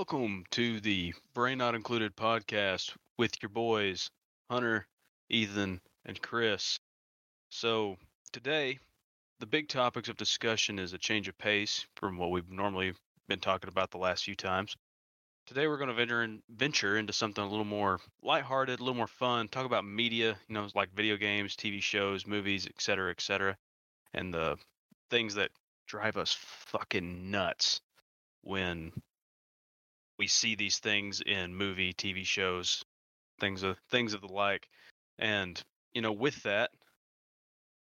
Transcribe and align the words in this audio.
Welcome 0.00 0.44
to 0.52 0.80
the 0.80 1.12
Brain 1.34 1.58
Not 1.58 1.74
Included 1.74 2.16
podcast 2.16 2.96
with 3.18 3.34
your 3.42 3.50
boys, 3.50 4.10
Hunter, 4.50 4.86
Ethan, 5.28 5.78
and 6.06 6.22
Chris. 6.22 6.80
So, 7.50 7.98
today, 8.32 8.78
the 9.40 9.46
big 9.46 9.68
topics 9.68 10.08
of 10.08 10.16
discussion 10.16 10.78
is 10.78 10.94
a 10.94 10.98
change 10.98 11.28
of 11.28 11.36
pace 11.36 11.84
from 11.96 12.16
what 12.16 12.30
we've 12.30 12.48
normally 12.48 12.94
been 13.28 13.40
talking 13.40 13.68
about 13.68 13.90
the 13.90 13.98
last 13.98 14.24
few 14.24 14.34
times. 14.34 14.74
Today, 15.44 15.66
we're 15.66 15.76
going 15.76 15.88
to 15.88 15.94
venture, 15.94 16.22
in, 16.22 16.42
venture 16.48 16.96
into 16.96 17.12
something 17.12 17.44
a 17.44 17.50
little 17.50 17.66
more 17.66 18.00
lighthearted, 18.22 18.80
a 18.80 18.82
little 18.82 18.96
more 18.96 19.06
fun, 19.06 19.48
talk 19.48 19.66
about 19.66 19.84
media, 19.84 20.34
you 20.48 20.54
know, 20.54 20.66
like 20.74 20.94
video 20.94 21.18
games, 21.18 21.56
TV 21.56 21.82
shows, 21.82 22.26
movies, 22.26 22.66
etc., 22.66 23.10
etc., 23.10 23.54
and 24.14 24.32
the 24.32 24.56
things 25.10 25.34
that 25.34 25.50
drive 25.86 26.16
us 26.16 26.32
fucking 26.32 27.30
nuts 27.30 27.82
when 28.40 28.92
we 30.20 30.26
see 30.26 30.54
these 30.54 30.78
things 30.78 31.22
in 31.24 31.54
movie, 31.54 31.94
TV 31.94 32.26
shows, 32.26 32.84
things 33.40 33.62
of 33.62 33.78
things 33.90 34.12
of 34.12 34.20
the 34.20 34.30
like. 34.30 34.68
And 35.18 35.60
you 35.94 36.02
know, 36.02 36.12
with 36.12 36.42
that, 36.42 36.70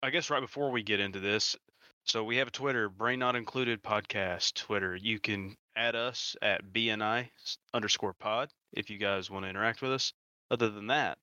I 0.03 0.11
guess 0.11 0.29
right 0.29 0.39
before 0.39 0.69
we 0.69 0.83
get 0.83 0.99
into 0.99 1.19
this, 1.19 1.55
so 2.03 2.23
we 2.23 2.37
have 2.37 2.47
a 2.47 2.51
Twitter, 2.51 2.87
Brain 2.87 3.17
Not 3.17 3.35
Included 3.35 3.81
podcast 3.81 4.53
Twitter. 4.53 4.95
You 4.95 5.19
can 5.19 5.55
add 5.75 5.95
us 5.95 6.35
at 6.43 6.71
BNI 6.71 7.29
underscore 7.73 8.13
pod 8.13 8.51
if 8.73 8.91
you 8.91 8.99
guys 8.99 9.31
want 9.31 9.45
to 9.45 9.49
interact 9.49 9.81
with 9.81 9.91
us. 9.91 10.13
Other 10.51 10.69
than 10.69 10.85
that, 10.85 11.17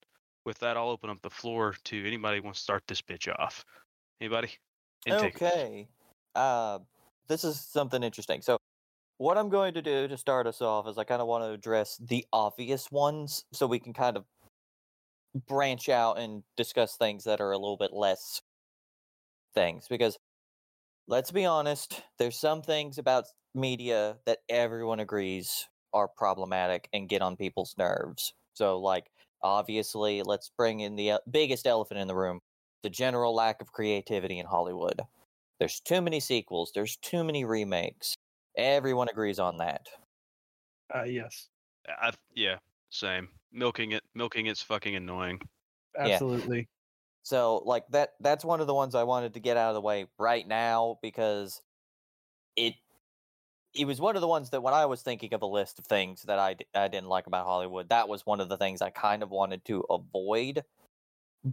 with 0.45 0.59
that, 0.59 0.77
I'll 0.77 0.89
open 0.89 1.09
up 1.09 1.23
the 1.23 1.31
floor 1.31 1.77
to 1.85 2.05
anybody 2.05 2.39
who 2.39 2.43
wants 2.43 2.59
to 2.59 2.65
start 2.65 2.83
this 2.89 3.01
bitch 3.01 3.33
off. 3.39 3.65
Anybody? 4.21 4.51
Intake. 5.07 5.37
Okay. 5.37 5.87
Uh, 6.35 6.81
this 7.29 7.45
is 7.45 7.61
something 7.61 8.03
interesting. 8.03 8.43
So 8.43 8.59
what 9.19 9.39
I'm 9.39 9.49
going 9.49 9.75
to 9.75 9.83
do 9.83 10.09
to 10.09 10.17
start 10.17 10.47
us 10.47 10.61
off 10.61 10.87
is 10.89 10.99
I 10.99 11.05
kind 11.05 11.23
of 11.23 11.29
want 11.29 11.45
to 11.45 11.51
address 11.51 11.97
the 11.97 12.27
obvious 12.33 12.91
ones 12.91 13.45
so 13.53 13.67
we 13.67 13.79
can 13.79 13.95
kind 13.95 14.17
of 14.17 14.25
branch 15.49 15.89
out 15.89 16.19
and 16.19 16.43
discuss 16.57 16.97
things 16.97 17.25
that 17.25 17.41
are 17.41 17.53
a 17.53 17.59
little 17.59 17.77
bit 17.77 17.93
less 17.93 18.41
things 19.55 19.87
because 19.89 20.19
let's 21.09 21.31
be 21.31 21.45
honest 21.45 22.03
there's 22.19 22.39
some 22.39 22.63
things 22.63 22.99
about 22.99 23.25
media 23.55 24.17
that 24.27 24.39
everyone 24.49 25.01
agrees 25.01 25.67
are 25.95 26.09
problematic 26.09 26.89
and 26.93 27.09
get 27.09 27.23
on 27.23 27.37
people's 27.37 27.75
nerves. 27.79 28.35
So 28.55 28.79
like 28.79 29.07
obviously 29.43 30.23
let's 30.23 30.51
bring 30.57 30.81
in 30.81 30.97
the 30.97 31.13
uh, 31.13 31.19
biggest 31.31 31.67
elephant 31.67 32.01
in 32.01 32.09
the 32.09 32.15
room 32.15 32.41
the 32.83 32.91
general 32.91 33.35
lack 33.35 33.61
of 33.61 33.73
creativity 33.73 34.39
in 34.39 34.47
hollywood. 34.47 35.01
There's 35.59 35.81
too 35.81 36.03
many 36.03 36.21
sequels 36.21 36.73
there's 36.75 36.97
too 36.97 37.25
many 37.25 37.45
remakes 37.45 38.17
Everyone 38.57 39.09
agrees 39.09 39.39
on 39.39 39.59
that. 39.59 39.89
Uh, 40.95 41.03
yes. 41.03 41.49
I, 41.89 42.13
yeah, 42.35 42.57
same. 42.91 43.29
Milking 43.53 43.93
it, 43.93 44.03
milking 44.15 44.47
it's 44.47 44.63
fucking 44.63 44.95
annoying. 44.95 45.41
Absolutely. 45.99 46.59
Yeah. 46.59 46.65
So, 47.23 47.63
like 47.65 47.85
that, 47.89 48.15
that's 48.21 48.45
one 48.45 48.61
of 48.61 48.67
the 48.67 48.75
ones 48.75 48.95
I 48.95 49.03
wanted 49.03 49.35
to 49.35 49.41
get 49.41 49.57
out 49.57 49.71
of 49.71 49.75
the 49.75 49.81
way 49.81 50.07
right 50.19 50.47
now 50.47 50.99
because 51.03 51.61
it, 52.55 52.75
it 53.75 53.85
was 53.85 54.01
one 54.01 54.15
of 54.15 54.23
the 54.23 54.29
ones 54.29 54.51
that 54.51 54.63
when 54.63 54.75
I 54.75 54.87
was 54.87 55.03
thinking 55.03 55.35
of 55.35 55.43
a 55.43 55.47
list 55.47 55.79
of 55.79 55.87
things 55.87 56.23
that 56.23 56.39
I, 56.39 56.57
I 56.75 56.89
didn't 56.89 57.09
like 57.09 57.27
about 57.27 57.47
Hollywood, 57.47 57.89
that 57.89 58.09
was 58.09 58.25
one 58.25 58.41
of 58.41 58.49
the 58.49 58.57
things 58.57 58.81
I 58.81 58.91
kind 58.91 59.23
of 59.23 59.31
wanted 59.31 59.65
to 59.67 59.85
avoid. 59.91 60.63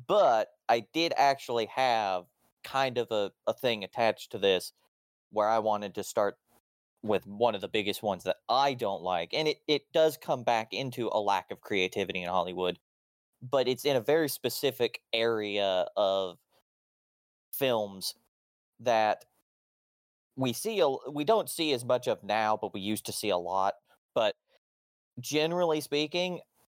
But 0.07 0.49
I 0.69 0.85
did 0.93 1.13
actually 1.17 1.65
have 1.67 2.25
kind 2.63 2.97
of 2.97 3.11
a, 3.11 3.31
a 3.47 3.53
thing 3.53 3.83
attached 3.83 4.31
to 4.31 4.38
this 4.38 4.73
where 5.31 5.49
I 5.49 5.59
wanted 5.59 5.95
to 5.95 6.03
start 6.03 6.38
with 7.03 7.27
one 7.27 7.53
of 7.53 7.61
the 7.61 7.67
biggest 7.67 8.01
ones 8.01 8.23
that 8.23 8.37
I 8.49 8.73
don't 8.73 9.03
like. 9.03 9.33
And 9.33 9.47
it, 9.47 9.57
it 9.67 9.91
does 9.93 10.17
come 10.17 10.43
back 10.43 10.73
into 10.73 11.09
a 11.11 11.19
lack 11.19 11.51
of 11.51 11.61
creativity 11.61 12.21
in 12.21 12.29
Hollywood, 12.29 12.79
but 13.41 13.67
it's 13.67 13.85
in 13.85 13.95
a 13.95 14.01
very 14.01 14.29
specific 14.29 15.01
area 15.11 15.87
of 15.97 16.37
films 17.51 18.16
that 18.79 19.25
we 20.35 20.53
see 20.53 20.79
a, 20.79 20.89
we 21.11 21.23
don't 21.23 21.50
see 21.50 21.73
as 21.73 21.85
much 21.85 22.07
of 22.07 22.23
now, 22.23 22.57
but 22.59 22.73
we 22.73 22.81
used 22.81 23.05
to 23.05 23.11
see 23.11 23.29
a 23.29 23.38
lot. 23.38 23.75
But 24.16 24.35
generally 25.19 25.81
speaking, 25.81 26.39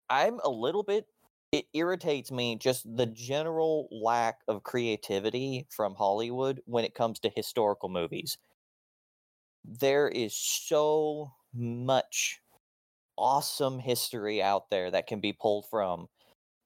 I'm 0.10 0.40
a 0.44 0.50
little 0.50 0.84
bit 0.84 1.06
it 1.54 1.68
irritates 1.76 2.32
me 2.32 2.56
just 2.56 2.84
the 2.98 3.06
general 3.06 3.88
lack 3.92 4.40
of 4.48 4.64
creativity 4.64 5.68
from 5.70 5.94
Hollywood 5.94 6.60
when 6.66 6.84
it 6.84 6.96
comes 6.96 7.20
to 7.20 7.30
historical 7.30 7.90
movies 7.90 8.40
there 9.66 10.08
is 10.08 10.36
so 10.36 11.32
much 11.54 12.40
awesome 13.18 13.80
history 13.80 14.42
out 14.42 14.70
there 14.70 14.90
that 14.90 15.08
can 15.08 15.20
be 15.20 15.34
pulled 15.34 15.66
from 15.70 16.08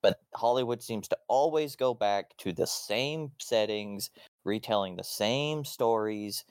but 0.01 0.21
hollywood 0.33 0.81
seems 0.81 1.07
to 1.07 1.17
always 1.27 1.75
go 1.75 1.93
back 1.93 2.35
to 2.37 2.53
the 2.53 2.65
same 2.65 3.31
settings 3.37 4.09
retelling 4.45 4.95
the 4.95 5.03
same 5.03 5.65
stories 5.65 6.45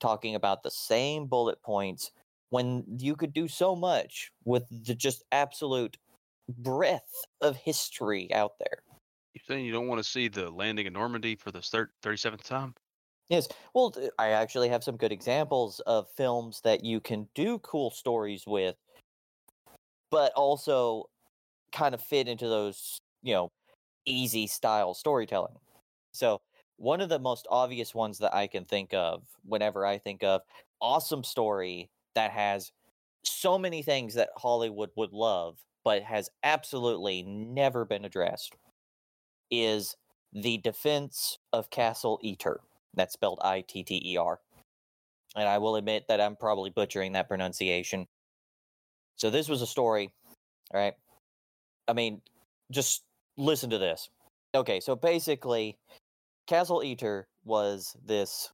talking 0.00 0.34
about 0.34 0.62
the 0.62 0.70
same 0.70 1.26
bullet 1.26 1.62
points 1.62 2.10
when 2.50 2.84
you 2.98 3.14
could 3.14 3.32
do 3.32 3.48
so 3.48 3.76
much 3.76 4.32
with 4.44 4.64
the 4.86 4.94
just 4.94 5.22
absolute 5.32 5.96
breadth 6.48 7.24
of 7.40 7.56
history 7.56 8.32
out 8.32 8.52
there. 8.58 8.78
You 9.34 9.40
saying 9.46 9.64
you 9.66 9.72
don't 9.72 9.86
want 9.86 10.02
to 10.02 10.08
see 10.08 10.28
the 10.28 10.50
landing 10.50 10.86
in 10.86 10.92
normandy 10.92 11.36
for 11.36 11.52
the 11.52 11.60
37th 11.60 12.42
time 12.42 12.74
Yes. 13.28 13.48
Well, 13.74 13.94
I 14.18 14.28
actually 14.30 14.68
have 14.70 14.82
some 14.84 14.96
good 14.96 15.12
examples 15.12 15.80
of 15.80 16.08
films 16.10 16.60
that 16.62 16.84
you 16.84 17.00
can 17.00 17.28
do 17.34 17.58
cool 17.58 17.90
stories 17.90 18.46
with, 18.46 18.76
but 20.10 20.32
also 20.34 21.04
kind 21.72 21.94
of 21.94 22.02
fit 22.02 22.28
into 22.28 22.48
those, 22.48 23.00
you 23.22 23.34
know, 23.34 23.52
easy 24.06 24.46
style 24.48 24.94
storytelling. 24.94 25.56
So, 26.12 26.40
one 26.78 27.00
of 27.00 27.08
the 27.10 27.18
most 27.20 27.46
obvious 27.50 27.94
ones 27.94 28.18
that 28.18 28.34
I 28.34 28.48
can 28.48 28.64
think 28.64 28.94
of 28.94 29.24
whenever 29.44 29.86
I 29.86 29.98
think 29.98 30.24
of 30.24 30.42
awesome 30.80 31.24
story 31.24 31.90
that 32.14 32.32
has 32.32 32.72
so 33.24 33.58
many 33.58 33.82
things 33.82 34.14
that 34.14 34.30
Hollywood 34.36 34.90
would 34.96 35.12
love, 35.12 35.58
but 35.84 36.02
has 36.04 36.30
absolutely 36.44 37.22
never 37.24 37.84
been 37.84 38.04
addressed 38.04 38.56
is 39.50 39.96
the 40.32 40.58
defense 40.58 41.38
of 41.52 41.70
Castle 41.70 42.20
Itter. 42.24 42.58
That's 42.94 43.12
spelled 43.12 43.40
I 43.42 43.62
T 43.62 43.82
T 43.82 44.00
E 44.04 44.16
R. 44.16 44.40
And 45.36 45.48
I 45.48 45.58
will 45.58 45.76
admit 45.76 46.06
that 46.08 46.20
I'm 46.20 46.36
probably 46.36 46.70
butchering 46.70 47.12
that 47.12 47.28
pronunciation. 47.28 48.06
So 49.16 49.30
this 49.30 49.48
was 49.48 49.62
a 49.62 49.66
story, 49.66 50.12
right? 50.72 50.94
I 51.86 51.92
mean, 51.92 52.22
just 52.70 53.02
listen 53.36 53.70
to 53.70 53.78
this. 53.78 54.08
Okay, 54.54 54.80
so 54.80 54.96
basically, 54.96 55.76
Castle 56.46 56.80
Itter 56.80 57.24
was 57.44 57.96
this 58.04 58.50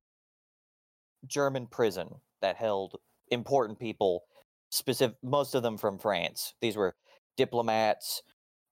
German 1.27 1.67
prison 1.67 2.09
that 2.43 2.57
held 2.57 2.97
important 3.31 3.79
people, 3.79 4.25
specific 4.71 5.17
most 5.23 5.55
of 5.55 5.63
them 5.63 5.79
from 5.79 5.99
France. 5.99 6.55
These 6.61 6.77
were 6.77 6.95
diplomats, 7.37 8.23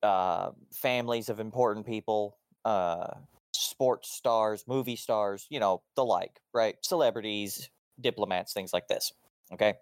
uh, 0.02 0.50
families 0.72 1.28
of 1.28 1.40
important 1.40 1.86
people, 1.86 2.36
uh, 2.64 3.14
sports 3.52 4.10
stars, 4.10 4.64
movie 4.66 4.96
stars, 4.96 5.46
you 5.50 5.60
know, 5.60 5.82
the 5.96 6.04
like, 6.04 6.40
right? 6.52 6.76
Celebrities, 6.82 7.70
diplomats, 8.00 8.52
things 8.52 8.72
like 8.72 8.88
this. 8.88 9.12
Okay. 9.52 9.74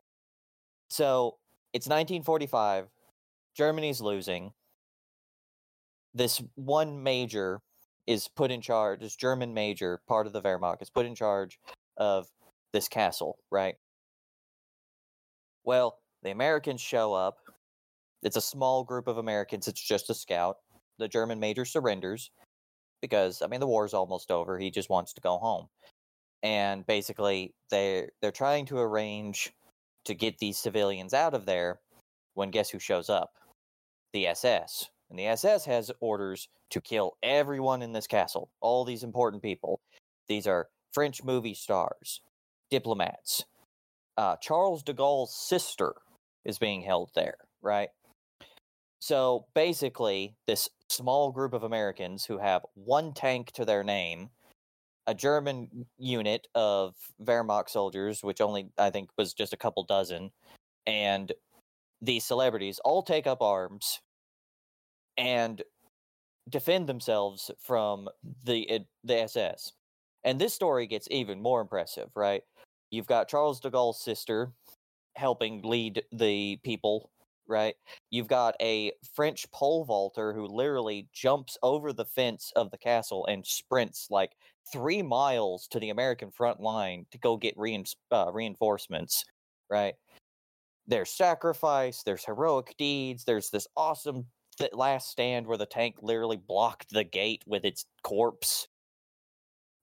So 0.89 1.37
it's 1.73 1.87
1945. 1.87 2.89
Germany's 3.57 4.01
losing. 4.01 4.53
This 6.15 6.43
one 6.57 7.03
major 7.03 7.61
is 8.07 8.27
put 8.27 8.51
in 8.51 8.61
charge, 8.61 9.01
this 9.01 9.15
German 9.15 9.55
major, 9.55 10.01
part 10.09 10.27
of 10.27 10.33
the 10.33 10.43
Wehrmacht, 10.43 10.83
is 10.83 10.91
put 10.91 11.07
in 11.07 11.15
charge 11.15 11.61
of 11.97 12.27
this 12.73 12.89
castle, 12.89 13.39
right? 13.51 13.77
Well, 15.63 15.99
the 16.23 16.31
Americans 16.31 16.81
show 16.81 17.13
up. 17.13 17.37
It's 18.23 18.37
a 18.37 18.41
small 18.41 18.83
group 18.83 19.07
of 19.07 19.19
Americans, 19.19 19.69
it's 19.69 19.81
just 19.81 20.11
a 20.11 20.15
scout. 20.15 20.57
The 20.99 21.09
German 21.09 21.39
major 21.41 21.65
surrenders 21.65 22.31
because 23.01 23.43
I 23.43 23.47
mean 23.47 23.61
the 23.61 23.67
war's 23.67 23.95
almost 23.95 24.31
over. 24.31 24.59
He 24.59 24.71
just 24.71 24.91
wants 24.91 25.13
to 25.15 25.21
go 25.21 25.39
home. 25.39 25.69
And 26.43 26.87
basically 26.87 27.55
they 27.71 28.09
they're 28.21 28.33
trying 28.33 28.67
to 28.67 28.79
arrange 28.79 29.53
to 30.05 30.15
get 30.15 30.39
these 30.39 30.59
civilians 30.59 31.15
out 31.15 31.35
of 31.35 31.47
there 31.47 31.81
when 32.35 32.51
guess 32.51 32.71
who 32.71 32.79
shows 32.79 33.11
up? 33.11 33.33
The 34.13 34.29
SS. 34.29 34.87
And 35.11 35.19
the 35.19 35.27
SS 35.27 35.65
has 35.67 35.91
orders 36.01 36.49
to 36.71 36.81
kill 36.81 37.17
everyone 37.23 37.83
in 37.83 37.93
this 37.93 38.07
castle, 38.07 38.51
all 38.61 38.85
these 38.85 39.03
important 39.03 39.43
people. 39.43 39.81
These 40.29 40.47
are 40.47 40.69
French 40.93 41.23
movie 41.25 41.55
stars, 41.55 42.21
diplomats. 42.71 43.45
Uh, 44.17 44.37
Charles 44.37 44.83
de 44.83 44.93
Gaulle's 44.93 45.35
sister 45.35 45.95
is 46.45 46.59
being 46.59 46.83
held 46.83 47.11
there, 47.15 47.37
right? 47.63 47.89
So 49.01 49.47
basically, 49.55 50.37
this 50.47 50.69
small 50.89 51.33
group 51.33 51.55
of 51.55 51.63
Americans 51.63 52.25
who 52.27 52.39
have 52.39 52.63
one 52.75 53.15
tank 53.15 53.51
to 53.53 53.65
their 53.65 53.83
name, 53.83 54.31
a 55.07 55.15
German 55.15 55.87
unit 55.99 56.49
of 56.55 56.95
Wehrmacht 57.23 57.71
soldiers, 57.71 58.23
which 58.23 58.41
only 58.41 58.69
I 58.79 58.91
think 58.91 59.11
was 59.17 59.33
just 59.33 59.55
a 59.55 59.57
couple 59.57 59.85
dozen, 59.85 60.31
and 60.87 61.33
these 62.03 62.25
celebrities 62.25 62.79
all 62.85 63.03
take 63.03 63.27
up 63.27 63.43
arms 63.43 64.01
and 65.17 65.63
defend 66.49 66.87
themselves 66.87 67.51
from 67.59 68.09
the 68.45 68.81
the 69.05 69.23
SS. 69.23 69.73
And 70.25 70.39
this 70.39 70.53
story 70.53 70.87
gets 70.87 71.09
even 71.11 71.41
more 71.41 71.63
impressive, 71.63 72.11
right? 72.15 72.43
You've 72.91 73.07
got 73.07 73.29
Charles 73.29 73.61
de 73.61 73.71
Gaulle's 73.71 74.03
sister 74.03 74.53
helping 75.17 75.63
lead 75.63 76.03
the 76.13 76.59
people, 76.65 77.11
right? 77.51 77.75
You've 78.11 78.29
got 78.29 78.55
a 78.61 78.93
French 79.15 79.51
pole 79.51 79.85
vaulter 79.85 80.33
who 80.33 80.47
literally 80.47 81.09
jumps 81.13 81.59
over 81.63 81.93
the 81.93 82.05
fence 82.05 82.53
of 82.57 82.71
the 82.71 82.79
castle 82.79 83.27
and 83.27 83.45
sprints 83.45 84.07
like 84.11 84.31
three 84.73 85.03
miles 85.03 85.67
to 85.69 85.81
the 85.81 85.91
American 85.91 86.31
front 86.31 86.61
line 86.61 87.07
to 87.11 87.19
go 87.19 87.37
get 87.37 87.59
rein- 87.59 87.85
uh, 88.11 88.31
reinforcements, 88.33 89.25
right? 89.69 89.95
There's 90.87 91.11
sacrifice, 91.11 92.03
there's 92.05 92.25
heroic 92.25 92.75
deeds, 92.79 93.25
there's 93.25 93.51
this 93.51 93.67
awesome 93.77 94.27
th- 94.59 94.73
last 94.73 95.11
stand 95.11 95.47
where 95.47 95.59
the 95.59 95.67
tank 95.67 95.97
literally 96.03 96.37
blocked 96.37 96.91
the 96.91 97.05
gate 97.05 97.43
with 97.47 97.65
its 97.65 97.85
corpse. 98.03 98.69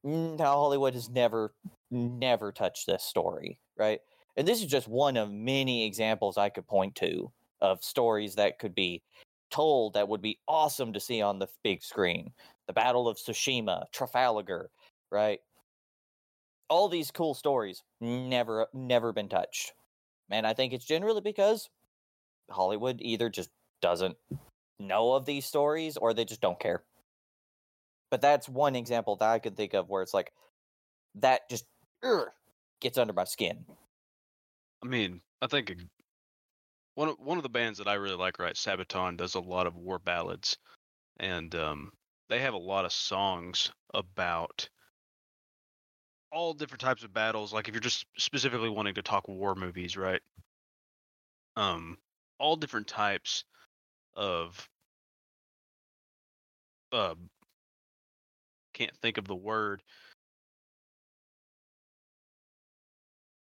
Now, 0.03 0.53
Hollywood 0.53 0.93
has 0.93 1.09
never, 1.09 1.53
never 1.91 2.51
touched 2.51 2.87
this 2.87 3.03
story, 3.03 3.59
right? 3.77 3.99
And 4.37 4.47
this 4.47 4.61
is 4.61 4.67
just 4.67 4.87
one 4.87 5.17
of 5.17 5.31
many 5.31 5.85
examples 5.85 6.37
I 6.37 6.49
could 6.49 6.67
point 6.67 6.95
to 6.95 7.31
of 7.61 7.83
stories 7.83 8.35
that 8.35 8.59
could 8.59 8.75
be 8.75 9.01
told 9.49 9.93
that 9.93 10.07
would 10.07 10.21
be 10.21 10.39
awesome 10.47 10.93
to 10.93 10.99
see 10.99 11.21
on 11.21 11.39
the 11.39 11.47
big 11.63 11.81
screen. 11.81 12.31
The 12.67 12.73
Battle 12.73 13.07
of 13.07 13.17
Tsushima, 13.17 13.85
Trafalgar, 13.91 14.69
right? 15.11 15.39
All 16.69 16.89
these 16.89 17.11
cool 17.11 17.33
stories 17.33 17.83
never 18.01 18.67
never 18.73 19.13
been 19.13 19.29
touched. 19.29 19.73
And 20.29 20.45
I 20.45 20.53
think 20.53 20.73
it's 20.73 20.85
generally 20.85 21.21
because 21.21 21.69
Hollywood 22.51 22.97
either 23.01 23.29
just 23.29 23.49
doesn't 23.81 24.17
know 24.79 25.13
of 25.13 25.25
these 25.25 25.45
stories 25.45 25.97
or 25.97 26.13
they 26.13 26.25
just 26.25 26.41
don't 26.41 26.59
care. 26.59 26.83
But 28.09 28.21
that's 28.21 28.49
one 28.49 28.75
example 28.75 29.15
that 29.17 29.29
I 29.29 29.39
can 29.39 29.55
think 29.55 29.73
of 29.73 29.89
where 29.89 30.01
it's 30.01 30.13
like 30.13 30.31
that 31.15 31.49
just 31.49 31.65
ugh, 32.03 32.27
gets 32.81 32.97
under 32.97 33.13
my 33.13 33.23
skin. 33.23 33.65
I 34.83 34.87
mean, 34.87 35.21
I 35.41 35.47
think 35.47 35.73
one 36.97 37.09
of, 37.09 37.19
one 37.19 37.37
of 37.37 37.43
the 37.43 37.49
bands 37.49 37.77
that 37.77 37.87
I 37.87 37.93
really 37.93 38.15
like, 38.15 38.39
right, 38.39 38.55
Sabaton, 38.55 39.17
does 39.17 39.35
a 39.35 39.39
lot 39.39 39.67
of 39.67 39.75
war 39.75 39.99
ballads, 39.99 40.57
and 41.19 41.53
um, 41.53 41.91
they 42.27 42.39
have 42.39 42.55
a 42.55 42.57
lot 42.57 42.85
of 42.85 42.91
songs 42.91 43.71
about 43.93 44.67
all 46.31 46.55
different 46.55 46.81
types 46.81 47.03
of 47.03 47.13
battles. 47.13 47.53
Like 47.53 47.67
if 47.67 47.75
you're 47.75 47.81
just 47.81 48.07
specifically 48.17 48.69
wanting 48.69 48.95
to 48.95 49.03
talk 49.03 49.27
war 49.27 49.53
movies, 49.53 49.95
right? 49.95 50.21
Um, 51.55 51.99
all 52.39 52.55
different 52.55 52.87
types 52.87 53.43
of 54.15 54.67
uh, 56.91 57.13
can't 58.73 58.97
think 59.03 59.19
of 59.19 59.27
the 59.27 59.35
word. 59.35 59.83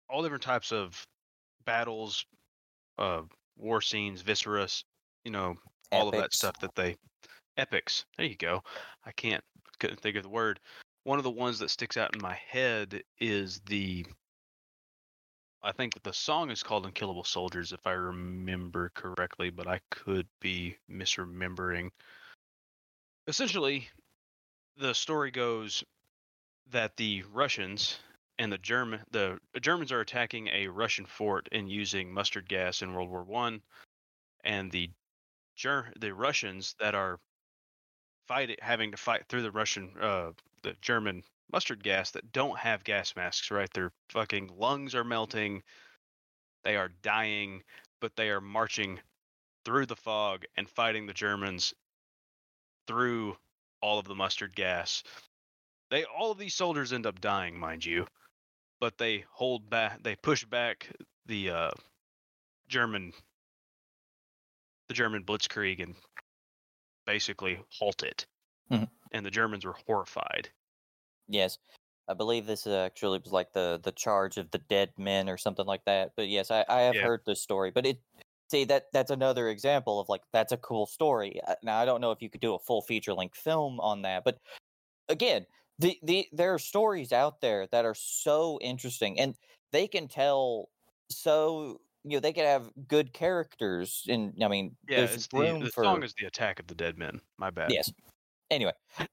All 0.08 0.22
different 0.22 0.44
types 0.44 0.70
of 0.70 1.04
battles, 1.64 2.24
uh, 2.98 3.22
war 3.56 3.80
scenes, 3.80 4.22
visceras, 4.22 4.84
you 5.24 5.30
know, 5.30 5.56
all 5.90 6.08
of 6.08 6.14
that 6.14 6.34
stuff 6.34 6.58
that 6.60 6.74
they 6.74 6.96
epics. 7.56 8.04
There 8.16 8.26
you 8.26 8.36
go. 8.36 8.62
I 9.04 9.12
can't 9.12 9.44
couldn't 9.78 10.00
think 10.00 10.16
of 10.16 10.22
the 10.22 10.28
word. 10.28 10.60
One 11.04 11.18
of 11.18 11.24
the 11.24 11.30
ones 11.30 11.58
that 11.58 11.70
sticks 11.70 11.96
out 11.96 12.14
in 12.14 12.22
my 12.22 12.38
head 12.48 13.02
is 13.18 13.60
the 13.66 14.06
I 15.64 15.72
think 15.72 16.02
the 16.02 16.12
song 16.12 16.50
is 16.50 16.62
called 16.62 16.86
Unkillable 16.86 17.24
Soldiers 17.24 17.72
if 17.72 17.86
I 17.86 17.92
remember 17.92 18.90
correctly, 18.94 19.50
but 19.50 19.68
I 19.68 19.80
could 19.90 20.26
be 20.40 20.76
misremembering. 20.90 21.90
Essentially, 23.28 23.88
the 24.76 24.92
story 24.92 25.30
goes 25.30 25.84
that 26.70 26.96
the 26.96 27.22
Russians 27.32 27.98
and 28.38 28.52
the 28.52 28.58
German 28.58 29.00
the 29.10 29.38
Germans 29.60 29.92
are 29.92 30.00
attacking 30.00 30.48
a 30.48 30.68
Russian 30.68 31.06
fort 31.06 31.48
and 31.52 31.70
using 31.70 32.12
mustard 32.12 32.48
gas 32.48 32.82
in 32.82 32.94
World 32.94 33.10
War 33.10 33.24
One, 33.24 33.62
and 34.44 34.70
the 34.70 34.90
Ger- 35.56 35.92
the 35.98 36.14
Russians 36.14 36.74
that 36.80 36.94
are 36.94 37.18
fighting 38.26 38.56
having 38.60 38.90
to 38.92 38.96
fight 38.96 39.26
through 39.28 39.42
the 39.42 39.50
Russian 39.50 39.92
uh, 40.00 40.32
the 40.62 40.74
German 40.80 41.22
mustard 41.52 41.82
gas 41.82 42.12
that 42.12 42.32
don't 42.32 42.58
have 42.58 42.84
gas 42.84 43.14
masks, 43.16 43.50
right? 43.50 43.70
Their 43.72 43.92
fucking 44.10 44.50
lungs 44.56 44.94
are 44.94 45.04
melting, 45.04 45.62
they 46.64 46.76
are 46.76 46.88
dying, 47.02 47.62
but 48.00 48.16
they 48.16 48.30
are 48.30 48.40
marching 48.40 49.00
through 49.64 49.86
the 49.86 49.96
fog 49.96 50.44
and 50.56 50.68
fighting 50.68 51.06
the 51.06 51.12
Germans 51.12 51.74
through 52.86 53.36
all 53.80 53.98
of 53.98 54.06
the 54.06 54.14
mustard 54.14 54.54
gas. 54.54 55.02
They 55.90 56.04
all 56.04 56.30
of 56.32 56.38
these 56.38 56.54
soldiers 56.54 56.92
end 56.92 57.06
up 57.06 57.20
dying, 57.20 57.58
mind 57.58 57.84
you, 57.84 58.06
but 58.82 58.98
they 58.98 59.20
hold 59.30 59.70
back. 59.70 60.02
They 60.02 60.16
push 60.16 60.44
back 60.44 60.90
the 61.24 61.50
uh, 61.50 61.70
German, 62.68 63.12
the 64.86 64.94
German 64.94 65.24
blitzkrieg, 65.24 65.82
and 65.82 65.96
basically 67.06 67.62
halt 67.78 68.02
it. 68.02 68.26
Mhm. 68.70 68.86
And 69.12 69.24
the 69.26 69.30
Germans 69.30 69.64
were 69.64 69.76
horrified. 69.86 70.50
Yes. 71.28 71.58
I 72.08 72.14
believe 72.14 72.46
this 72.46 72.66
uh, 72.66 72.78
actually 72.84 73.18
was 73.20 73.32
like 73.32 73.52
the 73.52 73.80
the 73.82 73.92
charge 73.92 74.36
of 74.36 74.50
the 74.50 74.58
dead 74.58 74.92
men 74.98 75.28
or 75.28 75.36
something 75.38 75.66
like 75.66 75.84
that. 75.84 76.12
But 76.16 76.28
yes, 76.28 76.50
I, 76.50 76.64
I 76.68 76.80
have 76.82 76.94
Yeah. 76.94 77.00
heard 77.00 77.22
this 77.24 77.40
story. 77.40 77.70
But 77.70 77.86
it 77.86 78.02
see 78.50 78.64
that 78.64 78.86
that's 78.92 79.10
another 79.10 79.48
example 79.48 80.00
of 80.00 80.08
like 80.08 80.22
that's 80.32 80.52
a 80.52 80.56
cool 80.58 80.86
story. 80.86 81.40
Now 81.62 81.78
I 81.78 81.84
don't 81.84 82.00
know 82.00 82.10
if 82.10 82.20
you 82.20 82.28
could 82.28 82.40
do 82.40 82.54
a 82.54 82.58
full 82.58 82.82
feature 82.82 83.14
length 83.14 83.38
film 83.38 83.78
on 83.80 84.02
that, 84.02 84.24
but 84.24 84.40
again, 85.08 85.46
the 85.82 85.98
the 86.02 86.28
there 86.32 86.54
are 86.54 86.58
stories 86.58 87.12
out 87.12 87.40
there 87.40 87.66
that 87.72 87.84
are 87.84 87.94
so 87.94 88.58
interesting 88.62 89.18
and 89.20 89.36
they 89.72 89.86
can 89.86 90.08
tell 90.08 90.68
so 91.10 91.80
you 92.04 92.16
know 92.16 92.20
they 92.20 92.32
can 92.32 92.44
have 92.44 92.70
good 92.88 93.12
characters 93.12 94.04
and 94.08 94.34
I 94.42 94.48
mean 94.48 94.76
Yeah, 94.88 94.98
there's 94.98 95.14
it's 95.14 95.26
the, 95.28 95.58
the 95.64 95.70
for 95.70 95.84
song 95.84 96.02
is 96.02 96.14
the 96.18 96.26
Attack 96.26 96.60
of 96.60 96.66
the 96.66 96.74
Dead 96.74 96.98
Men. 96.98 97.20
My 97.38 97.50
bad. 97.50 97.72
Yes. 97.72 97.92
Anyway, 98.50 98.72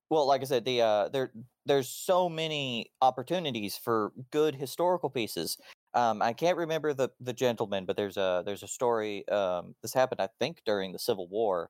well, 0.09 0.27
like 0.27 0.41
I 0.41 0.43
said, 0.43 0.65
the 0.65 0.81
uh, 0.81 1.09
there 1.09 1.31
there's 1.65 1.87
so 1.87 2.27
many 2.27 2.91
opportunities 3.01 3.77
for 3.77 4.11
good 4.31 4.53
historical 4.53 5.09
pieces. 5.09 5.57
Um, 5.93 6.21
I 6.21 6.33
can't 6.33 6.57
remember 6.57 6.93
the 6.93 7.09
the 7.21 7.31
gentleman, 7.33 7.85
but 7.85 7.95
there's 7.95 8.17
a 8.17 8.43
there's 8.45 8.63
a 8.63 8.67
story. 8.67 9.27
Um, 9.29 9.75
this 9.81 9.93
happened, 9.93 10.19
I 10.19 10.27
think, 10.39 10.61
during 10.65 10.91
the 10.91 10.99
Civil 10.99 11.29
War, 11.29 11.69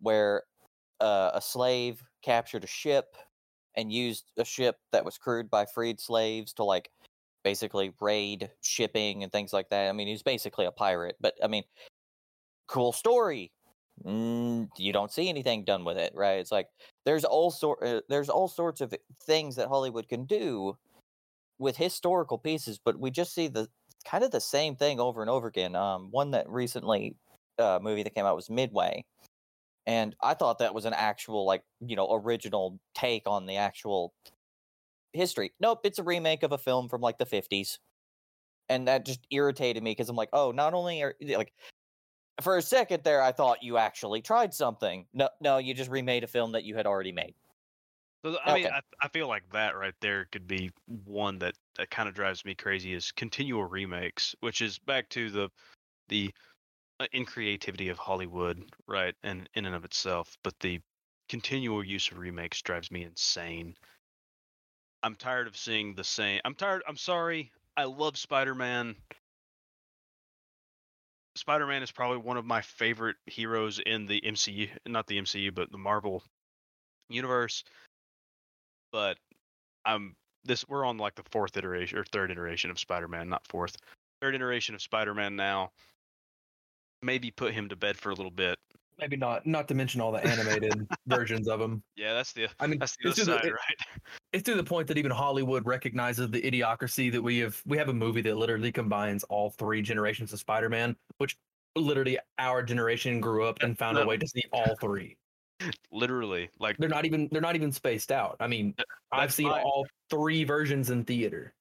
where 0.00 0.42
uh, 1.00 1.30
a 1.34 1.40
slave 1.40 2.02
captured 2.22 2.64
a 2.64 2.66
ship 2.66 3.16
and 3.76 3.92
used 3.92 4.24
a 4.38 4.44
ship 4.44 4.76
that 4.92 5.04
was 5.04 5.18
crewed 5.18 5.50
by 5.50 5.66
freed 5.66 6.00
slaves 6.00 6.52
to 6.54 6.64
like 6.64 6.90
basically 7.44 7.92
raid 8.00 8.50
shipping 8.62 9.22
and 9.22 9.30
things 9.30 9.52
like 9.52 9.68
that. 9.70 9.88
I 9.88 9.92
mean, 9.92 10.08
he's 10.08 10.22
basically 10.22 10.66
a 10.66 10.72
pirate, 10.72 11.16
but 11.20 11.34
I 11.42 11.46
mean, 11.48 11.64
cool 12.66 12.92
story. 12.92 13.52
Mm, 14.04 14.68
you 14.76 14.92
don't 14.92 15.12
see 15.12 15.28
anything 15.28 15.64
done 15.64 15.84
with 15.84 15.96
it, 15.96 16.12
right? 16.14 16.38
It's 16.38 16.52
like 16.52 16.68
there's 17.04 17.24
all 17.24 17.50
sort 17.50 17.82
uh, 17.82 18.02
there's 18.08 18.28
all 18.28 18.48
sorts 18.48 18.80
of 18.80 18.94
things 19.24 19.56
that 19.56 19.68
Hollywood 19.68 20.08
can 20.08 20.24
do 20.24 20.76
with 21.58 21.76
historical 21.76 22.36
pieces, 22.38 22.78
but 22.84 22.98
we 22.98 23.10
just 23.10 23.34
see 23.34 23.48
the 23.48 23.68
kind 24.04 24.22
of 24.22 24.30
the 24.30 24.40
same 24.40 24.76
thing 24.76 25.00
over 25.00 25.22
and 25.22 25.30
over 25.30 25.46
again. 25.46 25.74
Um, 25.74 26.08
one 26.10 26.32
that 26.32 26.48
recently 26.48 27.16
uh, 27.58 27.78
movie 27.82 28.02
that 28.02 28.14
came 28.14 28.26
out 28.26 28.36
was 28.36 28.50
Midway, 28.50 29.04
and 29.86 30.16
I 30.22 30.34
thought 30.34 30.58
that 30.58 30.74
was 30.74 30.84
an 30.84 30.94
actual 30.94 31.46
like 31.46 31.62
you 31.80 31.96
know 31.96 32.08
original 32.12 32.78
take 32.94 33.22
on 33.26 33.46
the 33.46 33.56
actual 33.56 34.12
history. 35.12 35.52
Nope, 35.60 35.80
it's 35.84 35.98
a 35.98 36.02
remake 36.02 36.42
of 36.42 36.52
a 36.52 36.58
film 36.58 36.88
from 36.88 37.00
like 37.00 37.18
the 37.18 37.26
fifties, 37.26 37.78
and 38.68 38.88
that 38.88 39.06
just 39.06 39.20
irritated 39.30 39.82
me 39.82 39.92
because 39.92 40.08
I'm 40.08 40.16
like, 40.16 40.30
oh, 40.32 40.50
not 40.50 40.74
only 40.74 41.02
are 41.02 41.14
like 41.36 41.52
for 42.42 42.56
a 42.56 42.62
second 42.62 43.02
there, 43.04 43.22
I 43.22 43.32
thought 43.32 43.62
you 43.62 43.78
actually 43.78 44.22
tried 44.22 44.52
something. 44.52 45.06
No, 45.14 45.28
no, 45.40 45.58
you 45.58 45.74
just 45.74 45.90
remade 45.90 46.24
a 46.24 46.28
film 46.28 46.52
that 46.52 46.64
you 46.64 46.76
had 46.76 46.86
already 46.86 47.12
made. 47.12 47.34
So 48.24 48.36
I 48.44 48.54
mean, 48.54 48.66
I, 48.66 48.80
I 49.00 49.08
feel 49.08 49.28
like 49.28 49.44
that 49.52 49.76
right 49.76 49.94
there 50.00 50.26
could 50.32 50.48
be 50.48 50.72
one 51.04 51.38
that, 51.38 51.54
that 51.76 51.90
kind 51.90 52.08
of 52.08 52.14
drives 52.14 52.44
me 52.44 52.54
crazy 52.54 52.92
is 52.92 53.12
continual 53.12 53.64
remakes, 53.64 54.34
which 54.40 54.62
is 54.62 54.78
back 54.78 55.08
to 55.10 55.30
the 55.30 55.48
the 56.08 56.32
uh, 57.00 57.06
increativity 57.12 57.88
of 57.90 57.98
Hollywood, 57.98 58.62
right, 58.86 59.14
and 59.22 59.48
in 59.54 59.66
and 59.66 59.74
of 59.74 59.84
itself. 59.84 60.36
But 60.42 60.58
the 60.60 60.80
continual 61.28 61.84
use 61.84 62.10
of 62.10 62.18
remakes 62.18 62.62
drives 62.62 62.90
me 62.90 63.04
insane. 63.04 63.74
I'm 65.02 65.14
tired 65.14 65.46
of 65.46 65.56
seeing 65.56 65.94
the 65.94 66.04
same. 66.04 66.40
I'm 66.44 66.54
tired. 66.54 66.82
I'm 66.88 66.96
sorry. 66.96 67.52
I 67.76 67.84
love 67.84 68.16
Spider-Man. 68.16 68.96
Spider-Man 71.36 71.82
is 71.82 71.92
probably 71.92 72.18
one 72.18 72.38
of 72.38 72.46
my 72.46 72.62
favorite 72.62 73.16
heroes 73.26 73.78
in 73.84 74.06
the 74.06 74.20
MCU, 74.22 74.70
not 74.86 75.06
the 75.06 75.20
MCU, 75.20 75.54
but 75.54 75.70
the 75.70 75.78
Marvel 75.78 76.22
universe. 77.10 77.62
But 78.90 79.18
I'm 79.84 80.16
this 80.44 80.66
we're 80.68 80.84
on 80.84 80.96
like 80.96 81.14
the 81.14 81.24
fourth 81.30 81.56
iteration 81.56 81.98
or 81.98 82.04
third 82.04 82.30
iteration 82.30 82.70
of 82.70 82.78
Spider-Man, 82.78 83.28
not 83.28 83.46
fourth. 83.46 83.76
Third 84.22 84.34
iteration 84.34 84.74
of 84.74 84.80
Spider-Man 84.80 85.36
now. 85.36 85.70
Maybe 87.06 87.30
put 87.30 87.54
him 87.54 87.68
to 87.70 87.76
bed 87.76 87.96
for 87.96 88.10
a 88.10 88.14
little 88.14 88.30
bit. 88.30 88.58
Maybe 88.98 89.16
not. 89.16 89.46
Not 89.46 89.68
to 89.68 89.74
mention 89.74 90.00
all 90.00 90.10
the 90.10 90.26
animated 90.26 90.86
versions 91.06 91.48
of 91.48 91.60
him. 91.60 91.82
Yeah, 91.96 92.14
that's 92.14 92.32
the 92.32 92.48
I 92.60 92.66
mean, 92.66 92.78
that's 92.78 92.96
the 93.02 93.10
it's 93.10 93.20
other 93.20 93.24
to 93.24 93.30
the- 93.32 93.36
side, 93.38 93.44
it- 93.46 93.52
right? 93.52 94.00
it's 94.32 94.42
to 94.44 94.54
the 94.54 94.64
point 94.64 94.88
that 94.88 94.98
even 94.98 95.10
Hollywood 95.10 95.64
recognizes 95.66 96.30
the 96.30 96.40
idiocracy 96.42 97.12
that 97.12 97.22
we 97.22 97.38
have. 97.38 97.60
We 97.66 97.78
have 97.78 97.88
a 97.88 97.94
movie 97.94 98.22
that 98.22 98.36
literally 98.36 98.72
combines 98.72 99.22
all 99.24 99.50
three 99.50 99.80
generations 99.82 100.32
of 100.32 100.38
Spider-Man, 100.40 100.96
which 101.18 101.36
literally 101.76 102.18
our 102.38 102.62
generation 102.62 103.20
grew 103.20 103.44
up 103.44 103.58
and 103.62 103.78
found 103.78 103.98
a 103.98 104.06
way 104.06 104.16
to 104.16 104.26
see 104.26 104.42
all 104.52 104.76
three. 104.80 105.16
Literally, 105.92 106.48
like 106.58 106.76
They're 106.78 106.88
not 106.88 107.04
even 107.06 107.28
they're 107.32 107.40
not 107.42 107.54
even 107.56 107.72
spaced 107.72 108.10
out. 108.12 108.36
I 108.40 108.46
mean, 108.46 108.74
I've 109.12 109.32
seen 109.32 109.48
my- 109.48 109.62
all 109.62 109.86
three 110.10 110.44
versions 110.44 110.88
in 110.90 111.04
theater. 111.04 111.52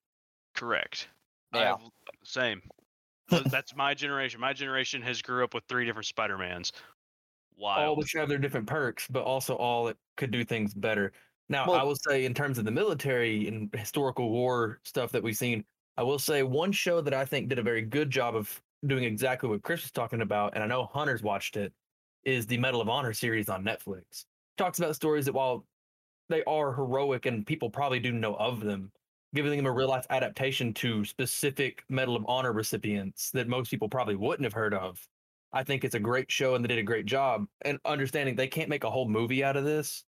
correct. 0.55 1.07
Yeah. 1.53 1.73
I've- 1.75 1.83
same. 2.23 2.61
Th- 3.29 3.43
that's 3.45 3.75
my 3.75 3.93
generation. 3.93 4.39
My 4.39 4.53
generation 4.53 5.01
has 5.01 5.21
grew 5.21 5.43
up 5.43 5.53
with 5.53 5.63
three 5.67 5.85
different 5.85 6.05
Spider 6.05 6.37
Mans. 6.37 6.71
all 7.57 7.63
Wild. 7.63 7.97
which 7.97 8.13
have 8.13 8.29
their 8.29 8.37
different 8.37 8.67
perks, 8.67 9.07
but 9.07 9.23
also 9.23 9.55
all 9.55 9.85
that 9.85 9.97
could 10.17 10.31
do 10.31 10.43
things 10.43 10.73
better. 10.73 11.11
Now, 11.47 11.65
I 11.65 11.83
will 11.83 11.95
say, 11.95 12.25
in 12.25 12.33
terms 12.33 12.57
of 12.57 12.65
the 12.65 12.71
military 12.71 13.47
and 13.47 13.69
historical 13.75 14.29
war 14.29 14.79
stuff 14.83 15.11
that 15.11 15.21
we've 15.21 15.37
seen, 15.37 15.63
I 15.95 16.03
will 16.03 16.19
say 16.19 16.43
one 16.43 16.71
show 16.71 17.01
that 17.01 17.13
I 17.13 17.23
think 17.23 17.49
did 17.49 17.59
a 17.59 17.63
very 17.63 17.83
good 17.83 18.09
job 18.09 18.35
of 18.35 18.61
doing 18.87 19.03
exactly 19.03 19.49
what 19.49 19.61
Chris 19.61 19.83
was 19.83 19.91
talking 19.91 20.21
about, 20.21 20.55
and 20.55 20.63
I 20.63 20.67
know 20.67 20.89
Hunter's 20.91 21.21
watched 21.21 21.55
it, 21.55 21.71
is 22.23 22.47
the 22.47 22.57
Medal 22.57 22.81
of 22.81 22.89
Honor 22.89 23.13
series 23.13 23.47
on 23.47 23.63
Netflix. 23.63 24.25
Talks 24.57 24.79
about 24.79 24.95
stories 24.95 25.25
that 25.25 25.33
while 25.33 25.65
they 26.29 26.43
are 26.45 26.73
heroic 26.73 27.27
and 27.27 27.45
people 27.45 27.69
probably 27.69 27.99
do 27.99 28.11
know 28.11 28.35
of 28.35 28.61
them, 28.61 28.91
giving 29.35 29.55
them 29.57 29.65
a 29.65 29.71
real 29.71 29.87
life 29.89 30.07
adaptation 30.09 30.73
to 30.75 31.05
specific 31.05 31.83
Medal 31.89 32.15
of 32.15 32.25
Honor 32.27 32.53
recipients 32.53 33.29
that 33.31 33.47
most 33.47 33.69
people 33.69 33.89
probably 33.89 34.15
wouldn't 34.15 34.45
have 34.45 34.53
heard 34.53 34.73
of. 34.73 35.05
I 35.53 35.63
think 35.63 35.83
it's 35.83 35.95
a 35.95 35.99
great 35.99 36.31
show 36.31 36.55
and 36.55 36.63
they 36.63 36.67
did 36.69 36.79
a 36.79 36.83
great 36.83 37.05
job. 37.05 37.45
And 37.63 37.77
understanding 37.85 38.35
they 38.35 38.47
can't 38.47 38.69
make 38.69 38.83
a 38.83 38.89
whole 38.89 39.07
movie 39.07 39.43
out 39.43 39.57
of 39.57 39.63
this, 39.65 40.05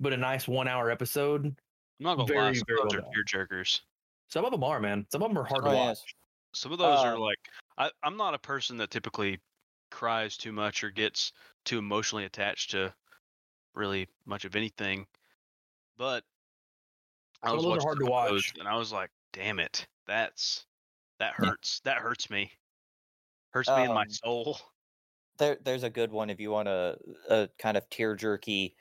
but 0.00 0.12
a 0.12 0.16
nice 0.16 0.48
one 0.48 0.66
hour 0.66 0.90
episode. 0.90 1.44
I'm 1.46 1.54
not 2.00 2.16
gonna 2.16 2.32
lie, 2.32 2.40
very, 2.40 2.54
some 2.56 2.62
of 2.62 2.66
those 2.68 2.76
well 2.78 3.00
are 3.00 3.02
done. 3.02 3.10
tear 3.12 3.46
jerkers. 3.46 3.80
Some 4.28 4.44
of 4.44 4.50
them 4.50 4.64
are, 4.64 4.80
man. 4.80 5.06
Some 5.12 5.22
of 5.22 5.28
them 5.30 5.38
are 5.38 5.44
hard 5.44 5.62
Oh, 5.64 5.70
to 5.70 5.74
yes. 5.76 6.00
watch. 6.00 6.14
Some 6.54 6.72
of 6.72 6.78
those 6.78 6.98
are 7.00 7.14
Um, 7.14 7.20
like 7.20 7.38
I, 7.78 7.90
I'm 8.02 8.16
not 8.16 8.34
a 8.34 8.38
person 8.38 8.76
that 8.78 8.90
typically 8.90 9.38
cries 9.90 10.36
too 10.36 10.52
much 10.52 10.82
or 10.84 10.90
gets 10.90 11.32
too 11.64 11.78
emotionally 11.78 12.24
attached 12.24 12.70
to 12.70 12.92
really 13.74 14.08
much 14.24 14.44
of 14.44 14.56
anything. 14.56 15.06
But 15.96 16.24
I 17.42 17.52
was 17.52 17.64
of 17.64 17.70
those 17.72 17.84
are 17.84 17.86
watching 17.86 17.86
hard 17.86 17.98
to 17.98 18.04
some 18.04 18.12
of 18.14 18.28
those 18.30 18.46
watch. 18.46 18.58
and 18.58 18.68
I 18.68 18.76
was 18.76 18.92
like, 18.92 19.10
damn 19.32 19.58
it, 19.60 19.86
that's 20.06 20.66
that 21.18 21.34
Yeah. 21.40 21.50
hurts. 21.50 21.80
That 21.84 21.98
hurts 21.98 22.30
me. 22.30 22.50
Hurts 23.50 23.68
me 23.68 23.84
in 23.84 23.88
my 23.94 24.02
Um, 24.02 24.10
soul. 24.10 24.58
There, 25.38 25.58
there's 25.64 25.82
a 25.84 25.90
good 25.90 26.12
one 26.12 26.30
if 26.30 26.38
you 26.38 26.50
want 26.50 26.68
a, 26.68 26.98
a 27.28 27.48
kind 27.58 27.76
of 27.76 27.88
tear 27.90 28.14
jerky 28.14 28.76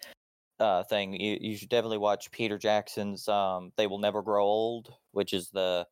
uh, 0.59 0.83
thing. 0.83 1.13
You, 1.13 1.37
you 1.39 1.55
should 1.57 1.69
definitely 1.69 1.97
watch 1.99 2.31
Peter 2.31 2.57
Jackson's 2.57 3.27
um, 3.29 3.71
"They 3.77 3.87
Will 3.87 3.97
Never 3.97 4.21
Grow 4.21 4.43
Old," 4.43 4.93
which 5.11 5.33
is 5.33 5.49
the 5.49 5.87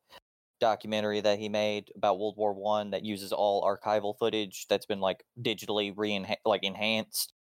documentary 0.60 1.20
that 1.20 1.38
he 1.38 1.48
made 1.48 1.90
about 1.96 2.18
World 2.18 2.36
War 2.36 2.52
One 2.52 2.90
that 2.90 3.04
uses 3.04 3.32
all 3.32 3.62
archival 3.64 4.18
footage 4.18 4.66
that's 4.68 4.86
been 4.86 5.00
like 5.00 5.24
digitally 5.40 5.94
re 5.96 6.24
like 6.44 6.64
enhanced. 6.64 7.32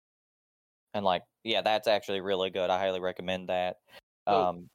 And 0.94 1.04
like, 1.04 1.24
yeah, 1.44 1.62
that's 1.62 1.88
actually 1.88 2.22
really 2.22 2.50
good. 2.50 2.70
I 2.70 2.80
highly 2.80 3.02
recommend 3.02 3.50
that. 3.50 3.78
Um, 4.26 4.70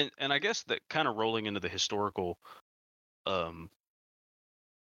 and 0.00 0.10
and 0.18 0.32
I 0.32 0.38
guess 0.38 0.62
that 0.64 0.80
kind 0.88 1.06
of 1.06 1.16
rolling 1.16 1.46
into 1.46 1.60
the 1.60 1.68
historical 1.68 2.38
um 3.26 3.70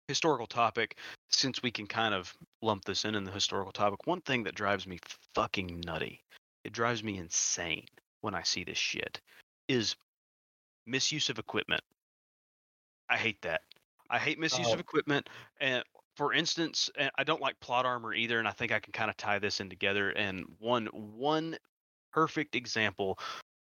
historical 0.08 0.48
topic 0.48 0.98
since 1.30 1.62
we 1.62 1.70
can 1.70 1.86
kind 1.86 2.16
of 2.16 2.34
lump 2.62 2.84
this 2.86 3.06
in 3.06 3.16
in 3.16 3.24
the 3.24 3.32
historical 3.32 3.72
topic 3.72 4.08
one 4.08 4.22
thing 4.22 4.44
that 4.44 4.56
drives 4.56 4.88
me 4.88 5.00
fucking 5.36 5.82
nutty 5.86 6.24
it 6.64 6.74
drives 6.74 7.04
me 7.04 7.18
insane 7.18 7.86
when 8.22 8.34
I 8.34 8.44
see 8.44 8.64
this 8.64 8.78
shit 8.78 9.22
is 9.68 9.96
misuse 10.88 11.30
of 11.30 11.38
equipment 11.38 11.84
I 13.10 13.18
hate 13.18 13.42
that 13.44 13.62
I 14.10 14.18
hate 14.18 14.40
misuse 14.40 14.68
Oh. 14.70 14.74
of 14.74 14.80
equipment 14.80 15.30
and 15.60 15.84
for 16.16 16.34
instance 16.34 16.90
and 16.98 17.12
I 17.18 17.24
don't 17.24 17.42
like 17.42 17.60
plot 17.60 17.86
armor 17.86 18.14
either 18.14 18.40
and 18.40 18.48
I 18.48 18.52
think 18.52 18.72
I 18.72 18.80
can 18.80 18.94
kind 18.94 19.12
of 19.12 19.18
tie 19.18 19.38
this 19.38 19.60
in 19.60 19.70
together 19.70 20.10
and 20.12 20.46
one 20.58 20.88
one 20.88 21.58
perfect 22.12 22.56
example 22.56 23.20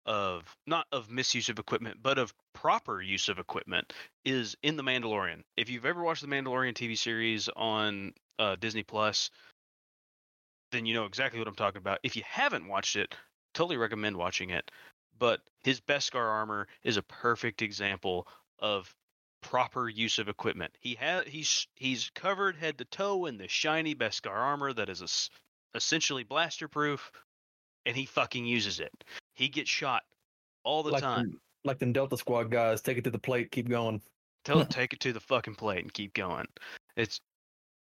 of 0.05 0.43
not 0.67 0.87
of 0.91 1.09
misuse 1.09 1.49
of 1.49 1.59
equipment, 1.59 1.97
but 2.01 2.17
of 2.17 2.33
proper 2.53 3.01
use 3.01 3.29
of 3.29 3.39
equipment 3.39 3.93
is 4.25 4.55
in 4.63 4.75
The 4.75 4.83
Mandalorian. 4.83 5.43
If 5.57 5.69
you've 5.69 5.85
ever 5.85 6.03
watched 6.03 6.21
the 6.21 6.27
Mandalorian 6.27 6.73
TV 6.73 6.97
series 6.97 7.49
on 7.55 8.13
uh, 8.39 8.55
Disney 8.59 8.83
Plus, 8.83 9.29
then 10.71 10.85
you 10.85 10.93
know 10.93 11.05
exactly 11.05 11.39
what 11.39 11.47
I'm 11.47 11.55
talking 11.55 11.79
about. 11.79 11.99
If 12.03 12.15
you 12.15 12.23
haven't 12.25 12.67
watched 12.67 12.95
it, 12.95 13.13
totally 13.53 13.77
recommend 13.77 14.17
watching 14.17 14.49
it. 14.49 14.71
But 15.19 15.41
his 15.63 15.79
Beskar 15.81 16.15
armor 16.15 16.67
is 16.83 16.97
a 16.97 17.03
perfect 17.03 17.61
example 17.61 18.27
of 18.59 18.93
proper 19.41 19.89
use 19.89 20.19
of 20.19 20.29
equipment. 20.29 20.75
He 20.79 20.95
has 20.95 21.25
he's 21.27 21.67
he's 21.75 22.09
covered 22.15 22.55
head 22.55 22.77
to 22.79 22.85
toe 22.85 23.25
in 23.25 23.37
the 23.37 23.47
shiny 23.47 23.93
Beskar 23.95 24.31
armor 24.31 24.73
that 24.73 24.89
is 24.89 25.01
es- 25.01 25.29
essentially 25.75 26.23
blaster 26.23 26.67
proof, 26.67 27.11
and 27.85 27.95
he 27.95 28.05
fucking 28.05 28.45
uses 28.45 28.79
it. 28.79 28.91
He 29.41 29.47
gets 29.47 29.71
shot 29.71 30.03
all 30.63 30.83
the 30.83 30.91
like 30.91 31.01
time. 31.01 31.31
them, 31.31 31.41
like 31.63 31.79
them 31.79 31.91
Delta 31.91 32.15
Squad 32.15 32.51
guys, 32.51 32.79
take 32.79 32.99
it 32.99 33.03
to 33.05 33.09
the 33.09 33.17
plate, 33.17 33.49
keep 33.49 33.67
going. 33.67 33.99
Tell 34.45 34.59
him 34.59 34.67
take 34.69 34.93
it 34.93 34.99
to 34.99 35.13
the 35.13 35.19
fucking 35.19 35.55
plate 35.55 35.81
and 35.81 35.91
keep 35.91 36.13
going. 36.13 36.45
It's 36.95 37.19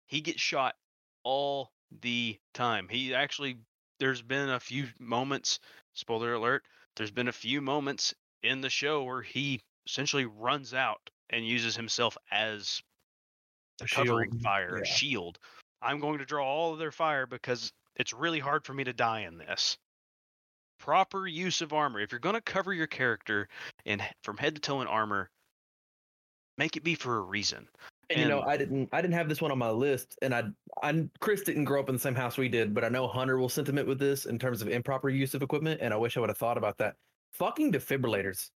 he 0.06 0.20
gets 0.20 0.42
shot 0.42 0.76
all 1.24 1.72
the 2.02 2.38
time. 2.54 2.90
He 2.90 3.16
actually 3.16 3.56
there's 4.02 4.22
been 4.22 4.50
a 4.50 4.60
few 4.60 4.88
moments, 5.00 5.62
spoiler 5.94 6.34
alert, 6.34 6.64
there's 6.98 7.12
been 7.12 7.30
a 7.30 7.32
few 7.32 7.62
moments 7.62 8.14
in 8.44 8.60
the 8.60 8.70
show 8.70 9.04
where 9.04 9.22
he 9.22 9.62
essentially 9.88 10.26
runs 10.26 10.74
out 10.74 11.10
and 11.30 11.48
uses 11.48 11.74
himself 11.74 12.18
as 12.32 12.82
A 13.82 13.88
covering 13.88 14.32
shield, 14.32 14.42
fire, 14.42 14.76
a 14.76 14.80
yeah. 14.80 14.94
shield. 14.94 15.40
I'm 15.82 16.02
going 16.02 16.20
to 16.20 16.26
draw 16.26 16.46
all 16.46 16.74
of 16.74 16.80
their 16.80 16.92
fire 16.92 17.26
because 17.26 17.72
it's 17.96 18.12
really 18.12 18.40
hard 18.40 18.66
for 18.66 18.74
me 18.74 18.84
to 18.84 18.92
die 18.92 19.22
in 19.22 19.38
this. 19.38 19.78
Proper 20.80 21.28
use 21.28 21.62
of 21.62 21.74
armor. 21.74 22.00
If 22.00 22.12
you're 22.12 22.20
going 22.20 22.36
to 22.36 22.42
cover 22.42 22.74
your 22.74 22.88
character 22.88 23.48
in 23.86 24.02
from 24.24 24.38
head 24.38 24.56
to 24.56 24.62
toe 24.62 24.82
in 24.82 24.88
armor, 24.88 25.30
make 26.58 26.78
it 26.78 26.84
be 26.84 26.96
for 26.96 27.18
a 27.18 27.22
reason. 27.22 27.68
And, 28.10 28.20
you 28.20 28.28
know, 28.28 28.42
I 28.42 28.56
didn't 28.56 28.90
I 28.92 29.02
didn't 29.02 29.16
have 29.16 29.28
this 29.28 29.42
one 29.42 29.52
on 29.52 29.58
my 29.58 29.72
list, 29.72 30.16
and 30.22 30.34
I 30.34 30.44
I 30.84 31.08
Chris 31.20 31.42
didn't 31.42 31.66
grow 31.66 31.80
up 31.80 31.90
in 31.90 31.96
the 31.96 32.00
same 32.00 32.14
house 32.14 32.38
we 32.38 32.50
did, 32.50 32.74
but 32.74 32.84
I 32.84 32.90
know 32.90 33.08
Hunter 33.08 33.40
will 33.40 33.50
sentiment 33.50 33.88
with 33.88 33.98
this 33.98 34.26
in 34.26 34.38
terms 34.38 34.62
of 34.62 34.68
improper 34.68 35.10
use 35.10 35.34
of 35.34 35.42
equipment, 35.42 35.82
and 35.82 35.94
I 35.94 35.98
wish 35.98 36.16
I 36.16 36.20
would 36.20 36.30
have 36.30 36.38
thought 36.38 36.58
about 36.58 36.78
that. 36.78 36.96
Fucking 37.34 37.72
defibrillators. 37.72 38.52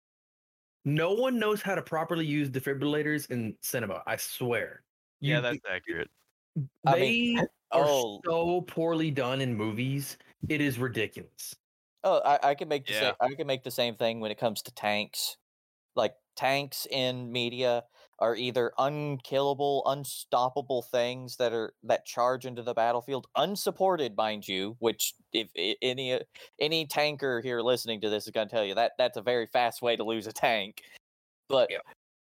No 0.83 1.13
one 1.13 1.39
knows 1.39 1.62
how 1.62 1.75
to 1.75 1.81
properly 1.81 2.25
use 2.25 2.50
defibrillators 2.50 3.31
in 3.31 3.55
cinema. 3.62 4.03
I 4.05 4.17
swear. 4.17 4.83
yeah, 5.21 5.39
that's 5.39 5.59
accurate. 5.69 6.09
I 6.86 6.93
they 6.93 7.01
mean, 7.01 7.39
are 7.71 7.86
oh. 7.88 8.21
so 8.25 8.62
poorly 8.62 9.12
done 9.12 9.41
in 9.41 9.55
movies. 9.55 10.17
It 10.50 10.62
is 10.62 10.77
ridiculous. 10.77 11.55
Oh, 12.07 12.21
I, 12.23 12.51
I 12.51 12.55
can 12.55 12.69
make 12.69 12.87
the 12.87 12.93
Yeah. 12.93 13.11
same, 13.11 13.13
I 13.19 13.27
can 13.35 13.47
make 13.47 13.63
the 13.63 13.71
same 13.71 13.95
thing 13.95 14.21
when 14.21 14.31
it 14.31 14.37
comes 14.37 14.61
to 14.63 14.71
tanks. 14.73 15.37
Like 15.95 16.15
tanks 16.35 16.87
in 16.91 17.31
media 17.31 17.85
are 18.19 18.35
either 18.35 18.73
unkillable, 18.77 19.83
unstoppable 19.87 20.83
things 20.83 21.37
that 21.37 21.53
are 21.53 21.73
that 21.83 22.05
charge 22.05 22.45
into 22.45 22.63
the 22.63 22.73
battlefield, 22.73 23.27
unsupported, 23.35 24.15
mind 24.17 24.47
you. 24.47 24.77
Which, 24.79 25.15
if 25.33 25.51
i- 25.57 25.77
any 25.81 26.13
uh, 26.13 26.19
any 26.59 26.87
tanker 26.87 27.41
here 27.41 27.61
listening 27.61 28.01
to 28.01 28.09
this 28.09 28.25
is 28.25 28.31
going 28.31 28.47
to 28.49 28.55
tell 28.55 28.65
you 28.65 28.75
that 28.75 28.93
that's 28.97 29.17
a 29.17 29.21
very 29.21 29.47
fast 29.47 29.81
way 29.81 29.95
to 29.97 30.03
lose 30.05 30.27
a 30.27 30.33
tank. 30.33 30.83
But 31.49 31.69
Yeah. 31.69 31.79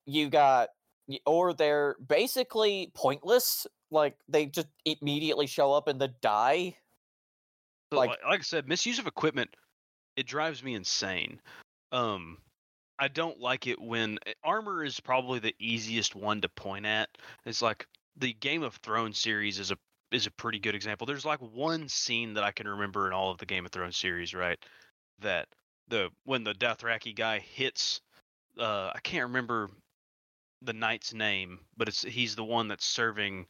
you 0.06 0.30
got, 0.30 0.70
or 1.26 1.54
they're 1.54 1.96
basically 2.06 2.92
pointless. 2.94 3.66
Like 3.90 4.18
they 4.28 4.46
just 4.46 4.68
immediately 4.84 5.46
show 5.46 5.72
up 5.72 5.88
and 5.88 6.00
the 6.00 6.08
die. 6.08 6.78
So, 7.92 7.98
like- 7.98 8.10
like, 8.10 8.24
like 8.24 8.40
I 8.40 8.42
said, 8.42 8.68
misuse 8.68 8.98
of 8.98 9.06
equipment 9.06 9.50
it 10.18 10.26
drives 10.26 10.64
me 10.64 10.74
insane. 10.74 11.40
Um, 11.92 12.38
I 12.98 13.06
don't 13.06 13.38
like 13.38 13.68
it 13.68 13.80
when 13.80 14.18
eh, 14.26 14.32
armor 14.42 14.84
is 14.84 14.98
probably 14.98 15.38
the 15.38 15.54
easiest 15.60 16.16
one 16.16 16.40
to 16.40 16.48
point 16.48 16.86
at. 16.86 17.08
It's 17.46 17.62
like 17.62 17.86
the 18.16 18.32
Game 18.32 18.64
of 18.64 18.74
Thrones 18.76 19.18
series 19.20 19.60
is 19.60 19.70
a 19.70 19.78
is 20.10 20.26
a 20.26 20.32
pretty 20.32 20.58
good 20.58 20.74
example. 20.74 21.06
There's 21.06 21.24
like 21.24 21.40
one 21.40 21.88
scene 21.88 22.34
that 22.34 22.42
I 22.42 22.50
can 22.50 22.66
remember 22.66 23.06
in 23.06 23.12
all 23.12 23.30
of 23.30 23.38
the 23.38 23.46
Game 23.46 23.64
of 23.64 23.70
Thrones 23.70 23.96
series, 23.96 24.34
right? 24.34 24.58
That 25.20 25.46
the 25.86 26.10
when 26.24 26.42
the 26.42 26.54
Dothraki 26.54 27.14
guy 27.14 27.38
hits, 27.38 28.00
uh, 28.58 28.90
I 28.92 28.98
can't 29.04 29.28
remember 29.28 29.70
the 30.62 30.72
knight's 30.72 31.14
name, 31.14 31.60
but 31.76 31.86
it's 31.86 32.02
he's 32.02 32.34
the 32.34 32.42
one 32.44 32.66
that's 32.66 32.84
serving, 32.84 33.46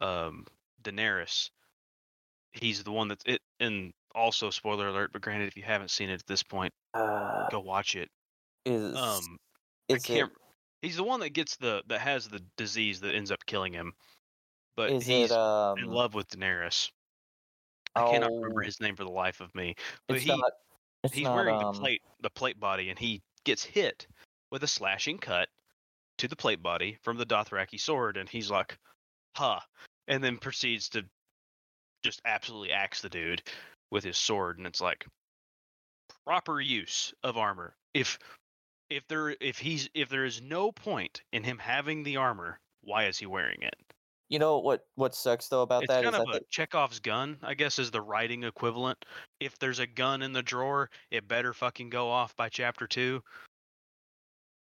um, 0.00 0.46
Daenerys 0.82 1.50
he's 2.54 2.82
the 2.82 2.92
one 2.92 3.08
that's 3.08 3.24
it 3.26 3.40
and 3.60 3.92
also 4.14 4.50
spoiler 4.50 4.88
alert 4.88 5.10
but 5.12 5.22
granted 5.22 5.48
if 5.48 5.56
you 5.56 5.62
haven't 5.62 5.90
seen 5.90 6.08
it 6.08 6.14
at 6.14 6.26
this 6.26 6.42
point 6.42 6.72
Uh, 6.94 7.48
go 7.50 7.60
watch 7.60 7.96
it 7.96 8.08
is 8.64 8.96
um 8.96 9.36
is 9.88 10.04
i 10.04 10.06
can't 10.06 10.32
he's 10.80 10.96
the 10.96 11.04
one 11.04 11.20
that 11.20 11.30
gets 11.30 11.56
the 11.56 11.82
that 11.88 12.00
has 12.00 12.28
the 12.28 12.40
disease 12.56 13.00
that 13.00 13.14
ends 13.14 13.30
up 13.30 13.44
killing 13.46 13.72
him 13.72 13.92
but 14.76 14.90
he's 14.90 15.08
it 15.08 15.32
um? 15.32 15.78
in 15.78 15.86
love 15.86 16.14
with 16.14 16.28
Daenerys. 16.28 16.90
I 17.94 18.10
cannot 18.10 18.32
remember 18.32 18.62
oh, 18.62 18.66
his 18.66 18.80
name 18.80 18.96
for 18.96 19.04
the 19.04 19.10
life 19.10 19.40
of 19.40 19.54
me. 19.54 19.76
But 20.08 20.18
he 20.18 20.28
not. 20.28 20.52
He's 21.12 21.24
not. 21.24 21.34
wearing 21.36 21.54
um, 21.56 21.74
the 21.74 21.80
plate 21.80 22.02
the 22.22 22.30
plate 22.30 22.58
body, 22.58 22.90
and 22.90 22.98
he 22.98 23.22
gets 23.44 23.62
hit 23.62 24.06
with 24.50 24.64
a 24.64 24.66
slashing 24.68 25.18
cut 25.18 25.48
to 26.18 26.28
the 26.28 26.36
plate 26.36 26.62
body 26.62 26.98
from 27.02 27.18
the 27.18 27.26
Dothraki 27.26 27.78
sword, 27.78 28.16
and 28.16 28.28
he's 28.28 28.50
like, 28.50 28.78
"Huh," 29.36 29.60
and 30.08 30.24
then 30.24 30.38
proceeds 30.38 30.88
to 30.90 31.04
just 32.04 32.20
absolutely 32.24 32.70
axe 32.70 33.00
the 33.00 33.08
dude 33.08 33.42
with 33.90 34.04
his 34.04 34.16
sword, 34.16 34.58
and 34.58 34.66
it's 34.66 34.80
like 34.80 35.06
proper 36.24 36.60
use 36.60 37.12
of 37.22 37.36
armor. 37.36 37.74
If 37.94 38.18
if 38.90 39.06
there 39.08 39.34
if 39.40 39.58
he's 39.58 39.88
if 39.94 40.08
there 40.08 40.24
is 40.24 40.40
no 40.40 40.70
point 40.70 41.22
in 41.32 41.42
him 41.42 41.58
having 41.58 42.02
the 42.02 42.18
armor, 42.18 42.60
why 42.82 43.06
is 43.06 43.18
he 43.18 43.26
wearing 43.26 43.62
it? 43.62 43.74
You 44.28 44.38
know 44.38 44.58
what? 44.58 44.86
What 44.94 45.14
sucks 45.14 45.48
though 45.48 45.62
about 45.62 45.84
It's 45.84 45.92
that 45.92 46.04
is 46.04 46.10
kind 46.10 46.22
of 46.22 46.32
that 46.32 46.42
a 46.42 46.46
Chekhov's 46.50 47.00
gun, 47.00 47.38
I 47.42 47.54
guess, 47.54 47.78
is 47.78 47.90
the 47.90 48.00
writing 48.00 48.44
equivalent. 48.44 49.04
If 49.40 49.58
there's 49.58 49.78
a 49.78 49.86
gun 49.86 50.22
in 50.22 50.32
the 50.32 50.42
drawer, 50.42 50.90
it 51.10 51.28
better 51.28 51.52
fucking 51.52 51.90
go 51.90 52.10
off 52.10 52.34
by 52.36 52.48
chapter 52.48 52.86
two. 52.86 53.22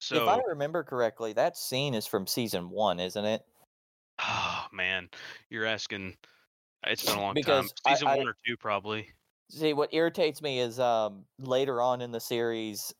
So 0.01 0.23
if 0.23 0.29
I 0.29 0.41
remember 0.49 0.83
correctly, 0.83 1.33
that 1.35 1.57
scene 1.57 1.95
is 1.95 2.07
from 2.07 2.27
season 2.27 2.69
one, 2.69 3.01
isn't 3.01 3.25
it? 3.25 3.43
oh 4.21 4.67
man, 4.73 5.09
you're 5.51 5.67
asking. 5.67 6.17
It's 6.87 7.05
been 7.05 7.17
a 7.17 7.21
long 7.21 7.35
time. 7.35 7.35
Because 7.35 7.75
I- 7.87 7.93
Season 7.95 8.09
I- 8.09 8.17
one 8.17 8.29
or 8.29 8.37
two, 8.47 8.57
probably. 8.57 9.09
See, 9.51 9.73
what 9.75 9.93
irritates 9.93 10.41
me 10.43 10.61
is 10.61 10.81
um 10.81 11.25
later 11.39 11.81
on 11.83 12.01
in 12.01 12.11
the 12.11 12.21
series, 12.21 12.93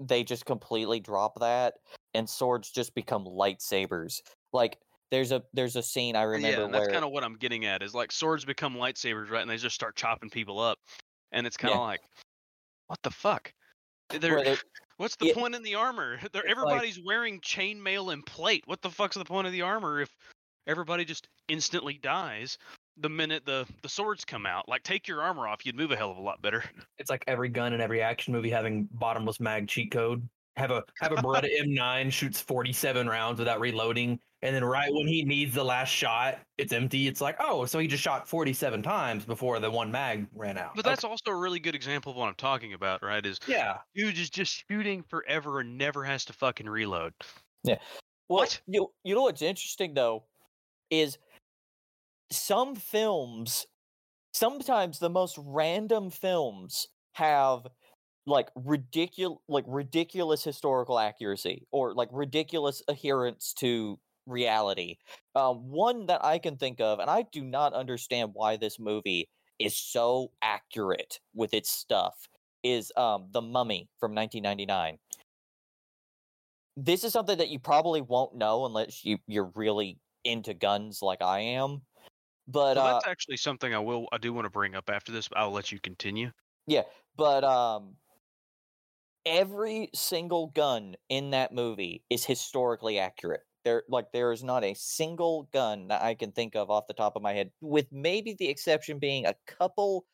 they 0.00 0.22
just 0.24 0.46
completely 0.46 1.00
drop 1.00 1.38
that, 1.40 1.74
and 2.14 2.28
swords 2.28 2.70
just 2.70 2.94
become 2.94 3.24
lightsabers. 3.24 4.20
Like 4.52 4.78
there's 5.10 5.32
a 5.32 5.42
there's 5.54 5.74
a 5.76 5.82
scene 5.82 6.14
I 6.16 6.22
remember 6.22 6.62
yeah, 6.62 6.68
that's 6.68 6.86
where 6.86 6.92
kind 6.92 7.04
of 7.04 7.10
what 7.10 7.24
I'm 7.24 7.34
getting 7.36 7.64
at. 7.64 7.82
Is 7.82 7.94
like 7.94 8.12
swords 8.12 8.44
become 8.44 8.74
lightsabers, 8.76 9.28
right? 9.30 9.42
And 9.42 9.50
they 9.50 9.56
just 9.56 9.74
start 9.74 9.96
chopping 9.96 10.30
people 10.30 10.60
up, 10.60 10.78
and 11.32 11.46
it's 11.46 11.56
kind 11.56 11.74
of 11.74 11.78
Yeah. 11.80 11.84
like, 11.84 12.00
what 12.86 13.02
the 13.02 13.10
fuck? 13.10 13.52
They're, 14.10 14.36
where 14.36 14.44
they- 14.44 14.56
what's 14.98 15.16
the 15.16 15.26
Yeah. 15.26 15.34
point 15.34 15.54
in 15.56 15.62
the 15.62 15.74
armor? 15.74 16.18
They're, 16.32 16.42
like- 16.42 16.50
everybody's 16.50 17.00
wearing 17.04 17.40
chainmail 17.40 18.12
and 18.12 18.24
plate. 18.24 18.62
What 18.66 18.80
the 18.82 18.90
fuck's 18.90 19.16
the 19.16 19.24
point 19.24 19.46
of 19.46 19.52
the 19.52 19.62
armor 19.62 20.00
if 20.00 20.14
everybody 20.66 21.04
just 21.04 21.28
instantly 21.48 21.98
dies 21.98 22.56
the 23.00 23.08
minute 23.08 23.44
the 23.46 23.66
the 23.82 23.88
swords 23.88 24.24
come 24.24 24.46
out? 24.46 24.68
Like, 24.68 24.82
take 24.82 25.08
your 25.08 25.22
armor 25.22 25.46
off, 25.46 25.64
you'd 25.64 25.76
move 25.76 25.90
a 25.90 25.96
hell 25.96 26.10
of 26.10 26.16
a 26.16 26.22
lot 26.22 26.42
better. 26.42 26.64
It's 26.98 27.10
like 27.10 27.22
every 27.28 27.48
gun 27.48 27.72
in 27.72 27.80
every 27.80 28.02
action 28.02 28.32
movie 28.32 28.50
having 28.50 28.88
bottomless 28.92 29.38
mag 29.38 29.68
cheat 29.68 29.92
code. 29.92 30.28
Have 30.56 30.72
a 30.72 30.82
have 31.00 31.12
a 31.12 31.16
Beretta 31.22 31.48
M9 31.62 32.10
shoots 32.10 32.40
47 32.40 33.06
rounds 33.08 33.38
without 33.38 33.60
reloading, 33.60 34.18
and 34.42 34.54
then 34.54 34.64
right 34.64 34.92
when 34.92 35.06
he 35.06 35.22
needs 35.22 35.54
the 35.54 35.64
last 35.64 35.90
shot, 35.90 36.40
it's 36.58 36.72
empty. 36.72 37.06
It's 37.06 37.20
like, 37.20 37.36
oh, 37.38 37.66
so 37.66 37.78
he 37.78 37.86
just 37.86 38.02
shot 38.02 38.28
47 38.28 38.82
times 38.82 39.24
before 39.24 39.60
the 39.60 39.70
one 39.70 39.92
mag 39.92 40.26
ran 40.34 40.58
out. 40.58 40.74
But 40.74 40.84
that's 40.84 41.04
also 41.04 41.30
a 41.30 41.36
really 41.36 41.60
good 41.60 41.76
example 41.76 42.10
of 42.10 42.18
what 42.18 42.28
I'm 42.28 42.34
talking 42.34 42.74
about, 42.74 43.02
right? 43.02 43.24
Is 43.24 43.38
yeah. 43.46 43.78
dude 43.94 44.18
is 44.18 44.30
just 44.30 44.64
shooting 44.68 45.04
forever 45.08 45.60
and 45.60 45.78
never 45.78 46.02
has 46.02 46.24
to 46.26 46.32
fucking 46.32 46.68
reload. 46.68 47.12
Yeah. 47.62 47.78
Well, 48.28 48.40
What? 48.40 48.60
You 48.66 48.90
you 49.04 49.14
know 49.14 49.22
what's 49.22 49.42
interesting 49.42 49.94
though 49.94 50.24
is 50.90 51.18
some 52.30 52.74
films 52.76 53.66
sometimes 54.32 54.98
the 54.98 55.10
most 55.10 55.38
random 55.42 56.10
films 56.10 56.88
have 57.12 57.66
like 58.26 58.48
ridiculous 58.54 59.38
like 59.48 59.64
ridiculous 59.66 60.44
historical 60.44 60.98
accuracy 60.98 61.66
or 61.72 61.94
like 61.94 62.08
ridiculous 62.12 62.82
adherence 62.88 63.54
to 63.54 63.98
reality. 64.26 64.96
Um, 65.34 65.70
one 65.70 66.06
that 66.06 66.24
I 66.24 66.38
can 66.38 66.56
think 66.56 66.80
of, 66.80 66.98
and 67.00 67.10
I 67.10 67.24
do 67.32 67.42
not 67.44 67.72
understand 67.74 68.30
why 68.34 68.56
this 68.56 68.78
movie 68.78 69.28
is 69.58 69.76
so 69.76 70.32
accurate 70.42 71.20
with 71.34 71.54
its 71.54 71.70
stuff, 71.70 72.28
is 72.62 72.92
um, 72.96 73.28
The 73.32 73.42
Mummy 73.42 73.88
from 74.00 74.14
1999 74.14 74.98
this 76.76 77.04
is 77.04 77.12
something 77.12 77.38
that 77.38 77.48
you 77.48 77.58
probably 77.58 78.00
won't 78.00 78.34
know 78.36 78.64
unless 78.66 79.04
you 79.04 79.18
you're 79.26 79.50
really 79.54 79.98
into 80.24 80.54
guns 80.54 81.02
like 81.02 81.22
I 81.22 81.40
am. 81.40 81.82
But 82.48 82.76
Well, 82.76 82.84
uh, 82.96 83.00
that's 83.00 83.06
actually 83.06 83.36
something 83.36 83.74
I 83.74 83.78
will 83.78 84.08
I 84.10 84.16
do 84.18 84.32
want 84.32 84.46
to 84.46 84.50
bring 84.50 84.74
up 84.74 84.88
after 84.88 85.12
this. 85.12 85.28
But 85.28 85.38
I'll 85.38 85.50
let 85.50 85.70
you 85.72 85.80
continue. 85.80 86.32
Yeah, 86.66 86.84
but 87.16 87.44
um, 87.44 87.96
every 89.26 89.90
single 89.94 90.48
gun 90.48 90.96
in 91.08 91.30
that 91.30 91.52
movie 91.52 92.04
is 92.10 92.24
historically 92.24 92.98
accurate. 92.98 93.42
There, 93.64 93.82
like, 93.88 94.12
there 94.12 94.32
is 94.32 94.44
not 94.44 94.64
a 94.64 94.74
single 94.74 95.44
gun 95.52 95.88
that 95.88 96.02
I 96.02 96.14
can 96.14 96.32
think 96.32 96.56
of 96.56 96.70
off 96.70 96.86
the 96.86 96.94
top 96.94 97.16
of 97.16 97.22
my 97.22 97.32
head, 97.32 97.50
with 97.60 97.86
maybe 97.92 98.32
the 98.32 98.48
exception 98.48 98.98
being 98.98 99.26
a 99.26 99.34
couple 99.46 100.06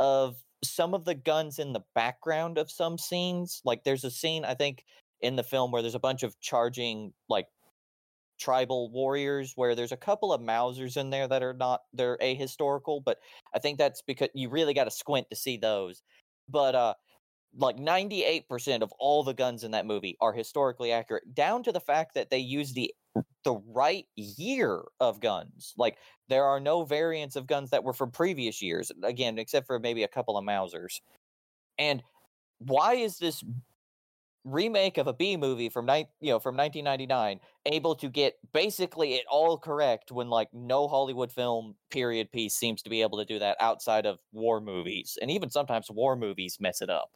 of 0.00 0.44
some 0.64 0.94
of 0.94 1.04
the 1.06 1.14
guns 1.14 1.58
in 1.58 1.72
the 1.74 1.84
background 1.94 2.58
of 2.58 2.70
some 2.70 2.98
scenes. 2.98 3.62
Like, 3.64 3.84
there's 3.84 4.04
a 4.04 4.10
scene 4.10 4.44
I 4.44 4.54
think 4.54 4.84
in 5.20 5.36
the 5.36 5.44
film 5.44 5.72
where 5.72 5.82
there's 5.82 5.96
a 5.96 6.00
bunch 6.00 6.22
of 6.22 6.40
charging 6.40 7.14
like 7.28 7.48
tribal 8.38 8.90
warriors 8.90 9.52
where 9.56 9.74
there's 9.74 9.92
a 9.92 9.96
couple 9.96 10.32
of 10.32 10.40
Mausers 10.40 10.96
in 10.96 11.10
there 11.10 11.28
that 11.28 11.42
are 11.42 11.54
not 11.54 11.82
they're 11.92 12.18
ahistorical, 12.18 13.02
but 13.04 13.18
I 13.54 13.58
think 13.58 13.78
that's 13.78 14.02
because 14.02 14.28
you 14.34 14.48
really 14.48 14.74
got 14.74 14.84
to 14.84 14.90
squint 14.90 15.28
to 15.30 15.36
see 15.36 15.56
those. 15.56 16.02
But 16.48 16.74
uh 16.74 16.94
like 17.58 17.76
98% 17.78 18.82
of 18.82 18.92
all 18.98 19.24
the 19.24 19.32
guns 19.32 19.64
in 19.64 19.70
that 19.70 19.86
movie 19.86 20.16
are 20.20 20.32
historically 20.32 20.92
accurate 20.92 21.34
down 21.34 21.62
to 21.62 21.72
the 21.72 21.80
fact 21.80 22.14
that 22.14 22.30
they 22.30 22.38
use 22.38 22.72
the 22.72 22.92
the 23.44 23.54
right 23.72 24.06
year 24.16 24.82
of 25.00 25.20
guns. 25.20 25.72
Like 25.78 25.96
there 26.28 26.44
are 26.44 26.60
no 26.60 26.84
variants 26.84 27.36
of 27.36 27.46
guns 27.46 27.70
that 27.70 27.84
were 27.84 27.94
from 27.94 28.10
previous 28.10 28.60
years 28.60 28.92
again 29.02 29.38
except 29.38 29.66
for 29.66 29.78
maybe 29.78 30.02
a 30.02 30.08
couple 30.08 30.36
of 30.36 30.44
Mausers. 30.44 31.00
And 31.78 32.02
why 32.58 32.94
is 32.94 33.18
this 33.18 33.42
remake 34.46 34.96
of 34.96 35.08
a 35.08 35.12
B 35.12 35.36
movie 35.36 35.68
from 35.68 35.86
ni- 35.86 36.08
you 36.20 36.30
know 36.30 36.38
from 36.38 36.56
1999 36.56 37.40
able 37.66 37.96
to 37.96 38.08
get 38.08 38.34
basically 38.52 39.14
it 39.14 39.24
all 39.28 39.58
correct 39.58 40.12
when 40.12 40.30
like 40.30 40.48
no 40.52 40.86
Hollywood 40.86 41.32
film 41.32 41.74
period 41.90 42.30
piece 42.30 42.54
seems 42.54 42.80
to 42.82 42.90
be 42.90 43.02
able 43.02 43.18
to 43.18 43.24
do 43.24 43.40
that 43.40 43.56
outside 43.60 44.06
of 44.06 44.18
war 44.32 44.60
movies 44.60 45.18
and 45.20 45.30
even 45.30 45.50
sometimes 45.50 45.90
war 45.90 46.14
movies 46.14 46.58
mess 46.60 46.80
it 46.80 46.88
up. 46.88 47.10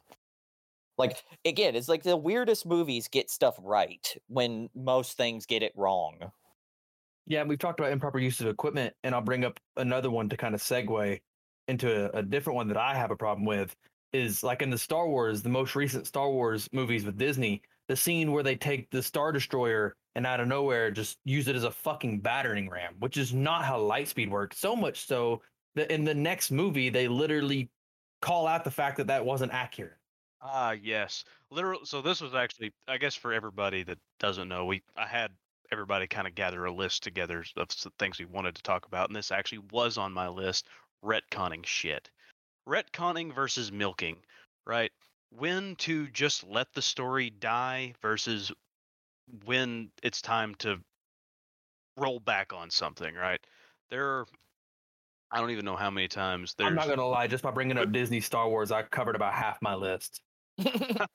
Like 0.97 1.23
again, 1.45 1.75
it's 1.75 1.87
like 1.87 2.03
the 2.03 2.17
weirdest 2.17 2.65
movies 2.65 3.07
get 3.07 3.31
stuff 3.31 3.55
right 3.61 4.05
when 4.27 4.69
most 4.75 5.15
things 5.15 5.45
get 5.45 5.63
it 5.63 5.71
wrong. 5.75 6.31
Yeah, 7.27 7.43
we've 7.43 7.59
talked 7.59 7.79
about 7.79 7.93
improper 7.93 8.19
use 8.19 8.41
of 8.41 8.47
equipment, 8.47 8.93
and 9.03 9.15
I'll 9.15 9.21
bring 9.21 9.45
up 9.45 9.59
another 9.77 10.11
one 10.11 10.27
to 10.29 10.37
kind 10.37 10.53
of 10.53 10.61
segue 10.61 11.21
into 11.67 12.13
a, 12.13 12.19
a 12.19 12.23
different 12.23 12.55
one 12.55 12.67
that 12.67 12.77
I 12.77 12.95
have 12.95 13.09
a 13.11 13.15
problem 13.15 13.45
with. 13.45 13.75
Is 14.13 14.43
like 14.43 14.61
in 14.61 14.69
the 14.69 14.77
Star 14.77 15.07
Wars, 15.07 15.41
the 15.41 15.49
most 15.49 15.75
recent 15.75 16.05
Star 16.05 16.29
Wars 16.29 16.67
movies 16.73 17.05
with 17.05 17.17
Disney, 17.17 17.61
the 17.87 17.95
scene 17.95 18.31
where 18.31 18.43
they 18.43 18.55
take 18.55 18.89
the 18.91 19.01
Star 19.01 19.31
Destroyer 19.31 19.95
and 20.15 20.27
out 20.27 20.41
of 20.41 20.47
nowhere 20.47 20.91
just 20.91 21.19
use 21.23 21.47
it 21.47 21.55
as 21.55 21.63
a 21.63 21.71
fucking 21.71 22.19
battering 22.19 22.69
ram, 22.69 22.95
which 22.99 23.15
is 23.15 23.33
not 23.33 23.63
how 23.63 23.79
Lightspeed 23.79 24.29
works. 24.29 24.57
So 24.57 24.75
much 24.75 25.05
so 25.05 25.41
that 25.75 25.91
in 25.91 26.03
the 26.03 26.13
next 26.13 26.51
movie, 26.51 26.89
they 26.89 27.07
literally 27.07 27.69
call 28.21 28.47
out 28.47 28.63
the 28.63 28.71
fact 28.71 28.97
that 28.97 29.07
that 29.07 29.25
wasn't 29.25 29.53
accurate. 29.53 29.97
Ah, 30.41 30.71
yes. 30.71 31.23
Literal. 31.49 31.85
So 31.85 32.01
this 32.01 32.19
was 32.19 32.33
actually, 32.33 32.73
I 32.87 32.97
guess, 32.97 33.15
for 33.15 33.31
everybody 33.31 33.83
that 33.83 33.97
doesn't 34.19 34.49
know, 34.49 34.65
we 34.65 34.81
I 34.97 35.05
had 35.05 35.31
everybody 35.71 36.07
kind 36.07 36.27
of 36.27 36.35
gather 36.35 36.65
a 36.65 36.71
list 36.71 37.03
together 37.03 37.45
of 37.55 37.69
things 37.99 38.19
we 38.19 38.25
wanted 38.25 38.55
to 38.55 38.63
talk 38.63 38.85
about, 38.87 39.09
and 39.09 39.15
this 39.15 39.31
actually 39.31 39.61
was 39.71 39.97
on 39.97 40.11
my 40.11 40.27
list: 40.27 40.67
retconning 41.03 41.65
shit, 41.65 42.09
retconning 42.67 43.33
versus 43.33 43.71
milking, 43.71 44.17
right? 44.65 44.91
When 45.31 45.75
to 45.77 46.07
just 46.07 46.43
let 46.47 46.67
the 46.73 46.81
story 46.81 47.29
die 47.29 47.93
versus 48.01 48.51
when 49.45 49.89
it's 50.03 50.21
time 50.21 50.55
to 50.55 50.77
roll 51.97 52.19
back 52.19 52.53
on 52.53 52.69
something, 52.69 53.13
right? 53.15 53.39
There, 53.89 54.05
are, 54.05 54.25
I 55.31 55.39
don't 55.39 55.51
even 55.51 55.65
know 55.65 55.75
how 55.75 55.89
many 55.89 56.07
times 56.07 56.53
there's. 56.57 56.67
I'm 56.67 56.75
not 56.75 56.87
gonna 56.87 57.07
lie, 57.07 57.27
just 57.27 57.43
by 57.43 57.51
bringing 57.51 57.77
up 57.77 57.91
Disney 57.91 58.19
Star 58.19 58.49
Wars, 58.49 58.71
I 58.71 58.83
covered 58.83 59.15
about 59.15 59.33
half 59.33 59.61
my 59.61 59.75
list. 59.75 60.21
I 60.59 61.05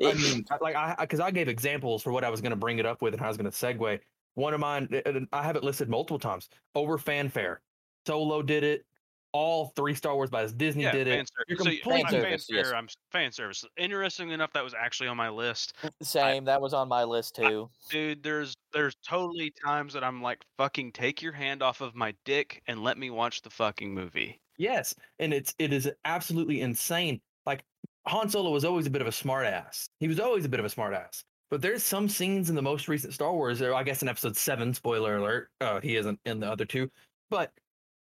mean, 0.00 0.44
like 0.60 0.76
I 0.76 0.96
because 1.00 1.20
I 1.20 1.30
gave 1.30 1.48
examples 1.48 2.02
for 2.02 2.12
what 2.12 2.24
I 2.24 2.30
was 2.30 2.40
going 2.40 2.50
to 2.50 2.56
bring 2.56 2.78
it 2.78 2.86
up 2.86 3.02
with 3.02 3.14
and 3.14 3.20
how 3.20 3.26
I 3.26 3.28
was 3.28 3.36
going 3.36 3.50
to 3.50 3.56
segue. 3.56 3.98
One 4.34 4.54
of 4.54 4.60
mine, 4.60 4.88
I 5.32 5.42
have 5.42 5.56
it 5.56 5.64
listed 5.64 5.88
multiple 5.88 6.18
times. 6.18 6.48
Over 6.74 6.98
fanfare, 6.98 7.60
Solo 8.06 8.42
did 8.42 8.62
it. 8.62 8.84
All 9.32 9.72
three 9.76 9.94
Star 9.94 10.14
Wars 10.14 10.30
by 10.30 10.46
Disney 10.46 10.82
yeah, 10.82 10.92
did 10.92 11.06
it. 11.06 11.28
ser- 11.28 11.44
You're 11.48 11.58
so 11.58 11.64
y- 11.64 11.78
completely 11.82 12.02
Fan 12.02 12.10
fan 12.10 12.22
service, 12.22 12.46
yes. 12.50 12.72
I'm 12.72 12.88
fan 13.12 13.32
service. 13.32 13.64
Interestingly 13.76 14.34
enough, 14.34 14.52
that 14.54 14.64
was 14.64 14.74
actually 14.74 15.08
on 15.08 15.16
my 15.16 15.28
list, 15.28 15.74
Same, 16.02 16.44
that 16.46 16.60
was 16.60 16.74
on 16.74 16.88
my 16.88 17.04
list 17.04 17.36
too. 17.36 17.70
dude. 17.90 18.22
There's 18.22 18.54
there's 18.72 18.94
totally 19.06 19.52
times 19.64 19.92
that 19.94 20.02
I'm 20.04 20.20
like, 20.22 20.44
fucking 20.58 20.92
take 20.92 21.22
your 21.22 21.32
hand 21.32 21.62
off 21.62 21.80
of 21.80 21.94
my 21.94 22.14
dick 22.24 22.62
and 22.66 22.82
let 22.82 22.98
me 22.98 23.10
watch 23.10 23.42
the 23.42 23.50
fucking 23.50 23.92
movie. 23.94 24.40
Yes, 24.58 24.94
and 25.18 25.32
it's 25.32 25.54
it 25.58 25.72
is 25.72 25.90
absolutely 26.04 26.60
insane. 26.60 27.20
Like 27.46 27.64
Han 28.06 28.28
Solo 28.28 28.50
was 28.50 28.64
always 28.64 28.86
a 28.86 28.90
bit 28.90 29.00
of 29.02 29.08
a 29.08 29.12
smartass. 29.12 29.88
He 30.00 30.08
was 30.08 30.20
always 30.20 30.44
a 30.44 30.48
bit 30.48 30.60
of 30.60 30.66
a 30.66 30.68
smartass. 30.68 31.22
But 31.50 31.62
there's 31.62 31.82
some 31.82 32.08
scenes 32.08 32.48
in 32.48 32.54
the 32.54 32.62
most 32.62 32.86
recent 32.86 33.12
Star 33.12 33.32
Wars, 33.32 33.60
or 33.60 33.74
I 33.74 33.82
guess 33.82 34.02
in 34.02 34.08
episode 34.08 34.36
seven, 34.36 34.72
spoiler 34.72 35.16
alert, 35.16 35.50
uh, 35.60 35.80
he 35.80 35.96
isn't 35.96 36.20
in 36.24 36.38
the 36.38 36.50
other 36.50 36.64
two. 36.64 36.88
But 37.28 37.52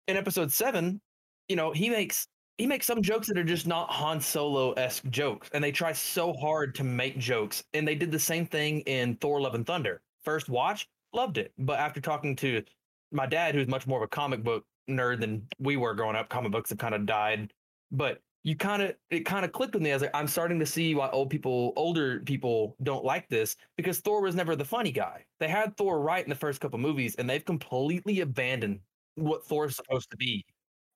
in 0.08 0.18
episode 0.18 0.52
seven, 0.52 1.00
you 1.50 1.56
know, 1.56 1.72
he 1.72 1.90
makes 1.90 2.28
he 2.58 2.66
makes 2.66 2.86
some 2.86 3.02
jokes 3.02 3.28
that 3.28 3.38
are 3.38 3.44
just 3.44 3.68
not 3.68 3.90
Han 3.92 4.22
Solo 4.22 4.72
esque 4.74 5.06
jokes, 5.10 5.50
and 5.54 5.64
they 5.64 5.72
try 5.72 5.92
so 5.92 6.34
hard 6.34 6.74
to 6.76 6.84
make 6.84 7.18
jokes. 7.20 7.64
And 7.74 7.88
they 7.88 7.96
did 7.96 8.12
the 8.12 8.20
same 8.20 8.46
thing 8.46 8.82
in 8.82 9.16
Thor: 9.18 9.42
Love 9.42 9.56
and 9.56 9.66
Thunder. 9.66 10.02
First 10.24 10.50
watch, 10.50 10.88
loved 11.14 11.38
it, 11.38 11.54
but 11.58 11.80
after 11.80 12.02
talking 12.02 12.36
to 12.38 12.64
my 13.12 13.26
dad, 13.26 13.56
who's 13.56 13.68
much 13.68 13.88
more 13.88 14.00
of 14.00 14.04
a 14.04 14.08
comic 14.08 14.44
book 14.44 14.66
nerd 14.90 15.20
than 15.20 15.48
we 15.60 15.78
were 15.78 15.94
growing 15.94 16.16
up, 16.16 16.30
comic 16.30 16.52
books 16.52 16.70
have 16.70 16.80
kind 16.80 16.96
of 16.96 17.06
died. 17.06 17.52
But 17.92 18.22
you 18.44 18.56
kind 18.56 18.82
of 18.82 18.96
it 19.10 19.22
kind 19.22 19.44
of 19.44 19.52
clicked 19.52 19.74
with 19.74 19.82
me. 19.84 19.92
I 19.92 19.96
was 19.96 20.04
like, 20.04 20.12
I'm 20.14 20.28
starting 20.28 20.60
to 20.60 20.66
see 20.66 20.96
why 20.96 21.10
old 21.10 21.30
people, 21.30 21.74
older 21.76 22.20
people, 22.22 22.76
don't 22.84 23.04
like 23.04 23.28
this 23.30 23.56
because 23.76 24.00
Thor 24.00 24.22
was 24.22 24.36
never 24.36 24.56
the 24.56 24.66
funny 24.66 24.92
guy. 24.92 25.26
They 25.40 25.48
had 25.48 25.76
Thor 25.78 26.00
right 26.02 26.24
in 26.24 26.30
the 26.30 26.36
first 26.36 26.62
couple 26.62 26.80
movies, 26.80 27.16
and 27.16 27.30
they've 27.30 27.44
completely 27.44 28.22
abandoned 28.22 28.80
what 29.16 29.46
Thor's 29.46 29.76
supposed 29.76 30.12
to 30.12 30.18
be. 30.18 30.46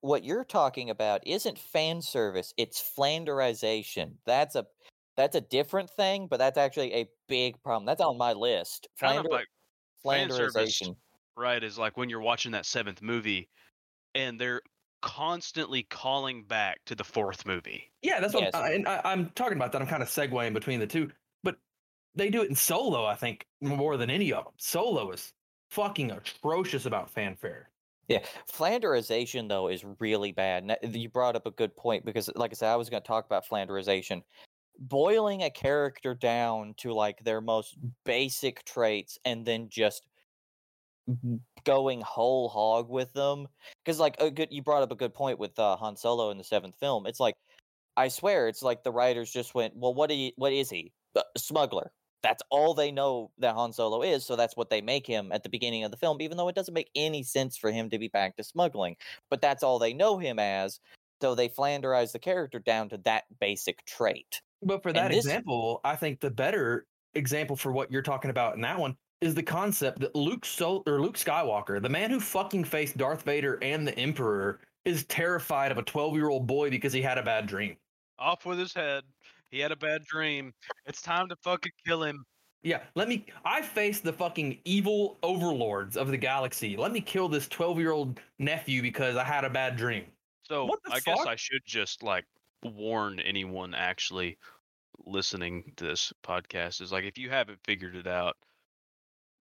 What 0.02 0.24
you're 0.24 0.46
talking 0.46 0.90
about 0.90 1.26
isn't 1.26 1.60
fan 1.60 2.02
service; 2.02 2.54
it's 2.58 2.82
flanderization. 2.98 4.14
That's 4.26 4.56
a 4.56 4.66
that's 5.18 5.36
a 5.36 5.42
different 5.42 5.90
thing, 5.90 6.28
but 6.28 6.38
that's 6.38 6.58
actually 6.58 6.94
a 6.94 7.10
big 7.28 7.62
problem. 7.62 7.86
That's 7.86 8.02
on 8.02 8.18
my 8.18 8.34
list. 8.34 8.88
Kind 9.00 9.20
of 9.20 9.28
like 9.30 9.48
fan 10.04 10.32
service. 10.32 10.56
flanderization. 10.56 10.96
right 11.36 11.64
is 11.64 11.78
like 11.78 11.98
when 11.98 12.10
you're 12.10 12.22
watching 12.22 12.54
that 12.54 12.66
seventh 12.66 13.02
movie 13.02 13.50
and 14.16 14.40
they're 14.40 14.62
constantly 15.02 15.84
calling 15.84 16.44
back 16.44 16.80
to 16.86 16.96
the 16.96 17.04
fourth 17.04 17.46
movie. 17.46 17.92
Yeah, 18.02 18.20
that's 18.20 18.34
what 18.34 18.44
Yes. 18.44 18.54
I, 18.54 18.72
and 18.72 18.88
I, 18.88 19.02
I'm 19.04 19.30
talking 19.32 19.58
about. 19.58 19.72
That 19.72 19.82
I'm 19.82 19.88
kind 19.88 20.04
of 20.04 20.10
segueing 20.10 20.54
between 20.54 20.80
the 20.80 20.88
two, 20.88 21.12
but 21.44 21.58
they 22.16 22.30
do 22.30 22.42
it 22.42 22.50
in 22.50 22.56
Solo. 22.56 23.06
I 23.06 23.16
think 23.16 23.46
more 23.62 23.98
than 23.98 24.10
any 24.10 24.32
of 24.34 24.46
them. 24.46 24.54
Solo 24.58 25.12
is 25.12 25.34
fucking 25.72 26.12
atrocious 26.12 26.86
about 26.86 27.10
fanfare. 27.10 27.70
Yeah, 28.10 28.26
flanderization 28.52 29.50
though 29.50 29.68
is 29.70 29.86
really 30.00 30.32
bad. 30.32 30.78
You 30.84 31.10
brought 31.10 31.36
up 31.36 31.46
a 31.46 31.52
good 31.52 31.76
point 31.76 32.06
because, 32.06 32.30
like 32.36 32.52
I 32.52 32.56
said, 32.56 32.72
I 32.72 32.76
was 32.76 32.90
going 32.90 33.04
to 33.04 33.08
talk 33.08 33.26
about 33.26 33.46
flanderization. 33.48 34.24
Boiling 34.80 35.44
a 35.44 35.52
character 35.52 36.16
down 36.16 36.76
to 36.80 36.94
like 36.94 37.24
their 37.24 37.42
most 37.42 37.78
basic 38.06 38.66
traits 38.66 39.20
and 39.26 39.46
then 39.46 39.70
just 39.70 40.08
going 41.64 42.02
whole 42.02 42.50
hog 42.50 42.90
with 42.90 43.14
them. 43.14 43.48
Because, 43.84 44.00
like, 44.00 44.16
a 44.20 44.32
good, 44.32 44.50
you 44.52 44.62
brought 44.62 44.84
up 44.84 44.92
a 44.92 44.96
good 44.96 45.14
point 45.14 45.40
with 45.40 45.58
uh, 45.60 45.76
Han 45.78 45.96
Solo 45.96 46.30
in 46.32 46.38
the 46.38 46.44
seventh 46.44 46.76
film. 46.80 47.06
It's 47.06 47.20
like, 47.20 47.36
I 47.98 48.08
swear, 48.10 48.48
it's 48.48 48.64
like 48.64 48.84
the 48.84 48.92
writers 48.92 49.32
just 49.32 49.56
went, 49.56 49.76
"Well, 49.78 49.94
what 49.94 50.10
he, 50.12 50.34
what 50.38 50.54
is 50.54 50.70
he? 50.70 50.94
A 51.16 51.24
smuggler." 51.38 51.92
That's 52.22 52.44
all 52.50 52.74
they 52.74 52.92
know 52.92 53.32
that 53.38 53.56
Han 53.56 53.72
Solo 53.74 54.02
is, 54.02 54.26
so 54.26 54.36
that's 54.36 54.58
what 54.58 54.70
they 54.70 54.82
make 54.82 55.08
him 55.08 55.32
at 55.32 55.44
the 55.44 55.50
beginning 55.50 55.84
of 55.84 55.92
the 55.92 55.98
film, 55.98 56.22
even 56.22 56.38
though 56.38 56.50
it 56.50 56.56
doesn't 56.56 56.74
make 56.74 56.90
any 56.96 57.24
sense 57.24 57.58
for 57.58 57.72
him 57.72 57.90
to 57.90 58.00
be 58.00 58.10
back 58.10 58.36
to 58.38 58.44
smuggling. 58.44 58.98
But 59.30 59.42
that's 59.42 59.64
all 59.64 59.80
they 59.80 59.94
know 59.94 60.18
him 60.18 60.40
as, 60.40 60.80
so 61.22 61.36
they 61.36 61.50
flanderize 61.50 62.12
the 62.12 62.20
character 62.20 62.60
down 62.60 62.90
to 62.90 62.98
that 63.06 63.24
basic 63.40 63.86
trait. 63.86 64.42
But 64.62 64.84
for 64.84 64.92
that 64.94 65.12
this- 65.12 65.26
example, 65.26 65.80
I 65.84 65.96
think 65.96 66.20
the 66.20 66.32
better 66.32 66.86
example 67.16 67.56
for 67.56 67.72
what 67.72 67.92
you're 67.92 68.02
talking 68.02 68.32
about 68.32 68.56
in 68.56 68.62
that 68.62 68.78
one 68.78 68.96
is 69.22 69.36
the 69.36 69.44
concept 69.44 70.00
that 70.00 70.16
Luke 70.16 70.46
Sol- 70.46 70.84
or 70.88 71.02
Luke 71.02 71.18
Skywalker, 71.18 71.82
the 71.82 71.90
man 71.90 72.10
who 72.10 72.20
fucking 72.20 72.64
faced 72.64 72.98
Darth 72.98 73.24
Vader 73.24 73.60
and 73.62 73.88
the 73.88 73.98
Emperor, 73.98 74.62
is 74.86 75.06
terrified 75.06 75.72
of 75.72 75.78
a 75.78 75.84
12 75.84 76.16
year 76.16 76.30
old 76.30 76.48
boy 76.48 76.70
because 76.70 76.94
he 76.94 77.02
had 77.02 77.18
a 77.18 77.24
bad 77.24 77.48
dream. 77.48 77.76
Off 78.18 78.46
with 78.46 78.60
his 78.60 78.74
head. 78.74 79.04
He 79.52 79.60
had 79.60 79.72
a 79.72 79.76
bad 79.76 80.04
dream. 80.06 80.54
It's 80.86 81.02
time 81.02 81.28
to 81.30 81.36
fucking 81.38 81.72
kill 81.86 82.04
him. 82.04 82.24
Yeah, 82.62 82.82
let 82.96 83.08
me. 83.08 83.26
I 83.46 83.62
face 83.62 84.02
the 84.02 84.12
fucking 84.12 84.60
evil 84.66 85.18
overlords 85.24 85.96
of 85.96 86.10
the 86.10 86.18
galaxy. 86.18 86.76
Let 86.76 86.92
me 86.92 87.00
kill 87.00 87.30
this 87.30 87.48
12 87.48 87.80
year 87.80 87.92
old 87.92 88.20
nephew 88.38 88.82
because 88.82 89.16
I 89.16 89.24
had 89.24 89.46
a 89.46 89.50
bad 89.50 89.78
dream. 89.78 90.06
So 90.44 90.70
I 90.92 91.00
guess? 91.00 91.26
I 91.26 91.36
should 91.36 91.62
just 91.66 92.04
like 92.04 92.26
warn 92.64 93.20
anyone 93.22 93.74
actually 93.74 94.38
listening 95.06 95.72
to 95.78 95.86
this 95.86 96.12
podcast 96.24 96.82
is 96.82 96.92
like 96.92 97.06
if 97.06 97.18
you 97.18 97.30
haven't 97.30 97.60
figured 97.64 97.96
it 97.96 98.08
out, 98.08 98.36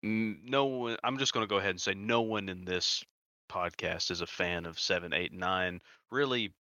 no 0.03 0.65
one. 0.67 0.97
I'm 1.03 1.19
just 1.19 1.33
going 1.33 1.43
to 1.45 1.51
go 1.51 1.59
ahead 1.59 1.71
and 1.71 1.81
say 1.81 1.95
no 1.95 2.21
one 2.23 2.49
in 2.49 2.65
this 2.65 3.03
podcast 3.51 4.11
is 4.11 4.21
a 4.21 4.27
fan 4.27 4.65
of 4.65 4.79
seven, 4.79 5.13
eight, 5.13 5.33
nine. 5.33 5.81
Really, 6.11 6.45
I- 6.47 6.51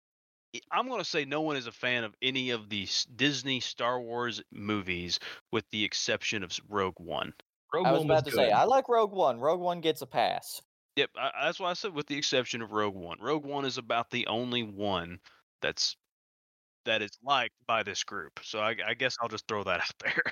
I'm 0.72 0.87
going 0.87 0.98
to 1.00 1.04
say 1.04 1.24
no 1.24 1.42
one 1.42 1.56
is 1.56 1.66
a 1.66 1.72
fan 1.72 2.04
of 2.04 2.14
any 2.22 2.50
of 2.50 2.68
these 2.68 3.04
Disney 3.16 3.61
Star 3.61 4.00
Wars 4.00 4.42
movies, 4.50 5.18
with 5.52 5.64
the 5.70 5.84
exception 5.84 6.42
of 6.42 6.52
Rogue 6.68 6.98
One. 6.98 7.34
Rogue 7.72 7.87
I 7.87 7.92
was 7.92 8.00
One 8.00 8.11
about 8.11 8.24
to 8.24 8.30
say. 8.30 8.50
I 8.50 8.64
like 8.64 8.88
Rogue 8.88 9.12
One. 9.12 9.38
Rogue 9.40 9.61
One 9.61 9.80
gets 9.80 10.00
a 10.02 10.06
pass. 10.06 10.62
Yep, 10.96 11.11
I, 11.16 11.30
I- 11.34 11.44
that's 11.46 11.61
why 11.61 11.70
I 11.70 11.74
said 11.74 11.92
with 11.92 12.06
the 12.06 12.16
exception 12.16 12.62
of 12.62 12.72
Rogue 12.72 12.94
One. 12.94 13.18
Rogue 13.20 13.44
One 13.44 13.64
is 13.64 13.78
about 13.78 14.11
the 14.11 14.26
only 14.26 14.62
one 14.62 15.18
that's 15.61 15.96
that 16.84 17.02
is 17.02 17.11
liked 17.22 17.54
by 17.66 17.82
this 17.82 18.02
group. 18.04 18.40
So 18.42 18.61
I, 18.61 18.74
I 18.87 18.94
guess 18.94 19.16
I'll 19.20 19.28
just 19.28 19.46
throw 19.46 19.62
that 19.64 19.80
out 19.82 19.92
there. 20.00 20.22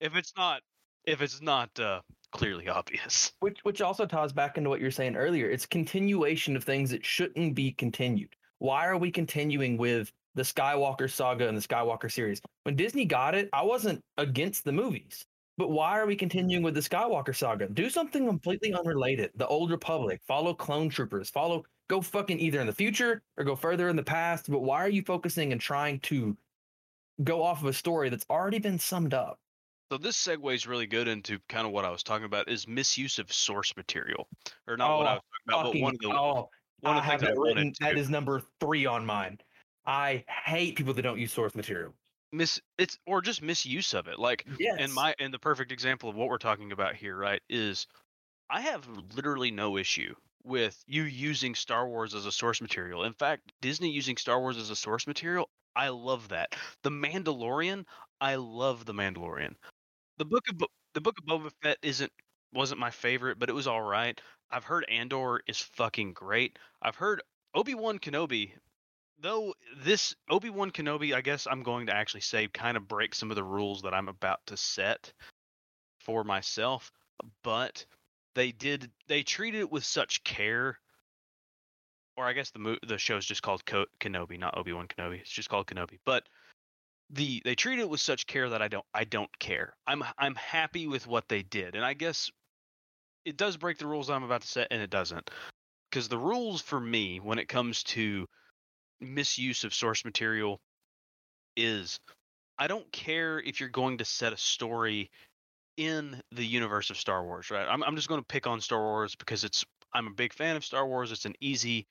if 0.00 0.14
it's 0.14 0.32
not, 0.36 0.62
if 1.04 1.20
it's 1.20 1.42
not 1.42 1.78
uh, 1.80 2.02
clearly 2.30 2.68
obvious. 2.68 3.32
Which 3.40 3.58
which 3.64 3.80
also 3.82 4.06
ties 4.06 4.32
back 4.32 4.56
into 4.56 4.70
what 4.70 4.78
you 4.78 4.86
were 4.86 4.92
saying 4.92 5.16
earlier. 5.16 5.50
It's 5.50 5.66
continuation 5.66 6.54
of 6.54 6.62
things 6.62 6.90
that 6.90 7.04
shouldn't 7.04 7.56
be 7.56 7.72
continued. 7.72 8.36
Why 8.62 8.86
are 8.86 8.96
we 8.96 9.10
continuing 9.10 9.76
with 9.76 10.12
the 10.36 10.42
Skywalker 10.42 11.10
saga 11.10 11.48
and 11.48 11.56
the 11.56 11.66
Skywalker 11.66 12.08
series? 12.08 12.40
When 12.62 12.76
Disney 12.76 13.04
got 13.04 13.34
it, 13.34 13.48
I 13.52 13.64
wasn't 13.64 14.00
against 14.18 14.62
the 14.62 14.70
movies. 14.70 15.26
But 15.58 15.72
why 15.72 15.98
are 15.98 16.06
we 16.06 16.14
continuing 16.14 16.62
with 16.62 16.74
the 16.74 16.80
Skywalker 16.80 17.34
saga? 17.34 17.68
Do 17.68 17.90
something 17.90 18.24
completely 18.24 18.72
unrelated. 18.72 19.32
The 19.34 19.48
Old 19.48 19.72
Republic, 19.72 20.20
follow 20.28 20.54
clone 20.54 20.88
troopers, 20.88 21.28
follow 21.28 21.64
go 21.88 22.00
fucking 22.00 22.38
either 22.38 22.60
in 22.60 22.68
the 22.68 22.72
future 22.72 23.20
or 23.36 23.42
go 23.42 23.56
further 23.56 23.88
in 23.88 23.96
the 23.96 24.02
past. 24.04 24.48
But 24.48 24.60
why 24.60 24.84
are 24.84 24.88
you 24.88 25.02
focusing 25.02 25.50
and 25.50 25.60
trying 25.60 25.98
to 26.00 26.36
go 27.24 27.42
off 27.42 27.62
of 27.62 27.66
a 27.66 27.72
story 27.72 28.10
that's 28.10 28.26
already 28.30 28.60
been 28.60 28.78
summed 28.78 29.12
up? 29.12 29.40
So 29.90 29.98
this 29.98 30.16
segues 30.16 30.68
really 30.68 30.86
good 30.86 31.08
into 31.08 31.40
kind 31.48 31.66
of 31.66 31.72
what 31.72 31.84
I 31.84 31.90
was 31.90 32.04
talking 32.04 32.26
about 32.26 32.48
is 32.48 32.68
misuse 32.68 33.18
of 33.18 33.32
source 33.32 33.76
material, 33.76 34.28
or 34.68 34.76
not 34.76 34.98
what 34.98 35.06
oh, 35.06 35.08
I 35.08 35.14
Oh, 35.14 35.14
was 35.14 35.22
talking 35.50 35.58
about, 35.58 35.72
but 35.72 35.80
one 35.82 35.94
of 35.94 36.00
the 36.00 36.16
oh, 36.16 36.48
one 36.82 36.94
I 36.94 36.98
of 36.98 37.04
the 37.04 37.10
have 37.10 37.20
things 37.20 37.30
I 37.30 37.34
that 37.34 37.40
written. 37.40 37.72
That 37.80 37.96
is 37.98 38.10
number 38.10 38.42
three 38.60 38.86
on 38.86 39.06
mine. 39.06 39.40
I 39.86 40.24
hate 40.28 40.76
people 40.76 40.94
that 40.94 41.02
don't 41.02 41.18
use 41.18 41.32
source 41.32 41.54
material. 41.54 41.94
mis 42.32 42.60
it's 42.78 42.98
or 43.06 43.20
just 43.20 43.42
misuse 43.42 43.94
of 43.94 44.08
it. 44.08 44.18
Like 44.18 44.46
Yes. 44.58 44.76
and 44.78 44.92
my 44.92 45.14
and 45.18 45.32
the 45.34 45.38
perfect 45.38 45.72
example 45.72 46.08
of 46.08 46.16
what 46.16 46.28
we're 46.28 46.38
talking 46.38 46.72
about 46.72 46.94
here 46.96 47.16
right 47.16 47.42
is 47.48 47.86
i 48.50 48.60
have 48.60 48.86
literally 49.14 49.50
no 49.50 49.76
issue 49.78 50.14
with 50.44 50.82
you 50.86 51.04
using 51.04 51.54
star 51.54 51.88
wars 51.88 52.14
as 52.14 52.26
a 52.26 52.32
source 52.32 52.60
material 52.60 53.04
in 53.04 53.12
fact 53.14 53.52
disney 53.60 53.90
using 53.90 54.16
star 54.16 54.40
wars 54.40 54.56
as 54.56 54.70
a 54.70 54.76
source 54.76 55.06
material 55.06 55.48
i 55.76 55.88
love 55.88 56.28
that 56.28 56.54
the 56.82 56.90
mandalorian 56.90 57.84
i 58.20 58.34
love 58.36 58.84
the 58.86 58.94
mandalorian 58.94 59.54
the 60.18 60.24
book 60.24 60.44
of 60.50 60.58
the 60.94 61.00
book 61.00 61.16
of 61.18 61.24
boba 61.26 61.50
fett 61.62 61.78
isn't 61.82 62.12
wasn't 62.52 62.80
my 62.80 62.90
favorite 62.90 63.38
but 63.38 63.48
it 63.48 63.54
was 63.54 63.66
all 63.66 63.82
right 63.82 64.20
i've 64.52 64.64
heard 64.64 64.84
andor 64.88 65.40
is 65.46 65.58
fucking 65.58 66.12
great 66.12 66.58
i've 66.82 66.96
heard 66.96 67.22
obi-wan 67.54 67.98
kenobi 67.98 68.52
though 69.22 69.54
this 69.84 70.14
Obi-Wan 70.28 70.72
Kenobi, 70.72 71.14
I 71.14 71.20
guess 71.20 71.46
I'm 71.48 71.62
going 71.62 71.86
to 71.86 71.94
actually 71.94 72.22
say 72.22 72.48
kind 72.48 72.76
of 72.76 72.88
break 72.88 73.14
some 73.14 73.30
of 73.30 73.36
the 73.36 73.44
rules 73.44 73.82
that 73.82 73.94
I'm 73.94 74.08
about 74.08 74.40
to 74.46 74.56
set 74.56 75.12
for 76.00 76.24
myself, 76.24 76.92
but 77.44 77.86
they 78.34 78.52
did 78.52 78.90
they 79.06 79.22
treated 79.22 79.60
it 79.60 79.70
with 79.70 79.84
such 79.84 80.24
care 80.24 80.78
or 82.16 82.26
I 82.26 82.32
guess 82.32 82.50
the 82.50 82.58
mo- 82.58 82.78
the 82.86 82.98
show's 82.98 83.24
just 83.24 83.42
called 83.42 83.64
Ko- 83.64 83.86
Kenobi, 84.00 84.38
not 84.38 84.58
Obi-Wan 84.58 84.86
Kenobi. 84.88 85.20
It's 85.20 85.30
just 85.30 85.48
called 85.48 85.66
Kenobi. 85.66 85.98
But 86.04 86.24
the 87.10 87.40
they 87.44 87.54
treated 87.54 87.82
it 87.82 87.90
with 87.90 88.00
such 88.00 88.26
care 88.26 88.48
that 88.50 88.62
I 88.62 88.68
don't 88.68 88.84
I 88.92 89.04
don't 89.04 89.38
care. 89.38 89.74
I'm 89.86 90.04
I'm 90.18 90.34
happy 90.34 90.86
with 90.86 91.06
what 91.06 91.28
they 91.28 91.42
did. 91.42 91.74
And 91.74 91.84
I 91.84 91.94
guess 91.94 92.30
it 93.24 93.36
does 93.36 93.56
break 93.56 93.78
the 93.78 93.86
rules 93.86 94.10
I'm 94.10 94.24
about 94.24 94.42
to 94.42 94.48
set 94.48 94.68
and 94.70 94.82
it 94.82 94.90
doesn't. 94.90 95.30
Cuz 95.90 96.08
the 96.08 96.18
rules 96.18 96.62
for 96.62 96.80
me 96.80 97.20
when 97.20 97.38
it 97.38 97.48
comes 97.48 97.82
to 97.84 98.26
misuse 99.00 99.64
of 99.64 99.74
source 99.74 100.04
material 100.04 100.60
is 101.56 102.00
I 102.58 102.66
don't 102.66 102.90
care 102.92 103.40
if 103.40 103.60
you're 103.60 103.68
going 103.68 103.98
to 103.98 104.04
set 104.04 104.32
a 104.32 104.36
story 104.36 105.10
in 105.76 106.22
the 106.32 106.44
universe 106.46 106.90
of 106.90 106.96
Star 106.98 107.24
Wars, 107.24 107.50
right? 107.50 107.66
I'm 107.68 107.82
I'm 107.82 107.96
just 107.96 108.08
going 108.08 108.20
to 108.20 108.26
pick 108.26 108.46
on 108.46 108.60
Star 108.60 108.80
Wars 108.80 109.16
because 109.16 109.44
it's 109.44 109.64
I'm 109.92 110.06
a 110.06 110.12
big 110.12 110.32
fan 110.32 110.56
of 110.56 110.64
Star 110.64 110.86
Wars. 110.86 111.12
It's 111.12 111.24
an 111.24 111.34
easy 111.40 111.86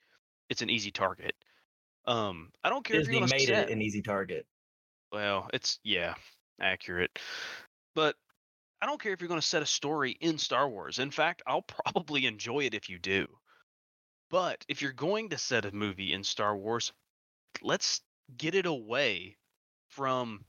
it's 0.48 0.62
an 0.62 0.70
easy 0.70 0.90
target. 0.90 1.34
Um 2.06 2.50
I 2.64 2.70
don't 2.70 2.84
care 2.84 2.96
if 2.96 3.02
Disney 3.02 3.14
you're 3.14 3.20
going 3.20 3.30
to 3.30 3.36
made 3.36 3.46
set 3.46 3.68
it 3.68 3.72
an 3.72 3.82
easy 3.82 4.02
target. 4.02 4.46
well, 5.12 5.48
it's 5.52 5.78
yeah, 5.84 6.14
accurate. 6.60 7.18
But 7.94 8.16
I 8.82 8.86
don't 8.86 9.00
care 9.00 9.12
if 9.12 9.20
you're 9.20 9.28
going 9.28 9.40
to 9.40 9.46
set 9.46 9.62
a 9.62 9.66
story 9.66 10.16
in 10.20 10.38
Star 10.38 10.68
Wars. 10.68 10.98
In 10.98 11.12
fact, 11.12 11.40
I'll 11.46 11.62
probably 11.62 12.26
enjoy 12.26 12.64
it 12.64 12.74
if 12.74 12.90
you 12.90 12.98
do. 12.98 13.28
But 14.28 14.64
if 14.68 14.82
you're 14.82 14.92
going 14.92 15.28
to 15.28 15.38
set 15.38 15.64
a 15.64 15.72
movie 15.72 16.12
in 16.12 16.24
Star 16.24 16.56
Wars, 16.56 16.92
let's 17.62 18.00
get 18.36 18.56
it 18.56 18.66
away 18.66 19.36
from 19.88 20.44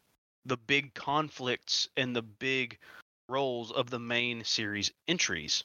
the 0.46 0.58
big 0.58 0.96
conflicts 0.96 1.88
and 1.96 2.16
the 2.16 2.24
big 2.24 2.80
roles 3.30 3.72
of 3.72 3.92
the 3.92 4.00
main 4.00 4.44
series 4.44 4.92
entries. 5.08 5.64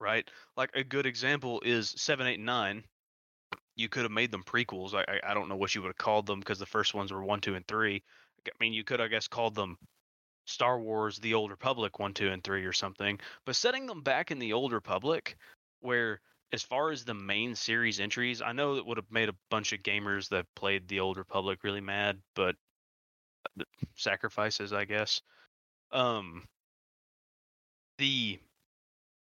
Right? 0.00 0.26
Like 0.56 0.70
a 0.74 0.82
good 0.82 1.04
example 1.04 1.60
is 1.62 1.94
7, 1.98 2.26
8, 2.26 2.34
and 2.36 2.46
9. 2.46 2.84
You 3.74 3.90
could 3.90 4.04
have 4.04 4.12
made 4.12 4.30
them 4.30 4.44
prequels. 4.44 4.94
I, 4.94 5.04
I, 5.12 5.32
I 5.32 5.34
don't 5.34 5.50
know 5.50 5.56
what 5.56 5.74
you 5.74 5.82
would 5.82 5.88
have 5.88 5.98
called 5.98 6.24
them 6.24 6.38
because 6.38 6.58
the 6.58 6.64
first 6.64 6.94
ones 6.94 7.12
were 7.12 7.22
1, 7.22 7.42
2, 7.42 7.54
and 7.54 7.66
3. 7.66 8.02
I 8.46 8.50
mean, 8.60 8.72
you 8.72 8.82
could, 8.82 9.02
I 9.02 9.08
guess, 9.08 9.28
called 9.28 9.54
them 9.54 9.76
Star 10.46 10.80
Wars: 10.80 11.18
The 11.18 11.34
Old 11.34 11.50
Republic 11.50 11.98
one, 11.98 12.14
two, 12.14 12.28
and 12.28 12.42
three 12.42 12.64
or 12.64 12.72
something. 12.72 13.20
But 13.44 13.56
setting 13.56 13.86
them 13.86 14.02
back 14.02 14.30
in 14.30 14.38
the 14.38 14.52
Old 14.54 14.72
Republic, 14.72 15.36
where 15.80 16.20
as 16.52 16.62
far 16.62 16.90
as 16.90 17.04
the 17.04 17.14
main 17.14 17.54
series 17.54 18.00
entries, 18.00 18.40
I 18.40 18.52
know 18.52 18.76
that 18.76 18.86
would 18.86 18.96
have 18.96 19.10
made 19.10 19.28
a 19.28 19.36
bunch 19.50 19.72
of 19.72 19.82
gamers 19.82 20.28
that 20.30 20.46
played 20.54 20.88
the 20.88 21.00
Old 21.00 21.18
Republic 21.18 21.60
really 21.62 21.80
mad, 21.80 22.18
but 22.34 22.56
uh, 23.60 23.64
sacrifices, 23.96 24.72
I 24.72 24.84
guess. 24.84 25.20
Um, 25.92 26.46
the 27.98 28.38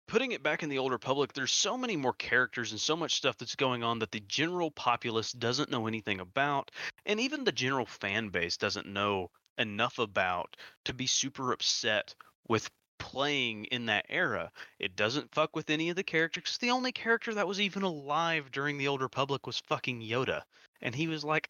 putting 0.08 0.32
it 0.32 0.42
back 0.42 0.62
in 0.62 0.68
the 0.68 0.78
Old 0.78 0.92
Republic, 0.92 1.32
there's 1.32 1.52
so 1.52 1.76
many 1.76 1.96
more 1.96 2.12
characters 2.14 2.72
and 2.72 2.80
so 2.80 2.96
much 2.96 3.14
stuff 3.14 3.38
that's 3.38 3.54
going 3.54 3.84
on 3.84 4.00
that 4.00 4.10
the 4.10 4.20
general 4.20 4.70
populace 4.70 5.32
doesn't 5.32 5.70
know 5.70 5.86
anything 5.86 6.20
about, 6.20 6.70
and 7.06 7.20
even 7.20 7.44
the 7.44 7.52
general 7.52 7.86
fan 7.86 8.28
base 8.28 8.56
doesn't 8.56 8.86
know 8.86 9.30
enough 9.60 9.98
about 9.98 10.56
to 10.86 10.94
be 10.94 11.06
super 11.06 11.52
upset 11.52 12.14
with 12.48 12.70
playing 12.98 13.64
in 13.66 13.86
that 13.86 14.06
era. 14.08 14.50
It 14.78 14.96
doesn't 14.96 15.34
fuck 15.34 15.54
with 15.54 15.70
any 15.70 15.90
of 15.90 15.96
the 15.96 16.02
characters. 16.02 16.58
The 16.58 16.70
only 16.70 16.92
character 16.92 17.34
that 17.34 17.46
was 17.46 17.60
even 17.60 17.82
alive 17.82 18.50
during 18.50 18.78
the 18.78 18.88
Old 18.88 19.02
Republic 19.02 19.46
was 19.46 19.62
fucking 19.68 20.00
Yoda. 20.00 20.42
And 20.82 20.94
he 20.94 21.06
was 21.06 21.24
like, 21.24 21.48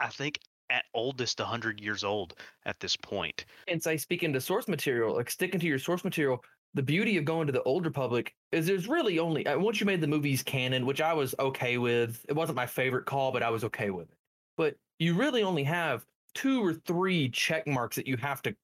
I 0.00 0.08
think 0.08 0.38
at 0.70 0.84
oldest 0.94 1.38
100 1.38 1.80
years 1.80 2.02
old 2.02 2.34
at 2.64 2.80
this 2.80 2.96
point. 2.96 3.44
And 3.68 3.82
say, 3.82 3.96
speaking 3.96 4.32
to 4.32 4.40
source 4.40 4.68
material, 4.68 5.14
like 5.14 5.30
sticking 5.30 5.60
to 5.60 5.66
your 5.66 5.78
source 5.78 6.04
material, 6.04 6.42
the 6.74 6.82
beauty 6.82 7.18
of 7.18 7.24
going 7.24 7.46
to 7.46 7.52
the 7.52 7.62
Old 7.64 7.84
Republic 7.84 8.34
is 8.50 8.66
there's 8.66 8.88
really 8.88 9.18
only, 9.18 9.46
uh, 9.46 9.58
once 9.58 9.80
you 9.80 9.86
made 9.86 10.00
the 10.00 10.06
movies 10.06 10.42
canon, 10.42 10.86
which 10.86 11.02
I 11.02 11.12
was 11.12 11.34
okay 11.38 11.76
with, 11.76 12.24
it 12.28 12.34
wasn't 12.34 12.56
my 12.56 12.66
favorite 12.66 13.04
call, 13.04 13.32
but 13.32 13.42
I 13.42 13.50
was 13.50 13.64
okay 13.64 13.90
with 13.90 14.10
it. 14.10 14.16
But 14.56 14.76
you 14.98 15.14
really 15.14 15.42
only 15.42 15.64
have 15.64 16.06
two 16.34 16.64
or 16.64 16.74
three 16.74 17.28
check 17.28 17.66
marks 17.66 17.96
that 17.96 18.06
you 18.06 18.16
have 18.16 18.42
to 18.42 18.54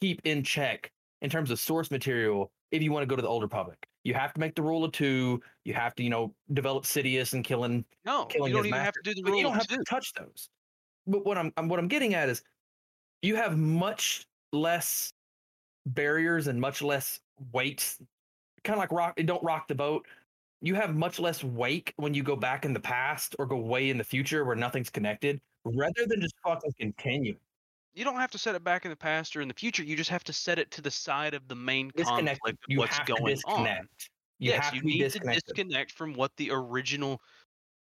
keep 0.00 0.20
in 0.24 0.42
check 0.42 0.90
in 1.20 1.30
terms 1.30 1.50
of 1.50 1.58
source 1.60 1.90
material 1.90 2.50
if 2.70 2.82
you 2.82 2.90
want 2.92 3.02
to 3.02 3.06
go 3.06 3.16
to 3.16 3.22
the 3.22 3.28
Old 3.28 3.42
Republic. 3.42 3.78
You 4.04 4.14
have 4.14 4.32
to 4.34 4.40
make 4.40 4.54
the 4.54 4.62
rule 4.62 4.84
of 4.84 4.92
two. 4.92 5.40
You 5.64 5.74
have 5.74 5.94
to, 5.94 6.02
you 6.02 6.10
know, 6.10 6.34
develop 6.52 6.84
Sidious 6.84 7.34
and 7.34 7.44
killing. 7.44 7.84
No, 8.04 8.24
killing 8.24 8.50
you 8.50 8.56
don't 8.56 8.66
even 8.66 8.80
have 8.80 8.94
to 8.94 9.00
do 9.04 9.14
the 9.14 9.22
but 9.22 9.30
rule 9.30 9.38
you 9.38 9.44
don't 9.44 9.54
have 9.54 9.68
two. 9.68 9.76
to 9.76 9.84
touch 9.84 10.12
those. 10.14 10.48
But 11.06 11.24
what 11.24 11.38
I'm 11.38 11.52
I'm- 11.56 11.68
what 11.68 11.78
I'm 11.78 11.88
getting 11.88 12.14
at 12.14 12.28
is, 12.28 12.42
you 13.22 13.36
have 13.36 13.56
much 13.56 14.26
less 14.52 15.12
barriers 15.86 16.48
and 16.48 16.60
much 16.60 16.82
less 16.82 17.20
weight. 17.52 17.96
Kind 18.64 18.76
of 18.76 18.78
like 18.80 18.90
rock. 18.92 19.14
It 19.16 19.26
don't 19.26 19.42
rock 19.44 19.68
the 19.68 19.74
boat. 19.74 20.06
You 20.60 20.74
have 20.76 20.94
much 20.96 21.18
less 21.18 21.42
wake 21.42 21.92
when 21.96 22.14
you 22.14 22.22
go 22.22 22.36
back 22.36 22.64
in 22.64 22.72
the 22.72 22.80
past 22.80 23.34
or 23.38 23.46
go 23.46 23.56
way 23.56 23.90
in 23.90 23.98
the 23.98 24.04
future 24.04 24.44
where 24.44 24.54
nothing's 24.56 24.90
connected, 24.90 25.40
rather 25.64 26.06
than 26.06 26.20
just 26.20 26.34
fucking 26.44 26.72
continue. 26.78 27.36
You 27.94 28.04
don't 28.04 28.16
have 28.16 28.30
to 28.30 28.38
set 28.38 28.54
it 28.54 28.64
back 28.64 28.84
in 28.84 28.90
the 28.90 28.96
past 28.96 29.36
or 29.36 29.42
in 29.42 29.48
the 29.48 29.54
future. 29.54 29.82
You 29.82 29.96
just 29.96 30.10
have 30.10 30.24
to 30.24 30.32
set 30.32 30.58
it 30.58 30.70
to 30.72 30.80
the 30.80 30.90
side 30.90 31.34
of 31.34 31.46
the 31.48 31.54
main 31.54 31.90
Disconnect. 31.94 32.40
conflict 32.40 32.64
of 32.70 32.78
what's 32.78 32.98
going 33.00 33.38
on. 33.46 33.88
You 34.38 34.50
yes, 34.50 34.64
have 34.64 34.74
you 34.74 34.80
to 34.80 34.86
need 34.86 35.10
to 35.10 35.18
disconnect 35.18 35.92
from 35.92 36.14
what 36.14 36.32
the 36.36 36.50
original 36.50 37.20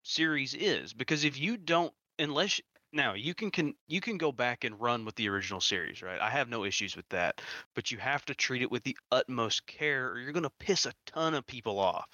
series 0.05 0.53
is 0.53 0.93
because 0.93 1.23
if 1.23 1.37
you 1.39 1.57
don't 1.57 1.91
unless 2.19 2.61
now 2.93 3.13
you 3.15 3.33
can, 3.33 3.49
can 3.49 3.73
you 3.87 3.99
can 3.99 4.17
go 4.17 4.31
back 4.31 4.63
and 4.63 4.79
run 4.79 5.03
with 5.03 5.15
the 5.15 5.27
original 5.27 5.59
series 5.59 6.03
right 6.03 6.21
i 6.21 6.29
have 6.29 6.47
no 6.47 6.63
issues 6.63 6.95
with 6.95 7.09
that 7.09 7.41
but 7.73 7.89
you 7.91 7.97
have 7.97 8.23
to 8.23 8.35
treat 8.35 8.61
it 8.61 8.69
with 8.69 8.83
the 8.83 8.95
utmost 9.11 9.65
care 9.65 10.11
or 10.11 10.19
you're 10.19 10.31
going 10.31 10.43
to 10.43 10.51
piss 10.59 10.85
a 10.85 10.93
ton 11.07 11.33
of 11.33 11.45
people 11.47 11.79
off 11.79 12.07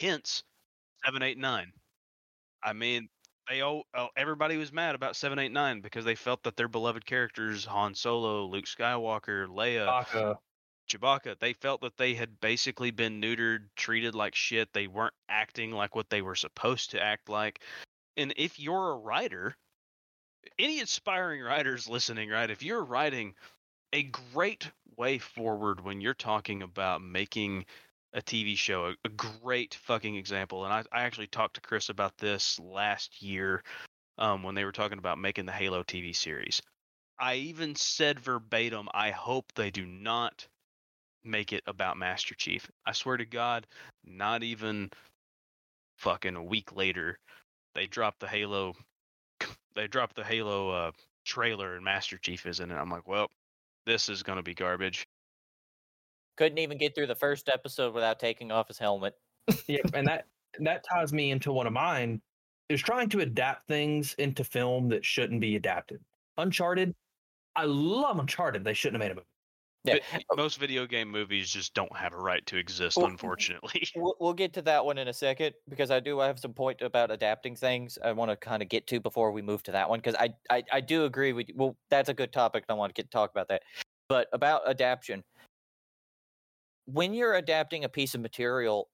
hence 0.00 0.42
789 1.04 1.70
i 2.64 2.72
mean 2.72 3.06
they 3.48 3.60
all 3.60 3.82
oh, 3.94 4.04
uh, 4.04 4.08
everybody 4.16 4.56
was 4.56 4.72
mad 4.72 4.94
about 4.94 5.16
789 5.16 5.80
because 5.80 6.04
they 6.04 6.14
felt 6.14 6.42
that 6.44 6.56
their 6.56 6.68
beloved 6.68 7.04
characters 7.04 7.64
han 7.64 7.94
solo 7.94 8.46
luke 8.46 8.66
skywalker 8.66 9.46
leia 9.48 9.86
Chewbacca. 9.86 10.36
Chewbacca, 10.90 11.38
they 11.38 11.52
felt 11.52 11.82
that 11.82 11.96
they 11.96 12.14
had 12.14 12.40
basically 12.40 12.90
been 12.90 13.20
neutered, 13.20 13.68
treated 13.76 14.14
like 14.16 14.34
shit. 14.34 14.72
They 14.72 14.88
weren't 14.88 15.14
acting 15.28 15.70
like 15.70 15.94
what 15.94 16.10
they 16.10 16.20
were 16.20 16.34
supposed 16.34 16.90
to 16.90 17.00
act 17.00 17.28
like. 17.28 17.62
And 18.16 18.34
if 18.36 18.58
you're 18.58 18.90
a 18.90 18.96
writer, 18.96 19.56
any 20.58 20.80
aspiring 20.80 21.42
writers 21.42 21.88
listening, 21.88 22.28
right? 22.28 22.50
If 22.50 22.64
you're 22.64 22.82
writing 22.82 23.34
a 23.92 24.02
great 24.02 24.68
way 24.96 25.18
forward 25.18 25.80
when 25.80 26.00
you're 26.00 26.14
talking 26.14 26.62
about 26.62 27.02
making 27.02 27.66
a 28.12 28.20
TV 28.20 28.56
show, 28.56 28.94
a, 29.04 29.08
great 29.08 29.74
fucking 29.74 30.16
example. 30.16 30.64
And 30.64 30.72
I, 30.72 30.82
I 30.92 31.02
actually 31.02 31.28
talked 31.28 31.54
to 31.54 31.60
Chris 31.60 31.88
about 31.88 32.16
this 32.18 32.58
last 32.58 33.22
year 33.22 33.62
um, 34.18 34.42
when 34.42 34.54
they 34.54 34.64
were 34.64 34.72
talking 34.72 34.98
about 34.98 35.18
making 35.18 35.46
the 35.46 35.52
Halo 35.52 35.82
TV 35.82 36.14
series. 36.14 36.60
I 37.18 37.34
even 37.34 37.74
said 37.74 38.18
verbatim, 38.18 38.88
I 38.94 39.10
hope 39.10 39.52
they 39.52 39.70
do 39.70 39.86
not 39.86 40.46
make 41.22 41.52
it 41.52 41.62
about 41.66 41.98
Master 41.98 42.34
Chief. 42.34 42.70
I 42.86 42.92
swear 42.92 43.16
to 43.18 43.26
God, 43.26 43.66
not 44.04 44.42
even 44.42 44.90
fucking 45.98 46.34
a 46.34 46.42
week 46.42 46.74
later, 46.74 47.18
they 47.74 47.86
dropped 47.86 48.20
the 48.20 48.28
Halo. 48.28 48.74
They 49.76 49.86
dropped 49.86 50.16
the 50.16 50.24
Halo 50.24 50.70
uh, 50.70 50.90
trailer, 51.24 51.76
and 51.76 51.84
Master 51.84 52.18
Chief 52.18 52.44
is 52.44 52.58
in 52.58 52.72
it. 52.72 52.74
I'm 52.74 52.90
like, 52.90 53.06
well, 53.06 53.30
this 53.86 54.08
is 54.08 54.24
gonna 54.24 54.42
be 54.42 54.52
garbage. 54.52 55.06
Couldn't 56.40 56.56
even 56.56 56.78
get 56.78 56.94
through 56.94 57.08
the 57.08 57.14
first 57.14 57.50
episode 57.50 57.92
without 57.92 58.18
taking 58.18 58.50
off 58.50 58.68
his 58.68 58.78
helmet. 58.78 59.12
yeah, 59.66 59.80
and 59.92 60.06
that 60.06 60.24
that 60.60 60.82
ties 60.90 61.12
me 61.12 61.32
into 61.32 61.52
one 61.52 61.66
of 61.66 61.74
mine 61.74 62.22
is 62.70 62.80
trying 62.80 63.10
to 63.10 63.20
adapt 63.20 63.68
things 63.68 64.14
into 64.14 64.42
film 64.42 64.88
that 64.88 65.04
shouldn't 65.04 65.42
be 65.42 65.56
adapted. 65.56 66.00
Uncharted, 66.38 66.94
I 67.56 67.64
love 67.64 68.18
Uncharted. 68.18 68.64
They 68.64 68.72
shouldn't 68.72 69.02
have 69.02 69.06
made 69.06 69.12
a 69.12 69.16
movie. 69.16 69.26
Yeah. 69.84 70.22
But 70.30 70.38
most 70.38 70.58
video 70.58 70.86
game 70.86 71.10
movies 71.10 71.50
just 71.50 71.74
don't 71.74 71.94
have 71.94 72.14
a 72.14 72.18
right 72.18 72.44
to 72.46 72.56
exist, 72.56 72.96
Well, 72.96 73.06
unfortunately. 73.06 73.86
We'll, 73.96 74.16
we'll 74.18 74.32
get 74.32 74.54
to 74.54 74.62
that 74.62 74.82
one 74.82 74.96
in 74.96 75.08
a 75.08 75.12
second 75.12 75.54
because 75.68 75.90
I 75.90 76.00
do 76.00 76.18
have 76.20 76.38
some 76.38 76.54
point 76.54 76.80
about 76.80 77.10
adapting 77.10 77.54
things 77.54 77.98
I 78.02 78.12
want 78.12 78.30
to 78.30 78.36
kind 78.36 78.62
of 78.62 78.70
get 78.70 78.86
to 78.86 79.00
before 79.00 79.30
we 79.30 79.42
move 79.42 79.62
to 79.64 79.72
that 79.72 79.90
one 79.90 79.98
because 79.98 80.14
I, 80.14 80.30
I 80.48 80.62
I 80.72 80.80
do 80.80 81.04
agree 81.04 81.34
with 81.34 81.50
you. 81.50 81.54
Well, 81.58 81.76
that's 81.90 82.08
a 82.08 82.14
good 82.14 82.32
topic. 82.32 82.64
and 82.66 82.74
I 82.74 82.78
want 82.78 82.94
to 82.94 83.02
get 83.02 83.10
talk 83.10 83.30
about 83.30 83.48
that. 83.48 83.60
But 84.08 84.28
about 84.32 84.68
adaptation, 84.68 85.22
when 86.92 87.14
you're 87.14 87.34
adapting 87.34 87.84
a 87.84 87.88
piece 87.88 88.14
of 88.14 88.20
material, 88.20 88.88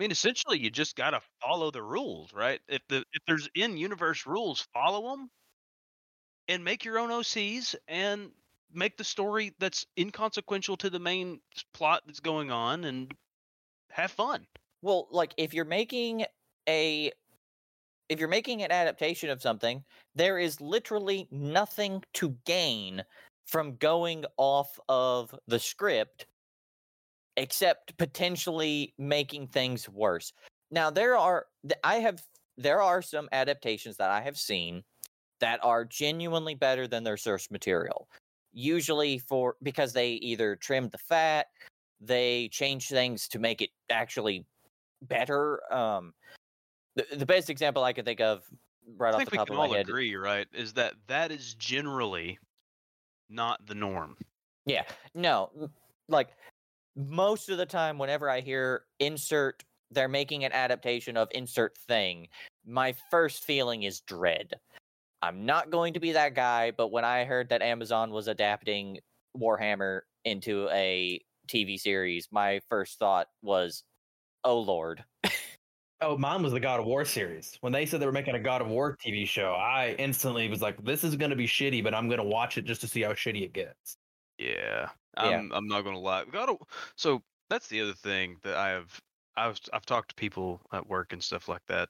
I 0.00 0.02
mean, 0.02 0.10
essentially, 0.10 0.58
you 0.58 0.70
just 0.70 0.96
gotta 0.96 1.20
follow 1.40 1.70
the 1.70 1.82
rules, 1.84 2.32
right? 2.32 2.60
If 2.66 2.82
the 2.88 3.04
if 3.12 3.22
there's 3.28 3.48
in-universe 3.54 4.26
rules, 4.26 4.60
follow 4.72 5.10
them, 5.10 5.30
and 6.48 6.64
make 6.64 6.84
your 6.84 6.98
own 6.98 7.10
OCs, 7.10 7.74
and 7.86 8.32
make 8.72 8.96
the 8.96 9.04
story 9.04 9.54
that's 9.58 9.86
inconsequential 9.98 10.76
to 10.78 10.90
the 10.90 10.98
main 10.98 11.40
plot 11.74 12.02
that's 12.06 12.20
going 12.20 12.50
on, 12.50 12.84
and 12.84 13.12
have 13.90 14.12
fun. 14.12 14.46
well, 14.82 15.08
like 15.10 15.34
if 15.36 15.54
you're 15.54 15.64
making 15.64 16.24
a 16.68 17.12
if 18.08 18.18
you're 18.20 18.28
making 18.28 18.62
an 18.62 18.72
adaptation 18.72 19.30
of 19.30 19.42
something, 19.42 19.84
there 20.14 20.38
is 20.38 20.60
literally 20.60 21.28
nothing 21.30 22.02
to 22.14 22.30
gain 22.46 23.04
from 23.48 23.76
going 23.76 24.24
off 24.36 24.78
of 24.88 25.34
the 25.46 25.58
script 25.58 26.26
except 27.38 27.96
potentially 27.96 28.92
making 28.98 29.46
things 29.46 29.88
worse. 29.88 30.32
Now 30.70 30.90
there 30.90 31.16
are 31.16 31.46
I 31.82 31.96
have 31.96 32.22
there 32.58 32.82
are 32.82 33.00
some 33.00 33.28
adaptations 33.32 33.96
that 33.96 34.10
I 34.10 34.20
have 34.20 34.36
seen 34.36 34.82
that 35.40 35.60
are 35.62 35.84
genuinely 35.84 36.54
better 36.54 36.86
than 36.86 37.04
their 37.04 37.16
source 37.16 37.50
material. 37.50 38.08
Usually 38.52 39.18
for 39.18 39.56
because 39.62 39.92
they 39.92 40.12
either 40.14 40.56
trimmed 40.56 40.90
the 40.90 40.98
fat, 40.98 41.46
they 42.00 42.48
change 42.52 42.88
things 42.88 43.28
to 43.28 43.38
make 43.38 43.62
it 43.62 43.70
actually 43.88 44.44
better. 45.02 45.60
Um 45.72 46.12
the, 46.96 47.06
the 47.16 47.26
best 47.26 47.48
example 47.48 47.82
I 47.82 47.94
could 47.94 48.04
think 48.04 48.20
of 48.20 48.42
right 48.96 49.10
I 49.10 49.12
off 49.12 49.18
think 49.20 49.30
the 49.30 49.34
we 49.34 49.38
top 49.38 49.46
can 49.46 49.54
of 49.54 49.58
my 49.58 49.66
all 49.68 49.72
head 49.72 49.88
agree, 49.88 50.16
right? 50.16 50.48
Is 50.52 50.74
that 50.74 50.94
that 51.06 51.30
is 51.30 51.54
generally 51.54 52.38
not 53.28 53.66
the 53.66 53.74
norm. 53.74 54.16
Yeah, 54.66 54.84
no, 55.14 55.50
like 56.08 56.28
most 56.96 57.48
of 57.48 57.58
the 57.58 57.66
time, 57.66 57.98
whenever 57.98 58.28
I 58.28 58.40
hear 58.40 58.82
insert, 58.98 59.64
they're 59.90 60.08
making 60.08 60.44
an 60.44 60.52
adaptation 60.52 61.16
of 61.16 61.28
insert 61.32 61.78
thing, 61.86 62.28
my 62.66 62.94
first 63.10 63.44
feeling 63.44 63.84
is 63.84 64.00
dread. 64.00 64.54
I'm 65.22 65.46
not 65.46 65.70
going 65.70 65.94
to 65.94 66.00
be 66.00 66.12
that 66.12 66.34
guy, 66.34 66.70
but 66.70 66.92
when 66.92 67.04
I 67.04 67.24
heard 67.24 67.48
that 67.48 67.62
Amazon 67.62 68.10
was 68.10 68.28
adapting 68.28 68.98
Warhammer 69.36 70.02
into 70.24 70.68
a 70.70 71.20
TV 71.48 71.78
series, 71.78 72.28
my 72.30 72.60
first 72.68 72.98
thought 72.98 73.28
was, 73.42 73.84
oh 74.44 74.60
lord. 74.60 75.04
Oh, 76.00 76.16
mine 76.16 76.42
was 76.42 76.52
the 76.52 76.60
God 76.60 76.78
of 76.80 76.86
War 76.86 77.04
series. 77.04 77.56
When 77.60 77.72
they 77.72 77.84
said 77.84 78.00
they 78.00 78.06
were 78.06 78.12
making 78.12 78.34
a 78.36 78.40
God 78.40 78.62
of 78.62 78.68
War 78.68 78.96
TV 78.96 79.26
show, 79.26 79.52
I 79.54 79.94
instantly 79.98 80.48
was 80.48 80.62
like, 80.62 80.82
"This 80.84 81.02
is 81.02 81.16
going 81.16 81.30
to 81.30 81.36
be 81.36 81.46
shitty," 81.46 81.82
but 81.82 81.92
I'm 81.94 82.08
going 82.08 82.18
to 82.18 82.24
watch 82.24 82.56
it 82.56 82.62
just 82.66 82.80
to 82.82 82.88
see 82.88 83.02
how 83.02 83.12
shitty 83.14 83.42
it 83.42 83.52
gets. 83.52 83.98
Yeah, 84.38 84.90
Yeah. 85.20 85.42
I'm. 85.42 85.52
I'm 85.52 85.66
not 85.66 85.82
gonna 85.82 85.98
lie. 85.98 86.24
God, 86.24 86.48
of- 86.50 86.92
so 86.96 87.22
that's 87.48 87.68
the 87.68 87.80
other 87.80 87.94
thing 87.94 88.38
that 88.42 88.56
I 88.56 88.68
have. 88.70 89.00
I've 89.36 89.58
I've 89.72 89.86
talked 89.86 90.10
to 90.10 90.14
people 90.14 90.60
at 90.72 90.86
work 90.86 91.12
and 91.12 91.22
stuff 91.22 91.48
like 91.48 91.64
that 91.66 91.88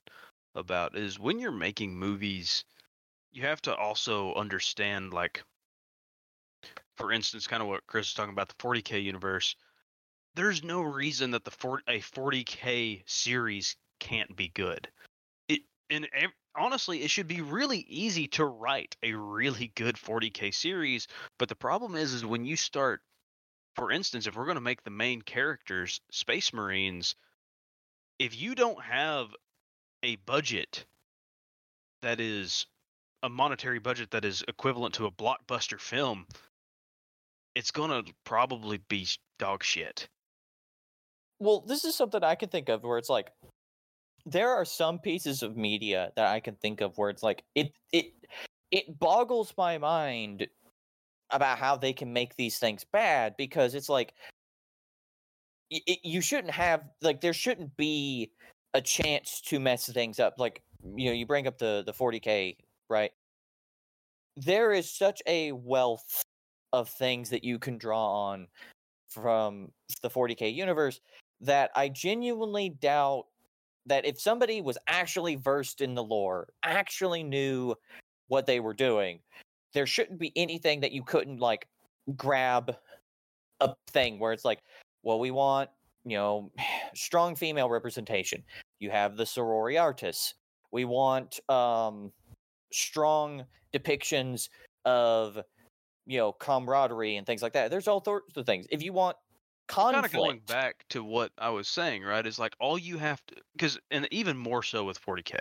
about 0.55 0.97
is 0.97 1.18
when 1.18 1.38
you're 1.38 1.53
making 1.53 1.97
movies, 1.97 2.64
you 3.33 3.42
have 3.42 3.62
to 3.62 3.77
also 3.77 4.35
understand 4.35 5.14
like, 5.14 5.44
for 6.97 7.12
instance, 7.12 7.47
kind 7.47 7.62
of 7.62 7.68
what 7.68 7.87
Chris 7.87 8.09
was 8.09 8.14
talking 8.14 8.33
about 8.33 8.49
the 8.49 8.55
40k 8.55 9.03
universe. 9.03 9.55
There's 10.35 10.64
no 10.64 10.83
reason 10.83 11.33
that 11.33 11.44
the 11.44 11.51
40, 11.53 11.85
a 11.88 12.01
40k 12.01 13.03
series 13.07 13.77
can't 13.99 14.35
be 14.37 14.49
good. 14.49 14.89
It 15.49 15.61
and 15.91 16.07
honestly, 16.57 17.03
it 17.03 17.11
should 17.11 17.29
be 17.29 17.41
really 17.41 17.85
easy 17.89 18.27
to 18.29 18.45
write 18.45 18.97
a 19.03 19.13
really 19.15 19.73
good 19.75 19.97
40k 19.97 20.53
series 20.55 21.09
but 21.39 21.49
the 21.49 21.55
problem 21.55 21.95
is, 21.95 22.13
is 22.13 22.25
when 22.25 22.45
you 22.45 22.57
start, 22.57 23.01
for 23.77 23.91
instance, 23.93 24.27
if 24.27 24.37
we're 24.37 24.45
going 24.45 24.57
to 24.57 24.61
make 24.61 24.83
the 24.83 24.91
main 24.91 25.23
characters 25.23 26.01
Space 26.11 26.53
Marines, 26.53 27.15
if 28.19 28.41
you 28.41 28.55
don't 28.55 28.83
have 28.83 29.29
a 30.03 30.17
budget 30.17 30.85
that 32.03 32.21
is 32.21 32.67
a 33.23 33.29
monetary 33.29 33.79
budget 33.79 34.11
that 34.11 34.25
is 34.25 34.45
equivalent 34.47 34.95
to 34.95 35.07
a 35.07 35.11
blockbuster 35.11 35.81
film, 35.81 36.27
it's 37.55 37.71
going 37.71 37.91
to 37.91 38.13
probably 38.25 38.79
be 38.89 39.07
dog 39.39 39.65
shit. 39.65 40.09
Well, 41.41 41.61
this 41.61 41.85
is 41.85 41.95
something 41.97 42.23
I 42.23 42.35
can 42.35 42.49
think 42.49 42.69
of 42.69 42.83
where 42.83 42.99
it's 42.99 43.09
like 43.09 43.31
there 44.31 44.51
are 44.51 44.64
some 44.64 44.99
pieces 44.99 45.43
of 45.43 45.57
media 45.57 46.12
that 46.17 46.29
I 46.29 46.41
can 46.41 46.55
think 46.57 46.81
of 46.81 46.97
where 46.99 47.11
it's 47.11 47.23
like 47.23 47.45
it 47.55 47.73
it 47.93 48.12
it 48.71 48.99
boggles 48.99 49.55
my 49.57 49.79
mind 49.79 50.47
about 51.31 51.59
how 51.59 51.77
they 51.77 51.93
can 51.93 52.12
make 52.12 52.37
these 52.37 52.59
things 52.59 52.85
bad 52.85 53.35
because 53.37 53.75
it's 53.75 53.88
like 53.88 54.14
it, 55.71 56.01
you 56.03 56.21
shouldn't 56.21 56.53
have 56.53 56.83
like 57.03 57.21
there 57.21 57.33
shouldn't 57.33 57.77
be 57.77 58.31
a 58.75 58.81
chance 58.81 59.41
to 59.43 59.61
mess 59.61 59.87
things 59.87 60.19
up 60.21 60.35
like 60.38 60.62
you 60.97 61.07
know 61.07 61.12
you 61.12 61.27
bring 61.27 61.47
up 61.47 61.59
the 61.59 61.83
the 61.87 61.93
40k 61.93 62.57
right? 62.88 63.11
There 64.37 64.73
is 64.73 64.91
such 64.91 65.23
a 65.27 65.53
wealth 65.53 66.23
of 66.73 66.88
things 66.88 67.31
that 67.31 67.45
you 67.45 67.59
can 67.59 67.79
draw 67.79 68.29
on 68.29 68.47
from 69.09 69.73
the 70.03 70.11
40k 70.11 70.55
universe 70.55 71.01
that 71.41 71.71
I 71.75 71.88
genuinely 71.88 72.71
doubt 72.71 73.27
that 73.88 74.05
if 74.05 74.20
somebody 74.20 74.61
was 74.61 74.79
actually 74.87 75.35
versed 75.37 75.81
in 75.81 75.94
the 75.94 76.03
lore, 76.03 76.48
actually 76.62 77.22
knew 77.22 77.74
what 78.29 78.46
they 78.46 78.61
were 78.61 78.74
doing, 78.74 79.20
there 79.74 79.87
shouldn't 79.87 80.18
be 80.18 80.33
anything 80.37 80.81
that 80.81 80.92
you 80.92 81.03
couldn't 81.03 81.38
like 81.38 81.66
grab 82.16 82.77
a 83.61 83.74
thing 83.88 84.18
where 84.18 84.33
it's 84.33 84.44
like, 84.44 84.61
well, 85.03 85.18
we 85.18 85.31
want, 85.31 85.70
you 86.05 86.16
know, 86.16 86.53
strong 86.94 87.35
female 87.35 87.68
representation. 87.68 88.42
You 88.79 88.90
have 88.90 89.16
the 89.16 89.24
Sororitas. 89.24 90.35
We 90.70 90.85
want 90.85 91.40
um 91.48 92.12
strong 92.72 93.44
depictions 93.74 94.48
of 94.85 95.38
you 96.07 96.18
know 96.18 96.33
camaraderie 96.33 97.16
and 97.16 97.27
things 97.27 97.42
like 97.42 97.55
that. 97.55 97.70
There's 97.70 97.88
all 97.88 98.03
sorts 98.05 98.37
of 98.37 98.46
things. 98.46 98.66
If 98.70 98.83
you 98.83 98.92
want 98.92 99.16
Kind 99.69 99.97
of 99.97 100.11
going 100.11 100.41
back 100.41 100.87
to 100.89 101.05
what 101.05 101.33
I 101.39 101.51
was 101.51 101.69
saying, 101.69 102.03
right? 102.03 102.27
Is 102.27 102.39
like 102.39 102.57
all 102.59 102.79
you 102.79 102.97
have 102.99 103.25
to, 103.27 103.37
because, 103.53 103.79
and 103.91 104.09
even 104.11 104.37
more 104.39 104.63
so 104.63 104.85
with 104.85 104.99
40K. 104.99 105.39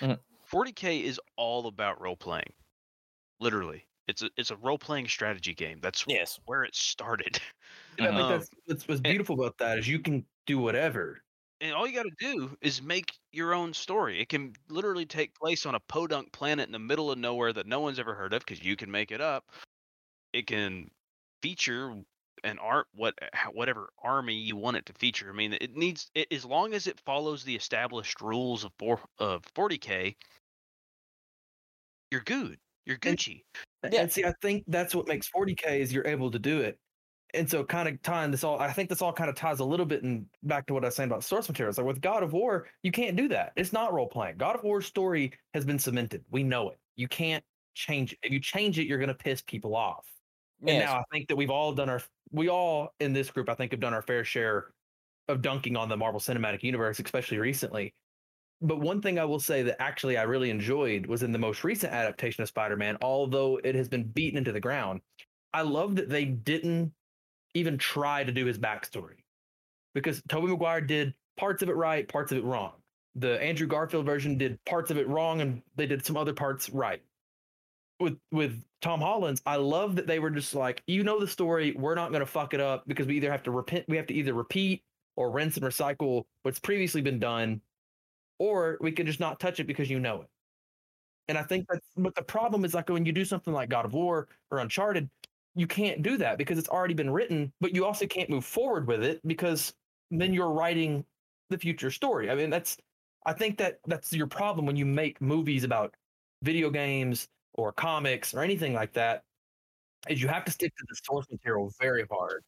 Mhm. 0.00 0.18
40K 0.46 1.02
is 1.02 1.20
all 1.36 1.66
about 1.66 2.00
role 2.00 2.16
playing. 2.16 2.54
Literally. 3.40 3.88
It's 4.08 4.22
a 4.22 4.30
it's 4.36 4.50
a 4.52 4.56
role 4.56 4.78
playing 4.78 5.08
strategy 5.08 5.54
game. 5.54 5.80
That's 5.80 6.06
yes, 6.06 6.40
where 6.46 6.64
it 6.64 6.74
started. 6.76 7.40
And 7.98 8.06
I 8.06 8.12
think 8.14 8.28
Um, 8.28 8.28
that's, 8.28 8.50
that's 8.66 8.88
what's 8.88 9.00
beautiful 9.00 9.34
about 9.34 9.58
that 9.58 9.78
is 9.78 9.88
you 9.88 9.98
can 10.00 10.26
do 10.46 10.58
whatever. 10.58 11.22
and 11.60 11.74
all 11.74 11.86
you 11.86 11.94
got 11.94 12.04
to 12.04 12.10
do 12.18 12.56
is 12.60 12.80
make 12.80 13.12
your 13.32 13.52
own 13.52 13.74
story. 13.74 14.20
It 14.20 14.28
can 14.28 14.54
literally 14.68 15.06
take 15.06 15.34
place 15.34 15.66
on 15.66 15.74
a 15.74 15.80
podunk 15.80 16.32
planet 16.32 16.66
in 16.66 16.72
the 16.72 16.78
middle 16.78 17.10
of 17.10 17.18
nowhere 17.18 17.52
that 17.52 17.66
no 17.66 17.80
one's 17.80 17.98
ever 17.98 18.14
heard 18.14 18.32
of 18.32 18.40
because 18.44 18.62
you 18.62 18.76
can 18.76 18.90
make 18.90 19.10
it 19.10 19.20
up. 19.20 19.50
It 20.32 20.46
can 20.48 20.90
feature 21.42 22.02
an 22.44 22.58
art 22.58 22.86
what 22.94 23.14
eh, 23.22 23.28
whatever 23.52 23.90
army 24.02 24.34
you 24.34 24.56
want 24.56 24.76
it 24.76 24.86
to 24.86 24.92
feature. 24.94 25.28
I 25.30 25.32
mean, 25.32 25.54
it 25.60 25.76
needs 25.76 26.10
it, 26.14 26.28
as 26.32 26.44
long 26.44 26.74
as 26.74 26.86
it 26.86 27.00
follows 27.00 27.44
the 27.44 27.54
established 27.56 28.20
rules 28.20 28.64
of 28.64 28.72
four, 28.78 29.00
of 29.18 29.42
40k. 29.54 30.16
You're 32.10 32.22
good. 32.22 32.58
You're 32.86 32.98
And- 33.02 33.18
Gucci. 33.18 33.44
A- 33.82 33.90
Yeah. 33.92 34.02
And 34.02 34.12
see, 34.12 34.24
I 34.24 34.32
think 34.42 34.64
that's 34.66 34.94
what 34.94 35.06
makes 35.06 35.28
40k 35.30 35.80
is 35.80 35.92
you're 35.92 36.06
able 36.06 36.30
to 36.30 36.38
do 36.38 36.60
it. 36.60 36.78
And 37.34 37.48
so, 37.48 37.62
kind 37.62 37.86
of 37.88 38.00
tying 38.00 38.30
this 38.30 38.42
all, 38.42 38.58
I 38.58 38.72
think 38.72 38.88
this 38.88 39.02
all 39.02 39.12
kind 39.12 39.28
of 39.28 39.36
ties 39.36 39.60
a 39.60 39.64
little 39.64 39.84
bit 39.84 40.02
in 40.02 40.30
back 40.42 40.66
to 40.66 40.72
what 40.74 40.82
I 40.82 40.88
was 40.88 40.96
saying 40.96 41.10
about 41.10 41.22
source 41.22 41.46
materials. 41.46 41.76
Like 41.76 41.86
with 41.86 42.00
God 42.00 42.22
of 42.22 42.32
War, 42.32 42.68
you 42.82 42.90
can't 42.90 43.16
do 43.16 43.28
that. 43.28 43.52
It's 43.56 43.72
not 43.72 43.92
role 43.92 44.08
playing. 44.08 44.38
God 44.38 44.56
of 44.56 44.64
War's 44.64 44.86
story 44.86 45.32
has 45.52 45.64
been 45.66 45.78
cemented. 45.78 46.24
We 46.30 46.42
know 46.42 46.70
it. 46.70 46.78
You 46.96 47.06
can't 47.06 47.44
change 47.74 48.14
it. 48.14 48.18
If 48.22 48.32
you 48.32 48.40
change 48.40 48.78
it, 48.78 48.86
you're 48.86 48.98
going 48.98 49.08
to 49.08 49.14
piss 49.14 49.42
people 49.42 49.76
off. 49.76 50.06
And 50.60 50.68
yes. 50.70 50.86
now 50.86 50.96
I 50.98 51.04
think 51.12 51.28
that 51.28 51.36
we've 51.36 51.50
all 51.50 51.72
done 51.72 51.88
our, 51.88 52.02
we 52.32 52.48
all 52.48 52.94
in 53.00 53.12
this 53.12 53.30
group, 53.30 53.48
I 53.48 53.54
think, 53.54 53.72
have 53.72 53.80
done 53.80 53.94
our 53.94 54.02
fair 54.02 54.24
share 54.24 54.72
of 55.28 55.42
dunking 55.42 55.76
on 55.76 55.88
the 55.88 55.96
Marvel 55.96 56.20
Cinematic 56.20 56.62
Universe, 56.62 56.98
especially 56.98 57.38
recently. 57.38 57.94
But 58.60 58.80
one 58.80 59.00
thing 59.00 59.18
I 59.18 59.24
will 59.24 59.38
say 59.38 59.62
that 59.62 59.80
actually 59.80 60.16
I 60.16 60.22
really 60.22 60.50
enjoyed 60.50 61.06
was 61.06 61.22
in 61.22 61.30
the 61.30 61.38
most 61.38 61.62
recent 61.62 61.92
adaptation 61.92 62.42
of 62.42 62.48
Spider 62.48 62.76
Man, 62.76 62.96
although 63.02 63.60
it 63.62 63.74
has 63.76 63.88
been 63.88 64.04
beaten 64.04 64.38
into 64.38 64.52
the 64.52 64.60
ground. 64.60 65.00
I 65.54 65.62
love 65.62 65.96
that 65.96 66.08
they 66.08 66.24
didn't 66.24 66.92
even 67.54 67.78
try 67.78 68.24
to 68.24 68.32
do 68.32 68.46
his 68.46 68.58
backstory 68.58 69.16
because 69.94 70.22
Tobey 70.28 70.48
Maguire 70.48 70.80
did 70.80 71.14
parts 71.36 71.62
of 71.62 71.68
it 71.68 71.76
right, 71.76 72.06
parts 72.08 72.32
of 72.32 72.38
it 72.38 72.44
wrong. 72.44 72.72
The 73.14 73.40
Andrew 73.42 73.66
Garfield 73.66 74.06
version 74.06 74.36
did 74.36 74.62
parts 74.64 74.90
of 74.90 74.98
it 74.98 75.08
wrong, 75.08 75.40
and 75.40 75.62
they 75.76 75.86
did 75.86 76.04
some 76.04 76.16
other 76.16 76.32
parts 76.32 76.68
right. 76.70 77.02
With 78.00 78.18
with 78.30 78.62
Tom 78.80 79.00
Holland's, 79.00 79.42
I 79.44 79.56
love 79.56 79.96
that 79.96 80.06
they 80.06 80.18
were 80.18 80.30
just 80.30 80.54
like, 80.54 80.82
you 80.86 81.02
know 81.02 81.18
the 81.18 81.26
story, 81.26 81.72
we're 81.72 81.96
not 81.96 82.10
going 82.10 82.20
to 82.20 82.26
fuck 82.26 82.54
it 82.54 82.60
up 82.60 82.84
because 82.86 83.06
we 83.06 83.16
either 83.16 83.30
have 83.30 83.42
to 83.44 83.50
repent, 83.50 83.84
we 83.88 83.96
have 83.96 84.06
to 84.06 84.14
either 84.14 84.34
repeat 84.34 84.82
or 85.16 85.30
rinse 85.30 85.56
and 85.56 85.66
recycle 85.66 86.24
what's 86.42 86.60
previously 86.60 87.00
been 87.00 87.18
done, 87.18 87.60
or 88.38 88.78
we 88.80 88.92
can 88.92 89.04
just 89.04 89.18
not 89.18 89.40
touch 89.40 89.58
it 89.58 89.66
because 89.66 89.90
you 89.90 89.98
know 89.98 90.22
it. 90.22 90.28
And 91.26 91.36
I 91.36 91.42
think 91.42 91.66
that's 91.68 91.86
but 91.96 92.14
the 92.14 92.22
problem 92.22 92.64
is 92.64 92.72
like 92.72 92.88
when 92.88 93.04
you 93.04 93.12
do 93.12 93.24
something 93.24 93.52
like 93.52 93.68
God 93.68 93.84
of 93.84 93.94
War 93.94 94.28
or 94.50 94.58
Uncharted, 94.58 95.10
you 95.56 95.66
can't 95.66 96.02
do 96.02 96.16
that 96.18 96.38
because 96.38 96.56
it's 96.56 96.68
already 96.68 96.94
been 96.94 97.10
written, 97.10 97.52
but 97.60 97.74
you 97.74 97.84
also 97.84 98.06
can't 98.06 98.30
move 98.30 98.44
forward 98.44 98.86
with 98.86 99.02
it 99.02 99.20
because 99.26 99.74
then 100.10 100.32
you're 100.32 100.52
writing 100.52 101.04
the 101.50 101.58
future 101.58 101.90
story. 101.90 102.30
I 102.30 102.36
mean, 102.36 102.48
that's 102.48 102.78
I 103.26 103.32
think 103.32 103.58
that 103.58 103.80
that's 103.86 104.12
your 104.12 104.28
problem 104.28 104.66
when 104.66 104.76
you 104.76 104.86
make 104.86 105.20
movies 105.20 105.64
about 105.64 105.94
video 106.42 106.70
games 106.70 107.28
or 107.58 107.72
comics 107.72 108.32
or 108.32 108.40
anything 108.42 108.72
like 108.72 108.92
that 108.92 109.24
is 110.08 110.22
you 110.22 110.28
have 110.28 110.44
to 110.44 110.52
stick 110.52 110.72
to 110.76 110.84
the 110.88 110.96
source 111.04 111.26
material 111.30 111.70
very 111.80 112.04
hard. 112.10 112.44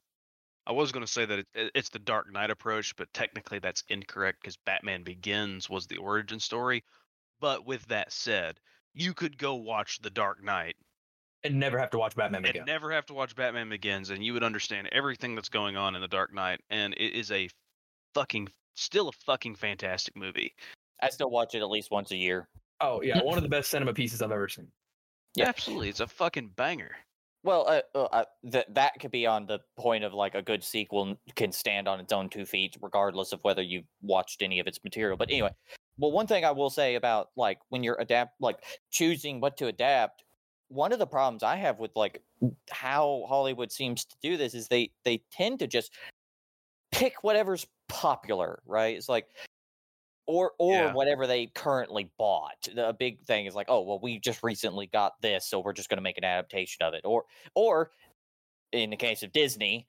I 0.67 0.73
was 0.73 0.93
going 0.93 1.05
to 1.05 1.11
say 1.11 1.25
that 1.25 1.41
it, 1.41 1.49
it- 1.55 1.73
it's 1.75 1.89
the 1.89 1.99
Dark 1.99 2.33
Knight 2.33 2.51
approach, 2.51 2.95
but 2.97 3.13
technically 3.13 3.59
that's 3.59 3.83
incorrect 3.89 4.39
because 4.41 4.57
Batman 4.57 5.03
Begins 5.03 5.69
was 5.69 5.87
the 5.87 5.97
origin 5.97 6.39
story. 6.39 6.85
But 7.41 7.67
with 7.67 7.85
that 7.89 8.13
said, 8.13 8.61
you 8.95 9.13
could 9.15 9.37
go 9.37 9.55
watch 9.57 10.01
The 10.01 10.11
Dark 10.11 10.43
Knight 10.45 10.77
And 11.43 11.59
never 11.59 11.79
have 11.79 11.91
to 11.91 11.99
watch 11.99 12.15
Batman 12.15 12.45
and 12.45 12.51
again. 12.55 12.65
never 12.67 12.93
have 12.93 13.07
to 13.07 13.15
watch 13.15 13.35
Batman 13.35 13.69
Begins, 13.69 14.11
and 14.11 14.25
you 14.25 14.33
would 14.35 14.45
understand 14.45 14.89
everything 14.93 15.35
that's 15.35 15.49
going 15.49 15.77
on 15.77 15.95
in 15.97 16.03
The 16.03 16.09
Dark 16.09 16.33
Knight. 16.33 16.61
And 16.71 16.95
it 16.95 17.15
is 17.19 17.33
a 17.33 17.49
fucking, 18.15 18.49
still 18.77 19.09
a 19.09 19.13
fucking 19.13 19.57
fantastic 19.57 20.15
movie. 20.17 20.55
I 21.03 21.09
still 21.11 21.31
watch 21.31 21.55
it 21.57 21.63
at 21.63 21.71
least 21.71 21.91
once 21.91 22.13
a 22.13 22.17
year. 22.17 22.49
Oh 22.81 23.03
yeah, 23.03 23.21
one 23.25 23.39
of 23.39 23.43
the 23.43 23.49
best 23.49 23.71
cinema 23.71 23.93
pieces 23.95 24.23
I've 24.23 24.31
ever 24.31 24.49
seen. 24.49 24.69
Yeah. 25.35 25.49
Absolutely, 25.49 25.89
it's 25.89 26.01
a 26.01 26.07
fucking 26.07 26.51
banger. 26.57 26.97
Well, 27.43 27.67
uh, 27.69 27.81
uh, 27.95 28.05
uh, 28.13 28.25
that 28.45 28.75
that 28.75 28.93
could 29.01 29.11
be 29.11 29.27
on 29.27 29.47
the 29.47 29.61
point 29.79 30.05
of 30.05 30.13
like 30.13 30.35
a 30.35 30.43
good 30.43 30.63
sequel 30.63 31.19
can 31.37 31.53
stand 31.53 31.89
on 31.89 31.99
its 31.99 32.13
own 32.13 32.29
two 32.29 32.45
feet, 32.45 32.77
regardless 32.83 33.33
of 33.33 33.41
whether 33.43 33.63
you've 33.63 33.87
watched 34.03 34.43
any 34.43 34.61
of 34.61 34.67
its 34.67 34.83
material. 34.85 35.17
But 35.17 35.31
anyway, 35.31 35.51
well, 35.97 36.13
one 36.13 36.27
thing 36.27 36.45
I 36.45 36.51
will 36.51 36.69
say 36.69 36.97
about 36.97 37.29
like 37.37 37.59
when 37.71 37.83
you're 37.83 37.99
adapt, 37.99 38.41
like 38.41 38.59
choosing 38.91 39.41
what 39.41 39.57
to 39.59 39.69
adapt, 39.69 40.25
one 40.69 40.93
of 40.93 40.99
the 40.99 41.07
problems 41.07 41.43
I 41.43 41.57
have 41.57 41.79
with 41.79 41.93
like 41.97 42.23
how 42.71 43.25
Hollywood 43.27 43.73
seems 43.73 44.05
to 44.05 44.17
do 44.23 44.37
this 44.37 44.53
is 44.55 44.69
they 44.69 44.91
they 45.05 45.23
tend 45.33 45.61
to 45.61 45.67
just 45.67 45.93
pick 46.93 47.25
whatever's 47.25 47.67
popular, 47.89 48.61
right? 48.67 48.97
It's 48.97 49.09
like 49.09 49.29
or 50.31 50.53
or 50.59 50.75
Yeah. 50.75 50.93
whatever 50.93 51.27
they 51.27 51.47
currently 51.49 52.11
bought. 52.19 52.69
The 52.75 52.95
big 52.99 53.21
thing 53.25 53.47
is 53.47 53.55
like, 53.55 53.67
oh 53.69 53.83
well, 53.83 53.99
we 54.01 54.19
just 54.19 54.43
recently 54.43 54.87
got 54.87 55.21
this, 55.21 55.47
so 55.47 55.61
we're 55.61 55.73
just 55.73 55.89
going 55.89 55.99
to 55.99 56.03
make 56.03 56.19
an 56.19 56.25
adaptation 56.25 56.83
of 56.85 56.95
it. 56.95 57.03
Or 57.05 57.25
or 57.55 57.91
in 58.73 58.91
the 58.91 58.97
case 58.97 59.23
of 59.23 59.33
Disney, 59.33 59.89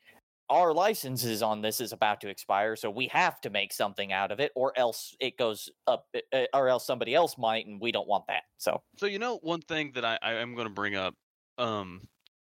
our 0.49 0.73
licenses 0.73 1.41
on 1.43 1.61
this 1.61 1.79
is 1.79 1.93
about 1.93 2.19
to 2.21 2.29
expire, 2.29 2.75
so 2.75 2.89
we 2.89 3.07
have 3.07 3.39
to 3.41 3.49
make 3.49 3.71
something 3.71 4.11
out 4.11 4.31
of 4.31 4.39
it, 4.39 4.51
or 4.55 4.73
else 4.77 5.15
it 5.19 5.37
goes 5.37 5.69
up, 5.87 6.07
uh, 6.33 6.45
or 6.53 6.67
else 6.67 6.85
somebody 6.85 7.15
else 7.15 7.37
might, 7.37 7.67
and 7.67 7.79
we 7.79 7.91
don't 7.91 8.07
want 8.07 8.25
that. 8.27 8.43
So, 8.57 8.81
So 8.97 9.05
you 9.05 9.19
know 9.19 9.37
one 9.43 9.61
thing 9.61 9.91
that 9.93 10.03
I, 10.03 10.17
I 10.21 10.33
am 10.33 10.55
going 10.55 10.67
to 10.67 10.73
bring 10.73 10.95
up, 10.95 11.13
um, 11.57 12.01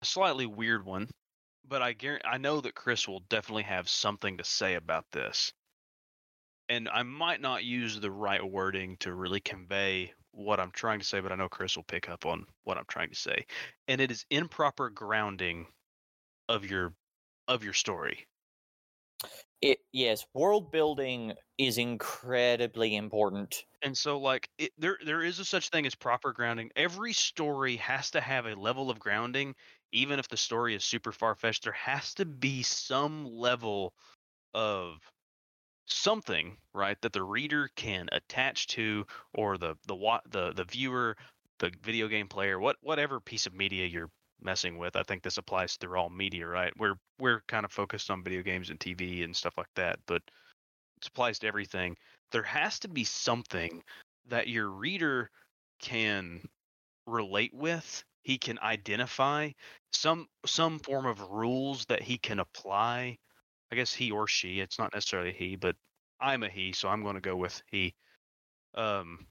a 0.02 0.06
slightly 0.06 0.46
weird 0.46 0.84
one, 0.84 1.08
but 1.66 1.82
I 1.82 1.92
guarantee 1.92 2.28
I 2.28 2.38
know 2.38 2.60
that 2.60 2.74
Chris 2.76 3.08
will 3.08 3.20
definitely 3.28 3.64
have 3.64 3.88
something 3.88 4.36
to 4.38 4.44
say 4.44 4.74
about 4.74 5.06
this, 5.10 5.52
and 6.68 6.88
I 6.88 7.02
might 7.02 7.40
not 7.40 7.64
use 7.64 8.00
the 8.00 8.10
right 8.10 8.44
wording 8.44 8.96
to 8.98 9.14
really 9.14 9.40
convey 9.40 10.12
what 10.32 10.60
I'm 10.60 10.70
trying 10.70 11.00
to 11.00 11.04
say, 11.04 11.20
but 11.20 11.32
I 11.32 11.36
know 11.36 11.48
Chris 11.48 11.76
will 11.76 11.84
pick 11.84 12.08
up 12.08 12.26
on 12.26 12.46
what 12.64 12.78
I'm 12.78 12.86
trying 12.86 13.10
to 13.10 13.16
say, 13.16 13.46
and 13.88 14.00
it 14.00 14.10
is 14.10 14.26
improper 14.30 14.90
grounding 14.90 15.66
of 16.48 16.64
your 16.66 16.94
of 17.48 17.64
your 17.64 17.74
story. 17.74 18.26
it 19.60 19.78
yes, 19.92 20.24
world 20.34 20.70
building 20.70 21.34
is 21.58 21.78
incredibly 21.78 22.96
important. 22.96 23.64
And 23.82 23.96
so 23.96 24.18
like 24.18 24.48
it, 24.58 24.72
there 24.78 24.98
there 25.04 25.22
is 25.22 25.38
a 25.38 25.44
such 25.44 25.70
thing 25.70 25.86
as 25.86 25.94
proper 25.94 26.32
grounding. 26.32 26.70
Every 26.76 27.12
story 27.12 27.76
has 27.76 28.10
to 28.12 28.20
have 28.20 28.46
a 28.46 28.54
level 28.54 28.90
of 28.90 28.98
grounding 28.98 29.54
even 29.92 30.18
if 30.18 30.28
the 30.28 30.36
story 30.36 30.74
is 30.74 30.84
super 30.84 31.12
far 31.12 31.34
fetched 31.34 31.64
there 31.64 31.72
has 31.72 32.14
to 32.14 32.26
be 32.26 32.62
some 32.62 33.24
level 33.24 33.94
of 34.54 34.98
something, 35.88 36.56
right, 36.74 37.00
that 37.02 37.12
the 37.12 37.22
reader 37.22 37.68
can 37.76 38.08
attach 38.12 38.66
to 38.68 39.06
or 39.34 39.58
the 39.58 39.74
the 39.86 39.96
the 40.30 40.52
the 40.54 40.64
viewer, 40.64 41.16
the 41.58 41.72
video 41.82 42.08
game 42.08 42.28
player, 42.28 42.58
what 42.58 42.76
whatever 42.82 43.20
piece 43.20 43.46
of 43.46 43.54
media 43.54 43.86
you're 43.86 44.10
messing 44.40 44.78
with. 44.78 44.96
I 44.96 45.02
think 45.02 45.22
this 45.22 45.38
applies 45.38 45.76
through 45.76 45.98
all 45.98 46.10
media, 46.10 46.46
right? 46.46 46.72
We're 46.78 46.96
we're 47.18 47.42
kind 47.48 47.64
of 47.64 47.72
focused 47.72 48.10
on 48.10 48.22
video 48.22 48.42
games 48.42 48.70
and 48.70 48.78
TV 48.80 49.24
and 49.24 49.34
stuff 49.34 49.54
like 49.56 49.72
that, 49.76 49.98
but 50.06 50.22
it 50.98 51.06
applies 51.06 51.38
to 51.40 51.46
everything 51.46 51.96
there 52.32 52.42
has 52.42 52.78
to 52.80 52.88
be 52.88 53.04
something 53.04 53.82
that 54.26 54.48
your 54.48 54.68
reader 54.68 55.30
can 55.80 56.42
relate 57.06 57.54
with 57.54 58.04
he 58.22 58.36
can 58.36 58.58
identify 58.58 59.50
some 59.92 60.26
some 60.44 60.78
form 60.80 61.06
of 61.06 61.20
rules 61.30 61.86
that 61.86 62.02
he 62.02 62.18
can 62.18 62.40
apply 62.40 63.16
i 63.72 63.76
guess 63.76 63.92
he 63.92 64.10
or 64.10 64.26
she 64.26 64.60
it's 64.60 64.78
not 64.78 64.92
necessarily 64.94 65.32
he 65.32 65.56
but 65.56 65.76
i'm 66.20 66.42
a 66.42 66.48
he 66.48 66.72
so 66.72 66.88
i'm 66.88 67.02
going 67.02 67.14
to 67.14 67.20
go 67.20 67.36
with 67.36 67.62
he 67.70 67.94
um 68.74 69.26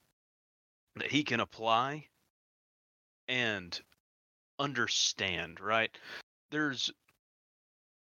that 0.96 1.12
he 1.12 1.24
can 1.24 1.40
apply 1.40 2.06
and 3.28 3.82
understand 4.60 5.60
right 5.60 5.92
there's 6.52 6.92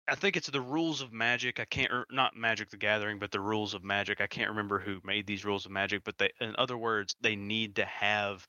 I 0.07 0.15
think 0.15 0.35
it's 0.35 0.49
the 0.49 0.61
rules 0.61 1.01
of 1.01 1.13
magic. 1.13 1.59
I 1.59 1.65
can't, 1.65 1.91
or 1.91 2.05
not 2.11 2.35
Magic 2.35 2.69
the 2.69 2.77
Gathering, 2.77 3.19
but 3.19 3.31
the 3.31 3.39
rules 3.39 3.73
of 3.73 3.83
magic. 3.83 4.19
I 4.19 4.27
can't 4.27 4.49
remember 4.49 4.79
who 4.79 4.99
made 5.03 5.25
these 5.25 5.45
rules 5.45 5.65
of 5.65 5.71
magic, 5.71 6.03
but 6.03 6.17
they, 6.17 6.29
in 6.41 6.55
other 6.57 6.77
words, 6.77 7.15
they 7.21 7.35
need 7.35 7.75
to 7.77 7.85
have 7.85 8.45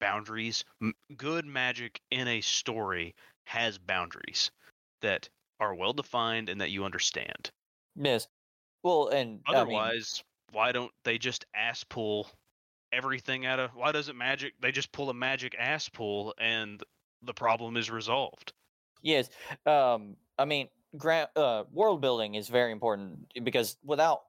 boundaries. 0.00 0.64
Good 1.16 1.46
magic 1.46 2.00
in 2.12 2.28
a 2.28 2.40
story 2.42 3.14
has 3.44 3.76
boundaries 3.76 4.52
that 5.02 5.28
are 5.60 5.74
well 5.74 5.92
defined 5.92 6.48
and 6.48 6.60
that 6.60 6.70
you 6.70 6.84
understand. 6.84 7.50
Yes. 7.96 8.28
Well, 8.82 9.08
and 9.08 9.40
I 9.46 9.52
mean, 9.52 9.60
Otherwise, 9.62 10.22
why 10.52 10.72
don't 10.72 10.92
they 11.04 11.18
just 11.18 11.46
ass 11.54 11.84
pull 11.84 12.28
everything 12.92 13.46
out 13.46 13.60
of? 13.60 13.74
Why 13.74 13.92
doesn't 13.92 14.16
magic? 14.16 14.54
They 14.60 14.72
just 14.72 14.92
pull 14.92 15.10
a 15.10 15.14
magic 15.14 15.54
ass 15.58 15.88
pull 15.88 16.34
and 16.38 16.82
the 17.22 17.34
problem 17.34 17.76
is 17.76 17.90
resolved. 17.90 18.52
Yes. 19.02 19.28
Um, 19.66 20.16
I 20.38 20.44
mean, 20.44 20.68
gra- 20.96 21.30
uh, 21.36 21.64
world 21.72 22.00
building 22.00 22.34
is 22.34 22.48
very 22.48 22.72
important 22.72 23.26
because 23.42 23.76
without 23.84 24.22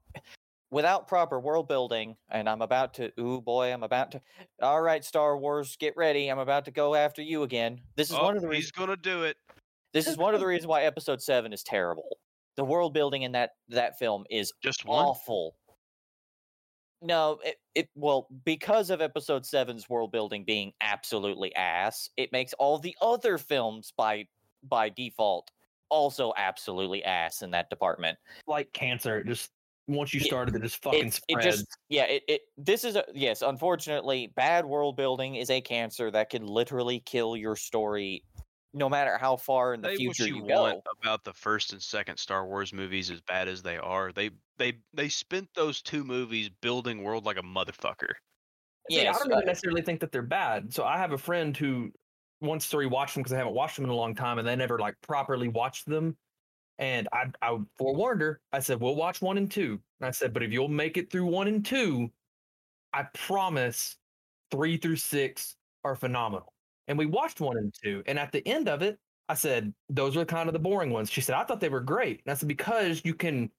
without 0.71 1.07
proper 1.07 1.39
world 1.39 1.67
building, 1.67 2.15
and 2.29 2.49
I'm 2.49 2.61
about 2.61 2.95
to, 2.95 3.11
ooh 3.19 3.41
boy, 3.41 3.71
I'm 3.71 3.83
about 3.83 4.11
to. 4.11 4.21
All 4.61 4.81
right, 4.81 5.03
Star 5.03 5.37
Wars, 5.37 5.77
get 5.77 5.95
ready. 5.95 6.27
I'm 6.27 6.39
about 6.39 6.65
to 6.65 6.71
go 6.71 6.95
after 6.95 7.21
you 7.21 7.43
again. 7.43 7.81
This 7.95 8.09
is 8.09 8.15
oh, 8.15 8.23
one 8.23 8.35
of 8.35 8.41
the 8.41 8.47
he's 8.49 8.55
reasons. 8.55 8.71
gonna 8.71 8.97
do 8.97 9.23
it. 9.23 9.37
This 9.95 10.07
is 10.07 10.17
one 10.17 10.33
of 10.33 10.41
the 10.41 10.45
reasons 10.45 10.67
why 10.67 10.83
Episode 10.83 11.21
Seven 11.21 11.53
is 11.53 11.63
terrible. 11.63 12.17
The 12.57 12.65
world 12.65 12.93
building 12.93 13.21
in 13.21 13.31
that 13.31 13.51
that 13.69 13.97
film 13.97 14.25
is 14.29 14.51
Just 14.61 14.83
one. 14.83 15.05
awful. 15.05 15.55
No, 17.01 17.39
it, 17.45 17.55
it 17.75 17.89
well 17.95 18.27
because 18.43 18.89
of 18.89 18.99
Episode 18.99 19.45
seven's 19.45 19.89
world 19.89 20.11
building 20.11 20.43
being 20.43 20.73
absolutely 20.81 21.55
ass. 21.55 22.09
It 22.17 22.33
makes 22.33 22.51
all 22.53 22.77
the 22.77 22.95
other 23.01 23.37
films 23.37 23.93
by 23.95 24.27
by 24.67 24.89
default 24.89 25.49
also 25.89 26.33
absolutely 26.35 27.01
ass 27.05 27.41
in 27.41 27.51
that 27.51 27.69
department. 27.69 28.17
Like 28.47 28.73
cancer, 28.73 29.23
just 29.23 29.51
once 29.87 30.13
you 30.13 30.19
started, 30.19 30.55
it 30.55 30.61
just 30.63 30.81
fucking 30.81 31.07
It's, 31.07 31.17
it 31.29 31.39
spreads. 31.39 31.45
just 31.45 31.77
yeah. 31.87 32.03
It, 32.05 32.23
it 32.27 32.41
this 32.57 32.83
is 32.83 32.97
a 32.97 33.05
yes. 33.13 33.43
Unfortunately, 33.43 34.33
bad 34.35 34.65
world 34.65 34.97
building 34.97 35.35
is 35.35 35.49
a 35.49 35.61
cancer 35.61 36.11
that 36.11 36.29
can 36.31 36.45
literally 36.45 36.99
kill 37.01 37.37
your 37.37 37.55
story, 37.55 38.23
no 38.75 38.89
matter 38.89 39.17
how 39.17 39.37
far 39.37 39.73
in 39.73 39.81
the 39.81 39.89
Say 39.89 39.95
future 39.95 40.23
what 40.23 40.29
you, 40.29 40.35
you, 40.35 40.43
want 40.43 40.83
go. 40.83 40.91
about 41.01 41.23
the 41.23 41.33
first 41.33 41.71
and 41.71 41.81
second 41.81 42.17
Star 42.17 42.45
Wars 42.45 42.73
movies, 42.73 43.09
as 43.09 43.21
bad 43.21 43.47
as 43.47 43.63
they 43.63 43.77
are. 43.77 44.11
They 44.11 44.31
they 44.57 44.73
they 44.93 45.07
spent 45.07 45.47
those 45.55 45.81
two 45.81 46.03
movies 46.03 46.49
building 46.61 47.01
world 47.01 47.25
like 47.25 47.37
a 47.37 47.41
motherfucker. 47.41 48.11
See, 48.91 49.07
I 49.07 49.13
don't 49.13 49.31
uh, 49.31 49.37
even 49.37 49.45
necessarily 49.45 49.81
think 49.81 50.01
that 50.01 50.11
they're 50.11 50.21
bad. 50.21 50.73
So 50.73 50.83
I 50.83 50.97
have 50.97 51.13
a 51.13 51.17
friend 51.17 51.55
who 51.55 51.89
wants 52.41 52.69
to 52.69 52.77
rewatch 52.77 53.13
them 53.13 53.23
because 53.23 53.33
I 53.33 53.37
haven't 53.37 53.55
watched 53.55 53.77
them 53.77 53.85
in 53.85 53.91
a 53.91 53.95
long 53.95 54.13
time, 54.13 54.39
and 54.39 54.47
they 54.47 54.55
never 54.57 54.77
like 54.77 54.95
properly 55.01 55.47
watched 55.47 55.87
them. 55.87 56.17
And 56.77 57.07
I, 57.13 57.31
I 57.41 57.57
forewarned 57.77 58.21
her. 58.21 58.41
I 58.51 58.59
said, 58.59 58.81
"We'll 58.81 58.95
watch 58.95 59.21
one 59.21 59.37
and 59.37 59.49
two. 59.49 59.79
And 60.01 60.07
I 60.07 60.11
said, 60.11 60.33
"But 60.33 60.43
if 60.43 60.51
you'll 60.51 60.67
make 60.67 60.97
it 60.97 61.09
through 61.09 61.27
one 61.27 61.47
and 61.47 61.65
two, 61.65 62.11
I 62.93 63.03
promise, 63.13 63.95
three 64.51 64.75
through 64.75 64.97
six 64.97 65.55
are 65.85 65.95
phenomenal." 65.95 66.54
And 66.87 66.97
we 66.97 67.05
watched 67.05 67.41
one 67.41 67.57
and 67.57 67.73
two, 67.73 68.03
and 68.05 68.19
at 68.19 68.31
the 68.31 68.47
end 68.47 68.69
of 68.69 68.81
it, 68.81 68.99
I 69.27 69.33
said, 69.33 69.73
"Those 69.89 70.15
were 70.15 70.25
kind 70.25 70.49
of 70.49 70.53
the 70.53 70.59
boring 70.59 70.91
ones." 70.91 71.09
She 71.09 71.21
said, 71.21 71.35
"I 71.35 71.43
thought 71.43 71.59
they 71.59 71.69
were 71.69 71.79
great." 71.79 72.21
And 72.25 72.31
I 72.31 72.35
said, 72.35 72.47
"Because 72.47 73.01
you 73.03 73.13
can." 73.13 73.49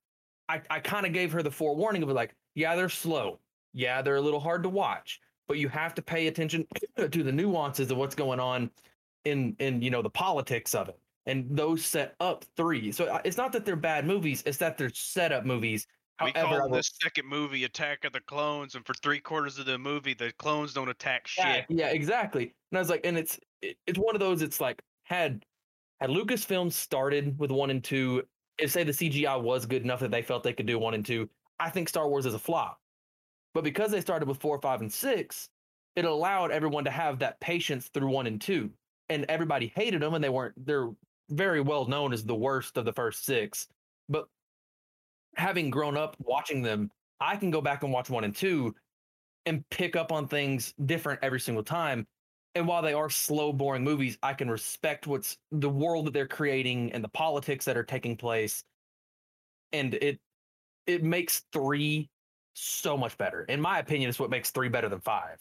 I, 0.49 0.63
I 0.71 0.79
kind 0.79 1.05
of 1.05 1.13
gave 1.13 1.33
her 1.33 1.43
the 1.43 1.51
forewarning 1.51 2.05
of 2.05 2.09
like, 2.11 2.33
yeah, 2.55 2.77
they're 2.77 2.89
slow. 2.89 3.41
Yeah, 3.73 4.01
they're 4.01 4.15
a 4.15 4.21
little 4.21 4.39
hard 4.39 4.63
to 4.63 4.69
watch 4.69 5.21
but 5.49 5.59
you 5.59 5.69
have 5.69 5.95
to 5.95 6.03
pay 6.03 6.27
attention 6.27 6.67
to 6.97 7.23
the 7.23 7.33
nuances 7.33 7.91
of 7.91 7.97
what's 7.97 8.15
going 8.15 8.41
on 8.41 8.71
in 9.25 9.57
in 9.59 9.83
you 9.83 9.91
know 9.91 10.03
the 10.03 10.11
politics 10.11 10.75
of 10.75 10.89
it 10.89 10.99
and 11.27 11.47
those 11.51 11.85
set 11.85 12.15
up 12.21 12.45
three 12.57 12.93
so 12.93 13.07
uh, 13.07 13.21
it's 13.25 13.37
not 13.37 13.53
that 13.53 13.65
they're 13.65 13.77
bad 13.77 14.07
movies 14.07 14.43
it's 14.47 14.59
that 14.59 14.79
they're 14.79 14.91
setup 14.95 15.45
movies 15.45 15.87
we 16.25 16.33
However, 16.35 16.61
call 16.61 16.69
this 16.71 16.93
second 17.03 17.29
movie 17.29 17.65
Attack 17.65 18.05
of 18.05 18.13
the 18.13 18.21
Clones, 18.21 18.75
and 18.75 18.87
for 18.87 18.95
three 18.95 19.21
quarters 19.21 19.59
of 19.59 19.67
the 19.67 19.79
movie, 19.79 20.15
the 20.15 20.33
clones 20.39 20.73
don't 20.73 20.89
attack 20.89 21.29
yeah, 21.37 21.55
shit. 21.55 21.67
yeah 21.69 21.89
exactly. 21.89 22.55
And 22.71 22.79
i 22.79 22.81
was 22.81 22.91
like 22.91 23.03
and 23.05 23.19
it's 23.19 23.39
it, 23.63 23.77
it's 23.87 23.99
one 23.99 24.15
of 24.15 24.21
those 24.21 24.43
it's 24.43 24.61
like 24.61 24.81
had 25.05 25.45
had 26.01 26.11
lucasfilm 26.11 26.73
started 26.73 27.39
with 27.39 27.51
one 27.51 27.71
and 27.71 27.83
two 27.83 28.23
if 28.59 28.71
say 28.71 28.83
the 28.85 28.93
cgi 28.93 29.41
was 29.43 29.67
good 29.67 29.83
enough 29.83 30.01
that 30.01 30.11
they 30.11 30.23
felt 30.23 30.43
they 30.43 30.53
could 30.53 30.67
do 30.67 30.79
one 30.79 30.95
and 30.95 31.05
two 31.05 31.29
i 31.61 31.71
think 31.71 31.89
star 31.89 32.09
wars 32.09 32.27
is 32.27 32.35
a 32.35 32.39
flop. 32.39 32.81
But 33.55 33.65
because 33.65 33.91
they 33.91 34.01
started 34.01 34.29
with 34.29 34.39
four 34.39 34.61
five 34.61 34.81
and 34.81 34.93
six 34.93 35.49
it 35.95 36.05
allowed 36.05 36.51
everyone 36.51 36.85
to 36.85 36.91
have 36.91 37.19
that 37.21 37.41
patience 37.41 37.89
through 37.93 38.09
one 38.09 38.27
and 38.27 38.41
two 38.41 38.71
and 39.09 39.25
everybody 39.29 39.73
hated 39.75 40.03
them 40.03 40.15
and 40.15 40.23
they 40.23 40.29
weren't 40.29 40.55
they're 40.67 40.91
very 41.31 41.61
well 41.61 41.87
known 41.87 42.13
as 42.13 42.25
the 42.25 42.35
worst 42.35 42.77
of 42.77 42.85
the 42.85 42.93
first 42.93 43.25
six. 43.25 43.69
But 44.09 44.29
having 45.37 45.71
grown 45.71 45.97
up 45.97 46.17
watching 46.19 46.63
them 46.63 46.91
i 47.21 47.37
can 47.37 47.51
go 47.51 47.61
back 47.61 47.83
and 47.83 47.93
watch 47.93 48.11
one 48.11 48.25
and 48.25 48.35
two 48.35 48.75
and 49.47 49.65
pick 49.71 49.97
up 49.97 50.13
on 50.13 50.29
things 50.29 50.75
different 50.85 51.21
every 51.23 51.41
single 51.41 51.63
time. 51.63 52.07
And 52.57 52.67
while 52.67 52.83
they 52.83 52.95
are 52.95 53.09
slow 53.09 53.53
boring 53.53 53.85
movies 53.85 54.19
i 54.23 54.35
can 54.35 54.51
respect 54.51 55.07
what's 55.07 55.39
the 55.53 55.69
world 55.69 56.07
that 56.07 56.13
they're 56.13 56.27
creating 56.27 56.93
and 56.93 57.03
the 57.03 57.09
politics 57.09 57.65
that 57.65 57.77
are 57.77 57.85
taking 57.85 58.17
place. 58.17 58.65
And 59.73 59.95
it 59.95 60.19
it 60.87 61.03
makes 61.03 61.45
three 61.53 62.09
so 62.55 62.97
much 62.97 63.17
better. 63.19 63.43
In 63.45 63.61
my 63.61 63.79
opinion 63.79 64.09
it's 64.09 64.19
what 64.19 64.31
makes 64.31 64.51
three 64.51 64.69
better 64.69 64.89
than 64.89 65.01
five 65.01 65.39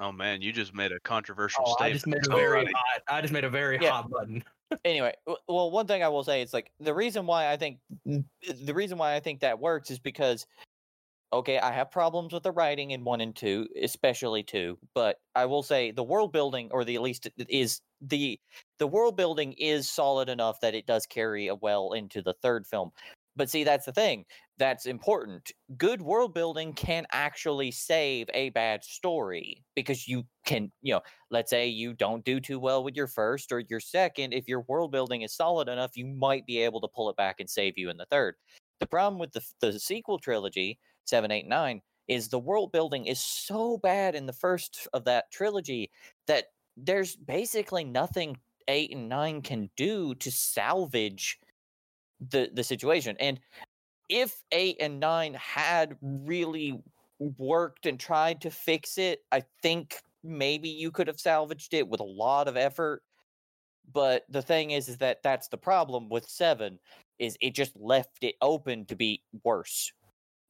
Oh 0.00 0.12
man, 0.12 0.42
you 0.42 0.52
just 0.52 0.74
made 0.74 0.92
a 0.92 1.00
controversial 1.00 1.64
Oh, 1.66 1.72
I 1.72 1.92
statement. 1.92 1.94
just 1.94 2.06
made 2.06 2.26
a 2.26 2.34
very 2.36 2.64
right. 2.64 2.74
hot. 2.74 3.02
I 3.08 3.20
just 3.20 3.32
made 3.32 3.44
a 3.44 3.50
very 3.50 3.78
Yeah. 3.80 3.90
hot 3.92 4.10
button. 4.10 4.42
anyway, 4.84 5.14
well, 5.48 5.70
one 5.70 5.86
thing 5.86 6.02
I 6.02 6.08
will 6.08 6.24
say 6.24 6.42
is 6.42 6.52
like 6.52 6.72
the 6.80 6.94
reason 6.94 7.26
why 7.26 7.50
I 7.50 7.56
think 7.56 7.78
the 8.06 8.74
reason 8.74 8.98
why 8.98 9.14
I 9.14 9.20
think 9.20 9.40
that 9.40 9.58
works 9.60 9.90
is 9.90 9.98
because 9.98 10.46
okay, 11.32 11.58
I 11.58 11.72
have 11.72 11.90
problems 11.90 12.32
with 12.34 12.42
the 12.42 12.52
writing 12.52 12.90
in 12.90 13.04
one 13.04 13.20
and 13.22 13.34
two, 13.34 13.66
especially 13.80 14.42
two, 14.42 14.78
but 14.94 15.18
I 15.34 15.46
will 15.46 15.62
say 15.62 15.90
the 15.90 16.04
world 16.04 16.32
building, 16.32 16.68
or 16.72 16.84
the 16.84 16.94
at 16.96 17.02
least 17.02 17.28
is 17.48 17.80
the 18.00 18.40
the 18.78 18.86
world 18.86 19.16
building 19.16 19.52
is 19.54 19.88
solid 19.90 20.28
enough 20.28 20.60
that 20.60 20.74
it 20.74 20.86
does 20.86 21.06
carry 21.06 21.46
a 21.48 21.54
well 21.54 21.92
into 21.92 22.22
the 22.22 22.34
third 22.42 22.66
film. 22.66 22.92
But 23.36 23.48
see, 23.48 23.64
that's 23.64 23.86
the 23.86 23.92
thing. 23.92 24.24
That's 24.58 24.86
important. 24.86 25.50
Good 25.76 26.02
world 26.02 26.34
building 26.34 26.74
can 26.74 27.06
actually 27.12 27.70
save 27.70 28.28
a 28.34 28.50
bad 28.50 28.84
story 28.84 29.64
because 29.74 30.06
you 30.06 30.24
can, 30.44 30.70
you 30.82 30.94
know, 30.94 31.00
let's 31.30 31.50
say 31.50 31.66
you 31.66 31.94
don't 31.94 32.24
do 32.24 32.40
too 32.40 32.60
well 32.60 32.84
with 32.84 32.94
your 32.94 33.06
first 33.06 33.52
or 33.52 33.60
your 33.60 33.80
second. 33.80 34.34
If 34.34 34.48
your 34.48 34.62
world 34.62 34.92
building 34.92 35.22
is 35.22 35.34
solid 35.34 35.68
enough, 35.68 35.96
you 35.96 36.06
might 36.06 36.46
be 36.46 36.58
able 36.58 36.80
to 36.82 36.88
pull 36.88 37.08
it 37.08 37.16
back 37.16 37.36
and 37.40 37.48
save 37.48 37.78
you 37.78 37.88
in 37.90 37.96
the 37.96 38.06
third. 38.06 38.34
The 38.80 38.86
problem 38.86 39.18
with 39.18 39.32
the, 39.32 39.42
the 39.60 39.78
sequel 39.78 40.18
trilogy, 40.18 40.78
789, 41.06 41.80
is 42.08 42.28
the 42.28 42.38
world 42.38 42.72
building 42.72 43.06
is 43.06 43.20
so 43.20 43.78
bad 43.78 44.14
in 44.14 44.26
the 44.26 44.32
first 44.32 44.86
of 44.92 45.04
that 45.04 45.30
trilogy 45.30 45.90
that 46.26 46.46
there's 46.76 47.16
basically 47.16 47.84
nothing 47.84 48.36
8 48.68 48.94
and 48.94 49.08
9 49.08 49.42
can 49.42 49.70
do 49.76 50.14
to 50.16 50.30
salvage 50.30 51.38
the 52.30 52.50
the 52.52 52.64
situation. 52.64 53.16
And 53.18 53.40
if 54.08 54.42
eight 54.52 54.76
and 54.80 55.00
nine 55.00 55.34
had 55.34 55.96
really 56.00 56.78
worked 57.38 57.86
and 57.86 57.98
tried 57.98 58.40
to 58.42 58.50
fix 58.50 58.98
it, 58.98 59.20
I 59.30 59.44
think 59.62 59.96
maybe 60.24 60.68
you 60.68 60.90
could 60.90 61.06
have 61.06 61.20
salvaged 61.20 61.74
it 61.74 61.88
with 61.88 62.00
a 62.00 62.04
lot 62.04 62.48
of 62.48 62.56
effort. 62.56 63.02
But 63.92 64.24
the 64.28 64.42
thing 64.42 64.70
is, 64.70 64.88
is 64.88 64.98
that 64.98 65.22
that's 65.22 65.48
the 65.48 65.58
problem 65.58 66.08
with 66.08 66.28
seven 66.28 66.78
is 67.18 67.36
it 67.40 67.54
just 67.54 67.72
left 67.76 68.22
it 68.22 68.34
open 68.40 68.84
to 68.86 68.96
be 68.96 69.22
worse. 69.44 69.92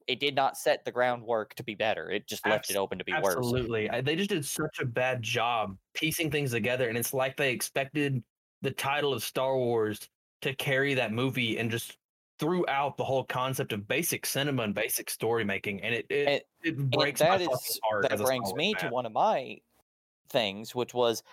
It 0.07 0.19
did 0.19 0.35
not 0.35 0.57
set 0.57 0.83
the 0.83 0.91
groundwork 0.91 1.55
to 1.55 1.63
be 1.63 1.75
better. 1.75 2.09
It 2.09 2.27
just 2.27 2.45
left 2.45 2.69
it 2.69 2.75
open 2.75 2.97
to 2.97 3.05
be 3.05 3.13
worse. 3.21 3.37
Absolutely. 3.37 3.89
They 4.03 4.15
just 4.15 4.29
did 4.29 4.45
such 4.45 4.79
a 4.81 4.85
bad 4.85 5.21
job 5.21 5.77
piecing 5.93 6.29
things 6.29 6.51
together. 6.51 6.89
And 6.89 6.97
it's 6.97 7.13
like 7.13 7.37
they 7.37 7.51
expected 7.51 8.21
the 8.61 8.71
title 8.71 9.13
of 9.13 9.23
Star 9.23 9.57
Wars 9.57 10.09
to 10.43 10.53
carry 10.55 10.93
that 10.93 11.11
movie 11.11 11.57
and 11.57 11.71
just 11.71 11.97
threw 12.39 12.65
out 12.67 12.97
the 12.97 13.03
whole 13.03 13.23
concept 13.23 13.73
of 13.73 13.87
basic 13.87 14.25
cinema 14.25 14.63
and 14.63 14.73
basic 14.75 15.09
story 15.09 15.43
making, 15.43 15.81
and 15.81 15.95
it 15.95 16.05
it, 16.09 16.27
And- 16.27 16.41
it 16.63 16.89
breaks 16.91 17.19
that 17.19 17.29
my 17.29 17.35
is 17.35 17.47
that 17.47 18.11
as 18.11 18.21
a 18.21 18.25
Star 18.25 18.27
brings 18.27 18.53
me 18.53 18.73
to 18.75 18.89
one 18.89 19.05
of 19.05 19.11
my 19.11 19.59
things, 20.29 20.73
which 20.73 20.93
was 20.93 21.23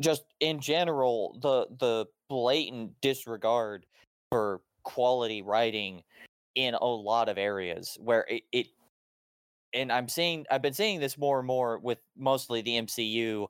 just 0.00 0.24
in 0.40 0.60
general 0.60 1.38
the 1.40 1.66
the 1.78 2.06
blatant 2.28 2.92
disregard 3.00 3.86
for 4.30 4.60
quality 4.84 5.42
writing 5.42 6.02
in 6.54 6.74
a 6.74 6.84
lot 6.84 7.28
of 7.28 7.38
areas 7.38 7.96
where 8.00 8.26
it, 8.28 8.42
it 8.52 8.66
and 9.74 9.92
I'm 9.92 10.08
seeing 10.08 10.44
I've 10.50 10.62
been 10.62 10.72
seeing 10.74 11.00
this 11.00 11.16
more 11.16 11.38
and 11.38 11.46
more 11.46 11.78
with 11.78 11.98
mostly 12.16 12.62
the 12.62 12.78
MCU 12.78 13.46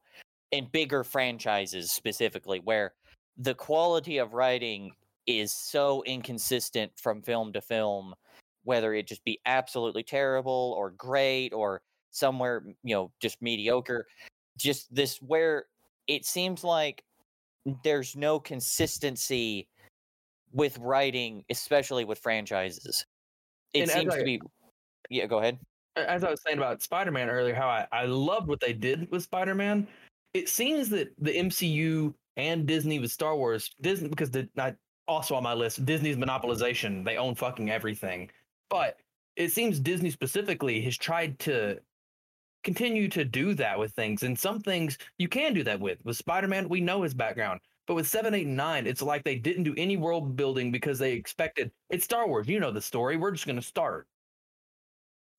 and 0.52 0.70
bigger 0.70 1.02
franchises 1.04 1.92
specifically 1.92 2.60
where 2.60 2.92
the 3.38 3.54
quality 3.54 4.18
of 4.18 4.34
writing 4.34 4.92
is 5.26 5.52
so 5.52 6.02
inconsistent 6.04 6.92
from 6.96 7.22
film 7.22 7.52
to 7.52 7.60
film 7.60 8.14
whether 8.64 8.94
it 8.94 9.06
just 9.06 9.24
be 9.24 9.40
absolutely 9.46 10.02
terrible 10.02 10.74
or 10.76 10.90
great 10.90 11.52
or 11.52 11.82
somewhere 12.10 12.62
you 12.82 12.94
know 12.94 13.10
just 13.20 13.40
mediocre 13.40 14.06
just 14.58 14.92
this 14.94 15.18
where 15.22 15.66
it 16.08 16.24
seems 16.26 16.62
like 16.64 17.04
there's 17.84 18.16
no 18.16 18.38
consistency 18.40 19.66
with 20.52 20.76
writing 20.78 21.44
especially 21.50 22.04
with 22.04 22.18
franchises 22.18 23.04
it 23.74 23.82
And 23.82 23.90
seems 23.90 24.14
I- 24.14 24.18
to 24.18 24.24
be 24.24 24.40
yeah 25.08 25.26
go 25.26 25.38
ahead 25.38 25.58
as 25.96 26.24
I 26.24 26.30
was 26.30 26.40
saying 26.42 26.56
about 26.56 26.80
Spider-Man 26.82 27.28
earlier, 27.28 27.54
how 27.54 27.68
I, 27.68 27.86
I 27.92 28.06
loved 28.06 28.48
what 28.48 28.60
they 28.60 28.72
did 28.72 29.10
with 29.10 29.24
Spider-Man. 29.24 29.86
It 30.32 30.48
seems 30.48 30.88
that 30.88 31.12
the 31.18 31.32
MCU 31.32 32.14
and 32.36 32.66
Disney 32.66 32.98
with 32.98 33.12
Star 33.12 33.36
Wars, 33.36 33.70
Disney 33.80 34.08
because 34.08 34.30
the 34.30 34.48
I, 34.58 34.74
also 35.08 35.34
on 35.34 35.42
my 35.42 35.54
list, 35.54 35.84
Disney's 35.84 36.16
monopolization. 36.16 37.04
They 37.04 37.16
own 37.16 37.34
fucking 37.34 37.70
everything. 37.70 38.30
But 38.70 38.98
it 39.36 39.52
seems 39.52 39.80
Disney 39.80 40.10
specifically 40.10 40.80
has 40.82 40.96
tried 40.96 41.38
to 41.40 41.78
continue 42.64 43.08
to 43.08 43.24
do 43.24 43.54
that 43.54 43.78
with 43.78 43.92
things. 43.92 44.22
And 44.22 44.38
some 44.38 44.60
things 44.60 44.98
you 45.18 45.28
can 45.28 45.52
do 45.52 45.62
that 45.64 45.80
with. 45.80 45.98
With 46.04 46.16
Spider-Man, 46.16 46.68
we 46.68 46.80
know 46.80 47.02
his 47.02 47.14
background. 47.14 47.60
But 47.86 47.94
with 47.94 48.06
7, 48.06 48.32
8, 48.32 48.46
and 48.46 48.56
9, 48.56 48.86
it's 48.86 49.02
like 49.02 49.24
they 49.24 49.34
didn't 49.34 49.64
do 49.64 49.74
any 49.76 49.96
world 49.96 50.36
building 50.36 50.70
because 50.70 50.98
they 50.98 51.12
expected 51.12 51.72
it's 51.90 52.04
Star 52.04 52.28
Wars. 52.28 52.48
You 52.48 52.60
know 52.60 52.70
the 52.70 52.80
story. 52.80 53.16
We're 53.16 53.32
just 53.32 53.46
gonna 53.46 53.60
start. 53.60 54.06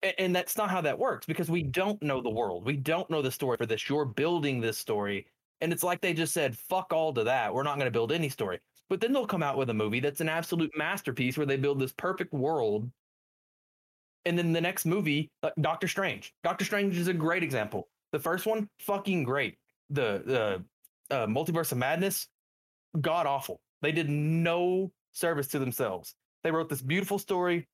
A- 0.04 0.20
and 0.20 0.36
that's 0.36 0.58
not 0.58 0.70
how 0.70 0.82
that 0.82 1.00
works 1.00 1.26
because 1.26 1.50
we 1.50 1.64
don't 1.64 2.02
know 2.04 2.22
the 2.22 2.30
world 2.30 2.66
we 2.66 2.76
don't 2.76 3.10
know 3.10 3.22
the 3.22 3.32
story 3.32 3.56
for 3.56 3.66
this 3.66 3.88
you're 3.88 4.04
building 4.06 4.60
this 4.60 4.78
story 4.78 5.26
and 5.64 5.72
it's 5.72 5.84
like 5.84 6.02
they 6.02 6.14
just 6.14 6.34
said 6.34 6.58
fuck 6.58 6.92
all 6.94 7.14
to 7.14 7.24
that. 7.24 7.54
We're 7.54 7.64
not 7.64 7.78
going 7.78 7.88
to 7.88 7.92
build 7.92 8.12
any 8.12 8.30
story. 8.30 8.60
But 8.90 9.00
then 9.02 9.14
they'll 9.14 9.26
come 9.26 9.42
out 9.42 9.58
with 9.58 9.70
a 9.70 9.74
movie 9.74 10.02
that's 10.02 10.22
an 10.22 10.30
absolute 10.30 10.72
masterpiece 10.76 11.38
where 11.38 11.48
they 11.48 11.58
build 11.58 11.80
this 11.80 11.94
perfect 11.94 12.34
world. 12.34 12.92
And 14.26 14.38
then 14.38 14.54
the 14.54 14.62
next 14.62 14.86
movie 14.86 15.32
like 15.42 15.54
doctor 15.62 15.88
strange. 15.88 16.34
Doctor 16.44 16.66
strange 16.66 16.98
is 16.98 17.08
a 17.08 17.14
great 17.14 17.44
example. 17.44 17.88
The 18.12 18.20
first 18.20 18.46
one 18.46 18.70
fucking 18.80 19.24
great. 19.24 19.58
The 19.90 20.22
the 21.10 21.16
uh, 21.16 21.28
multiverse 21.28 21.72
of 21.72 21.78
madness 21.78 22.28
god 23.02 23.26
awful 23.26 23.60
they 23.82 23.92
did 23.92 24.10
no 24.10 24.92
service 25.14 25.48
to 25.48 25.60
themselves. 25.60 26.14
They 26.44 26.52
wrote 26.52 26.70
this 26.70 26.82
beautiful 26.82 27.18
story 27.18 27.68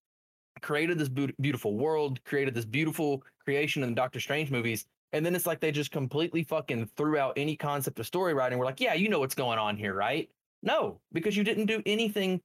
created 0.62 0.98
this 0.98 1.10
beau- 1.10 1.32
beautiful 1.40 1.78
world, 1.78 2.24
created 2.26 2.54
this 2.54 2.66
beautiful 2.66 3.24
creation 3.44 3.84
in 3.84 3.90
the 3.90 3.96
Doctor 3.96 4.20
Strange 4.20 4.52
movies, 4.52 4.86
and 5.14 5.26
then 5.26 5.36
it's 5.36 5.46
like 5.46 5.60
they 5.60 5.72
just 5.72 5.92
completely 5.92 6.44
fucking 6.44 6.90
threw 6.96 7.18
out 7.18 7.34
any 7.38 7.56
concept 7.56 8.00
of 8.00 8.06
story 8.06 8.34
writing. 8.34 8.58
We're 8.58 8.66
like, 8.66 8.80
yeah, 8.80 8.94
you 8.94 9.10
know 9.10 9.20
what's 9.20 9.36
going 9.36 9.60
on 9.60 9.78
here, 9.78 9.94
right? 9.94 10.30
No, 10.62 11.00
because 11.14 11.36
you 11.36 11.44
didn't 11.44 11.66
do 11.66 11.82
anything 11.86 12.42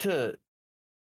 to 0.00 0.36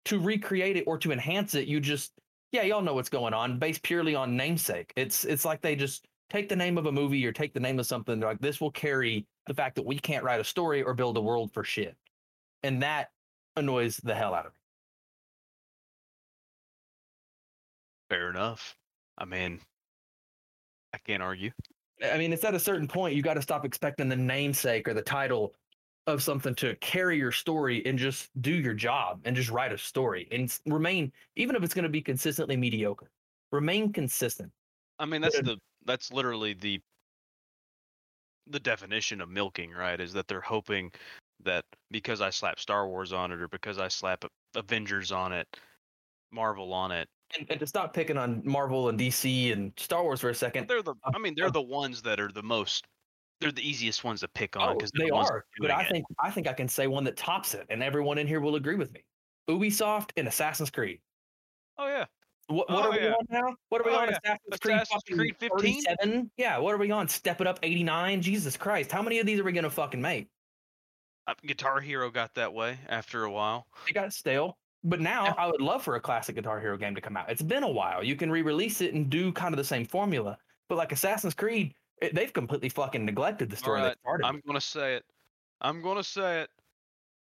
to 0.05 0.19
recreate 0.19 0.77
it 0.77 0.83
or 0.85 0.97
to 0.99 1.11
enhance 1.11 1.55
it. 1.55 1.67
You 1.67 1.79
just, 1.79 2.13
yeah, 2.51 2.61
y'all 2.61 2.81
know 2.81 2.93
what's 2.93 3.09
going 3.09 3.33
on, 3.33 3.57
based 3.57 3.81
purely 3.81 4.15
on 4.15 4.37
namesake. 4.37 4.93
It's 4.95 5.25
it's 5.25 5.45
like 5.45 5.61
they 5.61 5.75
just 5.75 6.07
take 6.29 6.47
the 6.47 6.55
name 6.55 6.77
of 6.77 6.85
a 6.85 6.91
movie 6.91 7.25
or 7.25 7.31
take 7.31 7.53
the 7.53 7.59
name 7.59 7.79
of 7.79 7.85
something. 7.85 8.19
They're 8.19 8.29
like, 8.29 8.39
this 8.39 8.61
will 8.61 8.71
carry 8.71 9.25
the 9.47 9.53
fact 9.53 9.75
that 9.75 9.85
we 9.85 9.99
can't 9.99 10.23
write 10.23 10.39
a 10.39 10.43
story 10.43 10.81
or 10.81 10.93
build 10.93 11.17
a 11.17 11.21
world 11.21 11.51
for 11.53 11.63
shit, 11.63 11.95
and 12.63 12.81
that 12.83 13.09
annoys 13.57 13.97
the 13.97 14.15
hell 14.15 14.33
out 14.33 14.45
of 14.45 14.51
me. 14.51 14.59
Fair 18.09 18.29
enough. 18.29 18.75
I 19.17 19.25
mean, 19.25 19.59
I 20.95 20.97
can't 21.05 21.21
argue. 21.21 21.51
I 22.09 22.17
mean, 22.17 22.31
it's 22.31 22.45
at 22.45 22.53
a 22.53 22.59
certain 22.59 22.87
point 22.87 23.15
you 23.15 23.21
got 23.21 23.33
to 23.33 23.41
stop 23.41 23.65
expecting 23.65 24.07
the 24.07 24.15
namesake 24.15 24.87
or 24.87 24.93
the 24.93 25.01
title 25.01 25.53
of 26.07 26.23
something 26.23 26.55
to 26.55 26.73
carry 26.75 27.17
your 27.17 27.33
story 27.33 27.85
and 27.85 27.99
just 27.99 28.29
do 28.41 28.51
your 28.51 28.73
job 28.73 29.19
and 29.25 29.35
just 29.35 29.49
write 29.49 29.73
a 29.73 29.77
story 29.77 30.27
and 30.31 30.57
remain, 30.65 31.11
even 31.35 31.53
if 31.55 31.63
it's 31.63 31.73
going 31.73 31.83
to 31.83 31.89
be 31.89 32.01
consistently 32.01 32.55
mediocre, 32.55 33.11
remain 33.51 33.91
consistent. 33.91 34.49
I 34.99 35.05
mean, 35.05 35.19
that's 35.19 35.41
the 35.41 35.57
that's 35.85 36.13
literally 36.13 36.53
the 36.53 36.79
the 38.47 38.59
definition 38.59 39.19
of 39.19 39.27
milking, 39.27 39.71
right? 39.71 39.99
Is 39.99 40.13
that 40.13 40.29
they're 40.29 40.39
hoping 40.39 40.91
that 41.43 41.65
because 41.91 42.21
I 42.21 42.29
slap 42.29 42.57
Star 42.57 42.87
Wars 42.87 43.11
on 43.11 43.33
it 43.33 43.41
or 43.41 43.49
because 43.49 43.79
I 43.79 43.89
slap 43.89 44.23
Avengers 44.55 45.11
on 45.11 45.33
it, 45.33 45.47
Marvel 46.31 46.71
on 46.71 46.93
it, 46.93 47.09
And, 47.37 47.49
and 47.49 47.59
to 47.59 47.65
stop 47.67 47.93
picking 47.93 48.17
on 48.17 48.41
Marvel 48.45 48.89
and 48.89 48.99
DC 48.99 49.51
and 49.51 49.73
Star 49.77 50.03
Wars 50.03 50.21
for 50.21 50.29
a 50.29 50.35
second, 50.35 50.67
they're 50.67 50.83
the 50.83 50.93
Uh, 51.03 51.11
I 51.15 51.17
mean, 51.17 51.33
they're 51.35 51.49
the 51.51 51.61
ones 51.61 52.01
that 52.03 52.19
are 52.19 52.31
the 52.31 52.43
most 52.43 52.85
they're 53.41 53.51
the 53.51 53.67
easiest 53.67 54.03
ones 54.03 54.21
to 54.21 54.27
pick 54.29 54.55
on 54.55 54.69
oh, 54.69 54.73
because 54.75 54.91
they 54.97 55.07
the 55.07 55.15
are. 55.15 55.45
But 55.59 55.71
I 55.71 55.83
it. 55.83 55.89
think 55.89 56.05
I 56.19 56.31
think 56.31 56.47
I 56.47 56.53
can 56.53 56.67
say 56.69 56.87
one 56.87 57.03
that 57.05 57.17
tops 57.17 57.53
it, 57.53 57.65
and 57.69 57.83
everyone 57.83 58.17
in 58.17 58.27
here 58.27 58.39
will 58.39 58.55
agree 58.55 58.75
with 58.75 58.93
me. 58.93 59.03
Ubisoft 59.49 60.11
and 60.17 60.27
Assassin's 60.27 60.69
Creed. 60.69 61.01
Oh 61.77 61.87
yeah. 61.87 62.05
What, 62.47 62.69
what 62.69 62.85
Oh, 62.85 62.89
are 62.89 62.91
we 62.91 63.03
yeah. 63.03 63.11
on 63.13 63.25
now? 63.29 63.55
What 63.69 63.81
are 63.81 63.85
we 63.85 63.91
Oh, 63.91 63.99
on? 64.01 64.09
yeah. 64.09 64.17
Assassin's 64.23 64.59
Creed, 64.59 64.77
Assassin's 64.77 65.17
Creed 65.19 65.35
15? 65.39 66.31
Yeah, 66.37 66.59
what 66.59 66.73
are 66.73 66.77
we 66.77 66.91
on? 66.91 67.07
Step 67.07 67.41
it 67.41 67.47
up 67.47 67.59
89? 67.63 68.21
Jesus 68.21 68.55
Christ. 68.55 68.91
How 68.91 69.01
many 69.01 69.19
of 69.19 69.25
these 69.25 69.39
are 69.39 69.43
we 69.43 69.51
going 69.51 69.63
to 69.63 69.69
fucking 69.71 69.99
make? 70.01 70.27
Uh, 71.27 71.33
Guitar 71.43 71.81
Hero 71.81 72.11
got 72.11 72.35
that 72.35 72.53
way 72.53 72.77
after 72.87 73.23
a 73.23 73.31
while. 73.31 73.65
It 73.89 73.93
got 73.93 74.13
stale. 74.13 74.59
But 74.85 75.01
now 75.01 75.25
Yeah. 75.25 75.33
I 75.37 75.47
would 75.47 75.61
love 75.61 75.83
for 75.83 75.95
a 75.95 75.99
classic 75.99 76.35
Guitar 76.35 76.59
Hero 76.61 76.77
game 76.77 76.93
to 76.95 77.01
come 77.01 77.17
out. 77.17 77.29
It's 77.29 77.41
been 77.41 77.63
a 77.63 77.69
while. 77.69 78.03
You 78.03 78.15
can 78.15 78.29
re 78.31 78.41
release 78.43 78.81
it 78.81 78.93
and 78.93 79.09
do 79.09 79.31
kind 79.33 79.51
of 79.53 79.57
the 79.57 79.63
same 79.63 79.83
formula. 79.83 80.37
But 80.69 80.77
like 80.77 80.91
Assassin's 80.91 81.33
Creed, 81.33 81.73
it, 82.01 82.13
they've 82.13 82.31
completely 82.31 82.69
fucking 82.69 83.03
neglected 83.03 83.49
the 83.49 83.55
story 83.57 83.79
they 83.79 83.83
Alright, 83.83 83.97
started. 83.99 84.25
I'm 84.25 84.41
gonna 84.45 84.61
say 84.61 84.95
it. 84.95 85.05
I'm 85.61 85.81
gonna 85.81 86.03
say 86.03 86.41
it. 86.41 86.49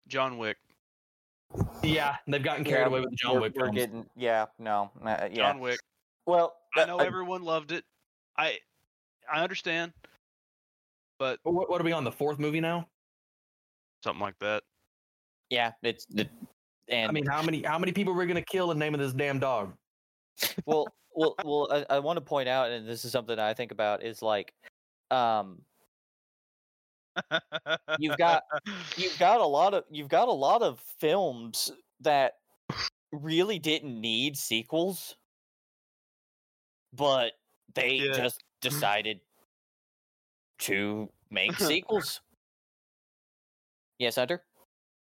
John 0.08 0.38
Wick. 0.38 0.56
Yeah, 1.82 2.16
they've 2.26 2.42
gotten 2.42 2.64
carried 2.64 2.80
Yeah, 2.82 2.86
away 2.88 3.00
with 3.00 3.10
the 3.10 3.16
John 3.16 3.34
we're, 3.34 3.40
Wick 3.42 3.52
we're 3.56 3.64
films. 3.66 3.76
getting 3.78 4.06
yeah 4.16 4.46
no 4.58 4.90
uh, 5.04 5.28
yeah 5.30 5.34
John 5.34 5.60
Wick. 5.60 5.78
well 6.26 6.56
I 6.76 6.82
uh, 6.82 6.86
know 6.86 6.98
uh, 6.98 7.04
everyone 7.04 7.42
loved 7.42 7.70
it. 7.72 7.84
I 8.36 8.58
I 9.32 9.42
understand, 9.42 9.92
but 11.18 11.38
What, 11.44 11.70
what 11.70 11.80
are 11.80 11.84
we 11.84 11.92
on? 11.92 12.02
The 12.04 12.10
fourth 12.12 12.38
movie 12.38 12.60
now? 12.60 12.88
something 14.02 14.20
like 14.22 14.38
that. 14.40 14.64
yeah 15.50 15.72
it's 15.82 16.06
the 16.06 16.28
and 16.88 17.08
I 17.08 17.12
mean, 17.12 17.26
how 17.26 17.42
many 17.42 17.62
how 17.62 17.78
many 17.78 17.92
people 17.92 18.12
were 18.14 18.26
going 18.26 18.36
to 18.36 18.42
kill 18.44 18.70
in 18.70 18.78
the 18.78 18.84
name 18.84 18.94
of 18.94 19.00
this 19.00 19.12
damn 19.12 19.38
dog? 19.38 19.72
well 20.66 20.86
well 21.14 21.34
well 21.44 21.68
I, 21.70 21.96
I 21.96 21.98
want 21.98 22.16
to 22.16 22.20
point 22.22 22.48
out 22.48 22.70
and 22.70 22.88
this 22.88 23.04
is 23.04 23.12
something 23.12 23.38
I 23.38 23.52
think 23.54 23.70
about 23.72 24.02
is 24.02 24.22
like 24.22 24.52
um 25.10 25.62
You've 27.98 28.16
got- 28.16 28.42
you've 28.96 29.18
got 29.18 29.40
a 29.40 29.46
lot 29.46 29.74
of 29.74 29.84
you've 29.90 30.08
got 30.08 30.28
a 30.28 30.32
lot 30.32 30.62
of 30.62 30.80
films 30.98 31.70
that 32.00 32.34
really 33.12 33.58
didn't 33.58 34.00
need 34.00 34.36
sequels, 34.38 35.16
but 36.94 37.32
they 37.74 37.96
Yeah. 37.96 38.12
just 38.14 38.42
decided 38.62 39.20
to 40.60 41.10
make 41.30 41.52
sequels. 41.58 42.22
Yes, 43.98 44.16
Hunter. 44.16 44.42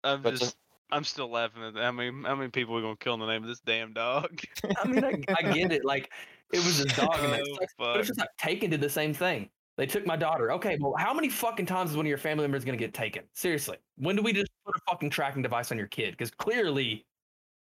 I'm 0.03 0.23
the- 0.23 0.31
just, 0.31 0.57
I'm 0.91 1.03
still 1.03 1.29
laughing 1.29 1.63
at 1.63 1.73
that. 1.75 1.83
How 1.83 1.91
many, 1.91 2.11
how 2.23 2.35
many 2.35 2.49
people 2.49 2.77
are 2.77 2.81
gonna 2.81 2.97
kill 2.97 3.13
in 3.13 3.19
the 3.19 3.27
name 3.27 3.43
of 3.43 3.47
this 3.49 3.61
damn 3.61 3.93
dog? 3.93 4.41
I 4.77 4.87
mean, 4.87 5.03
I, 5.03 5.13
I 5.29 5.53
get 5.53 5.71
it. 5.71 5.85
Like 5.85 6.11
it 6.53 6.59
was 6.59 6.79
a 6.81 6.85
dog, 6.95 7.15
and 7.19 7.33
that 7.33 7.41
Oh, 7.41 7.55
sucks. 7.59 7.73
But 7.77 7.97
it's 7.99 8.07
just 8.07 8.19
like 8.19 8.29
Taken 8.37 8.69
did 8.69 8.81
the 8.81 8.89
same 8.89 9.13
thing. 9.13 9.49
They 9.77 9.85
took 9.85 10.05
my 10.05 10.17
daughter. 10.17 10.51
Okay, 10.51 10.77
well, 10.79 10.93
how 10.97 11.13
many 11.13 11.29
fucking 11.29 11.65
times 11.65 11.91
is 11.91 11.97
one 11.97 12.05
of 12.05 12.09
your 12.09 12.17
family 12.17 12.43
members 12.43 12.65
gonna 12.65 12.77
get 12.77 12.93
taken? 12.93 13.23
Seriously, 13.33 13.77
when 13.97 14.15
do 14.15 14.21
we 14.21 14.33
just 14.33 14.51
put 14.65 14.75
a 14.75 14.79
fucking 14.89 15.09
tracking 15.09 15.41
device 15.41 15.71
on 15.71 15.77
your 15.77 15.87
kid? 15.87 16.11
Because 16.11 16.29
clearly, 16.31 17.05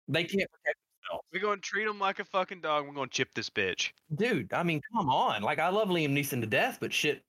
they 0.07 0.23
can't 0.23 0.49
protect 0.49 0.77
themselves. 1.03 1.25
We're 1.33 1.41
gonna 1.41 1.61
treat 1.61 1.85
them 1.85 1.99
like 1.99 2.19
a 2.19 2.25
fucking 2.25 2.61
dog. 2.61 2.87
We're 2.87 2.93
gonna 2.93 3.09
chip 3.09 3.33
this 3.35 3.49
bitch. 3.49 3.91
Dude, 4.15 4.53
I 4.53 4.63
mean, 4.63 4.81
come 4.95 5.09
on. 5.09 5.41
Like 5.41 5.59
I 5.59 5.67
love 5.67 5.89
Liam 5.89 6.13
Neeson 6.13 6.39
to 6.41 6.47
death, 6.47 6.77
but 6.79 6.93
shit, 6.93 7.23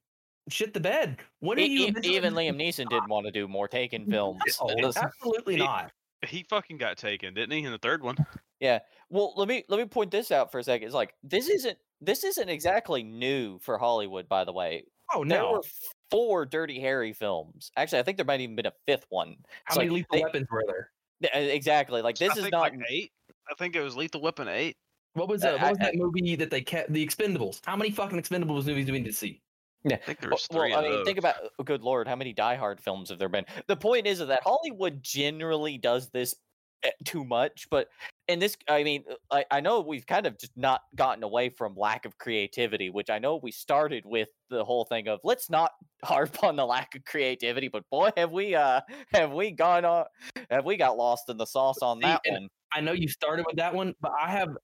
shit 0.49 0.75
the 0.75 0.81
bed. 0.81 1.19
What 1.41 1.59
are 1.59 1.63
E- 1.63 1.67
you 1.67 1.87
e- 2.03 2.17
even 2.17 2.35
Liam 2.35 2.57
Neeson 2.61 2.89
didn't 2.89 3.09
want 3.09 3.27
to 3.27 3.33
do 3.33 3.47
more 3.49 3.69
Taken 3.69 4.07
films. 4.11 4.41
No, 4.77 4.93
absolutely 4.97 5.55
He- 5.57 5.61
not. 5.61 5.93
He 6.27 6.43
fucking 6.43 6.79
got 6.79 6.97
taken, 6.99 7.33
didn't 7.35 7.53
he? 7.57 7.63
In 7.65 7.71
the 7.71 7.79
third 7.79 8.03
one. 8.03 8.17
Yeah. 8.59 8.81
Well, 9.09 9.35
let 9.37 9.47
me 9.47 9.63
let 9.69 9.79
me 9.79 9.85
point 9.87 10.11
this 10.11 10.33
out 10.33 10.51
for 10.51 10.59
a 10.59 10.65
second. 10.65 10.87
It's 10.87 10.95
like 10.95 11.15
this 11.23 11.49
isn't 11.49 11.79
this 12.01 12.25
isn't 12.25 12.49
exactly 12.49 13.05
new 13.05 13.59
for 13.61 13.79
Hollywood, 13.79 14.29
by 14.29 14.43
the 14.45 14.53
way. 14.53 14.85
Oh 15.15 15.25
There 15.25 15.39
no. 15.41 15.53
were 15.53 15.63
four 16.11 16.45
Dirty 16.45 16.81
Harry 16.81 17.13
films. 17.13 17.71
Actually, 17.77 18.01
I 18.01 18.03
think 18.03 18.17
there 18.19 18.27
might 18.27 18.41
even 18.41 18.57
been 18.57 18.67
a 18.67 18.73
fifth 18.87 19.07
one. 19.11 19.37
How 19.65 19.75
It's 19.75 19.77
many 19.79 19.91
like 19.91 19.97
lethal 19.97 20.17
they- 20.19 20.23
weapons 20.25 20.49
were 20.51 20.65
there? 20.67 20.91
Uh, 21.35 21.39
Exactly. 21.39 22.03
Like 22.03 22.19
this 22.19 22.31
I 22.31 22.35
is 22.35 22.41
think 22.43 22.53
not. 22.53 22.61
like 22.63 22.75
eight. 22.91 23.13
I 23.49 23.55
think 23.57 23.77
it 23.77 23.81
was 23.81 23.97
Lethal 23.97 24.21
Weapon 24.21 24.49
eight. 24.49 24.77
What 25.15 25.29
was 25.29 25.43
Uh, 25.45 25.53
that? 25.53 25.63
What 25.63 25.71
was 25.71 25.79
I- 25.81 25.85
that 25.85 25.95
movie 25.95 26.35
that 26.37 26.51
they 26.51 26.61
kept? 26.61 26.93
The 26.93 27.07
Expendables. 27.07 27.61
How 27.65 27.77
many 27.77 27.91
fucking 27.93 28.21
Expendables 28.21 28.67
movies 28.67 28.87
do 28.87 28.93
we 28.93 28.99
need 28.99 29.05
to 29.07 29.13
see? 29.13 29.41
I 29.87 29.97
think 29.97 30.21
there 30.21 30.31
Well, 30.31 30.39
three. 30.51 30.75
I 30.75 30.83
mean, 30.83 31.05
think 31.05 31.19
about. 31.19 31.37
oh, 31.59 31.65
Good 31.65 31.83
lord, 31.83 32.09
how 32.09 32.17
many 32.17 32.33
Die 32.33 32.57
Hard 32.57 32.81
films 32.81 33.11
have 33.11 33.19
there 33.19 33.29
been? 33.29 33.45
The 33.67 33.77
point 33.77 34.07
is 34.07 34.19
that 34.19 34.43
Hollywood 34.43 35.03
generally 35.03 35.79
does 35.79 36.11
this 36.11 36.35
eh, 36.83 36.91
too 37.05 37.25
much, 37.25 37.69
but 37.71 37.89
in 38.27 38.39
this, 38.39 38.57
I 38.69 38.83
mean, 38.83 39.05
uh, 39.11 39.15
I, 39.31 39.59
I 39.59 39.61
know 39.61 39.81
we've 39.81 40.07
kind 40.07 40.27
of 40.27 40.39
just 40.39 40.57
not 40.57 40.83
gotten 40.95 41.23
away 41.23 41.49
from 41.51 41.75
lack 41.77 42.05
of 42.05 42.19
creativity, 42.19 42.91
which 42.91 43.11
I 43.11 43.19
know 43.19 43.37
we 43.43 43.53
started 43.53 44.05
with 44.05 44.29
the 44.51 44.65
whole 44.65 44.85
thing 44.85 45.09
of 45.09 45.21
let's 45.25 45.49
not 45.51 45.73
harp 46.05 46.43
on 46.43 46.57
the 46.57 46.67
lack 46.67 46.95
of 46.95 47.05
creativity, 47.05 47.69
but 47.69 47.85
boy, 47.91 48.11
have 48.17 48.33
we 48.33 48.55
uh 48.55 48.81
have 49.13 49.33
we 49.33 49.53
gone 49.53 49.85
on 49.85 50.05
have 50.51 50.65
we 50.65 50.77
got 50.77 50.97
lost 50.97 51.29
in 51.29 51.37
the 51.37 51.47
sauce 51.47 51.83
on 51.83 51.99
See, 51.99 52.07
that 52.07 52.21
one? 52.27 52.49
I 52.73 52.81
know 52.81 52.93
you 52.93 53.09
started 53.09 53.47
with 53.47 53.57
that 53.57 53.75
one, 53.75 53.95
but 54.01 54.13
I 54.21 54.31
have 54.31 54.57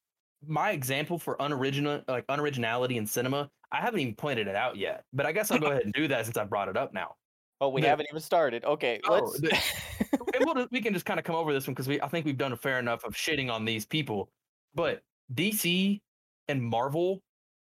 my 0.47 0.73
example 0.73 1.19
for 1.19 1.37
unoriginal, 1.41 2.03
like 2.09 2.27
unoriginality 2.27 2.97
in 2.97 3.07
cinema. 3.07 3.51
I 3.75 3.81
haven't 3.81 4.01
even 4.01 4.15
pointed 4.15 4.47
it 4.47 4.55
out 4.55 4.77
yet, 4.77 5.05
but 5.13 5.27
I 5.27 5.33
guess 5.33 5.51
I'll 5.51 5.59
go 5.59 5.67
ahead 5.67 5.83
and 5.85 5.93
do 5.93 6.07
that 6.09 6.25
since 6.27 6.37
I 6.37 6.45
brought 6.45 6.69
it 6.69 6.77
up 6.77 6.95
now. 6.95 7.17
Oh, 7.61 7.69
we 7.69 7.81
the- 7.81 7.89
haven't 7.89 8.07
even 8.11 8.21
started. 8.21 8.65
Okay, 8.65 9.01
Oh, 9.09 9.15
let's. 9.15 9.41
the- 9.41 10.41
we'll, 10.45 10.55
just- 10.55 10.71
we 10.71 10.81
can 10.81 10.93
just 10.93 11.05
kind 11.05 11.19
of 11.19 11.25
come 11.25 11.35
over 11.35 11.53
this 11.53 11.67
one 11.67 11.75
because 11.75 11.89
we 11.89 12.01
I 12.01 12.09
think 12.09 12.25
we've 12.27 12.39
done 12.39 12.53
a 12.53 12.57
fair 12.57 12.79
enough 12.79 13.05
of 13.05 13.15
shitting 13.15 13.51
on 13.51 13.65
these 13.65 13.85
people. 13.85 14.29
But 14.75 15.03
DC 15.35 16.01
and 16.49 16.63
Marvel, 16.63 17.21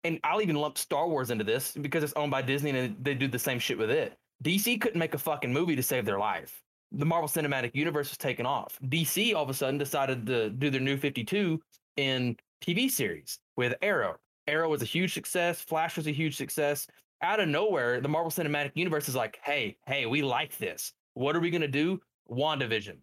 and 0.04 0.18
I'll 0.24 0.42
even 0.42 0.56
lump 0.56 0.76
Star 0.78 1.08
Wars 1.08 1.30
into 1.30 1.44
this 1.44 1.72
because 1.72 2.02
it's 2.04 2.12
owned 2.16 2.30
by 2.30 2.42
Disney 2.42 2.70
and 2.70 2.96
they 3.02 3.14
do 3.14 3.28
the 3.28 3.38
same 3.38 3.58
shit 3.58 3.78
with 3.78 3.90
it. 3.90 4.14
DC 4.42 4.80
couldn't 4.80 4.98
make 4.98 5.14
a 5.14 5.18
fucking 5.18 5.52
movie 5.52 5.76
to 5.76 5.82
save 5.82 6.04
their 6.04 6.18
life. 6.18 6.60
The 6.92 7.06
Marvel 7.06 7.28
Cinematic 7.28 7.74
Universe 7.74 8.10
was 8.10 8.18
taken 8.18 8.46
off. 8.46 8.78
DC 8.84 9.34
all 9.34 9.42
of 9.42 9.50
a 9.50 9.54
sudden 9.54 9.78
decided 9.78 10.26
to 10.26 10.50
do 10.50 10.70
their 10.70 10.80
new 10.80 10.96
52 10.96 11.60
in 11.96 12.36
TV 12.64 12.90
series 12.90 13.38
with 13.56 13.74
Arrow. 13.82 14.16
Arrow 14.46 14.68
was 14.68 14.82
a 14.82 14.86
huge 14.86 15.14
success. 15.14 15.60
Flash 15.60 15.96
was 15.96 16.06
a 16.06 16.12
huge 16.12 16.36
success. 16.36 16.86
Out 17.22 17.40
of 17.40 17.48
nowhere, 17.48 18.00
the 18.00 18.08
Marvel 18.08 18.30
Cinematic 18.30 18.72
Universe 18.74 19.08
is 19.08 19.14
like, 19.14 19.38
hey, 19.42 19.76
hey, 19.86 20.06
we 20.06 20.22
like 20.22 20.56
this. 20.58 20.92
What 21.14 21.34
are 21.36 21.40
we 21.40 21.50
gonna 21.50 21.68
do? 21.68 22.00
WandaVision. 22.30 22.96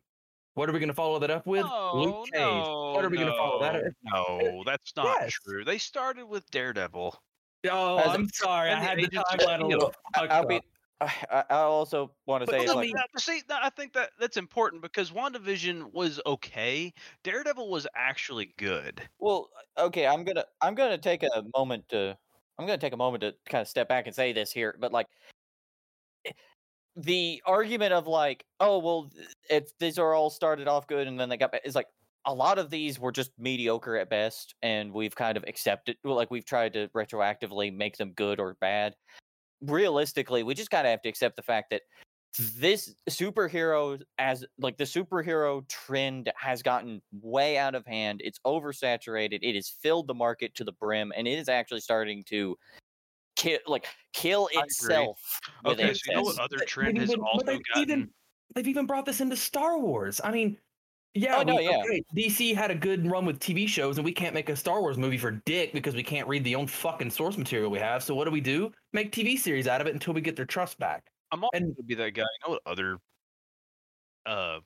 What 0.54 0.70
are 0.70 0.74
we 0.74 0.80
gonna 0.80 0.94
follow 0.94 1.18
that 1.20 1.32
up 1.32 1.48
with? 1.48 1.66
Luke 1.94 2.26
Cage. 2.32 2.42
Oh, 2.44 2.94
what 2.94 3.06
are 3.06 3.10
we 3.10 3.18
gonna 3.18 3.32
follow 3.32 3.62
that? 3.62 3.76
up? 3.76 3.84
With? 3.84 3.94
No, 4.04 4.64
that's 4.66 4.96
not 4.96 5.18
Yes. 5.22 5.34
true. 5.46 5.64
They 5.66 5.78
started 5.78 6.26
with 6.26 6.50
Daredevil. 6.52 7.20
Oh, 7.72 7.98
As 7.98 8.06
a- 8.08 8.10
I'm 8.12 8.30
sorry. 8.30 8.72
I 8.72 8.80
had 8.80 8.98
the 8.98 9.04
Agents 9.04 9.18
of 9.34 9.40
timeline 9.40 9.62
a 9.62 9.68
little. 9.68 9.94
I- 10.16 10.20
fucked 10.20 10.32
I'll 10.34 10.46
be. 10.46 10.62
I, 11.02 11.44
I 11.50 11.56
also 11.56 12.12
want 12.28 12.46
to 12.46 12.52
say, 12.52 12.60
let 12.68 12.76
like, 12.76 12.88
me- 12.88 12.94
Now, 12.94 13.04
see, 13.18 13.42
I 13.50 13.70
think 13.72 13.94
that 13.94 14.12
that's 14.20 14.38
important 14.38 14.82
because 14.84 15.12
WandaVision 15.12 15.92
was 15.94 16.22
okay. 16.26 16.94
Daredevil 17.24 17.70
was 17.70 17.88
actually 17.96 18.54
good. 18.58 19.02
Well, 19.20 19.50
okay, 19.78 20.06
I'm 20.06 20.24
gonna 20.24 20.46
I'm 20.62 20.76
gonna 20.76 21.00
take 21.00 21.24
a 21.24 21.44
moment 21.56 21.90
to 21.90 22.18
I'm 22.60 22.66
gonna 22.68 22.78
take 22.78 22.94
a 22.94 22.98
moment 22.98 23.22
to 23.22 23.34
kind 23.50 23.62
of 23.64 23.68
step 23.68 23.90
back 23.90 24.06
and 24.06 24.16
say 24.16 24.32
this 24.32 24.52
here, 24.52 24.76
but 24.80 24.92
like 24.92 25.08
eh, 26.26 26.32
the 26.96 27.42
argument 27.46 27.94
of 27.94 28.08
like, 28.08 28.46
oh 28.60 28.78
well, 28.80 29.10
if 29.50 29.76
these 29.80 29.98
are 29.98 30.14
all 30.14 30.30
started 30.30 30.68
off 30.68 30.88
good 30.88 31.08
and 31.08 31.20
then 31.20 31.30
they 31.30 31.38
got 31.38 31.54
is 31.66 31.76
like 31.76 31.88
a 32.26 32.34
lot 32.34 32.60
of 32.60 32.70
these 32.70 33.00
were 33.00 33.12
just 33.12 33.32
mediocre 33.40 33.98
at 33.98 34.10
best, 34.10 34.54
and 34.62 34.94
we've 34.94 35.16
kind 35.16 35.38
of 35.38 35.44
accepted 35.48 35.98
well, 36.04 36.16
like 36.16 36.30
we've 36.30 36.46
tried 36.46 36.74
to 36.74 36.88
retroactively 36.90 37.76
make 37.76 37.98
them 37.98 38.12
good 38.12 38.40
or 38.40 38.56
bad. 38.62 38.96
Realistically, 39.62 40.44
we 40.44 40.54
just 40.54 40.72
kind 40.72 40.88
of 40.88 40.92
have 40.92 41.02
to 41.04 41.10
accept 41.10 41.36
the 41.36 41.42
fact 41.44 41.70
that 41.72 41.82
this 42.54 42.96
superhero 43.10 44.02
as 44.18 44.46
like 44.58 44.78
the 44.78 44.86
superhero 44.86 45.68
trend 45.68 46.32
has 46.38 46.64
gotten 46.64 47.02
way 47.22 47.58
out 47.58 47.76
of 47.76 47.86
hand 47.86 48.22
it's 48.24 48.40
oversaturated 48.48 49.40
it 49.42 49.54
has 49.54 49.68
filled 49.68 50.08
the 50.08 50.14
market 50.14 50.56
to 50.56 50.64
the 50.64 50.72
brim 50.72 51.12
and 51.18 51.28
it 51.28 51.38
is 51.38 51.50
actually 51.50 51.82
starting 51.82 52.24
to 52.24 52.58
kill 53.36 53.60
like 53.68 53.86
kill 54.14 54.48
itself 54.54 55.20
Okay, 55.66 55.94
so 55.94 56.00
you 56.08 56.16
know 56.16 56.22
what 56.24 56.40
other 56.40 56.56
But- 56.60 56.68
trend 56.70 56.98
has 57.00 57.10
even- 57.10 57.22
also 57.22 57.46
gotten? 57.46 57.62
even 57.76 58.10
they've 58.56 58.68
even 58.70 58.86
brought 58.86 59.06
this 59.06 59.20
into 59.20 59.36
Star 59.36 59.78
Wars. 59.78 60.22
I 60.24 60.32
mean, 60.32 60.58
yeah, 61.14 61.38
Oh, 61.38 61.44
no, 61.44 61.56
we- 61.56 61.64
yeah. 61.70 61.78
okay, 61.86 62.04
DC 62.16 62.54
had 62.56 62.72
a 62.72 62.76
good 62.76 63.06
run 63.10 63.26
with 63.26 63.40
TV 63.40 63.68
shows, 63.68 63.98
and 63.98 64.06
we 64.06 64.12
can't 64.14 64.34
make 64.34 64.50
a 64.50 64.56
Star 64.56 64.80
Wars 64.82 64.98
movie 64.98 65.18
for 65.18 65.32
dick 65.32 65.74
because 65.74 65.96
we 65.96 66.04
can't 66.04 66.28
read 66.28 66.44
the 66.44 66.56
own 66.56 66.68
fucking 66.68 67.10
source 67.12 67.38
material 67.38 67.70
we 67.70 67.80
have. 67.80 68.04
So 68.04 68.16
what 68.16 68.26
do 68.26 68.32
we 68.32 68.42
do? 68.42 68.72
Make 68.94 69.12
TV 69.12 69.38
series 69.38 69.68
out 69.68 69.82
of 69.82 69.88
it 69.88 69.94
until 69.94 70.14
we 70.14 70.22
get 70.22 70.36
their 70.36 70.46
trust 70.46 70.80
back. 70.80 71.04
I'm 71.32 71.44
also 71.44 71.50
and- 71.58 71.66
going 71.68 71.76
to 71.76 71.84
be 71.84 71.96
that 71.96 72.12
guy. 72.12 72.22
You 72.24 72.48
know 72.48 72.52
what 72.54 72.62
other, 72.66 72.98
uh, 74.26 74.60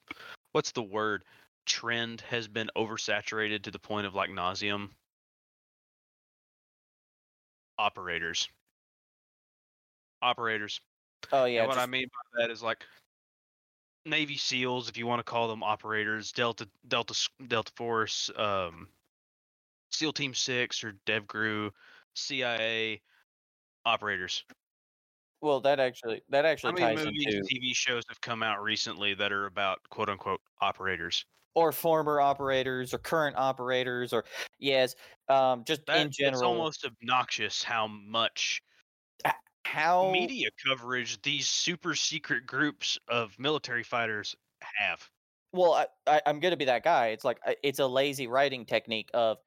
what's 0.51 0.71
the 0.71 0.83
word? 0.83 1.23
Trend 1.65 2.21
has 2.21 2.47
been 2.47 2.69
oversaturated 2.77 3.63
to 3.63 3.71
the 3.71 3.79
point 3.79 4.05
of 4.05 4.13
like 4.13 4.29
nauseum. 4.29 4.89
Operators. 7.77 8.47
Operators. 10.21 10.79
oh 11.31 11.45
yeah 11.45 11.61
and 11.61 11.69
what 11.69 11.77
I 11.79 11.85
mean 11.87 12.05
by 12.07 12.41
that 12.43 12.51
is 12.51 12.61
like 12.61 12.83
Navy 14.05 14.37
SEALs, 14.37 14.87
if 14.87 14.97
you 14.97 15.07
want 15.07 15.19
to 15.19 15.23
call 15.23 15.47
them 15.47 15.63
operators, 15.63 16.31
Delta 16.31 16.69
Delta 16.87 17.15
Delta 17.47 17.71
Force, 17.75 18.29
um, 18.35 18.87
SEAL 19.91 20.13
Team 20.13 20.33
Six 20.35 20.83
or 20.83 20.93
DevGru, 21.07 21.71
CIA 22.15 23.01
operators. 23.85 24.45
well 25.41 25.59
that 25.61 25.79
actually 25.79 26.21
that 26.29 26.45
actually 26.45 26.71
How 26.71 26.75
many 26.79 26.95
ties 26.95 27.05
movies, 27.05 27.25
into 27.27 27.55
TV 27.55 27.73
shows 27.75 28.03
have 28.09 28.21
come 28.21 28.43
out 28.43 28.61
recently 28.61 29.13
that 29.15 29.31
are 29.31 29.45
about 29.47 29.87
quote 29.89 30.09
unquote 30.09 30.41
operators? 30.61 31.25
or 31.55 31.71
former 31.71 32.19
operators 32.19 32.93
or 32.93 32.97
current 32.97 33.35
operators 33.37 34.11
or 34.11 34.25
yes 34.59 34.93
um 35.29 35.63
just 35.63 35.85
That, 35.87 36.07
in 36.07 36.11
general. 36.11 36.33
It's 36.35 36.41
almost 36.43 36.85
obnoxious 36.85 37.63
how 37.63 37.87
much 37.87 38.61
how 39.75 40.09
media 40.11 40.47
coverage 40.65 41.21
these 41.21 41.49
super 41.49 41.95
secret 41.95 42.45
groups 42.45 42.97
of 43.09 43.37
military 43.37 43.83
fighters 43.83 44.35
have. 44.61 45.09
well 45.51 45.73
I, 45.73 45.87
I, 46.07 46.21
i'm 46.25 46.39
gonna 46.39 46.57
be 46.57 46.65
that 46.65 46.83
guy 46.83 47.07
it's 47.07 47.25
like 47.25 47.39
uh, 47.45 47.53
it's 47.61 47.79
a 47.79 47.87
lazy 47.87 48.27
writing 48.27 48.65
technique 48.65 49.09
of 49.13 49.37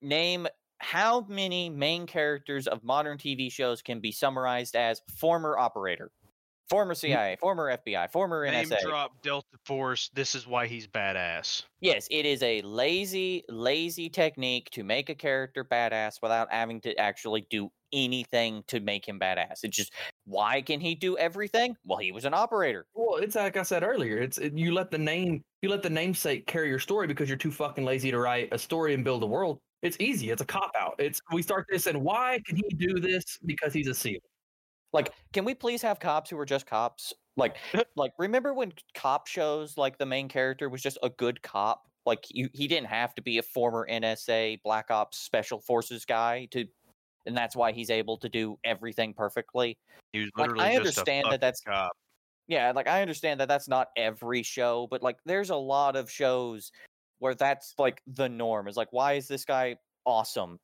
name 0.00 0.48
how 0.78 1.24
many 1.28 1.70
main 1.70 2.06
characters 2.06 2.66
of 2.66 2.82
modern 2.82 3.18
tv 3.18 3.52
shows 3.52 3.82
can 3.82 4.00
be 4.00 4.10
summarized 4.10 4.74
as 4.74 5.00
former 5.16 5.56
operator 5.56 6.10
former 6.70 6.94
cia 6.94 7.36
former 7.40 7.76
fbi 7.86 8.10
former 8.10 8.44
Name 8.50 8.68
nsa 8.68 8.80
drop 8.82 9.12
Delta 9.22 9.46
Force. 9.66 10.10
This 10.14 10.34
is 10.34 10.46
why 10.46 10.66
he's 10.66 10.86
badass. 10.86 11.62
yes 11.80 12.06
it 12.10 12.24
is 12.26 12.42
a 12.42 12.62
lazy 12.62 13.44
lazy 13.48 14.08
technique 14.08 14.68
to 14.70 14.82
make 14.84 15.08
a 15.10 15.14
character 15.14 15.64
badass 15.64 16.16
without 16.22 16.48
having 16.52 16.80
to 16.82 16.94
actually 16.98 17.46
do 17.50 17.70
anything 17.92 18.64
to 18.68 18.80
make 18.80 19.06
him 19.06 19.20
badass 19.20 19.64
it's 19.64 19.76
just 19.76 19.92
why 20.24 20.62
can 20.62 20.80
he 20.80 20.94
do 20.94 21.16
everything 21.18 21.76
well 21.84 21.98
he 21.98 22.10
was 22.10 22.24
an 22.24 22.32
operator 22.32 22.86
Well, 22.94 23.16
it's 23.16 23.36
like 23.36 23.56
I 23.58 23.62
said 23.62 23.82
earlier. 23.82 24.16
It's 24.18 24.38
it, 24.38 24.56
you 24.56 24.72
let 24.72 24.90
the 24.90 24.96
name 24.98 25.42
you 25.60 25.68
let 25.68 25.82
the 25.82 25.90
namesake 25.90 26.46
carry 26.46 26.68
your 26.68 26.78
story 26.78 27.06
because 27.06 27.28
you're 27.28 27.36
too 27.38 27.50
fucking 27.52 27.84
lazy 27.84 28.10
to 28.10 28.18
write 28.18 28.48
a 28.52 28.58
story 28.58 28.94
and 28.94 29.04
build 29.04 29.22
a 29.22 29.26
world. 29.26 29.58
It's 29.82 29.96
easy. 30.00 30.30
It's 30.30 30.40
a 30.40 30.44
cop 30.46 30.70
out. 30.78 30.94
It's 30.98 31.20
we 31.32 31.42
start 31.42 31.66
this 31.70 31.86
and 31.86 32.00
why 32.02 32.40
can 32.46 32.56
he 32.56 32.64
do 32.76 32.98
this 32.98 33.24
because 33.44 33.74
he's 33.74 33.88
a 33.88 33.94
seal? 33.94 34.20
Like, 34.92 35.12
can 35.32 35.44
we 35.44 35.54
please 35.54 35.82
have 35.82 36.00
cops 36.00 36.30
who 36.30 36.38
are 36.38 36.44
just 36.44 36.66
cops? 36.66 37.12
Like, 37.36 37.56
like 37.96 38.12
remember 38.18 38.54
when 38.54 38.72
cop 38.94 39.26
shows 39.26 39.76
like 39.76 39.98
the 39.98 40.06
main 40.06 40.28
character 40.28 40.68
was 40.68 40.82
just 40.82 40.98
a 41.02 41.10
good 41.10 41.42
cop 41.42 41.88
like 42.06 42.24
he, 42.28 42.48
he 42.52 42.66
didn't 42.66 42.88
have 42.88 43.14
to 43.14 43.22
be 43.22 43.38
a 43.38 43.42
former 43.42 43.86
NSA 43.88 44.62
Black 44.62 44.90
Ops 44.90 45.18
Special 45.18 45.60
Forces 45.60 46.04
guy 46.04 46.48
to, 46.50 46.66
and 47.26 47.36
that's 47.36 47.54
why 47.54 47.72
he's 47.72 47.90
able 47.90 48.16
to 48.18 48.28
do 48.28 48.58
everything 48.64 49.14
perfectly. 49.14 49.78
He 50.12 50.20
was 50.20 50.30
Like, 50.36 50.50
I 50.58 50.76
just 50.78 50.98
a 50.98 51.00
understand 51.00 51.26
that 51.30 51.40
that's- 51.40 51.60
cop. 51.60 51.92
Yeah, 52.48 52.72
like 52.72 52.88
I 52.88 53.00
understand 53.00 53.38
that 53.40 53.48
that's 53.48 53.68
not 53.68 53.90
every 53.96 54.42
show, 54.42 54.88
but 54.90 55.00
like 55.00 55.16
there's 55.24 55.50
a 55.50 55.56
lot 55.56 55.94
of 55.94 56.10
shows 56.10 56.72
where 57.20 57.34
that's 57.34 57.72
like 57.78 58.02
the 58.06 58.28
norm. 58.28 58.66
Is 58.66 58.76
like, 58.76 58.92
why 58.92 59.12
is 59.12 59.28
this 59.28 59.44
guy 59.44 59.76
awesome? 60.04 60.58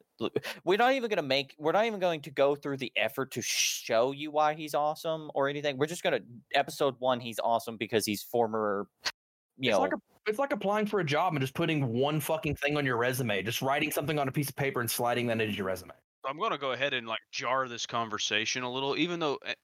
We're 0.64 0.78
not 0.78 0.95
even 0.95 1.09
gonna 1.11 1.22
make. 1.22 1.55
We're 1.59 1.72
not 1.72 1.84
even 1.86 2.01
going 2.01 2.22
to 2.22 2.30
go 2.30 2.57
through 2.57 2.78
the 2.78 2.93
effort 2.97 3.30
to 3.32 3.43
show 3.43 4.12
you 4.12 4.30
why 4.30 4.55
he's 4.55 4.74
awesome 4.74 5.30
or 5.34 5.49
anything. 5.49 5.78
We're 5.78 5.86
just 5.86 6.03
gonna 6.03 6.20
episode 6.55 6.97
one. 6.99 7.20
He's 7.20 7.39
awesome 7.39 7.76
because 7.76 8.05
he's 8.05 8.22
former. 8.22 8.89
You 9.57 9.70
it's 9.70 9.76
know, 9.76 9.82
like 9.82 9.93
a, 9.93 9.97
it's 10.26 10.39
like 10.39 10.53
applying 10.53 10.86
for 10.86 11.01
a 11.01 11.05
job 11.05 11.32
and 11.34 11.41
just 11.41 11.55
putting 11.55 11.89
one 11.93 12.20
fucking 12.20 12.57
thing 12.57 12.76
on 12.76 12.86
your 12.86 12.97
resume, 12.97 13.43
just 13.43 13.62
writing 13.62 13.91
something 13.91 14.18
on 14.18 14.28
a 14.28 14.32
piece 14.32 14.49
of 14.49 14.57
paper 14.57 14.80
and 14.80 14.91
sliding 14.91 15.26
that 15.28 15.41
into 15.41 15.55
your 15.55 15.66
resume. 15.66 15.95
So 16.24 16.30
I'm 16.30 16.39
going 16.39 16.53
to 16.53 16.59
go 16.59 16.72
ahead 16.72 16.95
and 16.95 17.07
like 17.07 17.20
jar 17.32 17.68
this 17.68 17.86
conversation 17.86 18.62
a 18.62 18.70
little, 18.72 18.97
even 18.97 19.20
though 19.20 19.36
eh, 19.45 19.55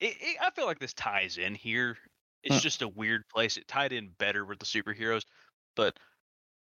it, 0.00 0.16
it, 0.20 0.36
I 0.40 0.50
feel 0.52 0.66
like 0.66 0.78
this 0.78 0.94
ties 0.94 1.38
in 1.38 1.54
here. 1.54 1.96
It's 2.42 2.56
Hmm. 2.56 2.60
just 2.60 2.82
a 2.82 2.88
weird 2.88 3.22
place. 3.28 3.56
It 3.56 3.68
tied 3.68 3.92
in 3.92 4.10
better 4.18 4.44
with 4.44 4.58
the 4.58 4.64
superheroes, 4.66 5.22
but 5.76 5.98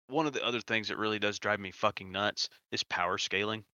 one 0.09 0.27
of 0.27 0.33
the 0.33 0.45
other 0.45 0.61
things 0.61 0.89
that 0.89 0.99
really 0.99 1.19
does 1.19 1.39
drive 1.39 1.61
me 1.61 1.71
fucking 1.71 2.11
nuts 2.11 2.49
is 2.73 2.83
power 2.85 3.19
scaling, 3.19 3.65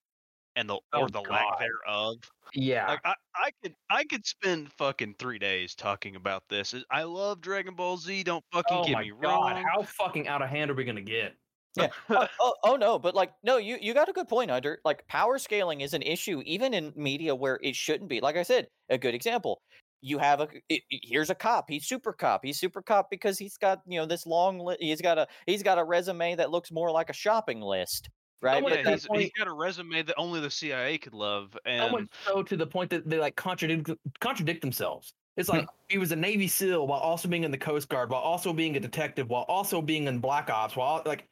and 0.56 0.68
the 0.68 0.78
Oh, 0.92 1.02
or 1.02 1.08
the 1.10 1.20
lack 1.20 1.58
thereof. 1.58 2.16
Yeah. 2.54 2.88
Like 2.88 3.00
I, 3.04 3.14
I 3.36 3.50
could 3.62 3.74
I 3.90 4.04
could 4.04 4.26
spend 4.26 4.72
fucking 4.72 5.16
three 5.18 5.38
days 5.38 5.74
talking 5.74 6.16
about 6.16 6.42
this. 6.48 6.74
I 6.90 7.02
love 7.04 7.40
Dragon 7.40 7.74
Ball 7.74 7.96
Z. 7.96 8.22
Don't 8.24 8.44
fucking 8.52 8.76
oh 8.78 8.84
get 8.84 8.92
my 8.92 9.02
me 9.02 9.12
god, 9.20 9.56
wrong. 9.56 9.64
how 9.74 9.82
fucking 9.82 10.28
out 10.28 10.42
of 10.42 10.48
hand 10.50 10.70
are 10.70 10.74
we 10.74 10.84
gonna 10.84 11.00
get? 11.02 11.34
Yeah. 11.76 11.88
oh, 12.08 12.28
oh, 12.38 12.54
oh 12.62 12.76
no, 12.76 13.00
but 13.00 13.16
like 13.16 13.32
no, 13.42 13.56
you 13.56 13.76
you 13.80 13.94
got 13.94 14.08
a 14.08 14.12
good 14.12 14.28
point, 14.28 14.48
Hunter. 14.48 14.78
Like 14.84 15.04
power 15.08 15.38
scaling 15.40 15.80
is 15.80 15.92
an 15.92 16.02
issue 16.02 16.40
even 16.46 16.72
in 16.72 16.92
media 16.94 17.34
where 17.34 17.58
it 17.64 17.74
shouldn't 17.74 18.08
be. 18.08 18.20
Like 18.20 18.36
I 18.36 18.44
said, 18.44 18.68
a 18.90 18.96
good 18.96 19.12
example. 19.14 19.60
You 20.06 20.18
have 20.18 20.40
a 20.40 20.48
i- 20.70 20.82
i- 20.92 21.00
here's 21.02 21.30
a 21.30 21.34
cop. 21.34 21.64
He's 21.70 21.86
super 21.86 22.12
cop. 22.12 22.44
He's 22.44 22.60
super 22.60 22.82
cop 22.82 23.08
because 23.10 23.38
he's 23.38 23.56
got 23.56 23.80
you 23.86 23.98
know 23.98 24.04
this 24.04 24.26
long. 24.26 24.58
Li- 24.58 24.76
he's 24.78 25.00
got 25.00 25.16
a 25.16 25.26
he's 25.46 25.62
got 25.62 25.78
a 25.78 25.84
resume 25.84 26.34
that 26.34 26.50
looks 26.50 26.70
more 26.70 26.90
like 26.90 27.08
a 27.08 27.14
shopping 27.14 27.62
list, 27.62 28.10
right? 28.42 28.56
Someone 28.56 28.72
yeah, 28.72 28.78
at 28.80 28.84
that 28.84 28.90
he's, 28.92 29.06
he's 29.22 29.30
got 29.38 29.46
a 29.48 29.52
resume 29.54 30.02
that 30.02 30.14
only 30.18 30.40
the 30.40 30.50
CIA 30.50 30.98
could 30.98 31.14
love, 31.14 31.56
and 31.64 32.06
so 32.26 32.42
to 32.42 32.54
the 32.54 32.66
point 32.66 32.90
that 32.90 33.08
they 33.08 33.18
like 33.18 33.34
contradict 33.34 33.90
contradict 34.20 34.60
themselves. 34.60 35.14
It's 35.38 35.48
Hmm. 35.48 35.56
like 35.56 35.68
he 35.88 35.96
was 35.96 36.12
a 36.12 36.16
Navy 36.16 36.48
SEAL 36.48 36.86
while 36.86 37.00
also 37.00 37.26
being 37.26 37.44
in 37.44 37.50
the 37.50 37.56
Coast 37.58 37.88
Guard, 37.88 38.10
while 38.10 38.20
also 38.20 38.52
being 38.52 38.76
a 38.76 38.80
detective, 38.80 39.30
while 39.30 39.44
also 39.48 39.80
being 39.80 40.06
in 40.06 40.18
Black 40.20 40.50
Ops, 40.50 40.76
while 40.76 41.02
like 41.06 41.26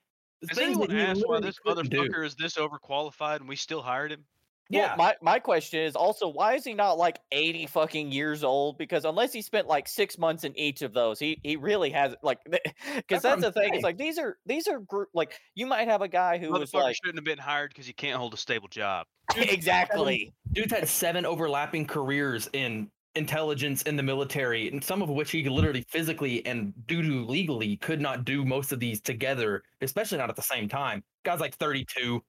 Has 0.49 0.57
things 0.59 0.79
that 0.79 0.89
anyone 0.91 0.91
he 0.91 1.03
asked 1.03 1.23
why 1.29 1.41
this 1.41 1.59
couldn't 1.59 1.91
do. 1.91 2.09
motherfucker 2.09 2.25
is 2.25 2.35
this 2.37 2.55
overqualified 2.57 3.37
and 3.41 3.49
we 3.49 3.55
still 3.55 3.83
hired 3.83 4.11
him? 4.13 4.25
Yeah, 4.71 4.89
Well, 4.89 4.97
my 4.97 5.15
my 5.21 5.39
question 5.39 5.81
is 5.81 5.97
also 5.97 6.29
why 6.29 6.55
is 6.55 6.65
he 6.65 6.73
not 6.73 6.99
like 6.99 7.19
eighty 7.31 7.67
fucking 7.67 8.11
years 8.11 8.43
old? 8.43 8.79
Because 8.79 9.05
unless 9.05 9.33
he 9.33 9.43
spent 9.43 9.67
like 9.67 9.89
six 9.89 10.19
months 10.19 10.45
in 10.45 10.59
each 10.59 10.83
of 10.83 10.93
those, 10.93 11.19
he 11.19 11.39
he 11.43 11.57
really 11.57 11.91
has 11.91 12.15
like 12.23 12.39
because 12.47 13.23
That's 13.23 13.23
that's, 13.23 13.43
the 13.43 13.53
thing. 13.53 13.63
saying. 13.63 13.75
It's 13.75 13.85
like 13.85 13.99
these 13.99 14.19
are 14.19 14.39
these 14.47 14.69
are 14.69 14.79
group 14.79 15.09
like 15.15 15.39
you 15.55 15.67
might 15.67 15.89
have 15.89 16.03
a 16.03 16.09
guy 16.09 16.39
who 16.39 16.53
was 16.53 16.73
like 16.73 16.97
shouldn't 16.97 17.19
have 17.19 17.25
been 17.25 17.39
hired 17.39 17.71
because 17.71 17.87
he 17.87 17.93
can't 17.93 18.17
hold 18.17 18.35
a 18.35 18.39
stable 18.39 18.69
job. 18.69 19.07
exactly 19.37 20.33
dude's 20.53 20.73
had 20.73 20.89
seven 20.89 21.25
overlapping 21.25 21.87
careers 21.87 22.49
in 22.53 22.91
intelligence 23.15 23.83
in 23.83 23.97
the 23.97 24.03
military, 24.03 24.69
and 24.69 24.83
some 24.83 25.03
of 25.03 25.09
which 25.11 25.31
he 25.31 25.49
literally 25.49 25.85
physically 25.89 26.45
and 26.47 26.73
due 26.87 27.03
to 27.03 27.27
legally 27.27 27.77
could 27.77 28.01
not 28.01 28.25
do 28.25 28.45
most 28.45 28.73
of 28.73 28.81
these 28.81 29.01
together, 29.01 29.63
especially 29.81 30.19
not 30.19 30.31
at 30.31 30.37
the 30.37 30.43
same 30.43 30.69
time. 30.69 31.03
Guy's 31.25 31.41
like 31.41 31.55
32 31.57 32.23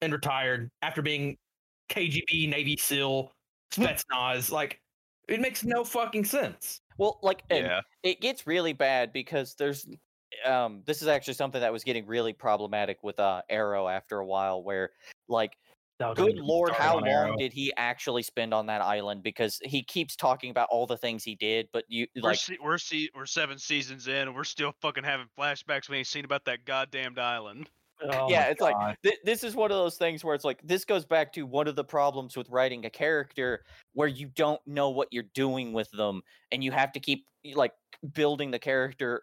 and 0.00 0.12
retired 0.12 0.70
after 0.82 1.02
being 1.02 1.36
KGB, 1.88 2.48
Navy 2.48 2.76
SEAL, 2.78 3.32
Spetsnaz. 3.72 4.50
like, 4.50 4.80
it 5.28 5.40
makes 5.40 5.64
no 5.64 5.84
fucking 5.84 6.24
sense. 6.24 6.80
well 6.98 7.18
like 7.22 7.42
yeah, 7.50 7.80
it 8.02 8.20
gets 8.20 8.46
really 8.46 8.72
bad 8.72 9.12
because 9.12 9.54
there's 9.58 9.86
um 10.44 10.82
this 10.86 11.00
is 11.02 11.08
actually 11.08 11.34
something 11.34 11.60
that 11.60 11.72
was 11.72 11.84
getting 11.84 12.06
really 12.06 12.32
problematic 12.32 12.98
with 13.02 13.18
uh 13.20 13.42
Arrow 13.48 13.88
after 13.88 14.18
a 14.18 14.26
while 14.26 14.62
where 14.62 14.90
like 15.28 15.52
good 16.14 16.36
lord 16.38 16.70
how 16.72 16.94
long 16.94 17.08
Arrow. 17.08 17.36
did 17.36 17.52
he 17.52 17.72
actually 17.76 18.22
spend 18.22 18.54
on 18.54 18.66
that 18.66 18.80
island 18.80 19.22
because 19.22 19.58
he 19.64 19.82
keeps 19.82 20.14
talking 20.14 20.50
about 20.50 20.68
all 20.70 20.86
the 20.86 20.96
things 20.96 21.24
he 21.24 21.34
did 21.34 21.66
but 21.72 21.84
you 21.88 22.06
we're 22.16 22.30
like 22.30 22.38
se- 22.38 22.58
we're 22.62 22.78
se- 22.78 23.10
we're 23.16 23.26
seven 23.26 23.58
seasons 23.58 24.06
in 24.06 24.14
and 24.14 24.34
we're 24.34 24.44
still 24.44 24.72
fucking 24.80 25.02
having 25.02 25.26
flashbacks 25.38 25.88
we 25.88 25.96
ain't 25.98 26.06
seen 26.06 26.24
about 26.24 26.44
that 26.44 26.64
goddamned 26.64 27.18
island. 27.18 27.68
Oh 28.00 28.28
yeah 28.28 28.44
it's 28.44 28.60
like 28.60 29.00
th- 29.02 29.18
this 29.24 29.42
is 29.42 29.56
one 29.56 29.70
of 29.70 29.76
those 29.76 29.96
things 29.96 30.22
where 30.22 30.34
it's 30.34 30.44
like 30.44 30.60
this 30.62 30.84
goes 30.84 31.04
back 31.04 31.32
to 31.32 31.42
one 31.42 31.66
of 31.66 31.74
the 31.74 31.84
problems 31.84 32.36
with 32.36 32.48
writing 32.48 32.84
a 32.86 32.90
character 32.90 33.64
where 33.94 34.08
you 34.08 34.28
don't 34.28 34.60
know 34.66 34.90
what 34.90 35.08
you're 35.10 35.24
doing 35.34 35.72
with 35.72 35.90
them 35.90 36.22
and 36.52 36.62
you 36.62 36.70
have 36.70 36.92
to 36.92 37.00
keep 37.00 37.26
like 37.54 37.72
building 38.12 38.50
the 38.50 38.58
character 38.58 39.22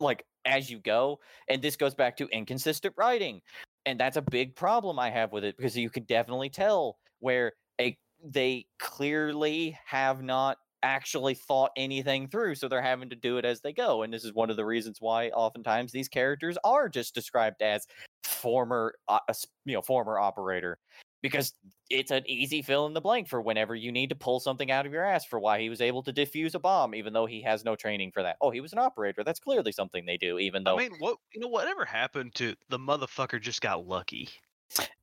like 0.00 0.24
as 0.44 0.70
you 0.70 0.78
go 0.78 1.20
and 1.48 1.62
this 1.62 1.76
goes 1.76 1.94
back 1.94 2.16
to 2.16 2.26
inconsistent 2.28 2.94
writing 2.96 3.40
and 3.86 4.00
that's 4.00 4.16
a 4.16 4.22
big 4.22 4.56
problem 4.56 4.98
i 4.98 5.10
have 5.10 5.32
with 5.32 5.44
it 5.44 5.56
because 5.56 5.76
you 5.76 5.90
can 5.90 6.04
definitely 6.04 6.48
tell 6.48 6.98
where 7.20 7.52
a 7.80 7.96
they 8.24 8.66
clearly 8.78 9.78
have 9.86 10.22
not 10.22 10.58
actually 10.82 11.34
thought 11.34 11.72
anything 11.76 12.28
through 12.28 12.54
so 12.54 12.68
they're 12.68 12.80
having 12.80 13.10
to 13.10 13.16
do 13.16 13.36
it 13.38 13.44
as 13.44 13.60
they 13.60 13.72
go 13.72 14.02
and 14.02 14.12
this 14.12 14.24
is 14.24 14.32
one 14.32 14.48
of 14.48 14.56
the 14.56 14.64
reasons 14.64 14.98
why 15.00 15.28
oftentimes 15.30 15.90
these 15.90 16.08
characters 16.08 16.56
are 16.62 16.88
just 16.88 17.14
described 17.14 17.60
as 17.62 17.86
former 18.24 18.94
uh, 19.08 19.18
you 19.64 19.74
know 19.74 19.82
former 19.82 20.18
operator 20.18 20.78
because 21.22 21.54
it's 21.90 22.10
an 22.10 22.22
easy 22.26 22.62
fill 22.62 22.86
in 22.86 22.94
the 22.94 23.00
blank 23.00 23.28
for 23.28 23.40
whenever 23.40 23.74
you 23.74 23.90
need 23.90 24.08
to 24.08 24.14
pull 24.14 24.38
something 24.38 24.70
out 24.70 24.86
of 24.86 24.92
your 24.92 25.04
ass 25.04 25.24
for 25.24 25.40
why 25.40 25.60
he 25.60 25.68
was 25.68 25.80
able 25.80 26.02
to 26.02 26.12
defuse 26.12 26.54
a 26.54 26.58
bomb 26.58 26.94
even 26.94 27.12
though 27.12 27.26
he 27.26 27.42
has 27.42 27.64
no 27.64 27.74
training 27.74 28.10
for 28.12 28.22
that 28.22 28.36
oh 28.40 28.50
he 28.50 28.60
was 28.60 28.72
an 28.72 28.78
operator 28.78 29.24
that's 29.24 29.40
clearly 29.40 29.72
something 29.72 30.04
they 30.06 30.16
do 30.16 30.38
even 30.38 30.62
though 30.62 30.76
I 30.76 30.88
mean, 30.88 30.92
what 30.98 31.16
you 31.32 31.40
know, 31.40 31.48
whatever 31.48 31.84
happened 31.84 32.34
to 32.36 32.54
the 32.68 32.78
motherfucker 32.78 33.40
just 33.40 33.60
got 33.60 33.86
lucky. 33.86 34.28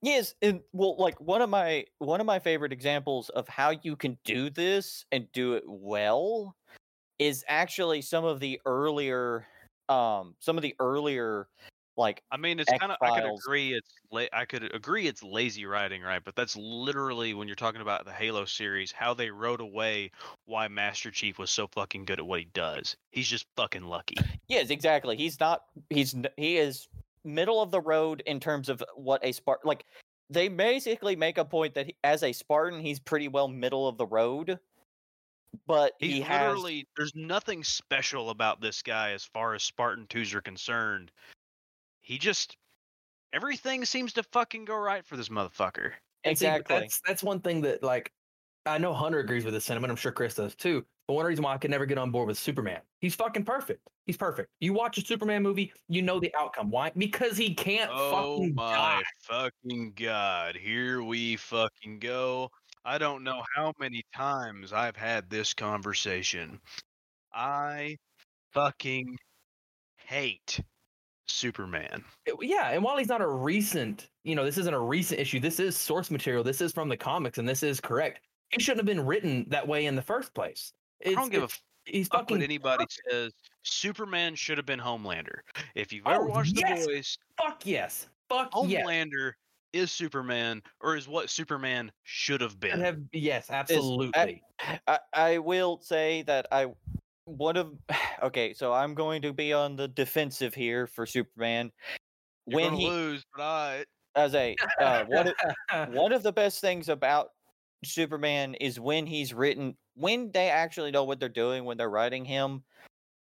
Yes, 0.01 0.35
and 0.41 0.61
well, 0.73 0.95
like 0.97 1.19
one 1.19 1.41
of 1.41 1.49
my 1.49 1.85
one 1.97 2.19
of 2.19 2.27
my 2.27 2.39
favorite 2.39 2.71
examples 2.71 3.29
of 3.29 3.47
how 3.47 3.71
you 3.81 3.95
can 3.95 4.17
do 4.23 4.49
this 4.49 5.05
and 5.11 5.31
do 5.33 5.53
it 5.53 5.63
well 5.65 6.55
is 7.17 7.43
actually 7.47 8.01
some 8.01 8.25
of 8.25 8.39
the 8.39 8.59
earlier, 8.65 9.47
um, 9.89 10.35
some 10.39 10.57
of 10.57 10.61
the 10.61 10.75
earlier, 10.79 11.47
like 11.97 12.21
I 12.31 12.37
mean, 12.37 12.59
it's 12.59 12.71
kind 12.79 12.91
of 12.91 12.97
I 13.01 13.21
could 13.21 13.31
agree 13.31 13.73
it's 13.73 13.89
la- 14.11 14.25
I 14.33 14.45
could 14.45 14.73
agree 14.73 15.07
it's 15.07 15.23
lazy 15.23 15.65
writing, 15.65 16.01
right? 16.01 16.21
But 16.23 16.35
that's 16.35 16.55
literally 16.55 17.33
when 17.33 17.47
you're 17.47 17.55
talking 17.55 17.81
about 17.81 18.05
the 18.05 18.11
Halo 18.11 18.45
series, 18.45 18.91
how 18.91 19.13
they 19.13 19.29
wrote 19.29 19.61
away 19.61 20.11
why 20.45 20.67
Master 20.67 21.11
Chief 21.11 21.37
was 21.37 21.49
so 21.49 21.67
fucking 21.67 22.05
good 22.05 22.19
at 22.19 22.25
what 22.25 22.39
he 22.39 22.47
does. 22.53 22.97
He's 23.11 23.27
just 23.27 23.45
fucking 23.55 23.83
lucky. 23.83 24.15
yes, 24.47 24.69
exactly. 24.69 25.15
He's 25.15 25.39
not. 25.39 25.63
He's 25.89 26.15
he 26.37 26.57
is 26.57 26.87
middle 27.23 27.61
of 27.61 27.71
the 27.71 27.81
road 27.81 28.21
in 28.25 28.39
terms 28.39 28.69
of 28.69 28.83
what 28.95 29.23
a 29.23 29.31
Spartan 29.31 29.67
like. 29.67 29.85
They 30.29 30.47
basically 30.47 31.15
make 31.15 31.37
a 31.37 31.45
point 31.45 31.75
that 31.75 31.85
he, 31.85 31.95
as 32.03 32.23
a 32.23 32.33
Spartan, 32.33 32.79
he's 32.79 32.99
pretty 32.99 33.27
well 33.27 33.47
middle 33.47 33.87
of 33.87 33.97
the 33.97 34.07
road, 34.07 34.59
but 35.67 35.93
He's 35.99 36.13
he 36.13 36.21
has 36.21 36.47
literally 36.47 36.87
there's 36.97 37.13
nothing 37.15 37.63
special 37.63 38.31
about 38.31 38.59
this 38.59 38.81
guy 38.81 39.11
as 39.11 39.23
far 39.23 39.53
as 39.53 39.63
Spartan 39.63 40.07
twos 40.07 40.33
are 40.33 40.41
concerned. 40.41 41.11
He 42.05 42.19
just 42.19 42.55
everything 43.33 43.83
seems 43.83 44.13
to 44.13 44.23
fucking 44.23 44.65
go 44.65 44.77
right 44.77 45.03
for 45.03 45.17
this 45.17 45.29
motherfucker. 45.29 45.91
And 46.23 46.37
see, 46.37 46.45
exactly. 46.45 46.79
that's 46.79 47.01
that's 47.05 47.23
one 47.23 47.41
thing 47.41 47.61
that 47.61 47.81
like 47.81 48.11
I 48.67 48.77
know 48.77 48.93
Hunter 48.93 49.19
agrees 49.19 49.43
with 49.43 49.55
this 49.55 49.65
sentiment. 49.65 49.89
I'm 49.89 49.97
sure 49.97 50.11
Chris 50.11 50.35
does 50.35 50.53
too. 50.53 50.85
But 51.07 51.15
one 51.15 51.25
reason 51.25 51.43
why 51.43 51.53
I 51.53 51.57
could 51.57 51.71
never 51.71 51.87
get 51.87 51.97
on 51.97 52.11
board 52.11 52.27
with 52.27 52.37
Superman, 52.37 52.81
he's 52.99 53.15
fucking 53.15 53.43
perfect. 53.43 53.81
He's 54.05 54.17
perfect. 54.17 54.49
You 54.59 54.73
watch 54.73 54.99
a 54.99 55.01
Superman 55.01 55.41
movie, 55.41 55.73
you 55.87 56.03
know 56.03 56.19
the 56.19 56.33
outcome. 56.35 56.69
Why? 56.69 56.91
Because 56.95 57.37
he 57.37 57.55
can't 57.55 57.89
Oh 57.91 58.37
fucking 58.37 58.53
my 58.53 58.71
die. 58.71 59.03
fucking 59.23 59.93
god. 59.95 60.55
Here 60.55 61.01
we 61.01 61.37
fucking 61.37 61.99
go. 61.99 62.49
I 62.85 62.99
don't 62.99 63.23
know 63.23 63.41
how 63.55 63.73
many 63.79 64.03
times 64.15 64.73
I've 64.73 64.95
had 64.95 65.27
this 65.27 65.55
conversation. 65.55 66.59
I 67.33 67.97
fucking 68.53 69.17
hate 69.97 70.59
Superman. 71.27 72.03
Yeah, 72.41 72.69
and 72.71 72.83
while 72.83 72.97
he's 72.97 73.07
not 73.07 73.21
a 73.21 73.27
recent, 73.27 74.09
you 74.23 74.35
know, 74.35 74.45
this 74.45 74.57
isn't 74.57 74.73
a 74.73 74.79
recent 74.79 75.19
issue. 75.19 75.39
This 75.39 75.59
is 75.59 75.75
source 75.75 76.11
material. 76.11 76.43
This 76.43 76.61
is 76.61 76.71
from 76.71 76.89
the 76.89 76.97
comics, 76.97 77.37
and 77.37 77.47
this 77.47 77.63
is 77.63 77.79
correct. 77.81 78.21
He 78.49 78.61
shouldn't 78.61 78.79
have 78.79 78.85
been 78.85 79.05
written 79.05 79.45
that 79.49 79.67
way 79.67 79.85
in 79.87 79.95
the 79.95 80.01
first 80.01 80.33
place. 80.33 80.73
I 81.05 81.11
don't 81.13 81.31
give 81.31 81.43
a 81.43 81.49
he's 81.85 82.07
fuck 82.07 82.21
fucking 82.21 82.37
what 82.37 82.43
anybody 82.43 82.85
says. 83.09 83.33
Superman 83.63 84.35
should 84.35 84.57
have 84.57 84.65
been 84.65 84.79
Homelander. 84.79 85.39
If 85.73 85.91
you've 85.91 86.05
ever 86.07 86.25
Oh, 86.25 86.27
watched 86.29 86.57
yes! 86.57 86.85
The 86.85 86.93
Boys, 86.93 87.17
fuck 87.41 87.65
yes, 87.65 88.07
fuck 88.29 88.49
yes. 88.67 88.85
Homelander 88.85 89.33
is 89.73 89.91
Superman, 89.91 90.61
or 90.79 90.95
is 90.95 91.07
what 91.07 91.29
Superman 91.29 91.91
should 92.03 92.39
have 92.39 92.59
been. 92.59 92.79
have 92.79 92.99
yes, 93.11 93.49
absolutely. 93.49 94.41
I, 94.87 94.99
I 95.13 95.37
will 95.39 95.81
say 95.81 96.21
that 96.23 96.47
I 96.51 96.67
one 97.25 97.57
of 97.57 97.73
okay, 98.23 98.53
so 98.53 98.71
I'm 98.71 98.93
going 98.93 99.21
to 99.23 99.33
be 99.33 99.53
on 99.53 99.75
the 99.75 99.87
defensive 99.87 100.53
here 100.53 100.87
for 100.87 101.05
Superman. 101.05 101.71
You're 102.47 102.61
when 102.61 102.73
he 102.73 102.87
lose, 102.87 103.25
but 103.35 103.43
I 103.43 103.85
as 104.15 104.33
a 104.35 104.55
uh, 104.79 105.03
one 105.07 105.27
of, 105.27 105.93
one 105.93 106.11
of 106.13 106.23
the 106.23 106.31
best 106.31 106.61
things 106.61 106.89
about 106.89 107.29
Superman 107.83 108.55
is 108.55 108.79
when 108.79 109.05
he's 109.05 109.33
written 109.33 109.75
when 109.95 110.31
they 110.31 110.49
actually 110.49 110.91
know 110.91 111.03
what 111.03 111.19
they're 111.19 111.29
doing 111.29 111.65
when 111.65 111.77
they're 111.77 111.89
writing 111.89 112.25
him. 112.25 112.63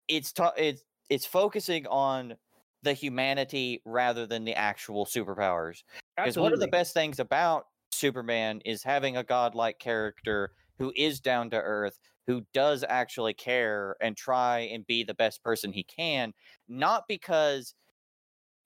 It's 0.09 0.33
ta- 0.33 0.53
it's 0.57 0.83
it's 1.09 1.27
focusing 1.27 1.87
on 1.87 2.35
the 2.83 2.93
humanity 2.93 3.83
rather 3.85 4.27
than 4.27 4.45
the 4.45 4.55
actual 4.55 5.07
superpowers. 5.07 5.83
Because 6.17 6.37
one 6.37 6.53
of 6.53 6.61
the 6.61 6.69
best 6.69 6.95
things 6.95 7.19
about 7.19 7.67
Superman 7.93 8.61
is 8.65 8.83
having 8.83 9.17
a 9.17 9.25
godlike 9.25 9.79
character 9.79 10.53
who 10.79 10.93
is 10.97 11.21
down 11.21 11.51
to 11.51 11.57
earth, 11.57 11.99
who 12.27 12.43
does 12.53 12.85
actually 12.89 13.35
care 13.35 13.97
and 14.01 14.17
try 14.17 14.61
and 14.61 14.87
be 14.87 15.05
the 15.05 15.15
best 15.15 15.43
person 15.43 15.73
he 15.73 15.85
can, 15.85 16.33
not 16.69 17.05
because 17.09 17.75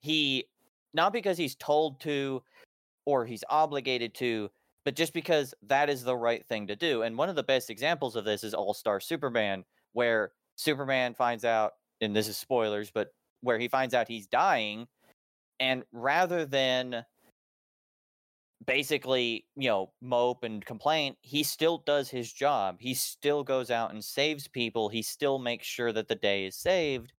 he 0.00 0.46
not 0.92 1.12
because 1.12 1.38
he's 1.38 1.54
told 1.56 2.00
to 2.00 2.42
or 3.04 3.24
he's 3.24 3.44
obligated 3.48 4.14
to, 4.14 4.50
but 4.84 4.96
just 4.96 5.12
because 5.12 5.54
that 5.62 5.88
is 5.88 6.02
the 6.02 6.16
right 6.16 6.44
thing 6.46 6.66
to 6.66 6.76
do. 6.76 7.02
And 7.02 7.16
one 7.16 7.28
of 7.28 7.36
the 7.36 7.42
best 7.42 7.70
examples 7.70 8.16
of 8.16 8.24
this 8.24 8.44
is 8.44 8.54
All 8.54 8.74
Star 8.74 9.00
Superman, 9.00 9.64
where 9.92 10.32
Superman 10.56 11.14
finds 11.14 11.44
out, 11.44 11.74
and 12.00 12.14
this 12.14 12.28
is 12.28 12.36
spoilers, 12.36 12.90
but 12.90 13.08
where 13.42 13.58
he 13.58 13.68
finds 13.68 13.94
out 13.94 14.08
he's 14.08 14.26
dying, 14.26 14.86
and 15.60 15.84
rather 15.92 16.44
than 16.44 17.04
basically, 18.66 19.46
you 19.56 19.68
know, 19.68 19.92
mope 20.00 20.44
and 20.44 20.64
complain, 20.64 21.16
he 21.22 21.42
still 21.42 21.82
does 21.86 22.10
his 22.10 22.32
job. 22.32 22.76
He 22.80 22.94
still 22.94 23.42
goes 23.42 23.70
out 23.70 23.92
and 23.92 24.04
saves 24.04 24.48
people. 24.48 24.88
He 24.88 25.02
still 25.02 25.38
makes 25.38 25.66
sure 25.66 25.92
that 25.92 26.08
the 26.08 26.14
day 26.14 26.46
is 26.46 26.56
saved. 26.56 27.12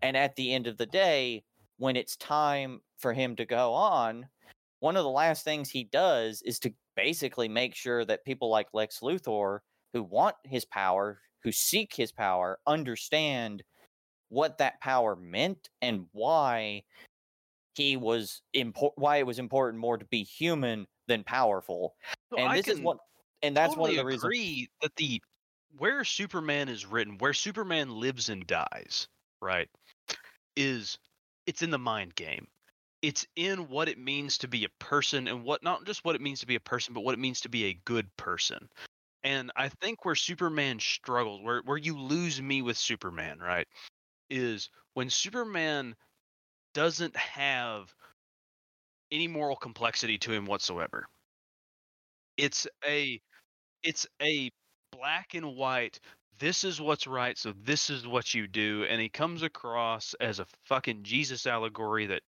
And 0.00 0.16
at 0.16 0.36
the 0.36 0.52
end 0.52 0.66
of 0.66 0.78
the 0.78 0.86
day, 0.86 1.44
when 1.78 1.96
it's 1.96 2.16
time 2.16 2.80
for 2.98 3.12
him 3.12 3.36
to 3.36 3.44
go 3.44 3.72
on, 3.72 4.26
one 4.80 4.96
of 4.96 5.04
the 5.04 5.10
last 5.10 5.44
things 5.44 5.70
he 5.70 5.84
does 5.84 6.42
is 6.42 6.58
to 6.60 6.74
basically 6.96 7.48
make 7.48 7.74
sure 7.74 8.04
that 8.04 8.24
people 8.24 8.50
like 8.50 8.68
Lex 8.72 9.00
Luthor, 9.00 9.60
who 9.92 10.02
want 10.02 10.36
his 10.44 10.64
power, 10.64 11.20
who 11.44 11.52
seek 11.52 11.94
his 11.94 12.10
power, 12.12 12.58
understand 12.66 13.62
what 14.28 14.58
that 14.58 14.80
power 14.80 15.14
meant 15.14 15.68
and 15.80 16.06
why 16.12 16.82
he 17.74 17.96
was 17.96 18.42
impor- 18.54 18.92
why 18.96 19.16
it 19.18 19.26
was 19.26 19.38
important 19.38 19.80
more 19.80 19.98
to 19.98 20.04
be 20.06 20.22
human 20.22 20.86
than 21.06 21.24
powerful. 21.24 21.94
So 22.30 22.38
and 22.38 22.52
I 22.52 22.56
this 22.56 22.68
is 22.68 22.80
what 22.80 22.98
and 23.42 23.56
that's 23.56 23.68
totally 23.68 23.80
one 23.80 23.90
of 23.90 23.96
the 23.96 24.04
reasons 24.04 24.68
that 24.82 24.96
the 24.96 25.22
where 25.78 26.04
Superman 26.04 26.68
is 26.68 26.84
written, 26.86 27.18
where 27.18 27.32
Superman 27.32 27.90
lives 27.90 28.28
and 28.28 28.46
dies, 28.46 29.08
right, 29.40 29.68
is 30.56 30.98
it's 31.46 31.62
in 31.62 31.70
the 31.70 31.78
mind 31.78 32.14
game. 32.14 32.46
It's 33.02 33.26
in 33.36 33.68
what 33.68 33.88
it 33.88 33.98
means 33.98 34.38
to 34.38 34.48
be 34.48 34.64
a 34.64 34.68
person 34.78 35.26
and 35.26 35.44
what 35.44 35.62
not 35.62 35.84
just 35.86 36.04
what 36.04 36.14
it 36.14 36.20
means 36.20 36.40
to 36.40 36.46
be 36.46 36.54
a 36.54 36.60
person, 36.60 36.94
but 36.94 37.02
what 37.02 37.14
it 37.14 37.18
means 37.20 37.40
to 37.42 37.48
be 37.48 37.64
a 37.64 37.80
good 37.84 38.14
person. 38.16 38.68
And 39.24 39.52
I 39.56 39.68
think 39.68 40.04
where 40.04 40.14
Superman 40.14 40.80
struggles, 40.80 41.42
where 41.42 41.62
where 41.62 41.78
you 41.78 41.98
lose 41.98 42.40
me 42.42 42.62
with 42.62 42.76
Superman, 42.76 43.38
right, 43.40 43.66
is 44.30 44.70
when 44.94 45.10
Superman 45.10 45.96
doesn't 46.74 47.16
have 47.16 47.94
any 49.12 49.28
moral 49.28 49.54
complexity 49.54 50.18
to 50.18 50.32
him 50.32 50.44
whatsoever. 50.44 51.06
It's 52.36 52.66
a 52.84 53.20
it's 53.82 54.06
a 54.22 54.50
black 54.92 55.34
and 55.34 55.56
white 55.56 56.00
this 56.38 56.64
is 56.64 56.80
what's 56.80 57.06
right 57.06 57.38
so 57.38 57.52
this 57.52 57.90
is 57.90 58.06
what 58.06 58.34
you 58.34 58.48
do 58.48 58.84
and 58.86 59.00
he 59.00 59.08
comes 59.08 59.42
across 59.42 60.14
as 60.14 60.38
a 60.40 60.46
fucking 60.64 61.02
jesus 61.04 61.46
allegory 61.46 62.06
that 62.06 62.22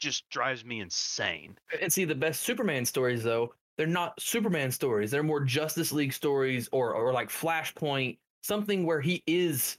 just 0.00 0.28
drives 0.30 0.64
me 0.64 0.80
insane 0.80 1.56
And 1.80 1.92
see, 1.92 2.04
the 2.04 2.14
best 2.14 2.42
Superman 2.42 2.84
stories, 2.84 3.22
though, 3.22 3.54
they're 3.76 3.86
not 3.86 4.20
Superman 4.20 4.70
stories. 4.70 5.10
They're 5.10 5.22
more 5.22 5.40
Justice 5.44 5.92
League 5.92 6.12
stories 6.12 6.68
or, 6.72 6.94
or 6.94 7.12
like 7.12 7.28
Flashpoint, 7.28 8.18
something 8.42 8.84
where 8.86 9.00
he 9.00 9.22
is 9.26 9.78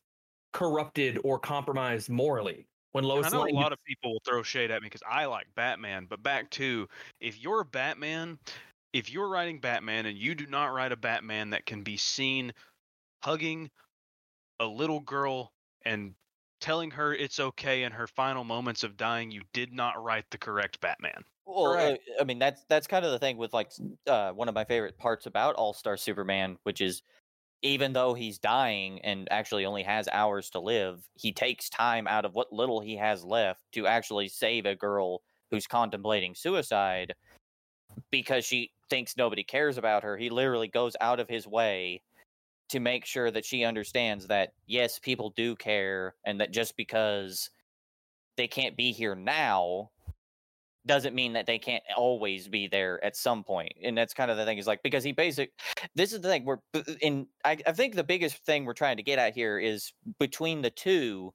corrupted 0.53 1.19
or 1.23 1.39
compromised 1.39 2.09
morally. 2.09 2.67
When 2.95 3.03
Lois 3.03 3.25
i 3.25 3.29
know 3.29 3.45
a 3.45 3.51
lot 3.51 3.73
of 3.73 3.83
people 3.83 4.13
will 4.13 4.21
throw 4.25 4.41
shade 4.41 4.71
at 4.71 4.81
me 4.81 4.85
because 4.85 5.03
i 5.05 5.25
like 5.25 5.47
batman 5.53 6.07
but 6.09 6.23
back 6.23 6.49
to 6.51 6.87
if 7.19 7.41
you're 7.41 7.65
batman 7.65 8.39
if 8.93 9.11
you're 9.11 9.27
writing 9.27 9.59
batman 9.59 10.05
and 10.05 10.17
you 10.17 10.33
do 10.33 10.45
not 10.45 10.67
write 10.67 10.93
a 10.93 10.95
batman 10.95 11.49
that 11.49 11.65
can 11.65 11.83
be 11.83 11.97
seen 11.97 12.53
hugging 13.21 13.69
a 14.61 14.65
little 14.65 15.01
girl 15.01 15.51
and 15.83 16.13
telling 16.61 16.89
her 16.89 17.13
it's 17.13 17.37
okay 17.37 17.83
in 17.83 17.91
her 17.91 18.07
final 18.07 18.45
moments 18.45 18.81
of 18.81 18.95
dying 18.95 19.29
you 19.29 19.41
did 19.51 19.73
not 19.73 20.01
write 20.01 20.23
the 20.31 20.37
correct 20.37 20.79
batman 20.79 21.21
Well, 21.45 21.65
uh, 21.65 21.73
Correct. 21.73 22.09
I 22.21 22.23
mean 22.23 22.39
that's 22.39 22.63
that's 22.69 22.87
kind 22.87 23.03
of 23.03 23.11
the 23.11 23.19
thing 23.19 23.35
with 23.35 23.53
like 23.53 23.73
uh, 24.07 24.31
one 24.31 24.47
of 24.47 24.55
my 24.55 24.63
favorite 24.63 24.97
parts 24.97 25.25
about 25.25 25.55
All 25.55 25.73
Star 25.73 25.97
Superman, 25.97 26.57
which 26.63 26.79
is 26.79 27.01
even 27.61 27.93
though 27.93 28.13
he's 28.13 28.37
dying 28.37 28.99
and 29.01 29.27
actually 29.31 29.65
only 29.65 29.83
has 29.83 30.07
hours 30.11 30.49
to 30.51 30.59
live, 30.59 31.01
he 31.15 31.31
takes 31.31 31.69
time 31.69 32.07
out 32.07 32.25
of 32.25 32.33
what 32.33 32.53
little 32.53 32.79
he 32.79 32.95
has 32.97 33.23
left 33.23 33.61
to 33.73 33.87
actually 33.87 34.27
save 34.27 34.65
a 34.65 34.75
girl 34.75 35.21
who's 35.51 35.67
contemplating 35.67 36.35
suicide 36.35 37.13
because 38.11 38.45
she 38.45 38.71
thinks 38.89 39.17
nobody 39.17 39.43
cares 39.43 39.77
about 39.77 40.03
her. 40.03 40.17
He 40.17 40.29
literally 40.29 40.67
goes 40.67 40.95
out 41.01 41.19
of 41.19 41.29
his 41.29 41.47
way 41.47 42.01
to 42.69 42.79
make 42.79 43.05
sure 43.05 43.31
that 43.31 43.45
she 43.45 43.63
understands 43.63 44.27
that 44.27 44.53
yes, 44.65 44.99
people 44.99 45.33
do 45.35 45.55
care 45.55 46.15
and 46.25 46.41
that 46.41 46.51
just 46.51 46.75
because 46.77 47.49
they 48.37 48.47
can't 48.47 48.75
be 48.75 48.91
here 48.91 49.15
now 49.15 49.89
doesn't 50.85 51.15
mean 51.15 51.33
that 51.33 51.45
they 51.45 51.57
can't 51.57 51.83
always 51.97 52.47
be 52.47 52.67
there 52.67 53.03
at 53.03 53.15
some 53.15 53.43
point 53.43 53.73
and 53.83 53.97
that's 53.97 54.13
kind 54.13 54.29
of 54.29 54.37
the 54.37 54.45
thing 54.45 54.57
is 54.57 54.67
like 54.67 54.83
because 54.83 55.03
he 55.03 55.11
basic 55.11 55.51
this 55.95 56.13
is 56.13 56.21
the 56.21 56.29
thing 56.29 56.45
we're 56.45 56.59
in 57.01 57.27
I, 57.43 57.57
I 57.65 57.71
think 57.71 57.95
the 57.95 58.03
biggest 58.03 58.37
thing 58.45 58.65
we're 58.65 58.73
trying 58.73 58.97
to 58.97 59.03
get 59.03 59.19
at 59.19 59.33
here 59.33 59.57
is 59.57 59.91
between 60.19 60.61
the 60.61 60.69
two 60.69 61.33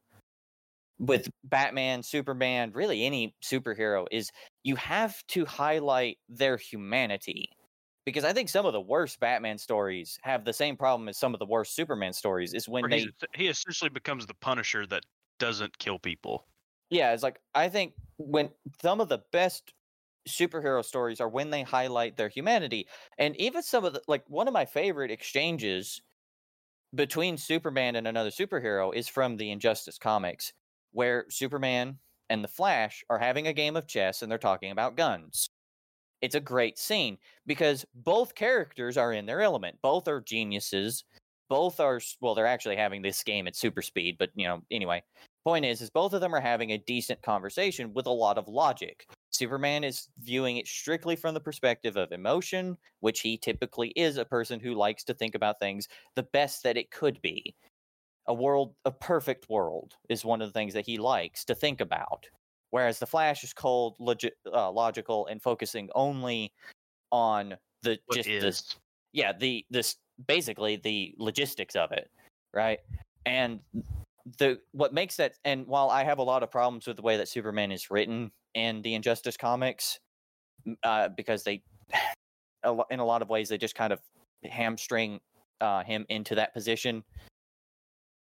with 0.98 1.28
batman 1.44 2.03
superman 2.03 2.70
really 2.74 3.05
any 3.05 3.34
superhero 3.42 4.07
is 4.11 4.30
you 4.62 4.76
have 4.76 5.16
to 5.28 5.44
highlight 5.44 6.18
their 6.28 6.57
humanity 6.57 7.48
because 8.05 8.24
i 8.24 8.32
think 8.32 8.48
some 8.48 8.66
of 8.66 8.72
the 8.72 8.80
worst 8.80 9.18
batman 9.18 9.59
stories 9.59 10.18
have 10.22 10.44
the 10.44 10.53
same 10.53 10.76
problem 10.76 11.09
as 11.09 11.18
some 11.18 11.34
of 11.34 11.40
the 11.40 11.46
worst 11.46 11.74
superman 11.74 12.12
stories 12.12 12.55
is 12.55 12.68
when 12.68 12.88
they 12.88 13.09
he 13.34 13.48
essentially 13.48 13.90
becomes 13.90 14.26
the 14.26 14.34
punisher 14.34 14.86
that 14.86 15.03
doesn't 15.38 15.76
kill 15.78 15.98
people 15.98 16.44
Yeah, 16.91 17.12
it's 17.12 17.22
like 17.22 17.41
I 17.55 17.68
think 17.68 17.95
when 18.18 18.51
some 18.82 19.01
of 19.01 19.09
the 19.09 19.22
best 19.32 19.72
superhero 20.28 20.84
stories 20.84 21.20
are 21.20 21.28
when 21.28 21.51
they 21.51 21.62
highlight 21.64 22.16
their 22.16 22.30
humanity. 22.30 22.88
And 23.18 23.36
even 23.38 23.62
some 23.62 23.84
of 23.84 23.95
the 23.95 24.03
like 24.09 24.24
one 24.28 24.49
of 24.49 24.55
my 24.55 24.66
favorite 24.66 25.11
exchanges 25.11 26.03
between 26.95 27.38
Superman 27.38 27.97
and 27.97 28.09
another 28.09 28.30
superhero 28.30 28.95
is 28.95 29.09
from 29.09 29.36
the 29.36 29.51
Injustice 29.51 29.99
comics, 29.99 30.53
where 30.93 31.26
Superman 31.30 31.99
and 32.30 32.45
the 32.45 32.49
Flash 32.49 33.05
are 33.11 33.18
having 33.18 33.47
a 33.49 33.53
game 33.53 33.76
of 33.76 33.86
chess 33.88 34.22
and 34.22 34.30
they're 34.30 34.38
talking 34.38 34.72
about 34.72 34.97
guns. 34.97 35.51
It's 36.22 36.34
a 36.36 36.41
great 36.41 36.78
scene 36.78 37.18
because 37.47 37.86
both 37.95 38.34
characters 38.34 38.97
are 38.99 39.12
in 39.12 39.26
their 39.26 39.43
element. 39.43 39.78
Both 39.82 40.09
are 40.09 40.20
geniuses. 40.20 41.05
Both 41.49 41.80
are 41.80 42.01
well, 42.20 42.34
they're 42.34 42.47
actually 42.47 42.76
having 42.76 43.03
this 43.03 43.22
game 43.24 43.47
at 43.49 43.57
super 43.57 43.82
speed, 43.82 44.16
but 44.18 44.30
you 44.34 44.47
know, 44.49 44.62
anyway 44.70 45.03
point 45.45 45.64
is 45.64 45.80
is 45.80 45.91
both 45.91 46.12
of 46.12 46.20
them 46.20 46.34
are 46.34 46.41
having 46.41 46.72
a 46.72 46.78
decent 46.78 47.20
conversation 47.22 47.93
with 47.95 48.07
a 48.07 48.11
lot 48.11 48.38
of 48.38 48.49
logic. 48.49 49.07
Superman 49.30 49.84
is 49.84 50.09
viewing 50.20 50.57
it 50.57 50.66
strictly 50.66 51.16
from 51.16 51.34
the 51.34 51.41
perspective 51.41 51.97
of 51.97 52.12
emotion 52.12 52.76
which 53.01 53.20
he 53.20 53.38
typically 53.38 53.88
is 53.91 54.16
a 54.16 54.24
person 54.24 54.61
who 54.61 54.74
likes 54.74 55.05
to 55.05 55.14
think 55.14 55.34
about 55.34 55.59
things 55.61 55.88
the 56.16 56.22
best 56.24 56.62
that 56.62 56.76
it 56.76 56.91
could 56.91 57.20
be. 57.22 57.55
A 58.26 58.34
world 58.34 58.74
a 58.84 58.91
perfect 58.91 59.49
world 59.49 59.95
is 60.09 60.24
one 60.24 60.43
of 60.43 60.49
the 60.49 60.53
things 60.53 60.74
that 60.74 60.86
he 60.86 60.99
likes 60.99 61.45
to 61.47 61.55
think 61.55 61.80
about 61.80 62.28
whereas 62.70 62.99
the 62.99 63.07
flash 63.07 63.43
is 63.43 63.53
cold 63.53 63.97
logi- 63.99 64.30
uh, 64.53 64.70
logical 64.70 65.26
and 65.26 65.43
focusing 65.43 65.88
only 65.95 66.53
on 67.11 67.57
the 67.82 67.99
What 68.07 68.16
just 68.16 68.28
is? 68.28 68.43
this 68.43 68.76
yeah 69.12 69.32
the 69.32 69.64
this 69.70 69.97
basically 70.26 70.76
the 70.76 71.14
logistics 71.18 71.74
of 71.76 71.91
it 71.93 72.11
right? 72.53 72.80
And 73.26 73.61
the 74.38 74.58
what 74.72 74.92
makes 74.92 75.16
that 75.16 75.34
and 75.44 75.66
while 75.66 75.90
i 75.90 76.04
have 76.04 76.18
a 76.18 76.22
lot 76.22 76.42
of 76.42 76.50
problems 76.50 76.86
with 76.86 76.96
the 76.96 77.02
way 77.02 77.16
that 77.16 77.28
superman 77.28 77.72
is 77.72 77.90
written 77.90 78.30
in 78.54 78.82
the 78.82 78.94
injustice 78.94 79.36
comics 79.36 79.98
uh, 80.82 81.08
because 81.16 81.42
they 81.42 81.62
in 82.90 83.00
a 83.00 83.04
lot 83.04 83.22
of 83.22 83.28
ways 83.28 83.48
they 83.48 83.58
just 83.58 83.74
kind 83.74 83.92
of 83.92 84.00
hamstring 84.44 85.20
uh, 85.60 85.82
him 85.84 86.04
into 86.08 86.34
that 86.34 86.52
position 86.54 87.02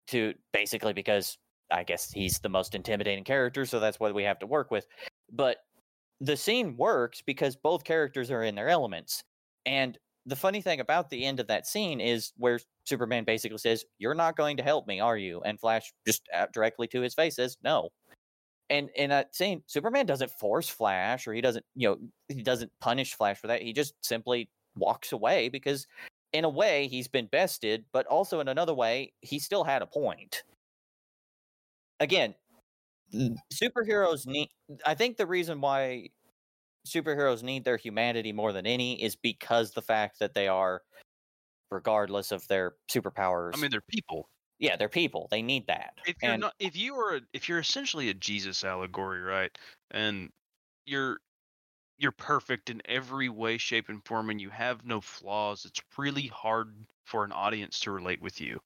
to 0.06 0.34
basically 0.52 0.92
because 0.92 1.38
i 1.70 1.82
guess 1.82 2.10
he's 2.10 2.38
the 2.38 2.48
most 2.48 2.74
intimidating 2.74 3.24
character 3.24 3.64
so 3.64 3.80
that's 3.80 3.98
what 4.00 4.14
we 4.14 4.22
have 4.22 4.38
to 4.38 4.46
work 4.46 4.70
with. 4.70 4.86
But 5.32 5.58
the 6.20 6.36
scene 6.36 6.76
works 6.76 7.22
because 7.24 7.56
both 7.56 7.84
characters 7.84 8.30
are 8.30 8.42
in 8.42 8.54
their 8.54 8.68
elements 8.68 9.22
and 9.66 9.98
the 10.26 10.36
funny 10.36 10.60
thing 10.62 10.80
about 10.80 11.10
the 11.10 11.24
end 11.24 11.40
of 11.40 11.46
that 11.48 11.66
scene 11.66 12.00
is 12.00 12.32
where 12.36 12.60
Superman 12.84 13.24
basically 13.24 13.58
says, 13.58 13.84
"You're 13.98 14.14
not 14.14 14.36
going 14.36 14.56
to 14.58 14.62
help 14.64 14.86
me, 14.86 15.00
are 15.00 15.16
you?" 15.16 15.42
And 15.42 15.60
Flash 15.60 15.92
just 16.06 16.28
directly 16.52 16.88
to 16.88 17.00
his 17.00 17.14
face 17.14 17.36
says, 17.36 17.56
"No." 17.62 17.90
And 18.70 18.90
in 18.96 19.10
that 19.10 19.34
scene, 19.34 19.62
Superman 19.66 20.06
doesn't 20.06 20.30
force 20.32 20.68
Flash, 20.68 21.26
or 21.28 21.34
he 21.34 21.40
doesn't, 21.40 21.64
you 21.76 21.88
know, 21.88 21.98
he 22.28 22.42
doesn't 22.42 22.72
punish 22.80 23.14
Flash 23.14 23.38
for 23.38 23.46
that. 23.48 23.62
He 23.62 23.72
just 23.72 23.94
simply 24.04 24.50
walks 24.76 25.12
away 25.12 25.48
because, 25.48 25.86
in 26.32 26.44
a 26.44 26.48
way, 26.48 26.88
he's 26.88 27.08
been 27.08 27.26
bested, 27.26 27.84
but 27.92 28.06
also 28.06 28.40
in 28.40 28.48
another 28.48 28.74
way, 28.74 29.12
he 29.22 29.38
still 29.38 29.64
had 29.64 29.82
a 29.82 29.86
point. 29.86 30.42
Again, 32.00 32.34
superheroes 33.52 34.26
need. 34.26 34.50
I 34.84 34.94
think 34.94 35.16
the 35.16 35.26
reason 35.26 35.60
why 35.60 36.10
superheroes 36.86 37.42
need 37.42 37.64
their 37.64 37.76
humanity 37.76 38.32
more 38.32 38.52
than 38.52 38.66
any 38.66 39.02
is 39.02 39.16
because 39.16 39.72
the 39.72 39.82
fact 39.82 40.18
that 40.20 40.34
they 40.34 40.48
are 40.48 40.82
regardless 41.70 42.32
of 42.32 42.46
their 42.48 42.74
superpowers. 42.90 43.52
I 43.56 43.60
mean, 43.60 43.70
they're 43.70 43.80
people. 43.88 44.28
yeah, 44.58 44.76
they're 44.76 44.88
people. 44.88 45.28
They 45.30 45.42
need 45.42 45.66
that. 45.66 45.94
If 46.06 46.16
you're 46.22 46.32
And- 46.32 46.40
not, 46.42 46.54
if 46.58 46.76
you 46.76 46.94
are, 46.94 47.16
a, 47.16 47.20
if 47.32 47.48
you're 47.48 47.58
essentially 47.58 48.08
a 48.08 48.14
Jesus 48.14 48.64
allegory, 48.64 49.20
right, 49.20 49.50
and 49.90 50.30
you're 50.86 51.18
you're 51.98 52.12
perfect 52.12 52.68
in 52.70 52.82
every 52.84 53.28
way, 53.30 53.56
shape, 53.58 53.88
and 53.88 54.04
form, 54.04 54.28
and 54.30 54.38
you 54.40 54.50
have 54.50 54.84
no 54.84 55.00
flaws, 55.00 55.64
it's 55.64 55.80
really 55.96 56.26
hard 56.26 56.74
for 57.06 57.24
an 57.24 57.32
audience 57.32 57.80
to 57.80 57.90
relate 57.90 58.20
with 58.20 58.38
you. 58.40 58.60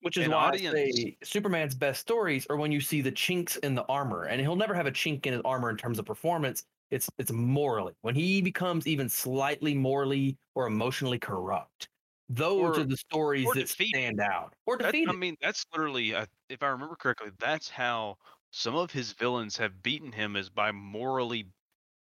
Which 0.00 0.16
is 0.16 0.24
An 0.26 0.30
why 0.32 0.46
audience- 0.48 0.74
I 0.74 0.90
say 0.90 1.16
Superman's 1.22 1.74
best 1.74 2.00
stories 2.00 2.46
are 2.48 2.56
when 2.56 2.72
you 2.72 2.80
see 2.80 3.00
the 3.02 3.12
chinks 3.12 3.56
in 3.56 3.74
the 3.74 3.84
armor, 3.84 4.24
and 4.24 4.40
he'll 4.40 4.56
never 4.56 4.72
have 4.74 4.86
a 4.86 4.90
chink 4.92 5.26
in 5.26 5.34
his 5.34 5.42
armor 5.44 5.68
in 5.70 5.76
terms 5.76 5.98
of 5.98 6.06
performance. 6.06 6.64
It's 6.90 7.10
it's 7.18 7.32
morally 7.32 7.94
when 8.02 8.14
he 8.14 8.40
becomes 8.42 8.86
even 8.86 9.08
slightly 9.08 9.74
morally 9.74 10.38
or 10.54 10.66
emotionally 10.66 11.18
corrupt. 11.18 11.88
Those 12.28 12.78
Or- 12.78 12.80
are 12.80 12.84
the 12.84 12.96
stories 12.96 13.52
that 13.52 13.68
defeated. 13.68 13.88
stand 13.94 14.20
out. 14.20 14.54
Or 14.66 14.76
That, 14.82 14.92
defeated. 14.92 15.08
I 15.08 15.12
mean, 15.12 15.36
that's 15.40 15.64
literally, 15.72 16.14
uh, 16.14 16.26
if 16.48 16.62
I 16.62 16.68
remember 16.68 16.96
correctly, 16.96 17.30
that's 17.38 17.68
how 17.70 18.16
some 18.50 18.74
of 18.76 18.90
his 18.90 19.12
villains 19.12 19.56
have 19.58 19.82
beaten 19.82 20.12
him 20.12 20.36
is 20.36 20.50
by 20.50 20.72
morally 20.72 21.52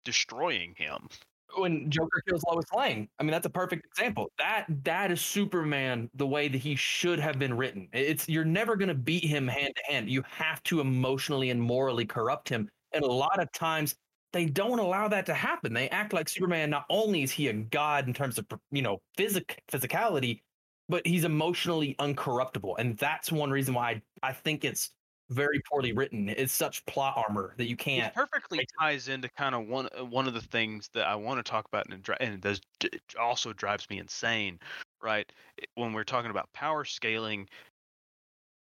destroying 0.06 0.76
him. 0.78 1.10
when 1.58 1.90
Joker 1.90 2.22
kills 2.28 2.44
Lois 2.52 2.66
Lane. 2.76 3.08
I 3.20 3.24
mean, 3.24 3.32
that's 3.32 3.46
a 3.46 3.50
perfect 3.50 3.86
example. 3.86 4.30
That 4.38 4.66
that 4.84 5.12
is 5.12 5.24
Superman 5.24 6.10
the 6.14 6.28
way 6.28 6.48
that 6.50 6.58
he 6.58 6.76
should 6.76 7.20
have 7.20 7.40
been 7.40 7.56
written. 7.56 7.88
It's 7.94 8.28
you're 8.28 8.44
never 8.46 8.76
going 8.76 8.90
to 8.90 8.94
beat 8.96 9.24
him 9.24 9.48
hand 9.48 9.74
to 9.76 9.84
hand. 9.92 10.10
You 10.10 10.22
have 10.24 10.62
to 10.64 10.82
emotionally 10.82 11.50
and 11.52 11.62
morally 11.62 12.06
corrupt 12.06 12.50
him. 12.50 12.70
And 12.92 13.04
a 13.04 13.08
lot 13.12 13.40
of 13.40 13.52
times 13.54 13.96
they 14.36 14.46
don't 14.46 14.80
allow 14.80 15.08
that 15.08 15.26
to 15.28 15.34
happen. 15.34 15.74
They 15.74 15.88
act 15.90 16.12
like 16.12 16.28
Superman 16.28 16.70
not 16.70 16.86
only 16.90 17.24
is 17.24 17.32
he 17.32 17.48
a 17.48 17.54
god 17.54 18.06
in 18.06 18.14
terms 18.14 18.38
of 18.38 18.46
you 18.70 18.82
know 18.82 19.02
physic 19.16 19.64
physicality, 19.72 20.42
but 20.90 21.08
he's 21.08 21.24
emotionally 21.24 21.96
uncorruptible. 22.00 22.76
And 22.78 22.98
that's 22.98 23.32
one 23.32 23.50
reason 23.50 23.74
why 23.74 24.02
I, 24.22 24.30
I 24.30 24.34
think 24.34 24.66
it's 24.66 24.92
very 25.30 25.62
poorly 25.72 25.94
written. 25.94 26.28
It's 26.28 26.52
such 26.52 26.86
plot 26.86 27.14
armor 27.16 27.56
that 27.58 27.70
you 27.70 27.78
can't. 27.78 28.14
perfectly 28.14 28.68
ties 28.78 29.08
into 29.08 29.30
kind 29.30 29.56
of 29.56 29.68
one 29.68 29.88
uh, 29.98 30.04
one 30.04 30.28
of 30.28 30.34
the 30.34 30.42
things 30.42 30.90
that 30.94 31.08
I 31.08 31.16
want 31.16 31.44
to 31.44 31.50
talk 31.50 31.66
about, 31.66 31.90
and 31.90 31.94
it, 31.94 32.18
and 32.20 32.42
does 32.42 32.60
it 32.84 33.02
also 33.18 33.54
drives 33.54 33.90
me 33.90 34.00
insane, 34.00 34.60
right? 35.02 35.32
When 35.76 35.94
we're 35.94 36.04
talking 36.04 36.30
about 36.30 36.52
power 36.52 36.84
scaling, 36.84 37.48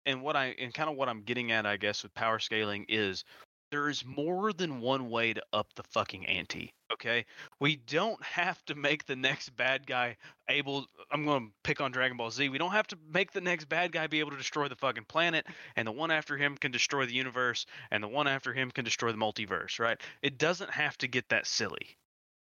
and 0.05 0.21
what 0.21 0.35
I 0.35 0.47
and 0.59 0.75
kind 0.75 0.91
of 0.91 0.97
what 0.97 1.09
I'm 1.09 1.23
getting 1.23 1.53
at, 1.53 1.65
I 1.65 1.77
guess, 1.77 2.03
with 2.03 2.13
power 2.15 2.41
scaling 2.41 2.87
is 2.89 3.25
there 3.71 3.89
is 3.89 4.05
more 4.05 4.53
than 4.53 4.81
one 4.81 5.11
way 5.11 5.33
to 5.33 5.43
up 5.53 5.73
the 5.75 5.83
fucking 5.83 6.27
ante. 6.27 6.73
Okay, 6.93 7.25
we 7.61 7.77
don't 7.77 8.23
have 8.23 8.63
to 8.65 8.75
make 8.75 9.07
the 9.07 9.17
next 9.17 9.51
bad 9.51 9.87
guy 9.87 10.17
able. 10.49 10.87
I'm 11.13 11.25
going 11.25 11.47
to 11.47 11.53
pick 11.63 11.81
on 11.81 11.93
Dragon 11.93 12.17
Ball 12.17 12.31
Z. 12.31 12.49
We 12.49 12.59
don't 12.59 12.73
have 12.73 12.89
to 12.89 12.99
make 13.13 13.33
the 13.33 13.41
next 13.41 13.69
bad 13.69 13.93
guy 13.93 14.07
be 14.09 14.21
able 14.21 14.33
to 14.33 14.37
destroy 14.37 14.69
the 14.69 14.77
fucking 14.77 15.05
planet, 15.05 15.47
and 15.77 15.87
the 15.87 15.93
one 15.93 16.11
after 16.11 16.37
him 16.37 16.57
can 16.57 16.73
destroy 16.73 17.07
the 17.07 17.15
universe, 17.15 17.65
and 17.91 18.03
the 18.03 18.09
one 18.09 18.27
after 18.27 18.53
him 18.53 18.71
can 18.71 18.85
destroy 18.85 19.13
the 19.13 19.19
multiverse. 19.19 19.79
Right? 19.79 20.01
It 20.23 20.39
doesn't 20.39 20.71
have 20.71 20.99
to 20.99 21.09
get 21.09 21.29
that 21.29 21.47
silly. 21.47 21.97